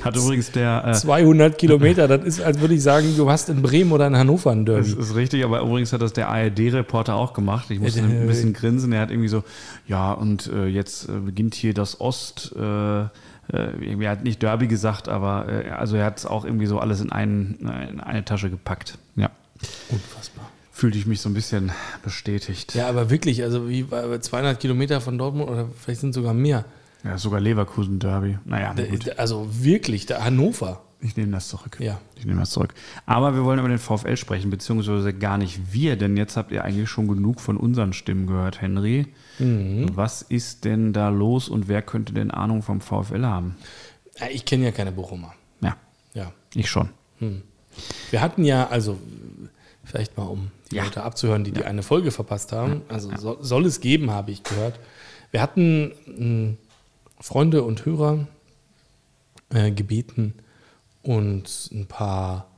hat 0.04 0.16
übrigens 0.16 0.52
der 0.52 0.84
äh, 0.86 0.94
200 0.94 1.58
Kilometer. 1.58 2.08
Das 2.08 2.24
ist, 2.24 2.42
als 2.42 2.60
würde 2.60 2.74
ich 2.74 2.84
sagen, 2.84 3.16
du 3.18 3.30
hast 3.30 3.50
in 3.50 3.62
Bremen 3.62 3.92
oder 3.92 4.08
in 4.08 4.16
Hannover 4.18 4.52
ein 4.52 4.66
Das 4.66 4.88
Derby. 4.88 5.02
ist 5.02 5.16
richtig, 5.16 5.44
aber 5.44 5.62
übrigens 5.62 5.94
hat 5.94 6.02
das 6.02 6.14
der 6.14 6.30
ARD-Reporter 6.30 7.16
auch 7.16 7.34
gemacht. 7.34 7.72
Ich 7.72 7.80
musste 7.80 8.02
ein 8.02 8.28
bisschen 8.28 8.54
grinsen. 8.54 8.92
Er 8.94 9.02
hat 9.02 9.12
irgendwie 9.12 9.30
so, 9.30 9.44
ja, 9.88 10.12
und 10.14 10.48
äh, 10.48 10.68
jetzt 10.68 11.10
äh, 11.10 11.14
beginnt 11.14 11.56
hier 11.56 11.74
das 11.74 12.00
Ost. 12.02 12.54
Äh, 12.58 13.02
äh, 13.04 13.08
er 14.00 14.10
hat 14.10 14.24
nicht 14.24 14.42
Derby 14.42 14.68
gesagt, 14.68 15.08
aber 15.08 15.48
äh, 15.48 15.70
also 15.70 15.96
er 15.98 16.06
hat 16.06 16.18
es 16.20 16.26
auch 16.26 16.46
irgendwie 16.46 16.66
so 16.66 16.80
alles 16.80 17.02
in, 17.02 17.12
einen, 17.12 17.56
in 17.90 18.00
eine 18.00 18.26
Tasche 18.26 18.50
gepackt. 18.50 18.98
Ja, 19.16 19.30
Unfassbar. 19.90 20.50
fühlte 20.72 20.98
ich 20.98 21.06
mich 21.06 21.22
so 21.22 21.30
ein 21.30 21.34
bisschen 21.34 21.72
bestätigt. 22.04 22.76
Ja, 22.76 22.88
aber 22.90 23.10
wirklich, 23.10 23.44
also 23.44 23.70
wie 23.70 23.84
bei 23.84 24.18
200 24.18 24.60
Kilometer 24.60 25.00
von 25.02 25.18
Dortmund 25.18 25.50
oder 25.50 25.68
vielleicht 25.80 26.02
sind 26.02 26.14
sogar 26.14 26.34
mehr. 26.34 26.66
Ja, 27.06 27.18
sogar 27.20 27.40
Leverkusen-Derby. 27.40 28.40
Naja, 28.46 28.74
Da- 28.74 28.84
gut. 28.86 29.18
Also 29.20 29.48
wirklich, 29.52 30.06
da 30.08 30.24
Hannover. 30.24 30.82
Ich 31.02 31.16
nehme 31.18 31.32
das 31.34 31.50
zurück. 31.50 31.78
Ja. 31.80 32.00
Ich 32.16 32.26
nehme 32.26 32.40
das 32.40 32.50
zurück. 32.50 32.74
Aber 33.06 33.36
wir 33.36 33.44
wollen 33.44 33.60
über 33.60 33.68
den 33.70 33.78
VfL 33.78 34.18
sprechen, 34.18 34.50
beziehungsweise 34.50 35.14
gar 35.14 35.38
nicht 35.38 35.72
wir, 35.72 35.98
denn 35.98 36.18
jetzt 36.18 36.36
habt 36.36 36.52
ihr 36.52 36.64
eigentlich 36.64 36.90
schon 36.90 37.08
genug 37.08 37.42
von 37.42 37.58
unseren 37.58 37.94
Stimmen 37.94 38.26
gehört, 38.26 38.60
Henry. 38.62 39.06
Mhm. 39.38 39.92
Was 39.94 40.24
ist 40.24 40.66
denn 40.66 40.94
da 40.94 41.10
los 41.10 41.48
und 41.48 41.68
wer 41.68 41.84
könnte 41.84 42.12
denn 42.14 42.32
Ahnung 42.32 42.64
vom 42.64 42.82
VfL 42.82 43.24
haben? 43.24 43.56
Ja, 44.20 44.28
ich 44.32 44.46
kenne 44.46 44.64
ja 44.66 44.72
keine 44.72 44.92
Bochumer. 44.92 45.34
Ja, 45.62 45.76
Ja. 46.16 46.32
ich 46.56 46.70
schon. 46.70 46.90
Wir 48.10 48.22
hatten 48.22 48.44
ja, 48.46 48.68
also 48.70 48.98
vielleicht 49.84 50.18
mal, 50.18 50.24
um 50.24 50.50
die 50.72 50.78
Ja. 50.78 50.86
Leute 50.86 51.04
abzuhören, 51.04 51.44
die 51.44 51.52
die 51.52 51.66
eine 51.66 51.84
Folge 51.84 52.10
verpasst 52.10 52.52
haben. 52.52 52.82
Also 52.88 53.16
soll, 53.18 53.38
soll 53.42 53.66
es 53.66 53.80
geben, 53.82 54.10
habe 54.12 54.32
ich 54.32 54.42
gehört. 54.44 54.80
Wir 55.32 55.42
hatten 55.42 55.92
mh, 56.08 56.54
Freunde 57.26 57.64
und 57.64 57.88
Hörer 57.88 58.28
äh, 59.50 59.72
gebeten, 59.72 60.36
uns 61.02 61.72
ein 61.72 61.88
paar 61.88 62.52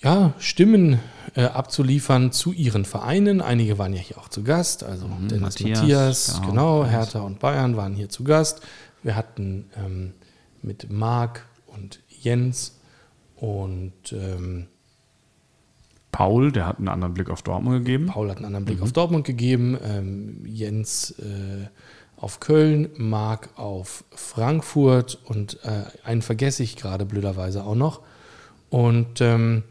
ja, 0.00 0.34
Stimmen 0.38 1.00
äh, 1.34 1.44
abzuliefern 1.44 2.30
zu 2.30 2.52
ihren 2.52 2.84
Vereinen. 2.84 3.40
Einige 3.40 3.78
waren 3.78 3.94
ja 3.94 4.00
hier 4.00 4.18
auch 4.18 4.28
zu 4.28 4.44
Gast, 4.44 4.84
also 4.84 5.06
Dennis 5.06 5.40
Matthias, 5.40 5.78
Matthias, 5.78 6.40
genau. 6.42 6.48
genau, 6.50 6.84
Hertha 6.84 7.20
und 7.20 7.38
Bayern 7.38 7.78
waren 7.78 7.94
hier 7.94 8.10
zu 8.10 8.22
Gast. 8.22 8.60
Wir 9.02 9.16
hatten 9.16 9.70
ähm, 9.78 10.12
mit 10.60 10.92
Marc 10.92 11.46
und 11.68 12.00
Jens 12.06 12.78
und 13.34 14.12
ähm, 14.12 14.66
Paul, 16.12 16.52
der 16.52 16.66
hat 16.66 16.76
einen 16.78 16.88
anderen 16.88 17.14
Blick 17.14 17.30
auf 17.30 17.40
Dortmund 17.40 17.78
gegeben. 17.78 18.08
Paul 18.08 18.28
hat 18.28 18.36
einen 18.36 18.46
anderen 18.46 18.66
Blick 18.66 18.82
auf 18.82 18.92
Dortmund 18.92 19.24
gegeben, 19.24 19.78
ähm, 19.82 20.44
Jens 20.44 21.12
äh, 21.12 21.68
auf 22.20 22.40
Köln, 22.40 22.90
Marc 22.96 23.48
auf 23.56 24.04
Frankfurt 24.10 25.18
und 25.24 25.58
äh, 25.64 25.84
einen 26.04 26.22
vergesse 26.22 26.62
ich 26.62 26.76
gerade 26.76 27.04
blöderweise 27.04 27.64
auch 27.64 27.74
noch. 27.76 28.00
Und 28.70 29.20
ähm, 29.20 29.62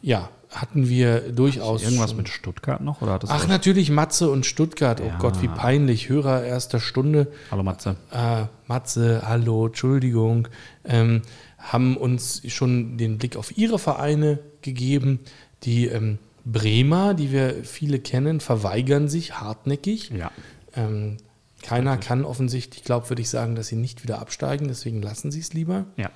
ja, 0.00 0.30
hatten 0.50 0.88
wir 0.88 1.32
durchaus. 1.32 1.82
Irgendwas 1.82 2.14
mit 2.14 2.28
Stuttgart 2.28 2.80
noch? 2.80 3.02
Oder 3.02 3.14
hat 3.14 3.22
das 3.24 3.30
Ach, 3.30 3.46
natürlich 3.48 3.90
Matze 3.90 4.30
und 4.30 4.46
Stuttgart. 4.46 5.00
Oh 5.00 5.06
Ja. 5.06 5.18
Gott, 5.18 5.42
wie 5.42 5.48
peinlich. 5.48 6.08
Hörer 6.08 6.44
erster 6.44 6.80
Stunde. 6.80 7.28
Hallo 7.50 7.62
Matze. 7.62 7.96
äh, 8.12 8.44
Matze, 8.66 9.22
hallo, 9.26 9.66
Entschuldigung, 9.66 10.48
ähm, 10.84 11.22
haben 11.58 11.96
uns 11.96 12.42
schon 12.52 12.96
den 12.98 13.18
Blick 13.18 13.36
auf 13.36 13.56
ihre 13.58 13.78
Vereine 13.78 14.38
gegeben. 14.62 15.20
Die 15.64 15.86
ähm, 15.86 16.18
Bremer, 16.44 17.14
die 17.14 17.32
wir 17.32 17.64
viele 17.64 17.98
kennen, 17.98 18.40
verweigern 18.40 19.08
sich 19.08 19.40
hartnäckig. 19.40 20.10
Ja. 20.10 20.30
Ähm, 20.74 21.18
keiner 21.62 21.98
kann 21.98 22.24
offensichtlich 22.24 22.84
glaubwürdig 22.84 23.28
sagen, 23.28 23.54
dass 23.54 23.68
sie 23.68 23.76
nicht 23.76 24.02
wieder 24.02 24.20
absteigen, 24.20 24.68
deswegen 24.68 25.02
lassen 25.02 25.30
sie 25.30 25.40
es 25.40 25.52
lieber. 25.52 25.84
Ja. 25.96 26.10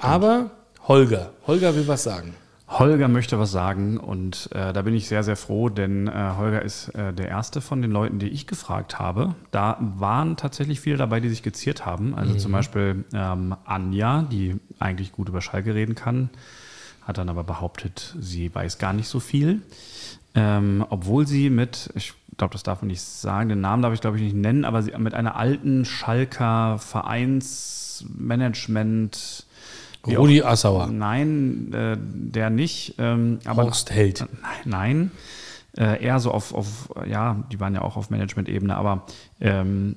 Aber 0.00 0.50
Holger, 0.88 1.32
Holger 1.46 1.74
will 1.74 1.88
was 1.88 2.02
sagen. 2.02 2.34
Holger 2.70 3.08
möchte 3.08 3.36
was 3.38 3.50
sagen 3.50 3.96
und 3.98 4.48
äh, 4.52 4.72
da 4.72 4.82
bin 4.82 4.94
ich 4.94 5.08
sehr, 5.08 5.24
sehr 5.24 5.34
froh, 5.34 5.68
denn 5.68 6.06
äh, 6.06 6.34
Holger 6.36 6.62
ist 6.62 6.88
äh, 6.90 7.12
der 7.12 7.28
erste 7.28 7.60
von 7.60 7.82
den 7.82 7.90
Leuten, 7.90 8.20
die 8.20 8.28
ich 8.28 8.46
gefragt 8.46 9.00
habe. 9.00 9.34
Da 9.50 9.76
waren 9.80 10.36
tatsächlich 10.36 10.80
viele 10.80 10.96
dabei, 10.96 11.18
die 11.18 11.28
sich 11.28 11.42
geziert 11.42 11.84
haben. 11.84 12.14
Also 12.14 12.34
zum 12.36 12.52
Beispiel 12.52 13.04
ähm, 13.12 13.56
Anja, 13.64 14.22
die 14.22 14.60
eigentlich 14.78 15.10
gut 15.10 15.28
über 15.28 15.40
Schalke 15.40 15.74
reden 15.74 15.96
kann, 15.96 16.30
hat 17.02 17.18
dann 17.18 17.28
aber 17.28 17.42
behauptet, 17.42 18.14
sie 18.20 18.54
weiß 18.54 18.78
gar 18.78 18.92
nicht 18.92 19.08
so 19.08 19.18
viel. 19.18 19.62
Ähm, 20.36 20.86
obwohl 20.90 21.26
sie 21.26 21.50
mit, 21.50 21.90
ich 21.96 22.14
glaube, 22.40 22.52
das 22.52 22.62
darf 22.62 22.80
man 22.80 22.88
nicht 22.88 23.02
sagen, 23.02 23.50
den 23.50 23.60
Namen 23.60 23.82
darf 23.82 23.94
ich 23.94 24.00
glaube 24.00 24.16
ich 24.16 24.22
nicht 24.22 24.34
nennen, 24.34 24.64
aber 24.64 24.82
sie 24.82 24.92
mit 24.96 25.12
einer 25.14 25.36
alten 25.36 25.84
Schalker 25.84 26.78
Vereinsmanagement. 26.78 29.44
Rudi 30.06 30.42
Assauer, 30.42 30.86
Nein, 30.86 31.70
äh, 31.74 31.98
der 32.00 32.48
nicht. 32.48 32.94
Ähm, 32.98 33.40
aber 33.44 33.64
Horst 33.64 33.90
Held. 33.90 34.24
Nein, 34.40 34.60
nein. 34.64 35.10
Äh, 35.76 36.02
eher 36.02 36.18
so 36.18 36.32
auf, 36.32 36.52
auf, 36.52 36.90
ja, 37.08 37.44
die 37.52 37.60
waren 37.60 37.74
ja 37.74 37.82
auch 37.82 37.96
auf 37.96 38.10
Management-Ebene, 38.10 38.74
aber 38.74 39.06
ähm, 39.40 39.96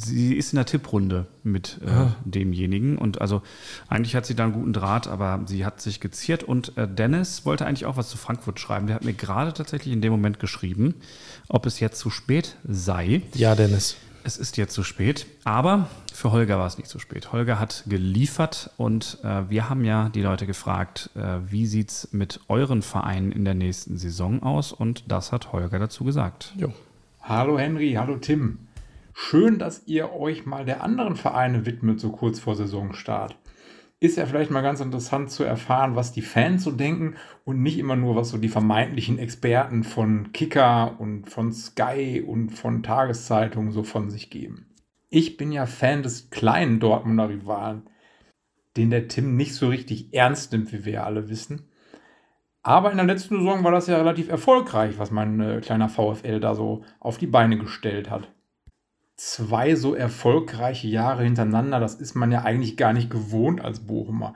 sie 0.00 0.34
ist 0.34 0.52
in 0.52 0.56
der 0.56 0.64
Tipprunde 0.64 1.26
mit 1.42 1.80
äh, 1.84 2.06
demjenigen 2.24 2.96
und 2.96 3.20
also 3.20 3.42
eigentlich 3.88 4.16
hat 4.16 4.24
sie 4.24 4.34
da 4.34 4.44
einen 4.44 4.54
guten 4.54 4.72
Draht, 4.72 5.06
aber 5.06 5.42
sie 5.46 5.66
hat 5.66 5.80
sich 5.82 6.00
geziert 6.00 6.42
und 6.42 6.76
äh, 6.78 6.88
Dennis 6.88 7.44
wollte 7.44 7.66
eigentlich 7.66 7.84
auch 7.84 7.96
was 7.96 8.08
zu 8.08 8.16
Frankfurt 8.16 8.60
schreiben. 8.60 8.86
Der 8.86 8.96
hat 8.96 9.04
mir 9.04 9.12
gerade 9.12 9.52
tatsächlich 9.52 9.92
in 9.92 10.00
dem 10.00 10.12
Moment 10.12 10.40
geschrieben, 10.40 10.94
ob 11.48 11.66
es 11.66 11.80
jetzt 11.80 11.98
zu 11.98 12.08
spät 12.08 12.56
sei. 12.66 13.22
Ja, 13.34 13.54
Dennis. 13.54 13.96
es 14.24 14.36
ist 14.36 14.56
jetzt 14.56 14.74
zu 14.74 14.82
spät. 14.82 15.26
Aber 15.44 15.88
für 16.18 16.32
Holger 16.32 16.58
war 16.58 16.66
es 16.66 16.78
nicht 16.78 16.90
zu 16.90 16.98
spät. 16.98 17.32
Holger 17.32 17.60
hat 17.60 17.84
geliefert 17.86 18.70
und 18.76 19.18
äh, 19.22 19.48
wir 19.48 19.70
haben 19.70 19.84
ja 19.84 20.08
die 20.08 20.22
Leute 20.22 20.46
gefragt, 20.46 21.10
äh, 21.14 21.38
wie 21.46 21.64
sieht 21.64 21.90
es 21.90 22.12
mit 22.12 22.40
euren 22.48 22.82
Vereinen 22.82 23.30
in 23.30 23.44
der 23.44 23.54
nächsten 23.54 23.96
Saison 23.96 24.42
aus? 24.42 24.72
Und 24.72 25.10
das 25.12 25.30
hat 25.30 25.52
Holger 25.52 25.78
dazu 25.78 26.04
gesagt. 26.04 26.54
Jo. 26.56 26.72
Hallo 27.22 27.56
Henry, 27.58 27.92
hallo 27.92 28.16
Tim. 28.16 28.58
Schön, 29.14 29.58
dass 29.60 29.86
ihr 29.86 30.12
euch 30.12 30.44
mal 30.44 30.64
der 30.64 30.82
anderen 30.82 31.14
Vereine 31.14 31.66
widmet, 31.66 32.00
so 32.00 32.10
kurz 32.10 32.40
vor 32.40 32.56
Saisonstart 32.56 33.36
ist 34.00 34.16
ja 34.16 34.26
vielleicht 34.26 34.52
mal 34.52 34.60
ganz 34.60 34.80
interessant 34.80 35.30
zu 35.30 35.42
erfahren, 35.42 35.96
was 35.96 36.12
die 36.12 36.22
Fans 36.22 36.62
so 36.62 36.70
denken 36.70 37.16
und 37.44 37.62
nicht 37.62 37.78
immer 37.78 37.96
nur, 37.96 38.14
was 38.14 38.28
so 38.28 38.38
die 38.38 38.48
vermeintlichen 38.48 39.18
Experten 39.18 39.82
von 39.82 40.32
Kicker 40.32 41.00
und 41.00 41.28
von 41.28 41.52
Sky 41.52 42.22
und 42.24 42.50
von 42.50 42.84
Tageszeitungen 42.84 43.72
so 43.72 43.82
von 43.82 44.08
sich 44.08 44.30
geben. 44.30 44.67
Ich 45.10 45.36
bin 45.36 45.52
ja 45.52 45.66
Fan 45.66 46.02
des 46.02 46.30
kleinen 46.30 46.80
Dortmunder 46.80 47.28
Rivalen, 47.28 47.88
den 48.76 48.90
der 48.90 49.08
Tim 49.08 49.36
nicht 49.36 49.54
so 49.54 49.68
richtig 49.68 50.12
ernst 50.12 50.52
nimmt, 50.52 50.72
wie 50.72 50.84
wir 50.84 50.92
ja 50.92 51.04
alle 51.04 51.28
wissen. 51.28 51.68
Aber 52.62 52.90
in 52.90 52.98
der 52.98 53.06
letzten 53.06 53.38
Saison 53.38 53.64
war 53.64 53.72
das 53.72 53.86
ja 53.86 53.96
relativ 53.96 54.28
erfolgreich, 54.28 54.98
was 54.98 55.10
mein 55.10 55.40
äh, 55.40 55.60
kleiner 55.60 55.88
VfL 55.88 56.40
da 56.40 56.54
so 56.54 56.84
auf 57.00 57.16
die 57.16 57.26
Beine 57.26 57.56
gestellt 57.56 58.10
hat 58.10 58.28
zwei 59.18 59.74
so 59.74 59.94
erfolgreiche 59.94 60.88
Jahre 60.88 61.24
hintereinander, 61.24 61.80
das 61.80 61.96
ist 61.96 62.14
man 62.14 62.32
ja 62.32 62.42
eigentlich 62.42 62.76
gar 62.76 62.92
nicht 62.92 63.10
gewohnt 63.10 63.60
als 63.60 63.80
Bochumer. 63.80 64.34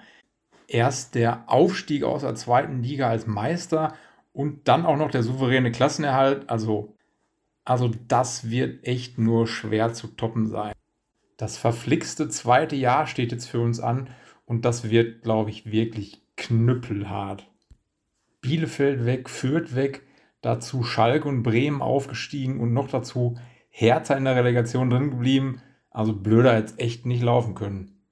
Erst 0.67 1.15
der 1.15 1.45
Aufstieg 1.47 2.03
aus 2.03 2.23
der 2.23 2.35
zweiten 2.35 2.83
Liga 2.83 3.09
als 3.09 3.27
Meister 3.27 3.95
und 4.33 4.69
dann 4.69 4.85
auch 4.85 4.97
noch 4.97 5.11
der 5.11 5.23
souveräne 5.23 5.71
Klassenerhalt. 5.71 6.51
Also, 6.51 6.97
also 7.65 7.91
das 8.09 8.51
wird 8.51 8.85
echt 8.85 9.19
nur 9.19 9.47
schwer 9.47 9.93
zu 9.93 10.09
toppen 10.09 10.47
sein. 10.47 10.73
Das 11.37 11.59
verflixte 11.59 12.29
zweite 12.29 12.77
Jahr 12.77 13.07
steht 13.07 13.33
jetzt 13.33 13.47
für 13.49 13.61
uns 13.61 13.81
an 13.81 14.11
und 14.45 14.65
das 14.65 14.91
wird, 14.91 15.23
glaube 15.23 15.51
ich, 15.51 15.71
wirklich 15.71 16.23
knüppelhart. 16.37 17.49
Bielefeld 18.41 19.07
weg, 19.07 19.31
Fürth 19.31 19.75
weg, 19.75 20.03
dazu 20.41 20.83
Schalke 20.83 21.29
und 21.29 21.43
Bremen 21.43 21.83
aufgestiegen 21.83 22.61
und 22.61 22.73
noch 22.73 22.89
dazu 22.89 23.39
Hertha 23.71 24.15
in 24.15 24.25
der 24.25 24.37
Relegation 24.37 24.91
drin 24.91 25.11
geblieben. 25.11 25.63
Also 25.91 26.15
blöder 26.15 26.57
jetzt 26.57 26.81
echt 26.81 27.07
nicht 27.07 27.23
laufen 27.23 27.55
können. 27.55 28.03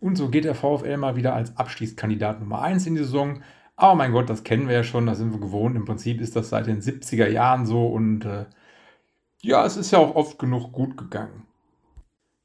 Und 0.00 0.16
so 0.16 0.28
geht 0.28 0.44
der 0.44 0.54
VfL 0.54 0.96
mal 0.96 1.16
wieder 1.16 1.34
als 1.34 1.56
Abschließkandidat 1.56 2.40
Nummer 2.40 2.62
1 2.62 2.86
in 2.86 2.94
die 2.94 3.02
Saison. 3.02 3.42
Aber 3.76 3.94
mein 3.94 4.12
Gott, 4.12 4.30
das 4.30 4.44
kennen 4.44 4.68
wir 4.68 4.74
ja 4.74 4.84
schon, 4.84 5.06
das 5.06 5.18
sind 5.18 5.32
wir 5.32 5.40
gewohnt. 5.40 5.76
Im 5.76 5.84
Prinzip 5.84 6.20
ist 6.20 6.36
das 6.36 6.48
seit 6.50 6.66
den 6.66 6.80
70er 6.80 7.28
Jahren 7.28 7.66
so 7.66 7.86
und 7.86 8.24
äh, 8.24 8.46
ja, 9.42 9.64
es 9.64 9.76
ist 9.76 9.90
ja 9.90 9.98
auch 9.98 10.14
oft 10.14 10.38
genug 10.38 10.72
gut 10.72 10.96
gegangen. 10.96 11.46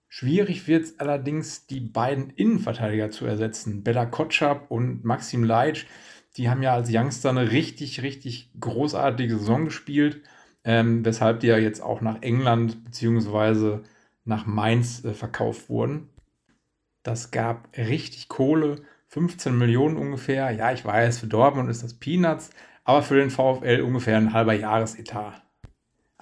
Schwierig 0.10 0.68
wird 0.68 0.84
es 0.84 1.00
allerdings, 1.00 1.66
die 1.66 1.80
beiden 1.80 2.30
Innenverteidiger 2.30 3.10
zu 3.10 3.26
ersetzen. 3.26 3.84
Bella 3.84 4.06
Kotschap 4.06 4.70
und 4.70 5.04
Maxim 5.04 5.44
Leitsch, 5.44 5.88
die 6.38 6.50
haben 6.50 6.62
ja 6.62 6.74
als 6.74 6.90
Youngster 6.92 7.30
eine 7.30 7.52
richtig, 7.52 8.04
richtig 8.04 8.52
großartige 8.60 9.38
Saison 9.38 9.66
gespielt 9.66 10.22
ähm, 10.64 11.04
weshalb 11.06 11.42
die 11.42 11.48
ja 11.48 11.58
jetzt 11.58 11.82
auch 11.82 12.02
nach 12.02 12.22
England 12.22 12.84
bzw. 12.86 13.80
nach 14.26 14.46
Mainz 14.46 15.04
äh, 15.04 15.14
verkauft 15.14 15.70
wurden. 15.70 16.10
Das 17.04 17.32
gab 17.32 17.70
richtig 17.78 18.30
Kohle, 18.30 18.84
15 19.10 19.58
Millionen 19.58 19.98
ungefähr. 19.98 20.52
Ja, 20.52 20.72
ich 20.72 20.86
weiß, 20.86 21.20
für 21.20 21.28
Dortmund 21.28 21.70
ist 21.70 21.84
das 21.84 21.96
Peanuts, 21.96 22.52
aber 22.86 23.04
für 23.04 23.16
den 23.16 23.30
VfL 23.30 23.82
ungefähr 23.82 24.18
ein 24.18 24.34
halber 24.34 24.54
Jahresetat. 24.54 25.44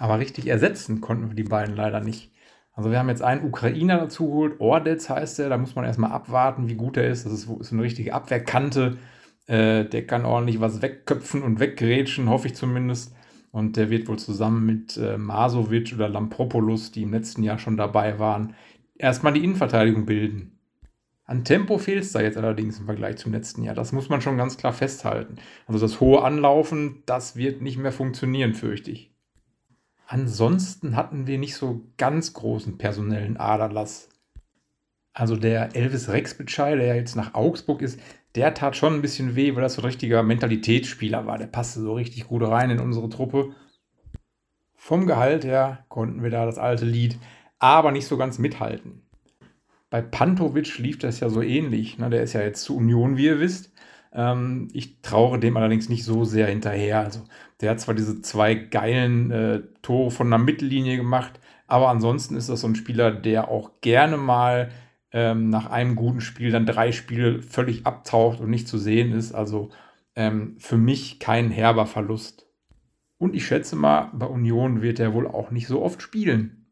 Aber 0.02 0.18
richtig 0.18 0.48
ersetzen 0.48 1.00
konnten 1.00 1.28
wir 1.28 1.36
die 1.36 1.44
beiden 1.44 1.76
leider 1.76 2.00
nicht. 2.00 2.32
Also 2.74 2.90
wir 2.90 2.98
haben 2.98 3.10
jetzt 3.10 3.22
einen 3.22 3.46
Ukrainer 3.46 4.00
dazu 4.00 4.26
geholt, 4.26 4.60
Ordetz 4.60 5.10
heißt 5.10 5.38
der, 5.38 5.50
da 5.50 5.60
muss 5.60 5.76
man 5.76 5.86
erstmal 5.86 6.12
abwarten, 6.12 6.68
wie 6.68 6.74
gut 6.74 6.98
er 6.98 7.08
ist. 7.08 7.24
Das 7.24 7.32
ist, 7.32 7.48
ist 7.48 7.72
eine 7.72 7.84
richtige 7.84 8.16
Abwehrkante. 8.16 8.98
Äh, 9.46 9.86
der 9.86 10.08
kann 10.08 10.26
ordentlich 10.26 10.60
was 10.60 10.82
wegköpfen 10.82 11.44
und 11.44 11.60
weggrätschen, 11.60 12.30
hoffe 12.30 12.48
ich 12.48 12.56
zumindest. 12.56 13.14
Und 13.52 13.78
der 13.78 13.92
wird 13.92 14.08
wohl 14.08 14.18
zusammen 14.18 14.66
mit 14.66 14.98
äh, 14.98 15.20
Masovic 15.20 15.94
oder 15.94 16.10
Lampropoulos, 16.10 16.92
die 16.92 17.04
im 17.04 17.12
letzten 17.12 17.44
Jahr 17.44 17.60
schon 17.60 17.78
dabei 17.78 18.18
waren, 18.18 18.56
erstmal 18.96 19.34
die 19.34 19.44
Innenverteidigung 19.44 20.08
bilden. 20.08 20.58
An 21.26 21.44
Tempo 21.44 21.78
fehlt 21.78 22.06
es 22.06 22.12
da 22.12 22.22
jetzt 22.22 22.38
allerdings 22.38 22.80
im 22.80 22.86
Vergleich 22.88 23.18
zum 23.18 23.34
letzten 23.34 23.62
Jahr. 23.62 23.76
Das 23.76 23.92
muss 23.92 24.10
man 24.10 24.22
schon 24.22 24.38
ganz 24.38 24.58
klar 24.58 24.74
festhalten. 24.74 25.36
Also 25.68 25.80
das 25.80 26.00
hohe 26.00 26.24
Anlaufen, 26.24 27.04
das 27.06 27.36
wird 27.36 27.62
nicht 27.62 27.78
mehr 27.78 27.92
funktionieren, 27.92 28.56
fürchte 28.56 28.90
ich. 28.90 29.11
Ansonsten 30.12 30.98
hatten 30.98 31.26
wir 31.26 31.38
nicht 31.38 31.56
so 31.56 31.86
ganz 31.96 32.34
großen 32.34 32.78
personellen 32.78 33.38
Aderlass. 33.38 34.10
Also 35.14 35.38
der 35.38 35.74
Elvis 35.74 36.10
Rexbitschei, 36.10 36.76
der 36.76 36.98
jetzt 36.98 37.16
nach 37.16 37.34
Augsburg 37.34 37.82
ist, 37.82 37.98
der 38.36 38.54
tat 38.54 38.76
schon 38.76 38.94
ein 38.94 39.02
bisschen 39.02 39.38
weh, 39.38 39.56
weil 39.56 39.62
das 39.62 39.76
so 39.76 39.82
ein 39.82 39.86
richtiger 39.86 40.22
Mentalitätsspieler 40.22 41.28
war. 41.28 41.38
Der 41.38 41.48
passte 41.48 41.80
so 41.80 41.94
richtig 41.94 42.28
gut 42.28 42.44
rein 42.44 42.72
in 42.72 42.82
unsere 42.82 43.08
Truppe. 43.08 43.56
Vom 44.76 45.08
Gehalt 45.08 45.46
her 45.46 45.86
konnten 45.88 46.22
wir 46.24 46.30
da 46.30 46.46
das 46.46 46.58
alte 46.58 46.84
Lied 46.86 47.18
aber 47.60 47.94
nicht 47.94 48.08
so 48.08 48.18
ganz 48.18 48.38
mithalten. 48.38 49.04
Bei 49.90 50.02
Pantovic 50.02 50.78
lief 50.78 51.00
das 51.00 51.22
ja 51.22 51.30
so 51.30 51.42
ähnlich. 51.42 52.00
Ne? 52.00 52.10
Der 52.10 52.24
ist 52.24 52.34
ja 52.34 52.42
jetzt 52.42 52.64
zu 52.64 52.76
Union, 52.76 53.16
wie 53.16 53.28
ihr 53.28 53.40
wisst. 53.40 53.72
Ähm, 54.12 54.68
ich 54.74 55.02
traure 55.02 55.40
dem 55.40 55.56
allerdings 55.56 55.88
nicht 55.88 56.04
so 56.04 56.26
sehr 56.26 56.48
hinterher. 56.48 57.00
Also, 57.00 57.22
der 57.62 57.72
hat 57.72 57.80
zwar 57.80 57.96
diese 57.96 58.22
zwei 58.22 58.56
geilen 58.56 59.32
äh, 59.32 59.62
Tore 59.82 60.12
von 60.12 60.30
der 60.30 60.40
Mittellinie 60.40 60.98
gemacht, 60.98 61.40
aber 61.68 61.90
ansonsten 61.90 62.36
ist 62.36 62.50
das 62.50 62.62
so 62.62 62.68
ein 62.68 62.76
Spieler, 62.76 63.12
der 63.12 63.50
auch 63.50 63.82
gerne 63.82 64.18
mal 64.18 64.72
ähm, 65.14 65.50
nach 65.50 65.68
einem 65.70 65.96
guten 65.96 66.22
Spiel 66.22 66.52
dann 66.52 66.66
drei 66.66 66.92
Spiele 66.92 67.42
völlig 67.42 67.86
abtaucht 67.86 68.40
und 68.40 68.50
nicht 68.50 68.68
zu 68.68 68.78
sehen 68.78 69.14
ist. 69.14 69.34
Also 69.34 69.70
ähm, 70.16 70.56
für 70.60 70.78
mich 70.78 71.20
kein 71.20 71.50
herber 71.50 71.86
Verlust. 71.86 72.48
Und 73.18 73.36
ich 73.36 73.46
schätze 73.46 73.76
mal, 73.76 74.10
bei 74.14 74.26
Union 74.26 74.82
wird 74.82 75.00
er 75.00 75.14
wohl 75.14 75.28
auch 75.28 75.52
nicht 75.52 75.68
so 75.68 75.82
oft 75.82 76.02
spielen. 76.02 76.66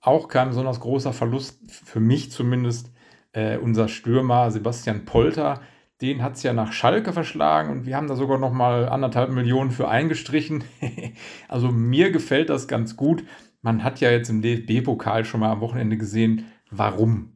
Auch 0.00 0.28
kein 0.28 0.48
besonders 0.48 0.80
großer 0.80 1.12
Verlust, 1.12 1.70
für 1.70 2.00
mich 2.00 2.30
zumindest, 2.30 2.92
äh, 3.32 3.58
unser 3.58 3.88
Stürmer 3.88 4.50
Sebastian 4.50 5.04
Polter. 5.04 5.60
Den 6.00 6.22
hat 6.22 6.36
es 6.36 6.42
ja 6.42 6.52
nach 6.52 6.72
Schalke 6.72 7.12
verschlagen 7.12 7.70
und 7.72 7.86
wir 7.86 7.96
haben 7.96 8.06
da 8.06 8.14
sogar 8.14 8.38
noch 8.38 8.52
mal 8.52 8.88
anderthalb 8.88 9.30
Millionen 9.30 9.70
für 9.70 9.88
eingestrichen. 9.88 10.64
also 11.48 11.72
mir 11.72 12.12
gefällt 12.12 12.50
das 12.50 12.68
ganz 12.68 12.96
gut. 12.96 13.24
Man 13.62 13.82
hat 13.82 14.00
ja 14.00 14.10
jetzt 14.10 14.30
im 14.30 14.40
DFB-Pokal 14.40 15.24
schon 15.24 15.40
mal 15.40 15.50
am 15.50 15.60
Wochenende 15.60 15.96
gesehen, 15.96 16.44
warum 16.70 17.32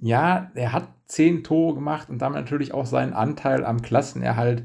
ja, 0.00 0.50
er 0.54 0.72
hat 0.72 0.88
zehn 1.06 1.44
Tore 1.44 1.74
gemacht 1.74 2.10
und 2.10 2.20
damit 2.20 2.36
natürlich 2.36 2.74
auch 2.74 2.84
seinen 2.84 3.14
Anteil 3.14 3.64
am 3.64 3.80
Klassenerhalt. 3.80 4.64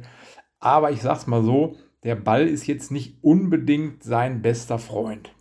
Aber 0.60 0.92
ich 0.92 1.02
sag's 1.02 1.28
mal 1.28 1.44
so, 1.44 1.78
der 2.04 2.16
Ball 2.16 2.48
ist 2.48 2.68
jetzt 2.68 2.92
nicht 2.92 3.24
unbedingt 3.24 4.04
sein 4.04 4.42
bester 4.42 4.80
Freund. 4.80 5.34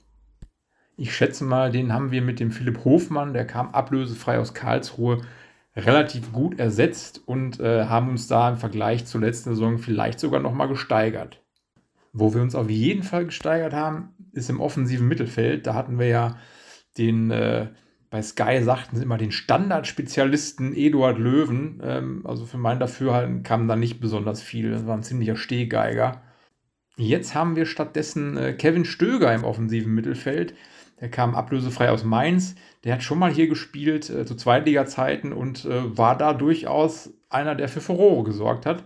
Ich 0.96 1.14
schätze 1.14 1.44
mal, 1.44 1.70
den 1.70 1.92
haben 1.92 2.10
wir 2.10 2.22
mit 2.22 2.40
dem 2.40 2.50
Philipp 2.50 2.84
Hofmann, 2.84 3.32
der 3.32 3.46
kam 3.46 3.70
ablösefrei 3.70 4.38
aus 4.38 4.54
Karlsruhe, 4.54 5.22
relativ 5.78 6.32
gut 6.32 6.58
ersetzt 6.58 7.22
und 7.26 7.60
äh, 7.60 7.84
haben 7.86 8.10
uns 8.10 8.28
da 8.28 8.50
im 8.50 8.56
Vergleich 8.56 9.06
zur 9.06 9.20
letzten 9.20 9.50
Saison 9.50 9.78
vielleicht 9.78 10.20
sogar 10.20 10.40
nochmal 10.40 10.68
gesteigert. 10.68 11.42
Wo 12.12 12.34
wir 12.34 12.42
uns 12.42 12.54
auf 12.54 12.68
jeden 12.68 13.02
Fall 13.02 13.26
gesteigert 13.26 13.72
haben, 13.72 14.14
ist 14.32 14.50
im 14.50 14.60
offensiven 14.60 15.08
Mittelfeld. 15.08 15.66
Da 15.66 15.74
hatten 15.74 15.98
wir 15.98 16.08
ja 16.08 16.36
den 16.96 17.30
äh, 17.30 17.68
bei 18.10 18.22
Sky 18.22 18.62
sagten 18.62 18.96
sie 18.96 19.02
immer 19.02 19.18
den 19.18 19.32
Standardspezialisten 19.32 20.74
Eduard 20.74 21.18
Löwen. 21.18 21.80
Ähm, 21.82 22.22
also 22.24 22.46
für 22.46 22.56
mein 22.56 22.80
Dafürhalten 22.80 23.42
kam 23.42 23.68
da 23.68 23.76
nicht 23.76 24.00
besonders 24.00 24.42
viel. 24.42 24.70
Das 24.70 24.86
war 24.86 24.96
ein 24.96 25.02
ziemlicher 25.02 25.36
Stehgeiger. 25.36 26.22
Jetzt 26.96 27.34
haben 27.34 27.54
wir 27.54 27.66
stattdessen 27.66 28.36
äh, 28.36 28.54
Kevin 28.54 28.84
Stöger 28.84 29.32
im 29.34 29.44
offensiven 29.44 29.94
Mittelfeld. 29.94 30.54
Der 31.00 31.10
kam 31.10 31.34
ablösefrei 31.34 31.90
aus 31.90 32.04
Mainz. 32.04 32.54
Der 32.84 32.94
hat 32.94 33.02
schon 33.02 33.18
mal 33.18 33.30
hier 33.30 33.48
gespielt 33.48 34.10
äh, 34.10 34.24
zu 34.26 34.34
Zweitliga-Zeiten 34.34 35.32
und 35.32 35.64
äh, 35.64 35.96
war 35.96 36.16
da 36.16 36.32
durchaus 36.32 37.12
einer, 37.28 37.54
der 37.54 37.68
für 37.68 37.80
Furore 37.80 38.24
gesorgt 38.24 38.66
hat. 38.66 38.84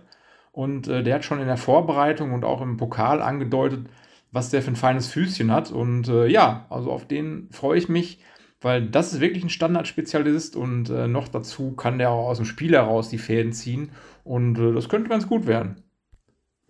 Und 0.51 0.87
äh, 0.87 1.03
der 1.03 1.15
hat 1.15 1.25
schon 1.25 1.39
in 1.39 1.47
der 1.47 1.57
Vorbereitung 1.57 2.33
und 2.33 2.45
auch 2.45 2.61
im 2.61 2.77
Pokal 2.77 3.21
angedeutet, 3.21 3.87
was 4.31 4.49
der 4.49 4.61
für 4.61 4.71
ein 4.71 4.75
feines 4.75 5.07
Füßchen 5.07 5.51
hat. 5.51 5.71
Und 5.71 6.07
äh, 6.07 6.27
ja, 6.27 6.67
also 6.69 6.91
auf 6.91 7.07
den 7.07 7.49
freue 7.51 7.77
ich 7.77 7.89
mich 7.89 8.19
weil 8.63 8.87
das 8.87 9.13
ist 9.13 9.19
wirklich 9.19 9.43
ein 9.43 9.49
Standardspezialist 9.49 10.55
und 10.55 10.89
äh, 10.89 11.07
noch 11.07 11.27
dazu 11.27 11.73
kann 11.73 11.97
der 11.97 12.11
auch 12.11 12.29
aus 12.29 12.37
dem 12.37 12.45
Spiel 12.45 12.71
heraus 12.71 13.09
die 13.09 13.17
Fäden 13.17 13.51
ziehen 13.51 13.91
und 14.23 14.57
äh, 14.57 14.73
das 14.73 14.89
könnte 14.89 15.09
ganz 15.09 15.27
gut 15.27 15.45
werden. 15.45 15.83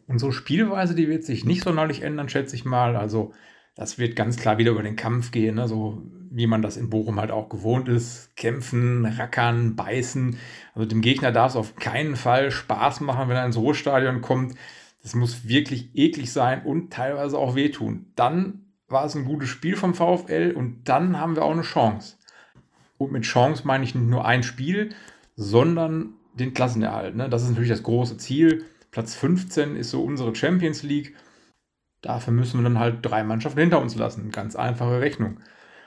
Unsere 0.08 0.34
Spielweise, 0.34 0.96
die 0.96 1.08
wird 1.08 1.24
sich 1.24 1.46
nicht 1.46 1.64
sonderlich 1.64 2.02
ändern, 2.02 2.30
schätze 2.30 2.56
ich 2.56 2.66
mal. 2.66 2.98
Also 2.98 3.34
das 3.76 3.98
wird 3.98 4.16
ganz 4.16 4.38
klar 4.38 4.58
wieder 4.58 4.72
über 4.72 4.84
den 4.84 4.96
Kampf 4.96 5.32
gehen, 5.32 5.56
ne? 5.56 5.68
so 5.68 6.02
wie 6.30 6.48
man 6.48 6.62
das 6.62 6.78
in 6.78 6.90
Bochum 6.90 7.20
halt 7.20 7.32
auch 7.32 7.50
gewohnt 7.50 7.88
ist. 7.88 8.36
Kämpfen, 8.36 9.06
rackern, 9.06 9.76
beißen. 9.76 10.38
Also 10.74 10.88
dem 10.88 11.02
Gegner 11.02 11.32
darf 11.32 11.52
es 11.52 11.56
auf 11.56 11.76
keinen 11.76 12.16
Fall 12.16 12.50
Spaß 12.50 13.02
machen, 13.02 13.30
wenn 13.30 13.36
er 13.36 13.46
ins 13.46 13.58
Ruhestadion 13.58 14.22
kommt. 14.22 14.56
Das 15.04 15.14
muss 15.14 15.48
wirklich 15.48 15.92
eklig 15.94 16.32
sein 16.32 16.64
und 16.64 16.92
teilweise 16.92 17.38
auch 17.38 17.56
wehtun. 17.56 18.08
Dann 18.16 18.64
war 18.88 19.06
es 19.06 19.16
ein 19.16 19.26
gutes 19.26 19.50
Spiel 19.50 19.76
vom 19.76 19.94
VfL 19.94 20.54
und 20.56 20.86
dann 20.86 21.20
haben 21.20 21.36
wir 21.36 21.44
auch 21.44 21.52
eine 21.52 21.62
Chance. 21.62 22.18
Und 22.98 23.12
mit 23.12 23.24
Chance 23.24 23.64
meine 23.66 23.84
ich 23.84 23.94
nicht 23.94 24.08
nur 24.08 24.26
ein 24.26 24.44
Spiel, 24.44 24.90
sondern 25.36 26.14
den 26.34 26.54
Klassenerhalt. 26.54 27.16
Ne? 27.16 27.30
Das 27.30 27.44
ist 27.44 27.50
natürlich 27.50 27.70
das 27.70 27.84
große 27.84 28.18
Ziel. 28.18 28.66
Platz 28.92 29.16
15 29.16 29.76
ist 29.76 29.90
so 29.90 30.04
unsere 30.04 30.34
Champions 30.36 30.84
League. 30.84 31.16
Dafür 32.04 32.34
müssen 32.34 32.60
wir 32.60 32.64
dann 32.66 32.80
halt 32.80 32.98
drei 33.02 33.24
Mannschaften 33.24 33.62
hinter 33.62 33.82
uns 33.82 33.96
lassen. 33.96 34.30
Ganz 34.30 34.58
einfache 34.58 35.00
Rechnung. 35.00 35.40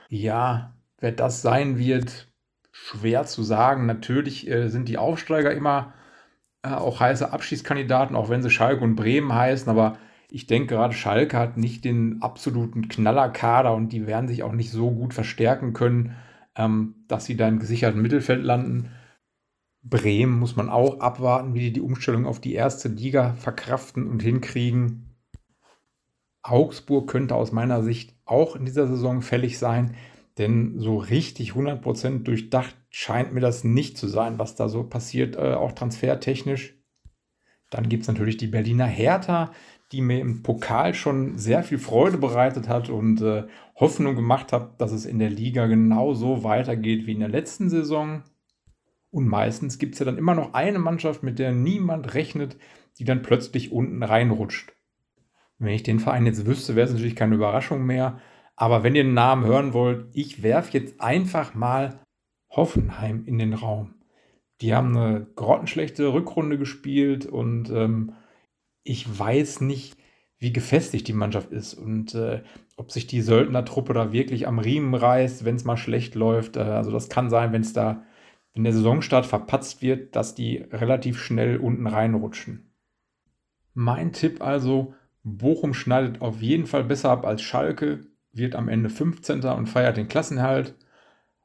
Ja, 0.09 0.73
wer 0.99 1.11
das 1.11 1.43
sein 1.43 1.77
wird, 1.77 2.27
schwer 2.71 3.25
zu 3.25 3.43
sagen. 3.43 3.85
Natürlich 3.85 4.49
äh, 4.49 4.67
sind 4.67 4.89
die 4.89 4.97
Aufsteiger 4.97 5.53
immer 5.53 5.93
äh, 6.63 6.69
auch 6.69 6.99
heiße 6.99 7.31
Abschiedskandidaten, 7.31 8.15
auch 8.15 8.29
wenn 8.29 8.41
sie 8.41 8.49
Schalke 8.49 8.83
und 8.83 8.95
Bremen 8.95 9.31
heißen. 9.31 9.69
Aber 9.69 9.97
ich 10.31 10.47
denke 10.47 10.73
gerade, 10.73 10.95
Schalke 10.95 11.37
hat 11.37 11.55
nicht 11.57 11.85
den 11.85 12.21
absoluten 12.23 12.87
Knallerkader 12.87 13.75
und 13.75 13.89
die 13.89 14.07
werden 14.07 14.27
sich 14.27 14.41
auch 14.41 14.53
nicht 14.53 14.71
so 14.71 14.89
gut 14.89 15.13
verstärken 15.13 15.73
können, 15.73 16.15
ähm, 16.55 16.95
dass 17.07 17.25
sie 17.25 17.37
da 17.37 17.47
im 17.47 17.59
gesicherten 17.59 18.01
Mittelfeld 18.01 18.43
landen. 18.43 18.89
Bremen 19.83 20.39
muss 20.39 20.55
man 20.55 20.69
auch 20.69 20.99
abwarten, 20.99 21.53
wie 21.53 21.59
die 21.59 21.73
die 21.73 21.81
Umstellung 21.81 22.25
auf 22.25 22.41
die 22.41 22.55
erste 22.55 22.89
Liga 22.89 23.33
verkraften 23.35 24.07
und 24.07 24.23
hinkriegen. 24.23 25.06
Augsburg 26.49 27.09
könnte 27.09 27.35
aus 27.35 27.51
meiner 27.51 27.83
Sicht 27.83 28.15
auch 28.25 28.55
in 28.55 28.65
dieser 28.65 28.87
Saison 28.87 29.21
fällig 29.21 29.59
sein, 29.59 29.95
denn 30.37 30.77
so 30.77 30.97
richtig 30.97 31.51
100% 31.51 32.23
durchdacht 32.23 32.75
scheint 32.89 33.33
mir 33.33 33.39
das 33.39 33.63
nicht 33.63 33.97
zu 33.97 34.07
sein, 34.07 34.39
was 34.39 34.55
da 34.55 34.69
so 34.69 34.83
passiert, 34.83 35.35
äh, 35.35 35.53
auch 35.53 35.71
transfertechnisch. 35.71 36.75
Dann 37.69 37.89
gibt 37.89 38.03
es 38.03 38.07
natürlich 38.07 38.37
die 38.37 38.47
Berliner 38.47 38.85
Hertha, 38.85 39.51
die 39.91 40.01
mir 40.01 40.19
im 40.19 40.43
Pokal 40.43 40.93
schon 40.93 41.37
sehr 41.37 41.63
viel 41.63 41.79
Freude 41.79 42.17
bereitet 42.17 42.67
hat 42.67 42.89
und 42.89 43.21
äh, 43.21 43.45
Hoffnung 43.75 44.15
gemacht 44.15 44.51
hat, 44.51 44.79
dass 44.81 44.91
es 44.91 45.05
in 45.05 45.19
der 45.19 45.29
Liga 45.29 45.65
genauso 45.67 46.43
weitergeht 46.43 47.07
wie 47.07 47.13
in 47.13 47.19
der 47.19 47.29
letzten 47.29 47.69
Saison. 47.69 48.23
Und 49.11 49.27
meistens 49.27 49.79
gibt 49.79 49.93
es 49.93 49.99
ja 49.99 50.05
dann 50.05 50.17
immer 50.17 50.35
noch 50.35 50.53
eine 50.53 50.79
Mannschaft, 50.79 51.23
mit 51.23 51.39
der 51.39 51.51
niemand 51.51 52.13
rechnet, 52.13 52.57
die 52.99 53.05
dann 53.05 53.21
plötzlich 53.21 53.71
unten 53.71 54.03
reinrutscht. 54.03 54.76
Wenn 55.59 55.73
ich 55.73 55.83
den 55.83 55.99
Verein 55.99 56.25
jetzt 56.25 56.45
wüsste, 56.45 56.75
wäre 56.75 56.87
es 56.87 56.93
natürlich 56.93 57.15
keine 57.15 57.35
Überraschung 57.35 57.85
mehr. 57.85 58.19
Aber 58.55 58.83
wenn 58.83 58.95
ihr 58.95 59.03
den 59.03 59.13
Namen 59.13 59.45
hören 59.45 59.73
wollt, 59.73 60.07
ich 60.13 60.43
werfe 60.43 60.77
jetzt 60.77 61.01
einfach 61.01 61.53
mal 61.53 61.99
Hoffenheim 62.49 63.25
in 63.25 63.37
den 63.37 63.53
Raum. 63.53 63.95
Die 64.61 64.73
haben 64.73 64.97
eine 64.97 65.27
grottenschlechte 65.35 66.11
Rückrunde 66.13 66.57
gespielt 66.57 67.25
und 67.25 67.69
ähm, 67.69 68.13
ich 68.83 69.19
weiß 69.19 69.61
nicht, 69.61 69.95
wie 70.39 70.53
gefestigt 70.53 71.07
die 71.07 71.13
Mannschaft 71.13 71.51
ist 71.51 71.73
und 71.73 72.13
äh, 72.15 72.43
ob 72.75 72.91
sich 72.91 73.07
die 73.07 73.21
Söldnertruppe 73.21 73.93
da 73.93 74.11
wirklich 74.11 74.47
am 74.47 74.59
Riemen 74.59 74.93
reißt, 74.93 75.45
wenn 75.45 75.55
es 75.55 75.65
mal 75.65 75.77
schlecht 75.77 76.15
läuft. 76.15 76.57
Äh, 76.57 76.61
also 76.61 76.91
das 76.91 77.09
kann 77.09 77.29
sein, 77.29 77.51
wenn 77.51 77.61
es 77.61 77.73
da, 77.73 78.03
wenn 78.53 78.63
der 78.63 78.73
Saisonstart 78.73 79.25
verpatzt 79.25 79.81
wird, 79.81 80.15
dass 80.15 80.35
die 80.35 80.57
relativ 80.57 81.19
schnell 81.19 81.57
unten 81.57 81.87
reinrutschen. 81.87 82.71
Mein 83.73 84.13
Tipp 84.13 84.41
also, 84.41 84.93
Bochum 85.35 85.73
schneidet 85.73 86.21
auf 86.21 86.41
jeden 86.41 86.67
Fall 86.67 86.83
besser 86.83 87.09
ab 87.09 87.25
als 87.25 87.41
Schalke 87.41 88.01
wird 88.31 88.55
am 88.55 88.69
Ende 88.69 88.89
15. 88.89 89.41
und 89.43 89.67
feiert 89.67 89.97
den 89.97 90.07
Klassenhalt. 90.07 90.75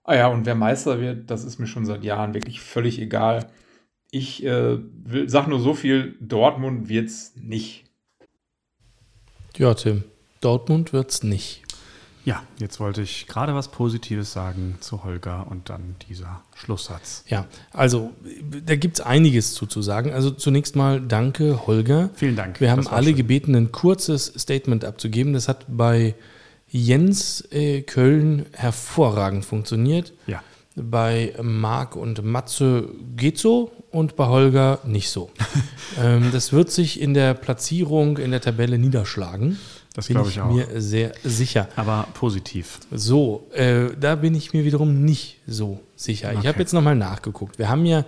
Ah 0.05 0.15
ja, 0.15 0.27
und 0.29 0.47
wer 0.47 0.55
Meister 0.55 1.01
wird, 1.01 1.31
das 1.31 1.45
ist 1.45 1.59
mir 1.59 1.67
schon 1.67 1.87
seit 1.87 2.05
Jahren 2.05 2.35
wirklich 2.35 2.61
völlig 2.61 3.01
egal. 3.01 3.51
Ich 4.11 4.45
äh, 4.45 4.79
sage 5.27 5.51
nur 5.51 5.61
so 5.61 5.75
viel, 5.75 6.17
Dortmund 6.21 6.89
wird 6.89 7.09
es 7.09 7.35
nicht. 7.37 7.85
Ja, 9.57 9.75
Tim, 9.75 10.05
Dortmund 10.41 10.93
wird 10.93 11.11
es 11.11 11.23
nicht. 11.23 11.63
Ja, 12.25 12.43
jetzt 12.59 12.79
wollte 12.79 13.03
ich 13.03 13.27
gerade 13.27 13.55
was 13.55 13.69
Positives 13.69 14.33
sagen 14.33 14.77
zu 14.81 15.03
Holger 15.03 15.47
und 15.51 15.71
dann 15.71 15.97
dieser 16.09 16.43
Schlusssatz. 16.55 17.25
Ja, 17.27 17.47
also 17.73 18.13
da 18.65 18.77
gibt 18.77 18.99
es 18.99 19.05
einiges 19.05 19.55
zu, 19.55 19.67
zu 19.67 19.83
sagen. 19.83 20.13
Also 20.13 20.31
zunächst 20.31 20.77
mal 20.77 21.01
danke, 21.01 21.67
Holger. 21.67 22.11
Vielen 22.15 22.37
Dank. 22.37 22.61
Wir 22.61 22.71
haben 22.71 22.87
alle 22.87 23.09
schön. 23.09 23.17
gebeten, 23.17 23.55
ein 23.57 23.73
kurzes 23.73 24.27
Statement 24.37 24.85
abzugeben. 24.85 25.33
Das 25.33 25.49
hat 25.49 25.67
bei 25.69 26.15
Jens 26.69 27.47
äh, 27.51 27.83
Köln 27.83 28.47
hervorragend 28.53 29.45
funktioniert. 29.45 30.13
Ja. 30.27 30.43
Bei 30.75 31.35
Marc 31.43 31.97
und 31.97 32.25
Matze 32.25 32.89
geht 33.17 33.37
so 33.37 33.73
und 33.91 34.17
bei 34.17 34.27
Holger 34.27 34.79
nicht 34.85 35.11
so. 35.11 35.31
ähm, 36.01 36.31
das 36.33 36.53
wird 36.53 36.71
sich 36.71 37.01
in 37.01 37.15
der 37.15 37.35
Platzierung 37.35 38.17
in 38.17 38.31
der 38.31 38.41
Tabelle 38.41 38.79
niederschlagen. 38.79 39.59
Das 39.95 40.07
glaube 40.07 40.29
ich, 40.29 40.37
ich 40.37 40.41
auch. 40.41 40.51
mir 40.51 40.81
sehr 40.81 41.13
sicher. 41.23 41.69
Aber 41.77 42.09
positiv. 42.15 42.81
So, 42.91 43.47
äh, 43.53 43.91
da 43.99 44.15
bin 44.15 44.35
ich 44.35 44.53
mir 44.53 44.65
wiederum 44.65 45.05
nicht 45.05 45.39
so 45.47 45.81
sicher. 45.97 46.31
Okay. 46.31 46.39
Ich 46.41 46.47
habe 46.47 46.59
jetzt 46.59 46.73
nochmal 46.73 46.97
nachgeguckt. 46.97 47.59
Wir 47.59 47.69
haben 47.69 47.85
ja 47.85 48.05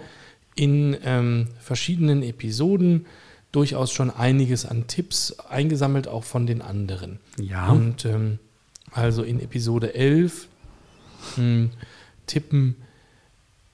in 0.55 0.97
ähm, 1.05 1.49
verschiedenen 1.61 2.23
Episoden 2.23 3.07
durchaus 3.53 3.93
schon 3.93 4.11
einiges 4.11 4.65
an 4.65 4.87
Tipps 4.87 5.39
eingesammelt, 5.39 6.09
auch 6.09 6.25
von 6.25 6.47
den 6.47 6.63
anderen. 6.63 7.21
Ja. 7.39 7.69
Und 7.71 8.05
ähm, 8.05 8.39
also 8.91 9.23
in 9.23 9.41
Episode 9.41 9.95
11 9.95 10.49
mh, 11.37 11.37
hm, 11.37 11.71
tippen 12.27 12.77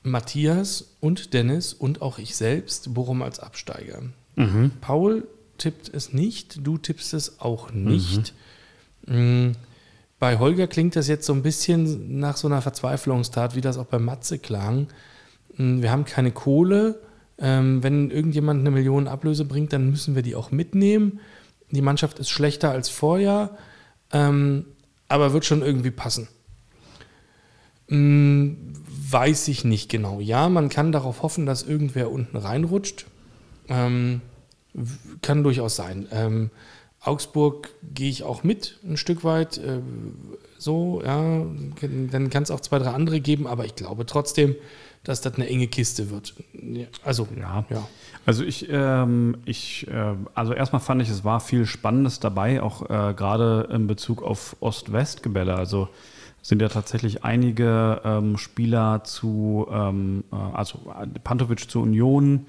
Matthias 0.03 0.97
und 1.01 1.35
Dennis 1.35 1.73
und 1.73 2.03
auch 2.03 2.19
ich 2.19 2.37
selbst 2.37 2.95
Bochum 2.95 3.23
als 3.23 3.39
Absteiger. 3.39 4.03
Mhm. 4.37 4.73
Paul 4.81 5.27
tippt 5.61 5.93
es 5.93 6.13
nicht, 6.13 6.67
du 6.67 6.79
tippst 6.79 7.15
es 7.15 7.41
auch 7.41 7.71
nicht. 7.73 8.35
Mhm. 9.07 9.53
Bei 10.19 10.39
Holger 10.39 10.67
klingt 10.67 10.97
das 10.97 11.09
jetzt 11.09 11.25
so 11.25 11.33
ein 11.33 11.43
bisschen 11.43 12.19
nach 12.19 12.37
so 12.37 12.49
einer 12.49 12.61
Verzweiflungstat, 12.61 13.55
wie 13.55 13.61
das 13.61 13.79
auch 13.79 13.87
bei 13.87 13.99
Matze 13.99 14.39
klang. 14.39 14.89
Hm, 15.57 15.83
wir 15.83 15.91
haben 15.91 16.05
keine 16.05 16.31
Kohle. 16.33 17.01
Ähm, 17.39 17.83
wenn 17.83 18.11
irgendjemand 18.11 18.61
eine 18.61 18.71
Million 18.71 19.09
Ablöse 19.09 19.47
bringt, 19.47 19.73
dann 19.73 19.91
müssen 19.91 20.15
wir 20.15 20.23
die 20.23 20.35
auch 20.35 20.51
mitnehmen. 20.51 21.21
Die 21.71 21.81
Mannschaft 21.81 22.19
ist 22.19 22.29
schlechter 22.29 22.71
als 22.71 22.91
vorher. 22.91 23.57
Ähm, 24.13 24.67
aber 25.09 25.33
wird 25.33 25.45
schon 25.47 25.63
irgendwie 25.63 25.91
passen. 25.91 26.29
Hm, 27.89 28.57
weiß 29.11 29.49
ich 29.49 29.65
nicht 29.65 29.89
genau. 29.89 30.21
Ja, 30.21 30.49
man 30.49 30.69
kann 30.69 30.93
darauf 30.93 31.23
hoffen, 31.23 31.47
dass 31.47 31.63
irgendwer 31.63 32.11
unten 32.11 32.37
reinrutscht. 32.37 33.07
Ähm, 33.69 34.21
kann 35.23 35.43
durchaus 35.43 35.77
sein. 35.77 36.07
Ähm, 36.13 36.51
Augsburg 37.03 37.71
gehe 37.95 38.11
ich 38.11 38.25
auch 38.25 38.45
mit, 38.45 38.79
ein 38.85 38.97
Stück 38.97 39.25
weit. 39.25 39.59
Äh, 39.59 39.81
so, 40.59 41.03
ja, 41.05 41.47
dann 42.11 42.31
kann 42.31 42.43
es 42.43 42.51
auch 42.51 42.61
zwei, 42.61 42.79
drei 42.79 42.91
andere 42.91 43.21
geben, 43.21 43.47
aber 43.47 43.65
ich 43.65 43.75
glaube 43.75 44.05
trotzdem, 44.05 44.55
dass 45.03 45.23
das 45.23 45.35
eine 45.37 45.49
enge 45.49 45.67
Kiste 45.67 46.11
wird. 46.11 46.35
Also, 47.03 47.27
ja. 47.39 47.65
ja. 47.71 47.89
Also 48.27 48.45
ich, 48.45 48.69
ähm, 48.71 49.39
ich 49.47 49.89
äh, 49.89 50.15
also 50.35 50.53
erstmal 50.53 50.81
fand 50.81 51.01
ich, 51.01 51.09
es 51.09 51.25
war 51.25 51.41
viel 51.41 51.65
Spannendes 51.65 52.21
dabei, 52.21 52.63
auch 52.63 52.83
äh, 52.83 53.15
gerade 53.15 53.69
in 53.73 53.87
Bezug 53.87 54.23
auf 54.23 54.57
Ost-West-Gebälle. 54.61 55.55
Also 55.55 55.89
sind 56.43 56.61
ja 56.61 56.69
tatsächlich 56.69 57.25
einige 57.25 58.01
ähm, 58.05 58.37
Spieler 58.37 59.05
zu, 59.05 59.67
ähm, 59.71 60.25
äh, 60.33 60.37
also 60.37 60.81
Pantovic 61.25 61.71
zu 61.71 61.81
Union. 61.81 62.47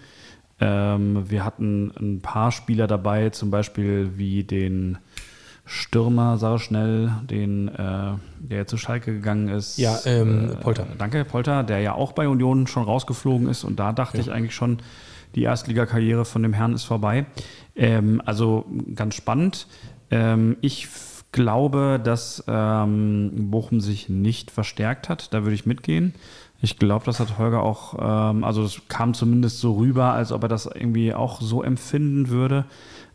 Ähm, 0.61 1.29
wir 1.29 1.43
hatten 1.43 1.91
ein 1.99 2.21
paar 2.21 2.51
Spieler 2.51 2.87
dabei, 2.87 3.31
zum 3.31 3.49
Beispiel 3.49 4.11
wie 4.15 4.43
den 4.43 4.99
Stürmer, 5.65 6.37
sag 6.37 6.59
schnell, 6.59 7.11
den, 7.29 7.67
äh, 7.69 8.13
der 8.39 8.57
jetzt 8.57 8.69
zu 8.69 8.77
Schalke 8.77 9.13
gegangen 9.13 9.49
ist. 9.49 9.77
Ja, 9.77 9.97
ähm, 10.05 10.55
Polter. 10.61 10.83
Äh, 10.83 10.97
danke, 10.97 11.25
Polter, 11.25 11.63
der 11.63 11.79
ja 11.79 11.93
auch 11.93 12.11
bei 12.11 12.27
Union 12.27 12.67
schon 12.67 12.83
rausgeflogen 12.83 13.47
ist. 13.47 13.63
Und 13.63 13.79
da 13.79 13.91
dachte 13.91 14.17
ja. 14.17 14.23
ich 14.23 14.31
eigentlich 14.31 14.53
schon, 14.53 14.79
die 15.33 15.43
Erstligakarriere 15.43 16.25
von 16.25 16.43
dem 16.43 16.53
Herrn 16.53 16.73
ist 16.73 16.83
vorbei. 16.83 17.25
Ähm, 17.75 18.21
also 18.25 18.65
ganz 18.95 19.15
spannend. 19.15 19.67
Ähm, 20.11 20.57
ich 20.61 20.87
glaube, 21.31 21.99
dass 22.03 22.43
ähm, 22.47 23.49
Bochum 23.49 23.79
sich 23.81 24.09
nicht 24.09 24.51
verstärkt 24.51 25.09
hat. 25.09 25.33
Da 25.33 25.43
würde 25.43 25.55
ich 25.55 25.65
mitgehen. 25.65 26.13
Ich 26.61 26.77
glaube, 26.77 27.05
das 27.05 27.19
hat 27.19 27.39
Holger 27.39 27.63
auch, 27.63 27.95
ähm, 27.99 28.43
also 28.43 28.63
es 28.63 28.81
kam 28.87 29.13
zumindest 29.15 29.59
so 29.59 29.73
rüber, 29.73 30.13
als 30.13 30.31
ob 30.31 30.43
er 30.43 30.49
das 30.49 30.67
irgendwie 30.67 31.13
auch 31.13 31.41
so 31.41 31.63
empfinden 31.63 32.29
würde. 32.29 32.65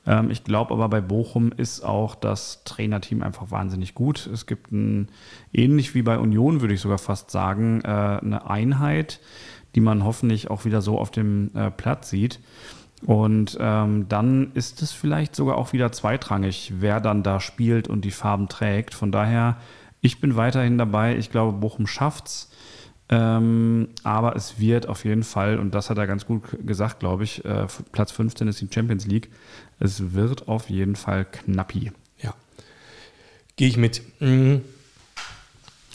Ähm, 0.05 0.31
ich 0.31 0.43
glaube 0.43 0.75
aber 0.75 0.89
bei 0.89 1.01
Bochum 1.01 1.53
ist 1.57 1.83
auch 1.83 2.17
das 2.17 2.65
Trainerteam 2.65 3.23
einfach 3.23 3.51
wahnsinnig 3.53 3.95
gut. 3.95 4.29
Es 4.33 4.47
gibt 4.47 4.73
ein, 4.73 5.09
ähnlich 5.53 5.95
wie 5.95 6.03
bei 6.03 6.19
Union, 6.19 6.61
würde 6.61 6.75
ich 6.75 6.81
sogar 6.81 6.99
fast 6.99 7.31
sagen, 7.31 7.83
äh, 7.85 7.89
eine 7.89 8.51
Einheit, 8.51 9.21
die 9.77 9.81
man 9.81 10.05
hoffentlich 10.05 10.51
auch 10.51 10.65
wieder 10.65 10.83
so 10.83 10.99
auf 10.99 11.13
dem 11.13 11.51
äh, 11.55 11.71
Platz 11.71 12.11
sieht. 12.11 12.41
Und 13.05 13.59
ähm, 13.61 14.09
dann 14.09 14.53
ist 14.55 14.81
es 14.83 14.91
vielleicht 14.91 15.37
sogar 15.37 15.59
auch 15.59 15.73
wieder 15.73 15.93
zweitrangig, 15.93 16.73
wer 16.79 17.01
dann 17.01 17.23
da 17.23 17.41
spielt 17.41 17.89
und 17.89 18.05
die 18.05 18.11
Farben 18.11 18.49
trägt. 18.49 18.95
Von 18.95 19.13
daher, 19.13 19.59
ich 20.01 20.21
bin 20.21 20.35
weiterhin 20.35 20.79
dabei. 20.79 21.17
Ich 21.17 21.31
glaube, 21.31 21.59
Bochum 21.59 21.87
schafft's. 21.87 22.51
Ähm, 23.09 23.89
aber 24.03 24.35
es 24.35 24.59
wird 24.59 24.89
auf 24.89 25.05
jeden 25.05 25.23
Fall, 25.23 25.59
und 25.59 25.75
das 25.75 25.91
hat 25.91 25.99
er 25.99 26.07
ganz 26.09 26.27
gut 26.27 26.43
gesagt, 26.67 26.99
glaube 27.01 27.23
ich, 27.25 27.45
äh, 27.45 27.67
Platz 27.93 28.11
15 28.11 28.49
ist 28.49 28.61
die 28.61 28.69
Champions 28.73 29.07
League. 29.07 29.31
Es 29.79 30.13
wird 30.15 30.49
auf 30.49 30.69
jeden 30.71 30.97
Fall 30.97 31.25
knappi. 31.25 31.93
Ja. 32.21 32.35
Gehe 33.57 33.69
ich 33.69 33.77
mit. 33.77 34.03
Mhm. 34.21 34.63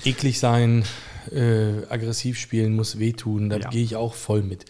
Eklig 0.06 0.40
sein, 0.40 0.84
äh, 1.32 1.86
aggressiv 1.90 2.40
spielen, 2.40 2.76
muss 2.76 2.98
wehtun, 2.98 3.50
da 3.50 3.58
Ja. 3.58 3.70
gehe 3.70 3.84
ich 3.84 3.96
auch 3.98 4.14
voll 4.14 4.42
mit. 4.42 4.66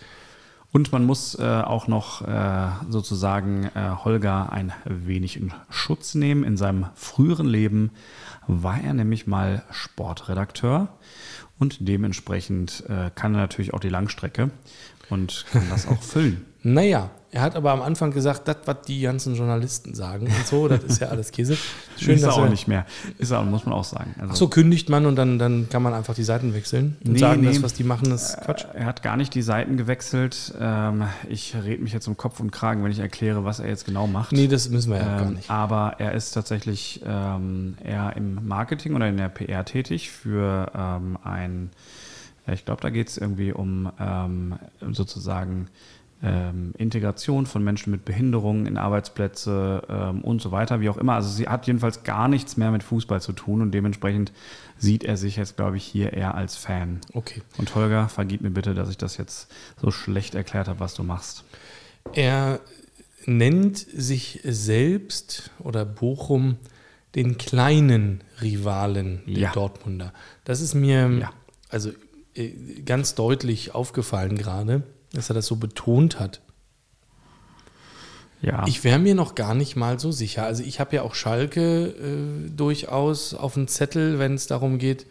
Und 0.74 0.92
man 0.94 1.04
muss 1.06 1.36
äh, 1.36 1.44
auch 1.44 1.88
noch 1.88 2.26
äh, 2.28 2.68
sozusagen 2.90 3.66
äh, 3.76 3.92
Holger 4.04 4.52
ein 4.52 4.72
wenig 4.86 5.36
in 5.38 5.52
Schutz 5.70 6.16
nehmen. 6.16 6.44
In 6.46 6.56
seinem 6.58 6.86
früheren 6.96 7.46
Leben 7.48 7.92
war 8.48 8.82
er 8.82 8.94
nämlich 8.94 9.28
mal 9.28 9.64
Sportredakteur 9.70 10.88
und 11.62 11.88
dementsprechend 11.88 12.84
äh, 12.90 13.12
kann 13.14 13.36
er 13.36 13.42
natürlich 13.42 13.74
auch 13.74 13.80
die 13.80 13.90
Langstrecke 13.90 14.50
und 15.10 15.46
kann 15.52 15.70
das 15.70 15.88
auch 15.88 16.02
füllen. 16.02 16.46
Naja, 16.64 17.10
er 17.32 17.42
hat 17.42 17.56
aber 17.56 17.72
am 17.72 17.82
Anfang 17.82 18.12
gesagt, 18.12 18.48
das, 18.48 18.58
was 18.66 18.82
die 18.88 19.02
ganzen 19.02 19.36
Journalisten 19.36 19.94
sagen 19.94 20.26
und 20.28 20.48
so, 20.48 20.68
das 20.68 20.84
ist 20.84 21.00
ja 21.02 21.08
alles 21.08 21.32
Käse. 21.32 21.58
Schön, 21.98 22.16
ist 22.16 22.24
er 22.24 22.28
dass 22.28 22.38
auch 22.38 22.44
er, 22.44 22.50
nicht 22.50 22.68
mehr. 22.68 22.86
Ist 23.20 23.32
er, 23.32 23.42
muss 23.44 23.66
man 23.66 23.74
auch 23.74 23.84
sagen. 23.86 24.14
Also, 24.20 24.32
Ach 24.34 24.36
so 24.36 24.48
kündigt 24.50 24.90
man 24.90 25.06
und 25.06 25.16
dann, 25.16 25.40
dann 25.40 25.70
kann 25.70 25.82
man 25.82 25.94
einfach 25.94 26.14
die 26.14 26.24
Seiten 26.24 26.54
wechseln 26.54 26.98
und 27.06 27.14
Nee, 27.14 27.20
sagen, 27.20 27.42
nee. 27.42 27.48
das, 27.48 27.64
was 27.64 27.74
die 27.74 27.84
machen, 27.86 28.12
ist 28.12 28.38
Quatsch. 28.42 28.66
Er 28.74 28.86
hat 28.86 29.02
gar 29.02 29.16
nicht 29.16 29.34
die 29.34 29.42
Seiten 29.42 29.78
gewechselt. 29.78 30.54
Ähm, 30.60 31.04
ich 31.30 31.56
rede 31.56 31.82
mich 31.82 31.94
jetzt 31.94 32.08
um 32.08 32.18
Kopf 32.18 32.40
und 32.42 32.52
Kragen, 32.52 32.84
wenn 32.84 32.92
ich 32.92 33.00
erkläre, 33.00 33.46
was 33.46 33.60
er 33.60 33.70
jetzt 33.70 33.86
genau 33.86 34.08
macht. 34.08 34.34
Nee, 34.34 34.48
das 34.48 34.70
müssen 34.70 34.92
wir 34.92 34.98
ja 35.00 35.18
gar 35.18 35.28
Ähm, 35.28 35.34
nicht. 35.36 35.50
aber 35.50 35.96
er 36.00 36.12
ist 36.14 36.32
tatsächlich 36.32 37.02
ähm, 37.06 37.78
eher 37.84 38.14
im 38.18 38.46
Marketing 38.48 38.94
oder 38.96 39.08
in 39.08 39.16
der 39.18 39.30
PR 39.30 39.64
tätig 39.64 40.12
für 40.12 40.70
ähm, 40.76 41.18
ein, 41.24 41.70
ich 42.52 42.66
glaube, 42.66 42.82
da 42.82 42.90
geht 42.90 43.08
es 43.08 43.18
irgendwie 43.18 43.54
um 43.54 43.90
sozusagen 44.92 45.68
ähm, 46.24 46.74
Integration 46.78 47.46
von 47.48 47.64
Menschen 47.64 47.92
mit 47.92 48.06
Behinderungen 48.06 48.68
in 48.68 48.78
Arbeitsplätze 48.78 49.84
ähm, 49.90 50.22
und 50.22 50.42
so 50.42 50.52
weiter, 50.52 50.80
wie 50.82 50.90
auch 50.90 50.98
immer. 50.98 51.14
Also 51.14 51.30
sie 51.30 51.48
hat 51.48 51.66
jedenfalls 51.68 52.04
gar 52.04 52.28
nichts 52.28 52.58
mehr 52.58 52.72
mit 52.72 52.84
Fußball 52.84 53.22
zu 53.22 53.34
tun 53.34 53.62
und 53.62 53.72
dementsprechend 53.72 54.32
sieht 54.78 55.04
er 55.04 55.18
sich 55.18 55.36
jetzt, 55.38 55.56
glaube 55.58 55.78
ich, 55.78 55.84
hier 55.84 56.14
eher 56.14 56.36
als 56.36 56.56
Fan. 56.56 57.00
Okay. 57.14 57.42
Und 57.58 57.74
Holger, 57.76 58.08
vergib 58.10 58.42
mir 58.42 58.52
bitte, 58.52 58.74
dass 58.74 58.90
ich 58.90 58.98
das 58.98 59.18
jetzt 59.18 59.52
so 59.82 59.90
schlecht 59.92 60.36
erklärt 60.36 60.68
habe, 60.68 60.80
was 60.80 60.94
du 60.94 61.04
machst. 61.04 61.44
Er 62.14 62.60
nennt 63.26 63.78
sich 63.78 64.42
selbst 64.44 65.52
oder 65.60 65.86
Bochum 65.86 66.58
den 67.16 67.38
kleinen 67.38 68.24
Rivalen 68.42 69.22
der 69.28 69.38
Ja. 69.38 69.52
Dortmunder. 69.52 70.14
Das 70.46 70.62
ist 70.62 70.74
mir 70.76 71.10
Ja. 71.10 71.34
also 71.70 71.92
äh, 72.36 72.50
ganz 72.86 73.16
deutlich 73.16 73.76
aufgefallen 73.76 74.38
gerade, 74.38 74.84
dass 75.14 75.30
er 75.30 75.34
das 75.34 75.46
so 75.46 75.56
betont 75.56 76.20
hat. 76.20 76.42
Ja. 78.42 78.66
Ich 78.68 78.84
wäre 78.84 78.98
mir 78.98 79.14
noch 79.14 79.36
gar 79.36 79.54
nicht 79.54 79.76
mal 79.76 80.00
so 80.00 80.12
sicher. 80.12 80.46
Also 80.46 80.64
ich 80.64 80.80
habe 80.80 80.96
ja 80.96 81.04
auch 81.04 81.14
Schalke 81.14 81.88
äh, 81.88 82.50
durchaus 82.50 83.34
auf 83.34 83.54
dem 83.54 83.68
Zettel, 83.68 84.18
wenn 84.18 84.34
es 84.34 84.48
darum 84.48 84.80
geht, 84.80 85.06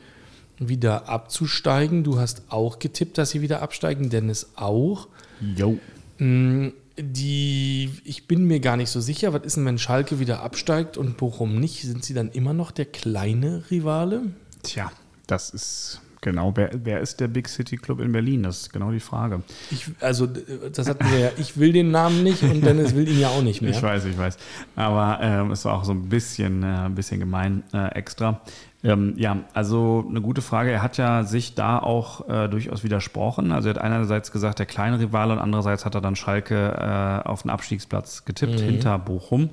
wieder 0.59 1.09
abzusteigen. 1.09 2.03
Du 2.03 2.19
hast 2.19 2.43
auch 2.49 2.81
getippt, 2.81 3.19
dass 3.19 3.31
sie 3.31 3.41
wieder 3.41 3.63
absteigen, 3.63 4.11
Dennis 4.11 4.51
auch. 4.57 5.09
Jo. 5.57 5.79
Mm, 6.19 6.71
Die, 6.99 7.91
ich 8.05 8.27
bin 8.27 8.45
mir 8.45 8.61
gar 8.61 8.77
nicht 8.77 8.91
so 8.91 9.01
sicher, 9.01 9.33
was 9.33 9.45
ist 9.45 9.57
denn, 9.57 9.65
wenn 9.65 9.79
Schalke 9.79 10.19
wieder 10.19 10.43
absteigt 10.43 10.99
und 10.99 11.17
Bochum 11.17 11.59
nicht? 11.59 11.83
Sind 11.83 12.05
sie 12.05 12.15
dann 12.15 12.31
immer 12.31 12.53
noch 12.53 12.73
der 12.73 12.85
kleine 12.85 13.63
Rivale? 13.71 14.35
Tja, 14.65 14.91
das 15.27 15.51
ist 15.51 16.01
genau. 16.21 16.53
Wer, 16.55 16.71
wer 16.85 17.01
ist 17.01 17.21
der 17.21 17.29
Big 17.29 17.49
City 17.49 17.77
Club 17.77 18.01
in 18.01 18.13
Berlin? 18.13 18.43
Das 18.43 18.63
ist 18.63 18.73
genau 18.73 18.91
die 18.91 19.01
Frage. 19.01 19.43
Ich, 19.71 19.87
also, 20.01 20.27
das 20.27 20.89
hatten 20.89 21.11
wir 21.11 21.19
ja, 21.19 21.31
ich 21.39 21.59
will 21.59 21.73
den 21.73 21.91
Namen 21.91 22.23
nicht 22.23 22.43
und 22.43 22.65
Dennis 22.65 22.95
will 22.95 23.09
ihn 23.09 23.21
ja 23.21 23.29
auch 23.29 23.43
nicht 23.43 23.63
mehr. 23.63 23.71
Ich 23.71 23.83
weiß, 23.83 24.05
ich 24.05 24.19
weiß. 24.19 24.37
Aber 24.77 25.19
ähm, 25.21 25.51
es 25.51 25.65
war 25.65 25.75
auch 25.75 25.85
so 25.85 25.93
ein 25.93 26.09
bisschen, 26.09 26.63
äh, 26.63 26.67
ein 26.67 26.95
bisschen 26.95 27.21
gemein 27.21 27.65
äh, 27.73 27.89
extra. 27.95 28.41
Ähm, 28.83 29.15
ja, 29.17 29.45
also 29.53 30.07
eine 30.09 30.23
gute 30.23 30.41
Frage. 30.41 30.71
Er 30.71 30.83
hat 30.83 30.97
ja 30.97 31.25
sich 31.25 31.55
da 31.55 31.79
auch 31.79 32.29
äh, 32.29 32.49
durchaus 32.49 32.83
widersprochen. 32.83 33.53
Also 33.53 33.69
er 33.69 33.75
hat 33.75 33.83
einerseits 33.83 34.33
gesagt, 34.33 34.59
der 34.59 34.67
kleine 34.67 34.99
Rivale 34.99 35.35
und 35.35 35.39
andererseits 35.39 35.85
hat 35.85 35.95
er 35.95 36.01
dann 36.01 36.17
Schalke 36.17 36.73
äh, 36.79 37.29
auf 37.29 37.43
den 37.43 37.51
Abstiegsplatz 37.51 38.25
getippt 38.25 38.61
hinter 38.61 38.99
Bochum. 38.99 39.51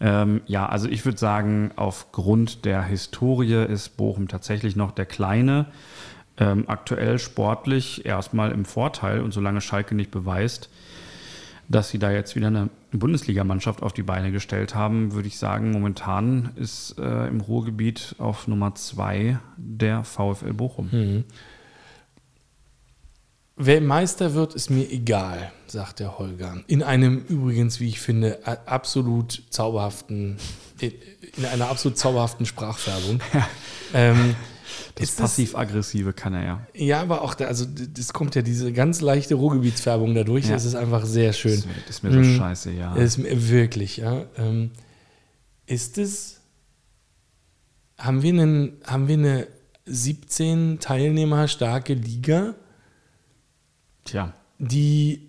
Ähm, 0.00 0.42
ja, 0.46 0.66
also 0.66 0.88
ich 0.88 1.04
würde 1.04 1.18
sagen, 1.18 1.70
aufgrund 1.76 2.64
der 2.64 2.82
Historie 2.82 3.64
ist 3.64 3.96
Bochum 3.96 4.28
tatsächlich 4.28 4.76
noch 4.76 4.92
der 4.92 5.06
kleine. 5.06 5.66
Ähm, 6.38 6.64
aktuell 6.66 7.18
sportlich 7.18 8.04
erstmal 8.04 8.52
im 8.52 8.66
Vorteil 8.66 9.22
und 9.22 9.32
solange 9.32 9.62
Schalke 9.62 9.94
nicht 9.94 10.10
beweist, 10.10 10.68
dass 11.68 11.88
sie 11.88 11.98
da 11.98 12.10
jetzt 12.10 12.36
wieder 12.36 12.48
eine 12.48 12.68
Bundesligamannschaft 12.92 13.82
auf 13.82 13.94
die 13.94 14.02
Beine 14.02 14.30
gestellt 14.32 14.74
haben, 14.74 15.14
würde 15.14 15.28
ich 15.28 15.38
sagen, 15.38 15.70
momentan 15.72 16.50
ist 16.56 16.98
äh, 16.98 17.26
im 17.26 17.40
Ruhrgebiet 17.40 18.16
auf 18.18 18.48
Nummer 18.48 18.74
zwei 18.74 19.38
der 19.56 20.04
VfL 20.04 20.52
Bochum. 20.52 21.24
Wer 23.56 23.80
Meister 23.80 24.34
wird, 24.34 24.54
ist 24.54 24.68
mir 24.70 24.90
egal, 24.90 25.50
sagt 25.66 26.00
der 26.00 26.18
Holger. 26.18 26.62
In 26.66 26.82
einem 26.82 27.18
übrigens, 27.28 27.80
wie 27.80 27.88
ich 27.88 28.00
finde, 28.00 28.46
absolut 28.66 29.42
zauberhaften, 29.50 30.36
in 30.80 30.92
in 31.38 31.44
einer 31.46 31.68
absolut 31.68 31.98
zauberhaften 31.98 32.46
Sprachfärbung. 32.46 33.20
Ähm, 33.94 34.34
Das 34.94 35.10
ist 35.10 35.18
Passiv-Aggressive 35.18 36.12
kann 36.12 36.34
er 36.34 36.44
ja. 36.44 36.66
Ja, 36.74 37.00
aber 37.02 37.22
auch 37.22 37.34
da, 37.34 37.46
also 37.46 37.66
das 37.66 38.12
kommt 38.12 38.34
ja 38.34 38.42
diese 38.42 38.72
ganz 38.72 39.00
leichte 39.00 39.34
Ruhrgebietsfärbung 39.36 40.14
dadurch. 40.14 40.46
Ja. 40.46 40.52
Das 40.52 40.64
ist 40.64 40.74
einfach 40.74 41.04
sehr 41.04 41.32
schön. 41.32 41.62
Das 41.86 41.96
ist 41.96 42.02
mir 42.02 42.12
so 42.12 42.18
Mhm. 42.18 42.36
scheiße, 42.36 42.70
ja. 42.72 42.94
Ist 42.94 43.18
mir 43.18 43.48
wirklich, 43.50 43.98
ja. 43.98 44.24
Ähm, 44.38 44.70
ist 45.66 45.98
es, 45.98 46.40
haben 47.98 48.22
wir, 48.22 48.32
einen, 48.32 48.72
haben 48.84 49.08
wir 49.08 49.14
eine 49.18 49.46
17 49.86 50.78
Teilnehmer 50.80 51.48
starke 51.48 51.94
Liga, 51.94 52.54
Tja, 54.06 54.32
die 54.58 55.20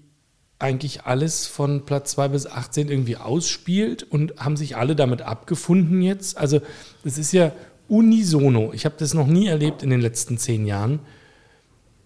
eigentlich 0.60 1.04
alles 1.04 1.46
von 1.46 1.86
Platz 1.86 2.12
2 2.12 2.30
bis 2.30 2.48
18 2.48 2.90
irgendwie 2.90 3.18
ausspielt 3.18 4.04
und 4.04 4.38
haben 4.40 4.58
sich 4.58 4.76
alle 4.76 4.96
damit 4.96 5.22
abgefunden 5.22 6.02
jetzt? 6.02 6.38
Also 6.38 6.62
das 7.04 7.18
ist 7.18 7.32
ja 7.32 7.52
unisono. 7.88 8.74
Ich 8.74 8.86
habe 8.86 8.96
das 8.98 9.14
noch 9.14 9.28
nie 9.28 9.48
erlebt 9.48 9.84
in 9.84 9.90
den 9.90 10.02
letzten 10.02 10.38
zehn 10.38 10.66
Jahren. 10.66 11.00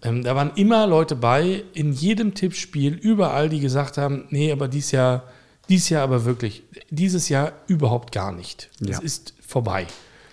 Ähm, 0.02 0.22
da 0.22 0.34
waren 0.36 0.52
immer 0.56 0.86
Leute 0.86 1.16
bei, 1.16 1.64
in 1.74 1.92
jedem 1.92 2.34
Tippspiel, 2.34 2.92
überall, 2.94 3.48
die 3.48 3.60
gesagt 3.60 3.96
haben, 3.98 4.26
nee, 4.30 4.52
aber 4.52 4.68
dies 4.68 4.90
Jahr, 4.90 5.24
dies 5.68 5.88
Jahr 5.88 6.02
aber 6.02 6.24
wirklich, 6.24 6.64
dieses 6.90 7.28
Jahr 7.28 7.52
überhaupt 7.68 8.12
gar 8.12 8.32
nicht. 8.32 8.68
Das 8.80 8.98
Ja. 8.98 9.02
ist 9.02 9.34
vorbei. 9.46 9.86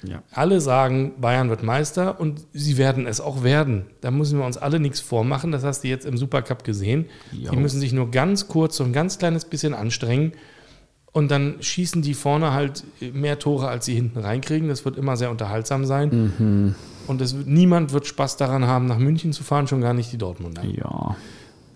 Ja. 0.04 0.24
Alle 0.32 0.62
sagen, 0.62 1.14
Bayern 1.20 1.50
wird 1.50 1.64
Meister 1.64 2.20
und 2.20 2.42
sie 2.54 2.78
werden 2.78 3.06
es 3.06 3.20
auch 3.20 3.44
werden. 3.44 3.86
Da 4.02 4.12
müssen 4.12 4.40
wir 4.40 4.46
uns 4.46 4.58
alle 4.58 4.80
nichts 4.80 5.00
vormachen. 5.00 5.52
Das 5.52 5.64
hast 5.64 5.84
du 5.84 5.88
jetzt 5.88 6.06
im 6.06 6.18
Supercup 6.18 6.64
gesehen. 6.64 7.06
Jo. 7.32 7.52
Die 7.52 7.58
müssen 7.58 7.80
sich 7.80 7.92
nur 7.92 8.10
ganz 8.12 8.48
kurz 8.48 8.78
so 8.78 8.84
ein 8.84 8.94
ganz 8.94 9.18
kleines 9.18 9.46
bisschen 9.46 9.74
anstrengen. 9.74 10.34
Und 11.12 11.32
dann 11.32 11.56
schießen 11.60 12.02
die 12.02 12.14
vorne 12.14 12.54
halt 12.54 12.84
mehr 13.02 13.40
Tore, 13.40 13.68
als 13.68 13.86
sie 13.86 13.96
hinten 13.96 14.20
reinkriegen. 14.20 14.70
Das 14.70 14.86
wird 14.86 14.96
immer 14.96 15.18
sehr 15.18 15.32
unterhaltsam 15.32 15.86
sein. 15.86 16.76
Und 17.08 17.22
es 17.22 17.34
niemand 17.34 17.92
wird 17.92 18.06
Spaß 18.06 18.38
daran 18.38 18.68
haben, 18.68 18.86
nach 18.86 19.00
München 19.00 19.34
zu 19.34 19.44
fahren, 19.44 19.68
schon 19.68 19.82
gar 19.82 19.96
nicht 19.96 20.12
die 20.12 20.18
Dortmunder. 20.20 20.64
Ja. 20.64 21.18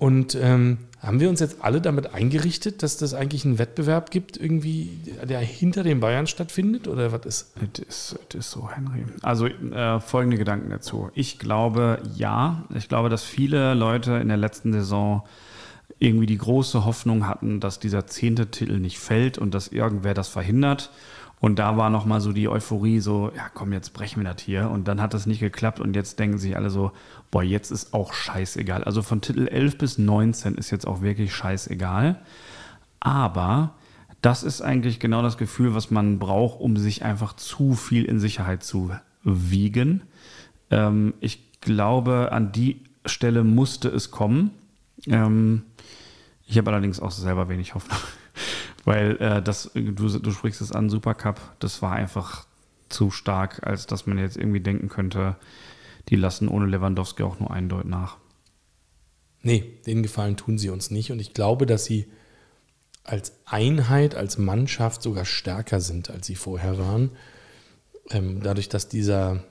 Und 0.04 0.36
ähm, 0.36 0.80
haben 1.00 1.22
wir 1.22 1.30
uns 1.30 1.40
jetzt 1.40 1.64
alle 1.64 1.80
damit 1.80 2.14
eingerichtet, 2.14 2.84
dass 2.84 2.98
das 2.98 3.14
eigentlich 3.14 3.46
einen 3.46 3.58
Wettbewerb 3.58 4.12
gibt, 4.12 4.36
irgendwie, 4.36 5.00
der 5.24 5.40
hinter 5.40 5.82
den 5.82 6.02
Bayern 6.02 6.28
stattfindet? 6.28 6.90
Oder 6.90 7.14
was 7.14 7.26
ist? 7.26 7.54
Es 7.74 7.80
ist, 8.12 8.36
ist 8.36 8.52
so, 8.52 8.70
Henry. 8.70 9.06
Also 9.22 9.46
äh, 9.46 10.02
folgende 10.02 10.36
Gedanken 10.36 10.70
dazu. 10.72 11.10
Ich 11.14 11.40
glaube, 11.40 12.02
ja. 12.18 12.66
Ich 12.76 12.90
glaube, 12.90 13.08
dass 13.08 13.24
viele 13.24 13.76
Leute 13.76 14.16
in 14.16 14.28
der 14.28 14.36
letzten 14.36 14.74
Saison 14.74 15.24
irgendwie 16.00 16.26
die 16.26 16.38
große 16.38 16.84
Hoffnung 16.84 17.26
hatten, 17.26 17.62
dass 17.62 17.80
dieser 17.80 18.06
zehnte 18.06 18.48
Titel 18.48 18.80
nicht 18.80 19.00
fällt 19.00 19.38
und 19.38 19.54
dass 19.54 19.70
irgendwer 19.70 20.14
das 20.14 20.28
verhindert. 20.28 20.92
Und 21.40 21.60
da 21.60 21.78
war 21.78 21.90
nochmal 21.90 22.20
so 22.20 22.34
die 22.34 22.50
Euphorie, 22.50 23.00
so, 23.00 23.32
ja 23.34 23.48
komm, 23.54 23.72
jetzt 23.72 23.94
brechen 23.94 24.22
wir 24.22 24.34
das 24.34 24.42
hier. 24.42 24.70
Und 24.70 24.90
dann 24.90 25.02
hat 25.02 25.14
das 25.14 25.28
nicht 25.28 25.40
geklappt 25.40 25.80
und 25.80 25.96
jetzt 25.96 26.20
denken 26.20 26.40
sich 26.40 26.58
alle 26.58 26.70
so, 26.70 26.92
boah, 27.34 27.42
jetzt 27.42 27.72
ist 27.72 27.96
auch 27.96 28.14
scheißegal. 28.14 28.84
Also 28.84 29.02
von 29.02 29.20
Titel 29.20 29.48
11 29.48 29.80
bis 29.80 29.98
19 29.98 30.54
ist 30.54 30.70
jetzt 30.70 30.86
auch 30.86 31.02
wirklich 31.02 31.34
scheißegal. 31.34 32.22
Aber 33.00 33.74
das 34.22 34.44
ist 34.44 34.62
eigentlich 34.62 35.00
genau 35.00 35.24
das 35.24 35.40
Gefühl, 35.40 35.74
was 35.74 35.90
man 35.90 36.20
braucht, 36.20 36.62
um 36.62 36.78
sich 36.78 37.04
einfach 37.04 37.34
zu 37.34 37.74
viel 37.74 38.06
in 38.06 38.20
Sicherheit 38.20 38.64
zu 38.64 38.92
wiegen. 39.24 40.04
Ähm, 40.70 41.16
ich 41.22 41.60
glaube, 41.60 42.32
an 42.32 42.52
die 42.52 42.82
Stelle 43.04 43.44
musste 43.44 43.90
es 43.90 44.12
kommen. 44.12 44.52
Ähm, 45.08 45.64
ich 46.46 46.60
habe 46.60 46.70
allerdings 46.70 47.00
auch 47.00 47.10
selber 47.10 47.50
wenig 47.50 47.74
Hoffnung, 47.74 47.98
weil 48.86 49.18
äh, 49.18 49.42
das, 49.42 49.72
du, 49.74 50.20
du 50.20 50.32
sprichst 50.32 50.62
es 50.62 50.72
an, 50.72 50.88
Supercup, 50.88 51.42
das 51.58 51.82
war 51.82 51.94
einfach 51.94 52.46
zu 52.90 53.10
stark, 53.10 53.66
als 53.66 53.88
dass 53.88 54.06
man 54.06 54.20
jetzt 54.20 54.38
irgendwie 54.38 54.60
denken 54.60 54.88
könnte, 54.88 55.36
die 56.10 56.16
lassen 56.16 56.48
ohne 56.48 56.66
Lewandowski 56.66 57.24
auch 57.24 57.40
nur 57.40 57.52
einen 57.52 57.70
Deut 57.70 57.86
nach. 57.86 58.18
Nee, 59.42 59.74
den 59.86 60.04
Gefallen 60.04 60.38
tun 60.38 60.58
sie 60.58 60.70
uns 60.70 60.90
nicht. 60.92 61.12
Und 61.12 61.20
ich 61.20 61.34
glaube, 61.34 61.66
dass 61.66 61.86
sie 61.86 62.08
als 63.04 63.34
Einheit, 63.46 64.16
als 64.16 64.38
Mannschaft 64.38 65.02
sogar 65.02 65.26
stärker 65.26 65.82
sind, 65.82 66.10
als 66.10 66.28
sie 66.28 66.36
vorher 66.36 66.78
waren. 66.78 67.12
ähm, 68.10 68.42
dadurch, 68.42 68.70
dass 68.70 68.88
dieser 68.90 69.44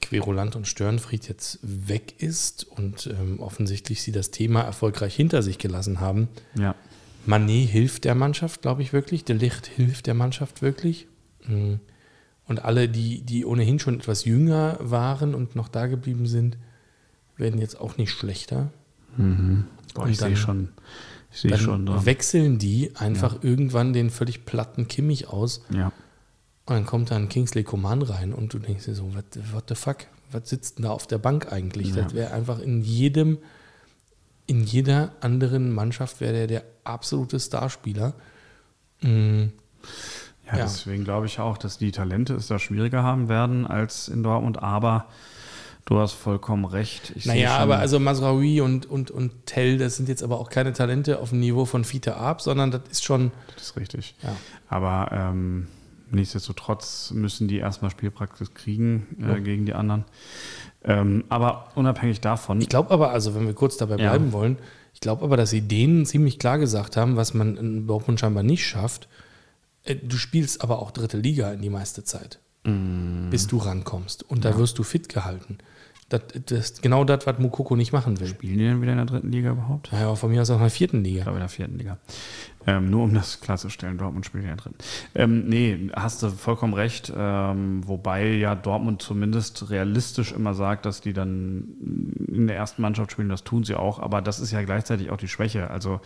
Querulant 0.00 0.56
und 0.56 0.66
Störenfried 0.66 1.28
jetzt 1.28 1.58
weg 1.62 2.14
ist 2.18 2.64
und 2.64 3.06
ähm, 3.06 3.40
offensichtlich 3.40 4.02
sie 4.02 4.12
das 4.12 4.30
Thema 4.30 4.62
erfolgreich 4.62 5.14
hinter 5.14 5.42
sich 5.42 5.58
gelassen 5.58 6.00
haben, 6.00 6.28
Ja. 6.54 6.74
Manet 7.26 7.68
hilft 7.68 8.04
der 8.04 8.14
Mannschaft, 8.14 8.62
glaube 8.62 8.80
ich, 8.82 8.92
wirklich. 8.94 9.24
De 9.24 9.36
Licht 9.36 9.66
hilft 9.66 10.06
der 10.06 10.14
Mannschaft 10.14 10.62
wirklich. 10.62 11.06
Mm. 11.46 11.74
Und 12.48 12.64
alle, 12.64 12.88
die, 12.88 13.20
die 13.20 13.44
ohnehin 13.44 13.78
schon 13.78 13.96
etwas 14.00 14.24
jünger 14.24 14.78
waren 14.80 15.34
und 15.34 15.54
noch 15.54 15.68
da 15.68 15.86
geblieben 15.86 16.26
sind, 16.26 16.56
werden 17.36 17.60
jetzt 17.60 17.78
auch 17.80 17.96
nicht 17.98 18.10
schlechter. 18.10 18.70
Boah, 19.16 20.02
Und 20.04 20.10
ich 20.10 20.18
sehe 20.18 20.36
schon. 20.36 20.70
Ich 21.30 21.40
sehe 21.40 21.58
schon 21.58 21.84
da. 21.86 22.06
wechseln 22.06 22.58
die 22.58 22.96
einfach 22.96 23.42
irgendwann 23.44 23.92
den 23.92 24.08
völlig 24.10 24.46
platten 24.46 24.88
Kimmich 24.88 25.28
aus 25.28 25.62
Ja. 25.70 25.92
und 26.64 26.74
dann 26.74 26.86
kommt 26.86 27.10
dann 27.10 27.28
Kingsley 27.28 27.64
Coman 27.64 28.00
rein 28.02 28.32
und 28.32 28.54
du 28.54 28.58
denkst 28.58 28.86
dir 28.86 28.94
so, 28.94 29.14
what, 29.14 29.24
what 29.52 29.64
the 29.68 29.74
fuck? 29.74 30.06
Was 30.32 30.48
sitzt 30.48 30.78
denn 30.78 30.84
da 30.84 30.90
auf 30.90 31.06
der 31.06 31.18
Bank 31.18 31.52
eigentlich? 31.52 31.92
Das 31.92 32.14
wäre 32.14 32.32
einfach 32.32 32.58
in 32.60 32.80
jedem, 32.80 33.38
in 34.46 34.64
jeder 34.64 35.12
anderen 35.20 35.70
Mannschaft 35.72 36.20
wäre 36.22 36.32
der 36.32 36.46
der 36.46 36.64
absolute 36.84 37.38
Starspieler. 37.40 38.14
Mm, 39.02 39.46
Ja, 40.50 40.58
Ja. 40.58 40.62
deswegen 40.64 41.04
glaube 41.04 41.26
ich 41.26 41.38
auch, 41.40 41.58
dass 41.58 41.78
die 41.78 41.92
Talente 41.92 42.34
es 42.34 42.46
da 42.46 42.58
schwieriger 42.58 43.02
haben 43.02 43.28
werden 43.28 43.66
als 43.66 44.08
in 44.08 44.22
Dortmund. 44.22 44.62
Aber 44.62 45.06
du 45.84 45.98
hast 45.98 46.12
vollkommen 46.12 46.64
recht. 46.64 47.12
Ich 47.16 47.26
Naja, 47.26 47.56
aber 47.58 47.78
also 47.78 47.98
Masraoui 47.98 48.60
und, 48.60 48.86
und, 48.86 49.10
und 49.10 49.32
Tell, 49.46 49.78
das 49.78 49.96
sind 49.96 50.08
jetzt 50.08 50.22
aber 50.22 50.38
auch 50.38 50.48
keine 50.50 50.72
Talente 50.72 51.18
auf 51.18 51.30
dem 51.30 51.40
Niveau 51.40 51.64
von 51.64 51.84
Fiete 51.84 52.16
Arp, 52.16 52.40
sondern 52.40 52.70
das 52.70 52.82
ist 52.90 53.04
schon, 53.04 53.30
Das 53.54 53.64
ist 53.64 53.76
richtig. 53.76 54.14
ja. 54.22 54.34
Aber 54.68 55.10
ähm, 55.12 55.66
nichtsdestotrotz 56.10 57.10
müssen 57.12 57.48
die 57.48 57.58
erstmal 57.58 57.90
Spielpraxis 57.90 58.54
kriegen 58.54 59.06
äh, 59.26 59.40
gegen 59.40 59.66
die 59.66 59.74
anderen. 59.74 60.04
Ähm, 60.84 61.24
aber 61.28 61.68
unabhängig 61.74 62.20
davon, 62.20 62.60
Ich 62.60 62.68
glaube 62.68 62.90
aber, 62.90 63.10
also 63.10 63.34
wenn 63.34 63.46
wir 63.46 63.54
kurz 63.54 63.76
dabei 63.76 63.96
Ja. 63.96 64.10
bleiben 64.10 64.32
wollen, 64.32 64.58
ich 64.94 65.00
glaube 65.00 65.24
aber, 65.24 65.36
dass 65.36 65.50
sie 65.50 65.60
denen 65.62 66.06
ziemlich 66.06 66.38
klar 66.38 66.58
gesagt 66.58 66.96
haben, 66.96 67.16
was 67.16 67.34
man 67.34 67.56
in 67.56 67.86
Dortmund 67.86 68.20
scheinbar 68.20 68.42
nicht 68.42 68.66
schafft. 68.66 69.08
Äh, 69.88 69.96
Du 69.96 70.16
spielst 70.16 70.62
aber 70.62 70.80
auch 70.80 70.90
dritte 70.90 71.16
Liga 71.18 71.52
in 71.52 71.62
die 71.62 71.70
meiste 71.70 72.04
Zeit, 72.04 72.38
Mm. 72.64 73.30
bis 73.30 73.46
du 73.46 73.58
rankommst. 73.58 74.22
Und 74.24 74.44
da 74.44 74.56
wirst 74.58 74.78
du 74.78 74.82
fit 74.82 75.08
gehalten. 75.08 75.58
Das, 76.10 76.22
ist 76.50 76.80
genau 76.82 77.04
das, 77.04 77.26
was 77.26 77.38
Mukoko 77.38 77.76
nicht 77.76 77.92
machen 77.92 78.18
will. 78.18 78.26
spielen 78.28 78.56
die 78.58 78.64
denn 78.64 78.80
wieder 78.80 78.92
in 78.92 78.96
der 78.98 79.06
dritten 79.06 79.30
Liga 79.30 79.50
überhaupt? 79.50 79.92
Naja, 79.92 80.14
von 80.14 80.30
mir 80.30 80.40
aus 80.40 80.48
auch 80.50 80.54
in 80.56 80.60
der 80.62 80.70
vierten 80.70 81.04
Ich 81.04 81.12
Liga. 81.12 81.22
glaube 81.24 81.36
in 81.36 81.40
der 81.42 81.48
vierten 81.50 81.76
Liga. 81.78 81.98
Ähm, 82.66 82.90
nur 82.90 83.04
um 83.04 83.14
das 83.14 83.40
klarzustellen, 83.40 83.98
Dortmund 83.98 84.26
spielt 84.26 84.44
ja 84.44 84.56
drin. 84.56 84.74
Ähm, 85.14 85.48
nee, 85.48 85.90
hast 85.94 86.22
du 86.22 86.28
vollkommen 86.28 86.74
recht. 86.74 87.12
Ähm, 87.16 87.86
wobei 87.86 88.32
ja 88.32 88.54
Dortmund 88.54 89.00
zumindest 89.00 89.70
realistisch 89.70 90.32
immer 90.32 90.54
sagt, 90.54 90.84
dass 90.84 91.00
die 91.00 91.12
dann 91.12 92.16
in 92.26 92.46
der 92.46 92.56
ersten 92.56 92.82
Mannschaft 92.82 93.12
spielen. 93.12 93.28
Das 93.28 93.44
tun 93.44 93.64
sie 93.64 93.74
auch. 93.74 94.00
Aber 94.00 94.20
das 94.20 94.40
ist 94.40 94.50
ja 94.50 94.62
gleichzeitig 94.62 95.10
auch 95.10 95.16
die 95.16 95.28
Schwäche. 95.28 95.70
Also 95.70 96.00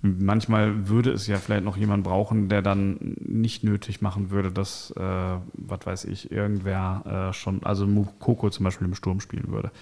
manchmal 0.00 0.88
würde 0.88 1.10
es 1.12 1.26
ja 1.26 1.36
vielleicht 1.36 1.64
noch 1.64 1.76
jemand 1.76 2.04
brauchen, 2.04 2.48
der 2.48 2.62
dann 2.62 3.16
nicht 3.20 3.64
nötig 3.64 4.00
machen 4.00 4.30
würde, 4.30 4.52
dass, 4.52 4.92
äh, 4.92 5.02
was 5.02 5.80
weiß 5.84 6.04
ich, 6.04 6.30
irgendwer 6.30 7.30
äh, 7.30 7.32
schon, 7.34 7.62
also 7.64 7.86
Mukoko 7.86 8.50
zum 8.50 8.64
Beispiel 8.64 8.86
im 8.86 8.94
Sturm 8.94 9.20
spielen 9.20 9.48
würde. 9.48 9.72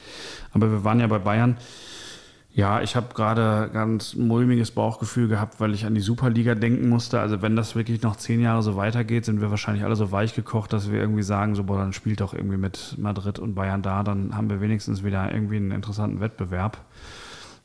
Aber 0.53 0.71
wir 0.71 0.85
waren 0.85 1.01
ja 1.01 1.07
bei 1.07 1.19
Bayern. 1.19 1.57
Ja, 2.57 2.81
ich 2.81 2.97
habe 2.97 3.13
gerade 3.13 3.69
ganz 3.71 4.15
mulmiges 4.15 4.71
Bauchgefühl 4.71 5.29
gehabt, 5.29 5.61
weil 5.61 5.75
ich 5.75 5.85
an 5.85 5.95
die 5.95 6.01
Superliga 6.01 6.55
denken 6.55 6.89
musste. 6.89 7.21
Also 7.21 7.43
wenn 7.43 7.55
das 7.55 7.77
wirklich 7.77 8.01
noch 8.01 8.17
zehn 8.17 8.41
Jahre 8.41 8.63
so 8.63 8.77
weitergeht, 8.77 9.27
sind 9.27 9.43
wir 9.43 9.51
wahrscheinlich 9.51 9.85
alle 9.85 9.95
so 9.95 10.11
weich 10.11 10.35
gekocht, 10.35 10.73
dass 10.73 10.91
wir 10.91 10.99
irgendwie 10.99 11.23
sagen, 11.23 11.55
so, 11.55 11.65
boah, 11.65 11.77
dann 11.77 11.93
spielt 11.93 12.23
doch 12.23 12.33
irgendwie 12.33 12.57
mit 12.57 12.95
Madrid 12.97 13.39
und 13.39 13.55
Bayern 13.55 13.83
da, 13.83 14.03
dann 14.03 14.35
haben 14.35 14.49
wir 14.49 14.63
wenigstens 14.63 15.05
wieder 15.05 15.31
irgendwie 15.31 15.57
einen 15.57 15.71
interessanten 15.71 16.21
Wettbewerb. 16.21 16.79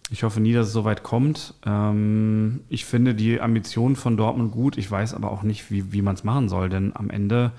Ich 0.10 0.24
hoffe 0.24 0.42
nie, 0.42 0.52
dass 0.52 0.68
es 0.68 0.74
so 0.74 0.84
weit 0.84 1.04
kommt. 1.04 1.54
Ähm, 1.66 2.60
ich 2.68 2.84
finde 2.84 3.16
die 3.16 3.40
Ambitionen 3.40 3.96
von 3.96 4.18
Dortmund 4.18 4.52
gut. 4.52 4.78
Ich 4.78 4.92
weiß 4.92 5.14
aber 5.14 5.32
auch 5.32 5.44
nicht, 5.44 5.72
wie, 5.72 5.94
wie 5.94 6.02
man 6.02 6.16
es 6.16 6.26
machen 6.26 6.50
soll, 6.50 6.68
denn 6.68 6.92
am 6.98 7.10
Ende, 7.10 7.54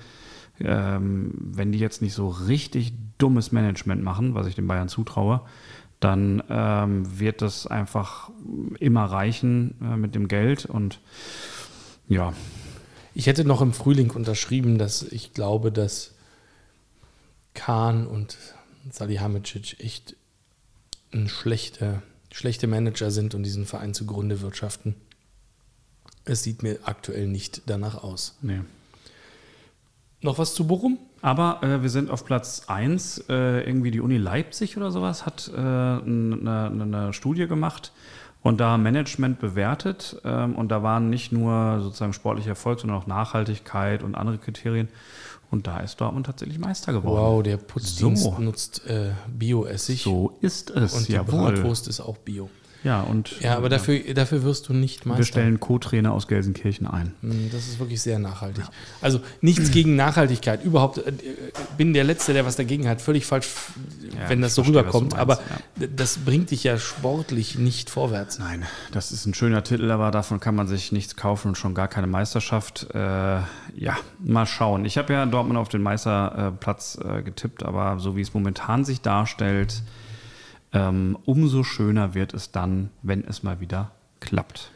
ähm, 0.59 1.31
wenn 1.35 1.71
die 1.71 1.79
jetzt 1.79 2.03
nicht 2.03 2.13
so 2.13 2.27
richtig 2.27 2.93
dummes 3.17 3.51
Management 3.51 4.03
machen, 4.03 4.35
was 4.35 4.45
ich 4.45 4.53
den 4.53 4.67
Bayern 4.67 4.87
zutraue, 4.87 5.41
dann 6.03 6.43
ähm, 6.49 7.19
wird 7.19 7.41
das 7.41 7.67
einfach 7.67 8.29
immer 8.79 9.05
reichen 9.05 9.75
äh, 9.81 9.95
mit 9.97 10.15
dem 10.15 10.27
Geld 10.27 10.65
und 10.65 10.99
ja, 12.09 12.33
Ich 13.15 13.27
hätte 13.27 13.45
noch 13.45 13.61
im 13.61 13.73
Frühling 13.73 14.11
unterschrieben, 14.11 14.77
dass 14.77 15.03
ich 15.03 15.33
glaube, 15.33 15.71
dass 15.71 16.13
Kahn 17.53 18.07
und 18.07 18.37
Salihamidzic 18.89 19.79
echt 19.79 20.15
ein 21.13 21.29
schlechter, 21.29 22.01
schlechte 22.31 22.67
Manager 22.67 23.11
sind 23.11 23.35
und 23.35 23.43
diesen 23.43 23.65
Verein 23.65 23.93
zugrunde 23.93 24.41
wirtschaften. 24.41 24.95
Es 26.25 26.43
sieht 26.43 26.63
mir 26.63 26.79
aktuell 26.83 27.27
nicht 27.27 27.61
danach 27.67 28.03
aus. 28.03 28.37
nee. 28.41 28.61
Noch 30.21 30.37
was 30.37 30.55
zu 30.55 30.65
Bochum? 30.65 30.97
Aber 31.23 31.63
äh, 31.63 31.81
wir 31.81 31.89
sind 31.89 32.11
auf 32.11 32.25
Platz 32.25 32.63
1. 32.67 33.25
Äh, 33.29 33.61
irgendwie 33.61 33.91
die 33.91 34.01
Uni 34.01 34.17
Leipzig 34.17 34.75
oder 34.75 34.91
sowas 34.91 35.25
hat 35.25 35.49
äh, 35.55 35.57
eine, 35.57 36.69
eine 36.69 37.13
Studie 37.13 37.47
gemacht 37.47 37.93
und 38.41 38.59
da 38.59 38.77
Management 38.77 39.39
bewertet. 39.39 40.17
Ähm, 40.25 40.53
und 40.53 40.67
da 40.69 40.83
waren 40.83 41.09
nicht 41.09 41.31
nur 41.31 41.79
sozusagen 41.81 42.11
sportlicher 42.11 42.49
Erfolg, 42.49 42.81
sondern 42.81 42.97
auch 42.97 43.07
Nachhaltigkeit 43.07 44.03
und 44.03 44.15
andere 44.15 44.37
Kriterien. 44.37 44.89
Und 45.49 45.65
da 45.65 45.79
ist 45.79 46.01
Dortmund 46.01 46.25
tatsächlich 46.25 46.59
Meister 46.59 46.91
geworden. 46.91 47.21
Wow, 47.21 47.41
der 47.41 47.55
Putzdienst 47.55 48.23
So. 48.23 48.37
nutzt 48.39 48.85
äh, 48.85 49.11
Bio-Essig. 49.27 50.01
So 50.01 50.37
ist 50.41 50.71
es. 50.71 50.93
Und 50.93 51.07
die 51.07 51.13
jawohl. 51.13 51.53
Bratwurst 51.53 51.87
ist 51.87 52.01
auch 52.01 52.17
Bio. 52.17 52.49
Ja, 52.83 53.01
und 53.01 53.39
Ja, 53.39 53.55
aber 53.55 53.69
dafür, 53.69 53.99
dafür 54.13 54.43
wirst 54.43 54.67
du 54.67 54.73
nicht 54.73 55.05
Meister. 55.05 55.19
wir 55.19 55.25
stellen 55.25 55.59
Co-Trainer 55.59 56.11
aus 56.11 56.27
Gelsenkirchen 56.27 56.85
ein. 56.85 57.13
Mm, 57.21 57.49
Das 57.51 57.67
ist 57.67 57.79
wirklich 57.79 58.01
sehr 58.01 58.19
nachhaltig. 58.19 58.65
Also 59.01 59.21
nichts 59.41 59.71
gegen 59.71 59.95
Nachhaltigkeit. 59.95 60.63
Überhaupt 60.63 60.97
äh, 60.97 61.13
bin 61.77 61.93
der 61.93 62.03
Letzte, 62.03 62.33
der 62.33 62.45
was 62.45 62.55
dagegen 62.57 62.87
hat. 62.89 63.01
Völlig 63.01 63.25
falsch, 63.25 63.47
Ja, 64.19 64.29
wenn 64.29 64.41
das 64.41 64.55
so 64.55 64.63
verstehe, 64.63 64.81
rüberkommt. 64.81 65.17
Aber 65.17 65.39
das 65.75 66.17
bringt 66.17 66.51
dich 66.51 66.63
ja 66.65 66.77
sportlich 66.77 67.57
nicht 67.57 67.89
vorwärts. 67.89 68.39
Nein, 68.39 68.63
das 68.91 69.11
ist 69.11 69.25
ein 69.25 69.33
schöner 69.33 69.63
Titel, 69.63 69.89
aber 69.89 70.11
davon 70.11 70.39
kann 70.39 70.55
man 70.55 70.67
sich 70.67 70.91
nichts 70.91 71.15
kaufen 71.15 71.49
und 71.49 71.55
schon 71.55 71.73
gar 71.75 71.87
keine 71.87 72.07
Meisterschaft. 72.07 72.87
Äh, 72.93 72.97
ja, 72.97 73.97
mal 74.19 74.45
schauen. 74.45 74.83
Ich 74.85 74.97
habe 74.97 75.13
ja 75.13 75.25
Dortmund 75.25 75.57
auf 75.57 75.69
den 75.69 75.81
Meisterplatz 75.81 76.97
äh, 77.03 77.21
getippt, 77.21 77.63
aber 77.63 77.99
so 77.99 78.15
wie 78.15 78.21
es 78.21 78.33
momentan 78.33 78.83
sich 78.85 79.01
darstellt, 79.01 79.81
ähm, 79.81 79.83
umso 80.73 81.63
schöner 81.63 82.13
wird 82.13 82.33
es 82.33 82.51
dann, 82.51 82.89
wenn 83.01 83.23
es 83.23 83.43
mal 83.43 83.59
wieder 83.59 83.91
klappt. 84.19 84.71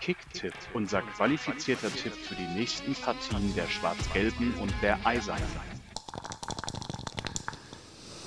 Kicktipp, 0.00 0.52
unser 0.74 1.00
qualifizierter 1.00 1.90
Tipp 1.90 2.12
für 2.12 2.34
die 2.34 2.46
nächsten 2.58 2.94
Partien 2.94 3.54
der 3.54 3.66
Schwarz-Gelben 3.66 4.52
und 4.60 4.70
der 4.82 4.98
Eisernen. 5.06 5.42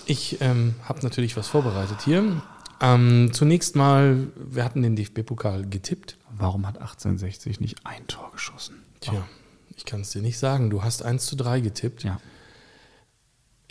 Ich 0.07 0.41
ähm, 0.41 0.73
habe 0.83 1.01
natürlich 1.03 1.37
was 1.37 1.47
vorbereitet 1.47 2.01
hier. 2.01 2.41
Ähm, 2.81 3.29
zunächst 3.33 3.75
mal, 3.75 4.27
wir 4.35 4.63
hatten 4.63 4.81
den 4.81 4.95
DFB-Pokal 4.95 5.67
getippt. 5.67 6.17
Warum 6.31 6.65
hat 6.65 6.77
1860 6.77 7.59
nicht 7.59 7.85
ein 7.85 8.07
Tor 8.07 8.31
geschossen? 8.31 8.81
Tja, 9.01 9.27
ich 9.75 9.85
kann 9.85 10.01
es 10.01 10.11
dir 10.11 10.21
nicht 10.21 10.39
sagen. 10.39 10.69
Du 10.69 10.81
hast 10.81 11.03
1 11.03 11.25
zu 11.25 11.35
3 11.35 11.59
getippt. 11.59 12.03
Ja. 12.03 12.19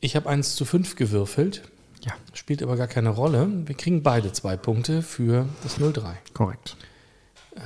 Ich 0.01 0.15
habe 0.15 0.29
1 0.29 0.55
zu 0.55 0.65
5 0.65 0.95
gewürfelt. 0.95 1.63
Ja, 2.07 2.13
Spielt 2.35 2.63
aber 2.63 2.77
gar 2.77 2.87
keine 2.87 3.09
Rolle. 3.11 3.49
Wir 3.67 3.75
kriegen 3.75 4.03
beide 4.03 4.33
zwei 4.33 4.57
Punkte 4.57 5.03
für 5.03 5.47
das 5.63 5.79
0-3. 5.81 6.15
korrekt. 6.35 6.77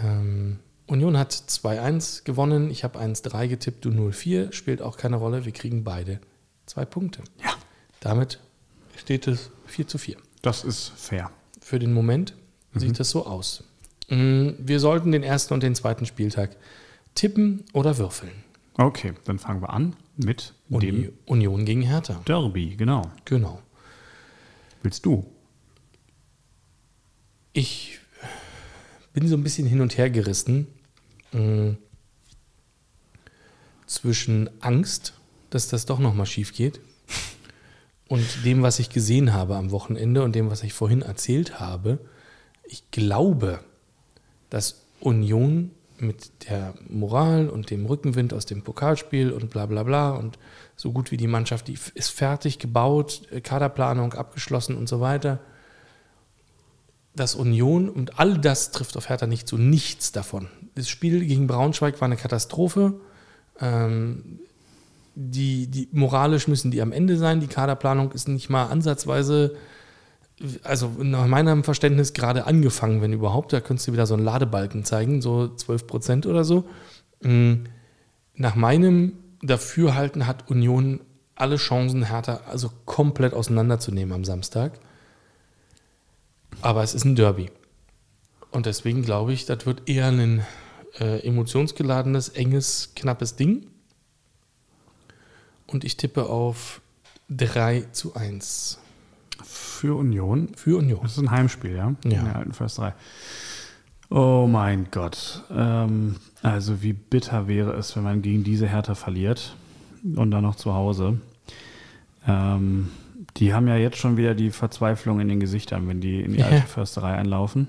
Ähm, 0.02 0.58
Union 0.86 1.16
hat 1.18 1.32
2-1 1.32 2.24
gewonnen. 2.24 2.70
Ich 2.70 2.82
habe 2.84 2.98
1-3 2.98 3.48
getippt, 3.48 3.84
du 3.84 3.90
0-4. 3.90 4.52
Spielt 4.52 4.82
auch 4.82 4.96
keine 4.96 5.16
Rolle. 5.16 5.44
Wir 5.44 5.52
kriegen 5.52 5.84
beide 5.84 6.20
zwei 6.66 6.84
Punkte. 6.84 7.22
Ja, 7.44 7.50
Damit 8.00 8.40
steht 8.96 9.26
es 9.26 9.50
4 9.66 9.86
zu 9.86 9.98
4. 9.98 10.16
das 10.42 10.64
ist 10.64 10.92
fair. 10.96 11.30
Für 11.60 11.78
den 11.78 11.92
Moment 11.92 12.34
sieht 12.74 12.98
das 12.98 13.10
so 13.10 13.26
aus. 13.26 13.64
Mm, 14.08 14.50
Wir 14.58 14.80
sollten 14.80 15.12
den 15.12 15.22
ersten 15.22 15.54
und 15.54 15.62
den 15.62 15.74
zweiten 15.74 16.06
Spieltag 16.06 16.56
tippen 17.14 17.64
oder 17.72 17.98
würfeln. 17.98 18.32
Okay, 18.78 19.12
dann 19.24 19.38
fangen 19.38 19.60
wir 19.62 19.70
an 19.70 19.94
mit 20.16 20.54
Uni 20.70 20.86
dem 20.86 21.12
Union 21.26 21.64
gegen 21.64 21.82
Hertha. 21.82 22.22
Derby, 22.26 22.76
genau. 22.76 23.10
Genau. 23.24 23.60
Willst 24.82 25.04
du? 25.04 25.26
Ich 27.52 27.98
bin 29.12 29.28
so 29.28 29.36
ein 29.36 29.42
bisschen 29.42 29.66
hin 29.66 29.80
und 29.80 29.98
her 29.98 30.08
gerissen 30.08 30.66
mh, 31.32 31.76
zwischen 33.86 34.48
Angst, 34.62 35.14
dass 35.50 35.68
das 35.68 35.84
doch 35.84 35.98
nochmal 35.98 36.26
schief 36.26 36.54
geht 36.54 36.80
und 38.08 38.24
dem, 38.44 38.62
was 38.62 38.78
ich 38.78 38.90
gesehen 38.90 39.32
habe 39.32 39.56
am 39.56 39.70
Wochenende 39.70 40.22
und 40.22 40.34
dem, 40.34 40.50
was 40.50 40.62
ich 40.62 40.72
vorhin 40.72 41.02
erzählt 41.02 41.60
habe. 41.60 41.98
Ich 42.64 42.90
glaube, 42.90 43.60
dass 44.48 44.82
Union 45.00 45.70
mit 45.98 46.48
der 46.48 46.74
Moral 46.88 47.48
und 47.48 47.70
dem 47.70 47.86
Rückenwind 47.86 48.32
aus 48.32 48.46
dem 48.46 48.62
Pokalspiel 48.62 49.32
und 49.32 49.50
bla 49.50 49.66
bla 49.66 49.82
bla 49.82 50.10
und 50.10 50.38
so 50.80 50.92
gut 50.92 51.10
wie 51.10 51.18
die 51.18 51.26
Mannschaft, 51.26 51.68
die 51.68 51.76
ist 51.92 52.08
fertig 52.08 52.58
gebaut, 52.58 53.20
äh, 53.30 53.42
Kaderplanung 53.42 54.14
abgeschlossen 54.14 54.78
und 54.78 54.88
so 54.88 55.02
weiter. 55.02 55.38
Das 57.14 57.34
Union 57.34 57.90
und 57.90 58.18
all 58.18 58.38
das 58.38 58.70
trifft 58.70 58.96
auf 58.96 59.10
Hertha 59.10 59.26
nicht 59.26 59.46
zu, 59.46 59.58
nichts 59.58 60.10
davon. 60.10 60.48
Das 60.76 60.88
Spiel 60.88 61.26
gegen 61.26 61.46
Braunschweig 61.46 62.00
war 62.00 62.06
eine 62.06 62.16
Katastrophe. 62.16 62.98
Ähm, 63.60 64.38
die, 65.14 65.66
die, 65.66 65.88
moralisch 65.92 66.48
müssen 66.48 66.70
die 66.70 66.80
am 66.80 66.92
Ende 66.92 67.18
sein. 67.18 67.40
Die 67.40 67.46
Kaderplanung 67.46 68.12
ist 68.12 68.28
nicht 68.28 68.48
mal 68.48 68.68
ansatzweise 68.68 69.56
also 70.62 70.90
nach 71.02 71.26
meinem 71.26 71.62
Verständnis 71.62 72.14
gerade 72.14 72.46
angefangen, 72.46 73.02
wenn 73.02 73.12
überhaupt. 73.12 73.52
Da 73.52 73.60
könntest 73.60 73.86
du 73.88 73.92
wieder 73.92 74.06
so 74.06 74.14
einen 74.14 74.24
Ladebalken 74.24 74.84
zeigen, 74.84 75.20
so 75.20 75.48
12 75.48 75.86
Prozent 75.86 76.24
oder 76.24 76.44
so. 76.44 76.64
Mm, 77.20 77.64
nach 78.34 78.54
meinem 78.54 79.12
Dafürhalten 79.42 80.26
hat 80.26 80.50
Union 80.50 81.00
alle 81.34 81.56
Chancen, 81.56 82.04
Hertha 82.04 82.40
also 82.46 82.70
komplett 82.84 83.32
auseinanderzunehmen 83.32 84.14
am 84.14 84.24
Samstag. 84.24 84.78
Aber 86.60 86.82
es 86.82 86.94
ist 86.94 87.04
ein 87.04 87.16
Derby. 87.16 87.50
Und 88.50 88.66
deswegen 88.66 89.02
glaube 89.02 89.32
ich, 89.32 89.46
das 89.46 89.64
wird 89.64 89.88
eher 89.88 90.08
ein 90.08 90.44
äh, 90.98 91.26
emotionsgeladenes, 91.26 92.30
enges, 92.30 92.92
knappes 92.94 93.36
Ding. 93.36 93.66
Und 95.66 95.84
ich 95.84 95.96
tippe 95.96 96.26
auf 96.26 96.80
3 97.30 97.86
zu 97.92 98.14
1. 98.14 98.78
Für 99.42 99.96
Union? 99.96 100.52
Für 100.56 100.76
Union. 100.76 101.00
Das 101.02 101.12
ist 101.12 101.18
ein 101.18 101.30
Heimspiel, 101.30 101.76
ja? 101.76 101.94
Ja. 102.04 102.18
In 102.18 102.24
der 102.24 102.36
alten 102.36 102.52
Försterei. 102.52 102.94
Oh 104.10 104.46
mein 104.50 104.88
Gott. 104.90 105.44
Ähm, 105.50 106.16
also 106.42 106.82
wie 106.82 106.92
bitter 106.92 107.48
wäre 107.48 107.72
es, 107.72 107.96
wenn 107.96 108.02
man 108.02 108.22
gegen 108.22 108.44
diese 108.44 108.66
Hertha 108.66 108.94
verliert 108.94 109.54
und 110.16 110.30
dann 110.30 110.42
noch 110.42 110.56
zu 110.56 110.74
Hause. 110.74 111.20
Ähm, 112.26 112.90
die 113.36 113.54
haben 113.54 113.68
ja 113.68 113.76
jetzt 113.76 113.98
schon 113.98 114.16
wieder 114.16 114.34
die 114.34 114.50
Verzweiflung 114.50 115.20
in 115.20 115.28
den 115.28 115.40
Gesichtern, 115.40 115.88
wenn 115.88 116.00
die 116.00 116.20
in 116.20 116.32
die 116.32 116.42
alte 116.42 116.66
Försterei 116.66 117.14
einlaufen. 117.14 117.68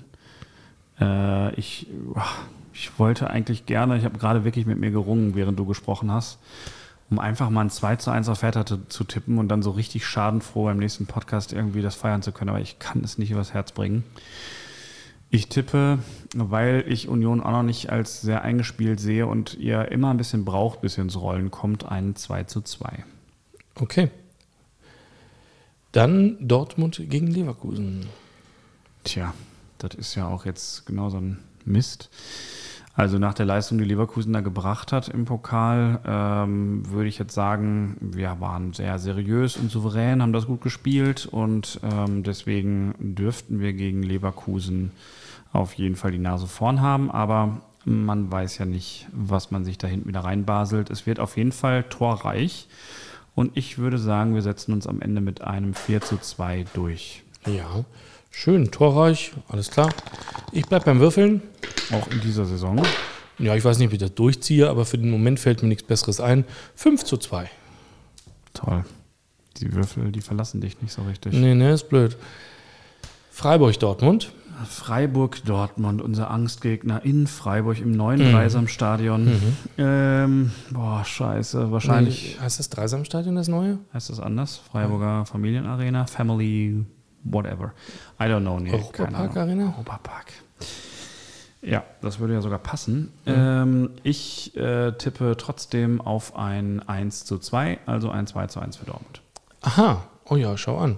Äh, 1.00 1.54
ich, 1.54 1.86
ich 2.72 2.98
wollte 2.98 3.30
eigentlich 3.30 3.66
gerne, 3.66 3.96
ich 3.96 4.04
habe 4.04 4.18
gerade 4.18 4.44
wirklich 4.44 4.66
mit 4.66 4.78
mir 4.78 4.90
gerungen, 4.90 5.34
während 5.34 5.58
du 5.58 5.66
gesprochen 5.66 6.10
hast, 6.10 6.38
um 7.10 7.18
einfach 7.18 7.50
mal 7.50 7.62
ein 7.62 7.70
2 7.70 7.96
zu 7.96 8.10
1 8.10 8.28
auf 8.28 8.42
Hertha 8.42 8.64
zu, 8.64 8.78
zu 8.88 9.04
tippen 9.04 9.38
und 9.38 9.48
dann 9.48 9.62
so 9.62 9.70
richtig 9.70 10.06
schadenfroh 10.06 10.64
beim 10.64 10.78
nächsten 10.78 11.06
Podcast 11.06 11.52
irgendwie 11.52 11.82
das 11.82 11.94
feiern 11.94 12.22
zu 12.22 12.32
können. 12.32 12.50
Aber 12.50 12.60
ich 12.60 12.78
kann 12.78 13.04
es 13.04 13.18
nicht 13.18 13.30
übers 13.30 13.52
Herz 13.52 13.72
bringen. 13.72 14.04
Ich 15.34 15.48
tippe, 15.48 15.98
weil 16.34 16.84
ich 16.86 17.08
Union 17.08 17.40
auch 17.40 17.52
noch 17.52 17.62
nicht 17.62 17.88
als 17.88 18.20
sehr 18.20 18.42
eingespielt 18.42 19.00
sehe 19.00 19.26
und 19.26 19.54
ihr 19.54 19.90
immer 19.90 20.10
ein 20.10 20.18
bisschen 20.18 20.44
braucht, 20.44 20.82
bis 20.82 20.98
ihr 20.98 21.04
ins 21.04 21.18
Rollen 21.18 21.50
kommt, 21.50 21.86
ein 21.86 22.14
2 22.14 22.44
zu 22.44 22.60
2. 22.60 23.02
Okay. 23.76 24.10
Dann 25.90 26.36
Dortmund 26.38 27.00
gegen 27.08 27.28
Leverkusen. 27.28 28.04
Tja, 29.04 29.32
das 29.78 29.94
ist 29.94 30.14
ja 30.16 30.28
auch 30.28 30.44
jetzt 30.44 30.84
genau 30.84 31.08
so 31.08 31.16
ein 31.16 31.38
Mist. 31.64 32.10
Also 32.94 33.18
nach 33.18 33.32
der 33.32 33.46
Leistung, 33.46 33.78
die 33.78 33.84
Leverkusen 33.84 34.34
da 34.34 34.42
gebracht 34.42 34.92
hat 34.92 35.08
im 35.08 35.24
Pokal, 35.24 36.00
ähm, 36.04 36.82
würde 36.90 37.08
ich 37.08 37.18
jetzt 37.18 37.32
sagen, 37.32 37.96
wir 38.02 38.38
waren 38.40 38.74
sehr 38.74 38.98
seriös 38.98 39.56
und 39.56 39.70
souverän, 39.70 40.20
haben 40.20 40.34
das 40.34 40.46
gut 40.46 40.60
gespielt 40.60 41.24
und 41.24 41.80
ähm, 41.82 42.22
deswegen 42.22 42.94
dürften 42.98 43.60
wir 43.60 43.72
gegen 43.72 44.02
Leverkusen 44.02 44.90
auf 45.52 45.74
jeden 45.74 45.96
Fall 45.96 46.12
die 46.12 46.18
Nase 46.18 46.46
vorn 46.46 46.80
haben. 46.80 47.10
Aber 47.10 47.60
man 47.84 48.30
weiß 48.30 48.58
ja 48.58 48.64
nicht, 48.64 49.06
was 49.12 49.50
man 49.50 49.64
sich 49.64 49.78
da 49.78 49.86
hinten 49.86 50.08
wieder 50.08 50.20
reinbaselt. 50.20 50.90
Es 50.90 51.06
wird 51.06 51.20
auf 51.20 51.36
jeden 51.36 51.52
Fall 51.52 51.84
torreich. 51.84 52.68
Und 53.34 53.56
ich 53.56 53.78
würde 53.78 53.98
sagen, 53.98 54.34
wir 54.34 54.42
setzen 54.42 54.72
uns 54.72 54.86
am 54.86 55.00
Ende 55.00 55.20
mit 55.20 55.40
einem 55.42 55.74
4 55.74 56.02
zu 56.02 56.18
2 56.18 56.66
durch. 56.74 57.22
Ja, 57.46 57.84
schön, 58.30 58.70
torreich, 58.70 59.32
alles 59.48 59.70
klar. 59.70 59.88
Ich 60.52 60.66
bleibe 60.66 60.84
beim 60.84 61.00
Würfeln. 61.00 61.42
Auch 61.92 62.06
in 62.08 62.20
dieser 62.20 62.44
Saison. 62.44 62.82
Ja, 63.38 63.56
ich 63.56 63.64
weiß 63.64 63.78
nicht, 63.78 63.88
ob 63.88 63.92
ich 63.94 63.98
das 63.98 64.14
durchziehe, 64.14 64.68
aber 64.68 64.84
für 64.84 64.98
den 64.98 65.10
Moment 65.10 65.40
fällt 65.40 65.62
mir 65.62 65.68
nichts 65.68 65.82
Besseres 65.82 66.20
ein. 66.20 66.44
5 66.76 67.04
zu 67.04 67.16
2. 67.16 67.50
Toll. 68.52 68.84
Die 69.58 69.72
Würfel, 69.72 70.12
die 70.12 70.20
verlassen 70.20 70.60
dich 70.60 70.80
nicht 70.82 70.92
so 70.92 71.02
richtig. 71.02 71.32
Nee, 71.32 71.54
nee, 71.54 71.72
ist 71.72 71.88
blöd. 71.88 72.16
Freiburg, 73.30 73.78
Dortmund. 74.52 74.68
Freiburg, 74.68 75.44
Dortmund, 75.44 76.02
unser 76.02 76.30
Angstgegner 76.30 77.04
in 77.04 77.26
Freiburg 77.26 77.78
im 77.80 77.92
neuen 77.92 78.20
Mhm. 78.28 78.32
Dreisamstadion. 78.32 79.30
Ähm, 79.78 80.52
boah, 80.70 81.04
scheiße. 81.04 81.70
Wahrscheinlich 81.72 82.36
Nee, 82.38 82.44
heißt 82.44 82.58
das 82.58 82.68
Dreisamstadion, 82.70 83.34
das 83.34 83.48
neue? 83.48 83.78
heißt 83.94 84.10
das 84.10 84.20
anders. 84.20 84.56
Freiburger 84.58 85.26
Familienarena, 85.26 86.06
Family, 86.06 86.84
whatever. 87.24 87.72
I 88.20 88.24
don't 88.24 88.40
know. 88.40 88.58
Nee, 88.60 88.72
Europapark. 88.72 89.36
Arena? 89.36 89.64
Europapark. 89.74 90.26
Ja, 91.64 91.84
das 92.00 92.18
würde 92.18 92.34
ja 92.34 92.40
sogar 92.40 92.58
passen. 92.58 93.12
Ähm, 93.24 93.90
ich 94.02 94.56
äh, 94.56 94.92
tippe 94.92 95.36
trotzdem 95.38 96.00
auf 96.00 96.34
ein 96.36 96.86
1 96.88 97.24
zu 97.24 97.38
2, 97.38 97.78
also 97.86 98.10
ein 98.10 98.26
2 98.26 98.48
zu 98.48 98.58
1 98.60 98.76
für 98.78 98.86
Dortmund. 98.86 99.20
Aha, 99.60 100.02
oh 100.28 100.34
ja, 100.36 100.56
schau 100.56 100.78
an. 100.78 100.96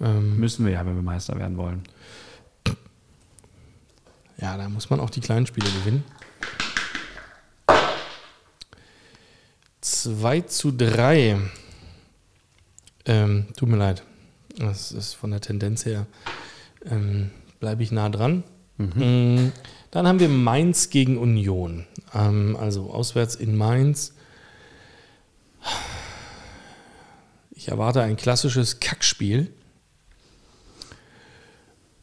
Ähm, 0.00 0.38
Müssen 0.38 0.64
wir 0.66 0.72
ja, 0.72 0.86
wenn 0.86 0.94
wir 0.94 1.02
Meister 1.02 1.36
werden 1.36 1.56
wollen. 1.56 1.82
Ja, 4.42 4.56
da 4.56 4.68
muss 4.68 4.90
man 4.90 4.98
auch 4.98 5.08
die 5.10 5.20
kleinen 5.20 5.46
Spiele 5.46 5.70
gewinnen. 5.70 6.04
2 9.80 10.40
zu 10.42 10.72
3. 10.72 11.38
Ähm, 13.04 13.46
tut 13.56 13.68
mir 13.68 13.76
leid. 13.76 14.02
Das 14.58 14.90
ist 14.92 15.14
von 15.14 15.30
der 15.30 15.40
Tendenz 15.40 15.86
her. 15.86 16.06
Ähm, 16.84 17.30
Bleibe 17.60 17.84
ich 17.84 17.92
nah 17.92 18.08
dran. 18.08 18.42
Mm, 18.78 19.50
Dann 19.92 20.08
haben 20.08 20.18
wir 20.18 20.28
Mainz 20.28 20.90
gegen 20.90 21.18
Union. 21.18 21.86
Ähm, 22.12 22.56
also 22.58 22.92
auswärts 22.92 23.36
in 23.36 23.56
Mainz. 23.56 24.12
Ich 27.52 27.68
erwarte 27.68 28.02
ein 28.02 28.16
klassisches 28.16 28.80
Kackspiel. 28.80 29.52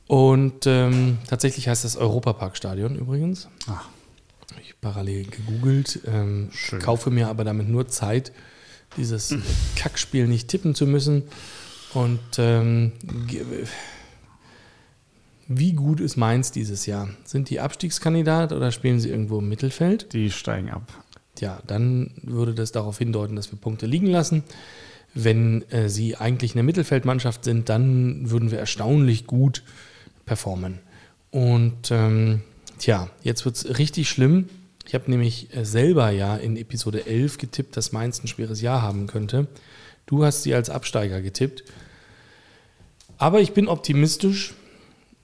Und 0.09 0.65
ähm, 0.65 1.19
tatsächlich 1.27 1.67
heißt 1.67 1.83
das 1.83 1.95
Europaparkstadion 1.95 2.95
übrigens. 2.95 3.47
Ach. 3.67 3.85
Habe 4.49 4.61
ich 4.63 4.73
parallel 4.81 5.25
gegoogelt. 5.25 5.99
Ähm, 6.07 6.49
kaufe 6.79 7.11
mir 7.11 7.27
aber 7.27 7.43
damit 7.43 7.69
nur 7.69 7.87
Zeit, 7.89 8.31
dieses 8.97 9.35
Kackspiel 9.75 10.27
nicht 10.27 10.47
tippen 10.47 10.73
zu 10.73 10.87
müssen. 10.87 11.25
Und 11.93 12.19
ähm, 12.39 12.93
wie 15.47 15.73
gut 15.73 15.99
ist 15.99 16.17
Mainz 16.17 16.51
dieses 16.51 16.87
Jahr? 16.87 17.09
Sind 17.23 17.51
die 17.51 17.59
Abstiegskandidat 17.59 18.51
oder 18.51 18.71
spielen 18.71 18.99
sie 18.99 19.09
irgendwo 19.09 19.37
im 19.37 19.47
Mittelfeld? 19.47 20.11
Die 20.13 20.31
steigen 20.31 20.71
ab. 20.71 20.91
Ja, 21.37 21.61
dann 21.67 22.15
würde 22.23 22.55
das 22.55 22.71
darauf 22.71 22.97
hindeuten, 22.97 23.35
dass 23.35 23.51
wir 23.51 23.59
Punkte 23.59 23.85
liegen 23.85 24.07
lassen. 24.07 24.43
Wenn 25.13 25.69
äh, 25.69 25.87
sie 25.87 26.15
eigentlich 26.15 26.53
eine 26.53 26.63
Mittelfeldmannschaft 26.63 27.43
sind, 27.43 27.69
dann 27.69 28.31
würden 28.31 28.49
wir 28.49 28.57
erstaunlich 28.57 29.27
gut 29.27 29.61
performen. 30.29 30.77
Und 31.31 31.89
ähm, 31.89 32.43
tja, 32.77 33.09
jetzt 33.23 33.45
wird 33.45 33.55
es 33.55 33.79
richtig 33.79 34.09
schlimm. 34.09 34.47
Ich 34.85 34.93
habe 34.93 35.09
nämlich 35.09 35.55
äh, 35.55 35.65
selber 35.65 36.11
ja 36.11 36.37
in 36.37 36.55
Episode 36.55 37.07
11 37.07 37.39
getippt, 37.39 37.75
dass 37.75 37.93
Mainz 37.93 38.23
ein 38.23 38.27
schweres 38.27 38.61
Jahr 38.61 38.83
haben 38.83 39.07
könnte. 39.07 39.47
Du 40.05 40.23
hast 40.23 40.43
sie 40.43 40.53
als 40.53 40.69
Absteiger 40.69 41.19
getippt. 41.21 41.63
Aber 43.17 43.41
ich 43.41 43.53
bin 43.53 43.67
optimistisch 43.67 44.53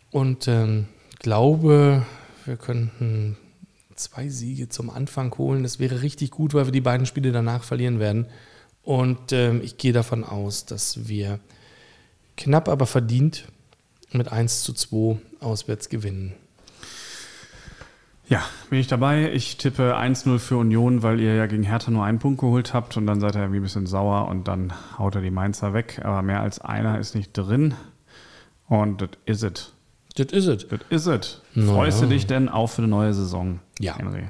und 0.09 0.47
ähm, 0.47 0.87
glaube, 1.19 2.03
wir 2.45 2.57
könnten 2.57 3.37
zwei 3.93 4.27
Siege 4.27 4.69
zum 4.69 4.89
Anfang 4.89 5.37
holen. 5.37 5.61
Das 5.61 5.77
wäre 5.77 6.01
richtig 6.01 6.31
gut, 6.31 6.55
weil 6.55 6.65
wir 6.65 6.71
die 6.71 6.81
beiden 6.81 7.05
Spiele 7.05 7.31
danach 7.31 7.63
verlieren 7.63 7.99
werden. 7.99 8.25
Und 8.81 9.33
ähm, 9.33 9.61
ich 9.63 9.77
gehe 9.77 9.93
davon 9.93 10.23
aus, 10.23 10.65
dass 10.65 11.07
wir 11.07 11.39
knapp, 12.37 12.69
aber 12.69 12.87
verdient 12.87 13.45
mit 14.15 14.31
1 14.31 14.63
zu 14.63 14.73
2 14.73 15.17
auswärts 15.39 15.89
gewinnen. 15.89 16.33
Ja, 18.27 18.41
bin 18.71 18.79
ich 18.79 18.87
dabei. 18.87 19.31
Ich 19.33 19.57
tippe 19.57 19.95
1-0 19.97 20.39
für 20.39 20.57
Union, 20.57 21.03
weil 21.03 21.19
ihr 21.19 21.35
ja 21.35 21.45
gegen 21.45 21.61
Hertha 21.61 21.91
nur 21.91 22.03
einen 22.03 22.17
Punkt 22.17 22.39
geholt 22.39 22.73
habt 22.73 22.97
und 22.97 23.05
dann 23.05 23.19
seid 23.19 23.35
ihr 23.35 23.41
irgendwie 23.41 23.59
ein 23.59 23.63
bisschen 23.63 23.85
sauer 23.85 24.27
und 24.27 24.47
dann 24.47 24.73
haut 24.97 25.13
er 25.15 25.21
die 25.21 25.29
Mainzer 25.29 25.73
weg. 25.73 26.01
Aber 26.03 26.23
mehr 26.23 26.41
als 26.41 26.59
einer 26.59 26.97
ist 26.99 27.13
nicht 27.13 27.33
drin. 27.33 27.75
Und 28.67 29.01
das 29.01 29.09
is 29.25 29.43
it. 29.43 29.71
Das 30.15 30.27
ist 30.31 30.47
es. 30.47 30.67
Das 30.67 30.79
is 30.89 31.05
it. 31.07 31.41
Na 31.53 31.71
Freust 31.73 32.01
du 32.01 32.07
dich 32.07 32.25
denn 32.25 32.49
auch 32.49 32.67
für 32.67 32.79
eine 32.81 32.87
neue 32.87 33.13
Saison, 33.13 33.59
Ja. 33.79 33.95
Henry? 33.97 34.23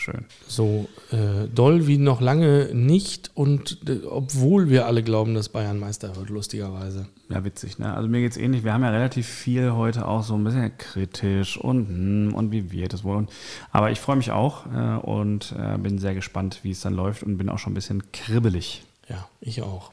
Schön. 0.00 0.24
So 0.46 0.88
äh, 1.10 1.48
doll 1.52 1.86
wie 1.86 1.98
noch 1.98 2.20
lange 2.20 2.70
nicht 2.74 3.30
und 3.34 3.78
äh, 3.88 4.04
obwohl 4.06 4.68
wir 4.68 4.86
alle 4.86 5.02
glauben, 5.02 5.34
dass 5.34 5.48
Bayern 5.48 5.78
Meister 5.78 6.16
wird, 6.16 6.30
lustigerweise. 6.30 7.06
Ja, 7.28 7.44
witzig, 7.44 7.78
ne? 7.78 7.94
Also 7.94 8.08
mir 8.08 8.20
geht's 8.20 8.36
ähnlich. 8.36 8.64
Wir 8.64 8.72
haben 8.72 8.82
ja 8.82 8.90
relativ 8.90 9.26
viel 9.26 9.72
heute 9.72 10.06
auch 10.08 10.22
so 10.22 10.34
ein 10.34 10.44
bisschen 10.44 10.76
kritisch 10.78 11.56
und 11.58 11.88
hm, 11.88 12.34
und 12.34 12.52
wie 12.52 12.70
wird 12.70 12.94
es 12.94 13.04
wohl. 13.04 13.16
Und, 13.16 13.30
aber 13.70 13.90
ich 13.90 14.00
freue 14.00 14.16
mich 14.16 14.30
auch 14.30 14.66
äh, 14.66 14.98
und 14.98 15.54
äh, 15.58 15.76
bin 15.78 15.98
sehr 15.98 16.14
gespannt, 16.14 16.60
wie 16.62 16.70
es 16.70 16.80
dann 16.80 16.94
läuft 16.94 17.22
und 17.22 17.36
bin 17.36 17.48
auch 17.48 17.58
schon 17.58 17.72
ein 17.72 17.74
bisschen 17.74 18.10
kribbelig. 18.12 18.84
Ja, 19.08 19.28
ich 19.40 19.62
auch. 19.62 19.92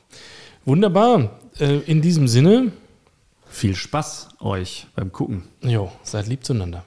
Wunderbar. 0.65 1.39
Äh, 1.59 1.79
in 1.79 2.01
diesem 2.01 2.27
Sinne, 2.27 2.71
Viel 3.47 3.75
Spaß 3.75 4.29
euch 4.41 4.87
beim 4.95 5.11
Gucken. 5.11 5.43
jo, 5.61 5.91
seid 6.03 6.27
lieb 6.27 6.43
zueinander. 6.43 6.83